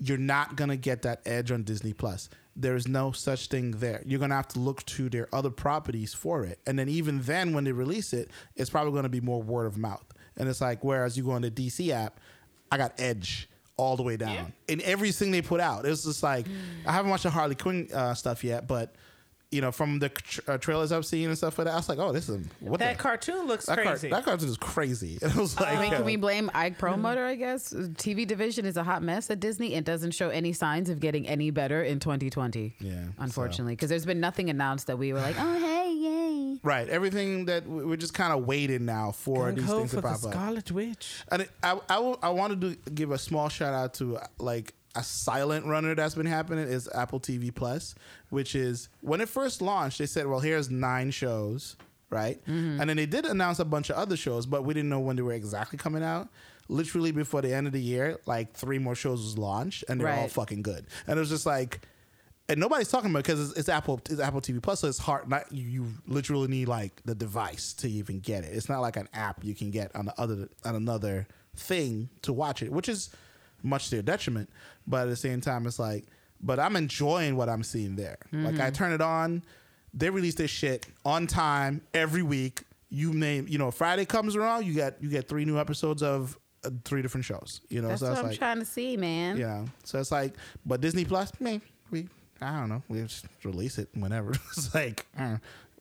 you're 0.00 0.18
not 0.18 0.56
gonna 0.56 0.76
get 0.76 1.02
that 1.02 1.20
edge 1.26 1.50
on 1.50 1.62
disney 1.62 1.92
plus. 1.92 2.28
There's 2.58 2.88
no 2.88 3.12
such 3.12 3.48
thing 3.48 3.72
there. 3.72 4.02
You're 4.06 4.18
gonna 4.20 4.34
have 4.34 4.48
to 4.48 4.58
look 4.58 4.84
to 4.86 5.08
their 5.10 5.28
other 5.34 5.50
properties 5.50 6.14
for 6.14 6.44
it. 6.44 6.58
And 6.66 6.78
then 6.78 6.88
even 6.88 7.20
then 7.22 7.52
when 7.52 7.64
they 7.64 7.72
release 7.72 8.12
it 8.12 8.30
it's 8.54 8.70
probably 8.70 8.92
gonna 8.92 9.08
be 9.08 9.20
more 9.20 9.42
word 9.42 9.66
of 9.66 9.76
mouth. 9.76 10.04
And 10.36 10.48
it's 10.48 10.60
like 10.60 10.82
whereas 10.84 11.16
you 11.16 11.24
go 11.24 11.32
on 11.32 11.42
the 11.42 11.50
dc 11.50 11.88
app 11.90 12.20
i 12.70 12.76
got 12.76 12.92
edge 12.98 13.48
all 13.78 13.96
the 13.96 14.02
way 14.02 14.16
down. 14.16 14.34
In 14.68 14.80
everything 14.82 15.30
they 15.30 15.42
put 15.42 15.60
out 15.60 15.84
it's 15.86 16.04
just 16.04 16.22
like 16.22 16.46
i 16.86 16.92
haven't 16.92 17.10
watched 17.10 17.24
the 17.24 17.30
harley 17.30 17.54
quinn 17.54 17.88
uh, 17.94 18.14
stuff 18.14 18.42
yet 18.42 18.66
but 18.66 18.94
you 19.52 19.60
know, 19.60 19.70
from 19.70 20.00
the 20.00 20.08
tra- 20.08 20.54
uh, 20.54 20.58
trailers 20.58 20.90
I've 20.90 21.06
seen 21.06 21.28
and 21.28 21.38
stuff 21.38 21.56
like 21.58 21.66
that, 21.66 21.74
I 21.74 21.76
was 21.76 21.88
like, 21.88 21.98
"Oh, 21.98 22.12
this 22.12 22.28
is 22.28 22.46
what 22.60 22.80
That 22.80 22.96
the, 22.96 23.02
cartoon 23.02 23.46
looks 23.46 23.66
that, 23.66 23.76
car- 23.76 23.92
crazy. 23.92 24.08
that 24.10 24.24
cartoon 24.24 24.48
is 24.48 24.56
crazy." 24.56 25.18
And 25.22 25.32
I 25.32 25.36
was 25.38 25.58
like, 25.58 25.76
I 25.76 25.80
mean, 25.82 25.92
uh, 25.94 25.96
can 25.98 26.04
we 26.04 26.16
blame 26.16 26.50
Ike 26.52 26.78
Perlmutter? 26.78 27.24
I 27.24 27.36
guess 27.36 27.72
TV 27.72 28.26
division 28.26 28.66
is 28.66 28.76
a 28.76 28.82
hot 28.82 29.02
mess 29.02 29.30
at 29.30 29.38
Disney. 29.40 29.74
It 29.74 29.84
doesn't 29.84 30.10
show 30.12 30.30
any 30.30 30.52
signs 30.52 30.90
of 30.90 30.98
getting 31.00 31.28
any 31.28 31.50
better 31.50 31.82
in 31.82 32.00
2020. 32.00 32.74
Yeah, 32.80 33.04
unfortunately, 33.18 33.74
because 33.74 33.88
there's 33.88 34.04
been 34.06 34.20
nothing 34.20 34.50
announced 34.50 34.88
that 34.88 34.98
we 34.98 35.12
were 35.12 35.20
like, 35.20 35.36
oh 35.38 35.58
hey, 35.60 35.92
yay. 35.94 36.58
right, 36.64 36.88
everything 36.88 37.44
that 37.46 37.68
we- 37.68 37.84
we're 37.84 37.96
just 37.96 38.14
kind 38.14 38.32
of 38.32 38.46
waiting 38.46 38.84
now 38.84 39.12
for 39.12 39.52
these 39.52 39.64
Gung-ho 39.64 39.78
things 39.78 39.90
to 39.90 39.96
for 39.96 40.02
the 40.02 40.08
pop 40.08 40.24
up. 40.24 40.32
Scarlet 40.32 40.72
Witch. 40.72 41.22
And 41.30 41.42
it, 41.42 41.50
I, 41.62 41.78
I, 41.88 41.98
will- 42.00 42.18
I 42.22 42.30
wanted 42.30 42.60
to 42.62 42.90
give 42.90 43.12
a 43.12 43.18
small 43.18 43.48
shout 43.48 43.72
out 43.74 43.94
to 43.94 44.16
uh, 44.18 44.26
like 44.38 44.74
a 44.96 45.02
silent 45.02 45.66
runner 45.66 45.94
that's 45.94 46.14
been 46.14 46.26
happening 46.26 46.66
is 46.66 46.88
Apple 46.94 47.20
TV 47.20 47.54
Plus, 47.54 47.94
which 48.30 48.54
is 48.54 48.88
when 49.02 49.20
it 49.20 49.28
first 49.28 49.60
launched, 49.62 49.98
they 49.98 50.06
said, 50.06 50.26
well, 50.26 50.40
here's 50.40 50.70
nine 50.70 51.10
shows, 51.10 51.76
right? 52.10 52.42
Mm-hmm. 52.46 52.80
And 52.80 52.90
then 52.90 52.96
they 52.96 53.06
did 53.06 53.26
announce 53.26 53.58
a 53.58 53.64
bunch 53.64 53.90
of 53.90 53.96
other 53.96 54.16
shows, 54.16 54.46
but 54.46 54.64
we 54.64 54.74
didn't 54.74 54.88
know 54.88 55.00
when 55.00 55.16
they 55.16 55.22
were 55.22 55.34
exactly 55.34 55.78
coming 55.78 56.02
out. 56.02 56.28
Literally 56.68 57.12
before 57.12 57.42
the 57.42 57.54
end 57.54 57.66
of 57.66 57.72
the 57.72 57.80
year, 57.80 58.18
like 58.26 58.52
three 58.52 58.78
more 58.78 58.94
shows 58.94 59.22
was 59.22 59.38
launched, 59.38 59.84
and 59.88 60.00
they're 60.00 60.08
all 60.08 60.28
fucking 60.28 60.62
good. 60.62 60.86
And 61.06 61.16
it 61.16 61.20
was 61.20 61.28
just 61.28 61.46
like, 61.46 61.80
and 62.48 62.58
nobody's 62.58 62.88
talking 62.88 63.10
about 63.10 63.20
it 63.20 63.26
because 63.26 63.50
it's, 63.50 63.58
it's 63.60 63.68
Apple 63.68 64.00
it's 64.08 64.20
Apple 64.20 64.40
TV 64.40 64.60
Plus, 64.60 64.80
so 64.80 64.88
it's 64.88 64.98
hard. 64.98 65.28
Not 65.28 65.50
you, 65.52 65.68
you 65.68 65.86
literally 66.08 66.48
need 66.48 66.66
like 66.66 67.02
the 67.04 67.14
device 67.14 67.72
to 67.74 67.88
even 67.88 68.18
get 68.20 68.44
it. 68.44 68.52
It's 68.52 68.68
not 68.68 68.80
like 68.80 68.96
an 68.96 69.08
app 69.14 69.44
you 69.44 69.54
can 69.54 69.70
get 69.70 69.94
on 69.94 70.06
the 70.06 70.20
other 70.20 70.48
on 70.64 70.74
another 70.74 71.28
thing 71.56 72.08
to 72.22 72.32
watch 72.32 72.62
it, 72.62 72.72
which 72.72 72.88
is 72.88 73.10
much 73.62 73.86
to 73.86 73.96
their 73.96 74.02
detriment. 74.02 74.50
But 74.86 75.02
at 75.02 75.08
the 75.10 75.16
same 75.16 75.40
time, 75.40 75.66
it's 75.66 75.78
like, 75.78 76.04
but 76.40 76.58
I'm 76.60 76.76
enjoying 76.76 77.36
what 77.36 77.48
I'm 77.48 77.62
seeing 77.62 77.96
there. 77.96 78.18
Like 78.32 78.60
I 78.60 78.70
turn 78.70 78.92
it 78.92 79.00
on, 79.00 79.42
they 79.94 80.10
release 80.10 80.34
this 80.34 80.50
shit 80.50 80.86
on 81.04 81.26
time 81.26 81.80
every 81.94 82.22
week. 82.22 82.62
You 82.88 83.12
name, 83.14 83.46
you 83.48 83.58
know, 83.58 83.70
Friday 83.70 84.04
comes 84.04 84.36
around, 84.36 84.64
you 84.66 84.72
get 84.74 84.98
you 85.02 85.08
get 85.10 85.28
three 85.28 85.44
new 85.44 85.58
episodes 85.58 86.02
of 86.02 86.38
uh, 86.64 86.70
three 86.84 87.02
different 87.02 87.24
shows. 87.24 87.60
You 87.68 87.82
know, 87.82 87.88
That's 87.88 88.00
so 88.00 88.06
what 88.06 88.12
it's 88.12 88.20
I'm 88.20 88.26
like, 88.28 88.38
trying 88.38 88.58
to 88.60 88.64
see, 88.64 88.96
man. 88.96 89.36
yeah. 89.38 89.64
So 89.84 89.98
it's 89.98 90.12
like, 90.12 90.34
but 90.64 90.80
Disney 90.80 91.04
Plus, 91.04 91.32
man, 91.40 91.60
we, 91.90 92.08
I 92.40 92.60
don't 92.60 92.68
know, 92.68 92.82
we 92.88 93.00
just 93.02 93.26
release 93.44 93.78
it 93.78 93.88
whenever. 93.94 94.30
it's 94.52 94.72
like, 94.74 95.04
uh, 95.18 95.38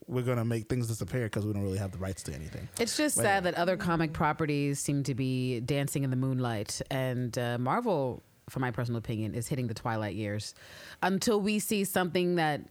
we're 0.07 0.23
gonna 0.23 0.45
make 0.45 0.67
things 0.67 0.87
disappear 0.87 1.23
because 1.25 1.45
we 1.45 1.53
don't 1.53 1.63
really 1.63 1.77
have 1.77 1.91
the 1.91 1.97
rights 1.99 2.23
to 2.23 2.33
anything. 2.33 2.67
It's 2.79 2.97
just 2.97 3.17
But 3.17 3.23
sad 3.23 3.37
anyway. 3.37 3.51
that 3.51 3.59
other 3.61 3.77
comic 3.77 4.13
properties 4.13 4.79
seem 4.79 5.03
to 5.03 5.13
be 5.13 5.59
dancing 5.59 6.03
in 6.03 6.09
the 6.09 6.15
moonlight, 6.15 6.81
and 6.89 7.37
uh, 7.37 7.57
Marvel, 7.59 8.23
for 8.49 8.59
my 8.59 8.71
personal 8.71 8.97
opinion, 8.97 9.33
is 9.35 9.47
hitting 9.47 9.67
the 9.67 9.73
twilight 9.73 10.15
years. 10.15 10.53
Until 11.01 11.39
we 11.41 11.59
see 11.59 11.83
something 11.83 12.35
that 12.35 12.61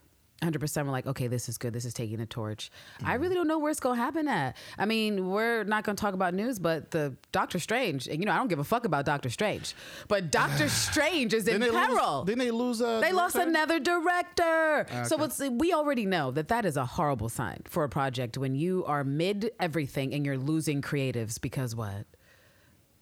100% 0.43 0.85
we're 0.85 0.91
like, 0.91 1.07
okay, 1.07 1.27
this 1.27 1.49
is 1.49 1.59
good. 1.59 1.73
This 1.73 1.85
is 1.85 1.95
taking 1.95 2.19
the 2.19 2.27
torch. 2.27 2.71
Mm-hmm. 2.99 3.07
I 3.07 3.15
really 3.15 3.35
don't 3.35 3.49
know 3.49 3.59
where 3.59 3.71
it's 3.71 3.81
going 3.81 3.97
to 3.97 4.03
happen 4.03 4.29
at. 4.29 4.57
I 4.79 4.85
mean, 4.85 5.31
we're 5.31 5.65
not 5.65 5.85
going 5.85 5.97
to 5.97 6.01
talk 6.01 6.15
about 6.15 6.35
news, 6.35 6.59
but 6.59 6.91
the 6.91 7.15
Doctor 7.33 7.59
Strange, 7.59 8.07
and 8.09 8.19
you 8.21 8.27
know, 8.27 8.33
I 8.33 8.37
don't 8.37 8.49
give 8.49 8.59
a 8.59 8.65
fuck 8.65 8.85
about 8.85 9.05
Doctor 9.05 9.31
Strange, 9.31 9.75
but 10.09 10.31
Doctor 10.31 10.69
Strange 10.69 11.33
is 11.35 11.49
in 11.49 11.61
Didn't 11.61 11.75
peril. 11.75 12.19
lose? 12.19 12.27
Didn't 12.27 12.41
they 12.41 12.51
lose? 12.51 12.81
A 12.81 13.01
They 13.03 13.13
lost 13.13 13.37
another 13.37 13.79
director. 13.79 14.87
So 15.05 15.23
it's 15.23 15.41
we 15.41 15.73
already 15.73 16.07
know 16.07 16.31
that 16.33 16.49
that 16.49 16.65
is 16.65 16.77
a 16.77 16.85
horrible 16.85 17.29
sign 17.29 17.63
for 17.67 17.85
a 17.85 17.89
project 17.89 18.37
when 18.37 18.55
you 18.55 18.85
are 18.87 19.05
mid 19.05 19.51
everything 19.61 20.13
and 20.13 20.27
you're 20.27 20.39
losing 20.39 20.83
creatives 20.83 21.41
because 21.41 21.75
what? 21.75 22.07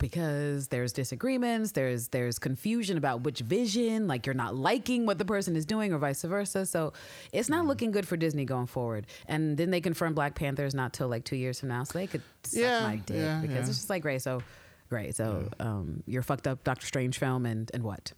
Because 0.02 0.66
there's 0.68 0.92
disagreements, 0.92 1.72
there's 1.72 2.08
there's 2.08 2.38
confusion 2.40 2.98
about 2.98 3.22
which 3.22 3.38
vision, 3.40 4.08
like 4.08 4.26
you're 4.26 4.34
not 4.34 4.56
liking 4.56 5.06
what 5.06 5.16
the 5.18 5.24
person 5.24 5.54
is 5.54 5.64
doing 5.64 5.92
or 5.92 5.98
vice 5.98 6.22
versa. 6.22 6.66
So 6.66 6.92
it's 7.32 7.48
not 7.48 7.66
looking 7.66 7.92
good 7.92 8.06
for 8.06 8.16
Disney 8.16 8.44
going 8.44 8.66
forward. 8.66 9.06
And 9.28 9.56
then 9.56 9.70
they 9.70 9.80
confirm 9.80 10.12
Black 10.12 10.34
Panther 10.34 10.66
is 10.66 10.74
not 10.74 10.92
till 10.92 11.06
like 11.06 11.24
two 11.24 11.36
years 11.36 11.60
from 11.60 11.68
now, 11.68 11.84
so 11.84 11.98
they 11.98 12.08
could 12.08 12.22
suck 12.42 12.60
Yeah, 12.60 12.80
my 12.80 12.96
dick 12.96 13.16
yeah, 13.16 13.38
because 13.40 13.54
yeah. 13.54 13.60
it's 13.60 13.68
just 13.68 13.88
like 13.90 14.02
great. 14.02 14.20
So 14.22 14.42
great. 14.90 15.14
So 15.14 15.48
um, 15.60 16.02
your 16.06 16.22
fucked 16.22 16.48
up 16.48 16.64
Doctor 16.64 16.86
Strange 16.86 17.18
film 17.18 17.46
and 17.46 17.70
and 17.72 17.84
what? 17.84 18.12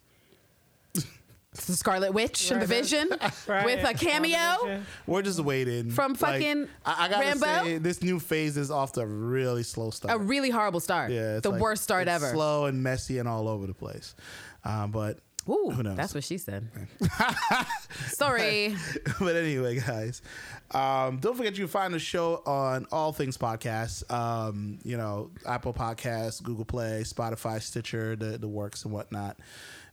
The 1.55 1.75
Scarlet 1.75 2.13
Witch 2.13 2.51
and 2.51 2.61
the 2.61 2.65
Vision 2.67 3.09
Right. 3.47 3.65
with 3.65 3.83
a 3.87 3.93
cameo. 3.93 4.81
We're 5.07 5.21
just 5.21 5.39
waiting 5.39 5.89
From 5.91 6.11
Like, 6.13 6.19
fucking 6.19 6.67
I, 6.85 7.05
I 7.05 7.09
gotta 7.09 7.25
Rambo? 7.25 7.45
say, 7.65 7.77
this 7.77 8.01
new 8.01 8.19
phase 8.19 8.57
is 8.57 8.71
off 8.71 8.91
to 8.93 9.01
a 9.01 9.05
really 9.05 9.63
slow 9.63 9.89
start. 9.91 10.13
A 10.15 10.17
really 10.23 10.49
horrible 10.49 10.79
start. 10.79 11.11
yeah, 11.11 11.35
it's 11.37 11.43
the 11.43 11.51
like- 11.51 11.61
worst 11.61 11.83
start 11.83 12.07
it's 12.07 12.23
ever. 12.23 12.33
Slow 12.33 12.65
and 12.65 12.81
messy 12.83 13.17
and 13.19 13.27
all 13.27 13.47
over 13.47 13.67
the 13.67 13.73
place. 13.73 14.15
Uh, 14.63 14.87
but 14.87 15.19
Ooh, 15.47 15.69
who 15.71 15.83
knows? 15.83 15.95
that's 15.95 16.13
what 16.15 16.23
she 16.23 16.37
said. 16.39 16.67
Sorry. 18.07 18.75
but 19.19 19.35
anyway, 19.35 19.79
guys, 19.79 20.21
um, 20.71 21.17
don't 21.19 21.35
forget 21.37 21.57
you 21.57 21.65
can 21.65 21.71
find 21.71 21.93
the 21.93 21.99
show 21.99 22.41
on 22.45 22.87
all 22.91 23.13
things 23.13 23.37
podcasts. 23.37 24.09
Um, 24.11 24.79
you 24.83 24.97
know, 24.97 25.31
Apple 25.45 25.73
Podcasts, 25.73 26.41
Google 26.41 26.65
Play, 26.65 27.03
Spotify, 27.05 27.61
Stitcher, 27.61 28.15
the 28.15 28.37
the 28.37 28.47
works 28.47 28.83
and 28.85 28.93
whatnot. 28.93 29.37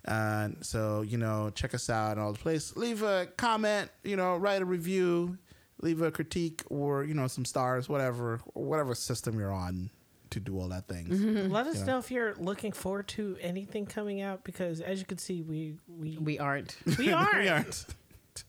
And 0.04 0.56
so 0.64 1.02
you 1.02 1.16
know, 1.18 1.50
check 1.54 1.74
us 1.74 1.88
out 1.90 2.16
in 2.16 2.22
all 2.22 2.32
the 2.32 2.38
place. 2.38 2.76
Leave 2.76 3.02
a 3.02 3.26
comment. 3.36 3.90
You 4.02 4.16
know, 4.16 4.36
write 4.36 4.62
a 4.62 4.64
review. 4.64 5.38
Leave 5.80 6.00
a 6.02 6.10
critique 6.12 6.62
or 6.70 7.02
you 7.04 7.14
know 7.14 7.26
some 7.26 7.44
stars, 7.44 7.88
whatever, 7.88 8.40
whatever 8.54 8.94
system 8.94 9.38
you're 9.38 9.52
on 9.52 9.90
to 10.30 10.38
do 10.40 10.58
all 10.58 10.68
that 10.68 10.86
things. 10.88 11.18
Mm-hmm. 11.20 11.52
Let 11.52 11.66
us 11.66 11.78
Yeah. 11.80 11.84
know 11.86 11.98
if 11.98 12.10
you're 12.10 12.34
looking 12.36 12.72
forward 12.72 13.08
to 13.08 13.36
anything 13.40 13.86
coming 13.86 14.20
out 14.22 14.44
because, 14.44 14.80
as 14.80 14.98
you 15.00 15.04
can 15.06 15.18
see, 15.18 15.42
we 15.42 15.74
we 15.88 16.18
We 16.18 16.38
aren't. 16.38 16.76
we 16.98 17.12
aren't. 17.12 17.38
We 17.42 17.48
aren't. 17.48 17.84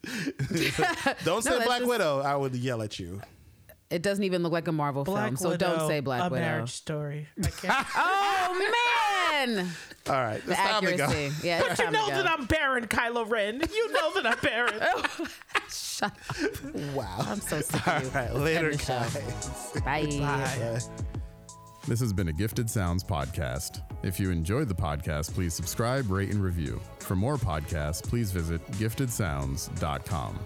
Don't 1.25 1.41
say 1.43 1.51
that's 1.51 1.65
Black 1.65 1.79
just- 1.79 1.89
Widow. 1.89 2.21
I 2.21 2.35
would 2.35 2.55
yell 2.55 2.81
at 2.81 2.99
you. 2.99 3.21
It 3.89 4.01
doesn't 4.01 4.23
even 4.23 4.41
look 4.43 4.51
like 4.51 4.67
a 4.67 4.71
Marvel 4.71 5.03
Black 5.03 5.25
film, 5.25 5.37
so 5.37 5.55
don't 5.55 5.87
say 5.87 5.99
Black 5.99 6.21
a 6.21 6.29
Widow. 6.29 6.41
marriage 6.43 6.71
story. 6.71 7.27
I 7.43 7.47
can't. 7.47 7.87
Oh 7.95 8.53
man, 8.57 8.71
All 10.09 10.13
right, 10.15 10.43
the 10.45 10.51
it's 10.51 10.59
time 10.61 10.85
to 10.85 10.95
go. 10.97 11.03
accuracy. 11.05 11.47
Yeah, 11.47 11.61
but 11.67 11.79
you 11.79 11.91
know 11.91 12.07
to 12.09 12.11
that 12.15 12.29
I'm 12.29 12.45
barren, 12.45 12.87
Kylo 12.87 13.29
Ren. 13.29 13.61
You 13.73 13.91
know 13.93 14.13
that 14.15 14.25
I'm 14.25 14.39
barren. 14.39 14.81
Shut 15.69 16.11
up. 16.11 16.75
Wow. 16.93 17.17
I'm 17.19 17.39
so 17.39 17.61
sick 17.61 17.87
All 17.87 17.95
of 17.97 18.03
you. 18.03 18.09
right, 18.11 18.33
later, 18.35 18.69
end 18.71 18.81
show. 18.81 18.99
guys. 18.99 19.71
Bye. 19.85 20.05
Bye. 20.05 20.17
Bye. 20.19 20.79
This 21.87 21.99
has 21.99 22.13
been 22.13 22.29
a 22.29 22.33
Gifted 22.33 22.69
Sounds 22.69 23.03
podcast. 23.03 23.81
If 24.03 24.17
you 24.19 24.31
enjoyed 24.31 24.69
the 24.69 24.75
podcast, 24.75 25.33
please 25.33 25.53
subscribe, 25.53 26.09
rate, 26.09 26.29
and 26.31 26.41
review. 26.41 26.79
For 26.99 27.15
more 27.15 27.35
podcasts, 27.37 28.01
please 28.01 28.31
visit 28.31 28.65
giftedsounds.com. 28.73 30.39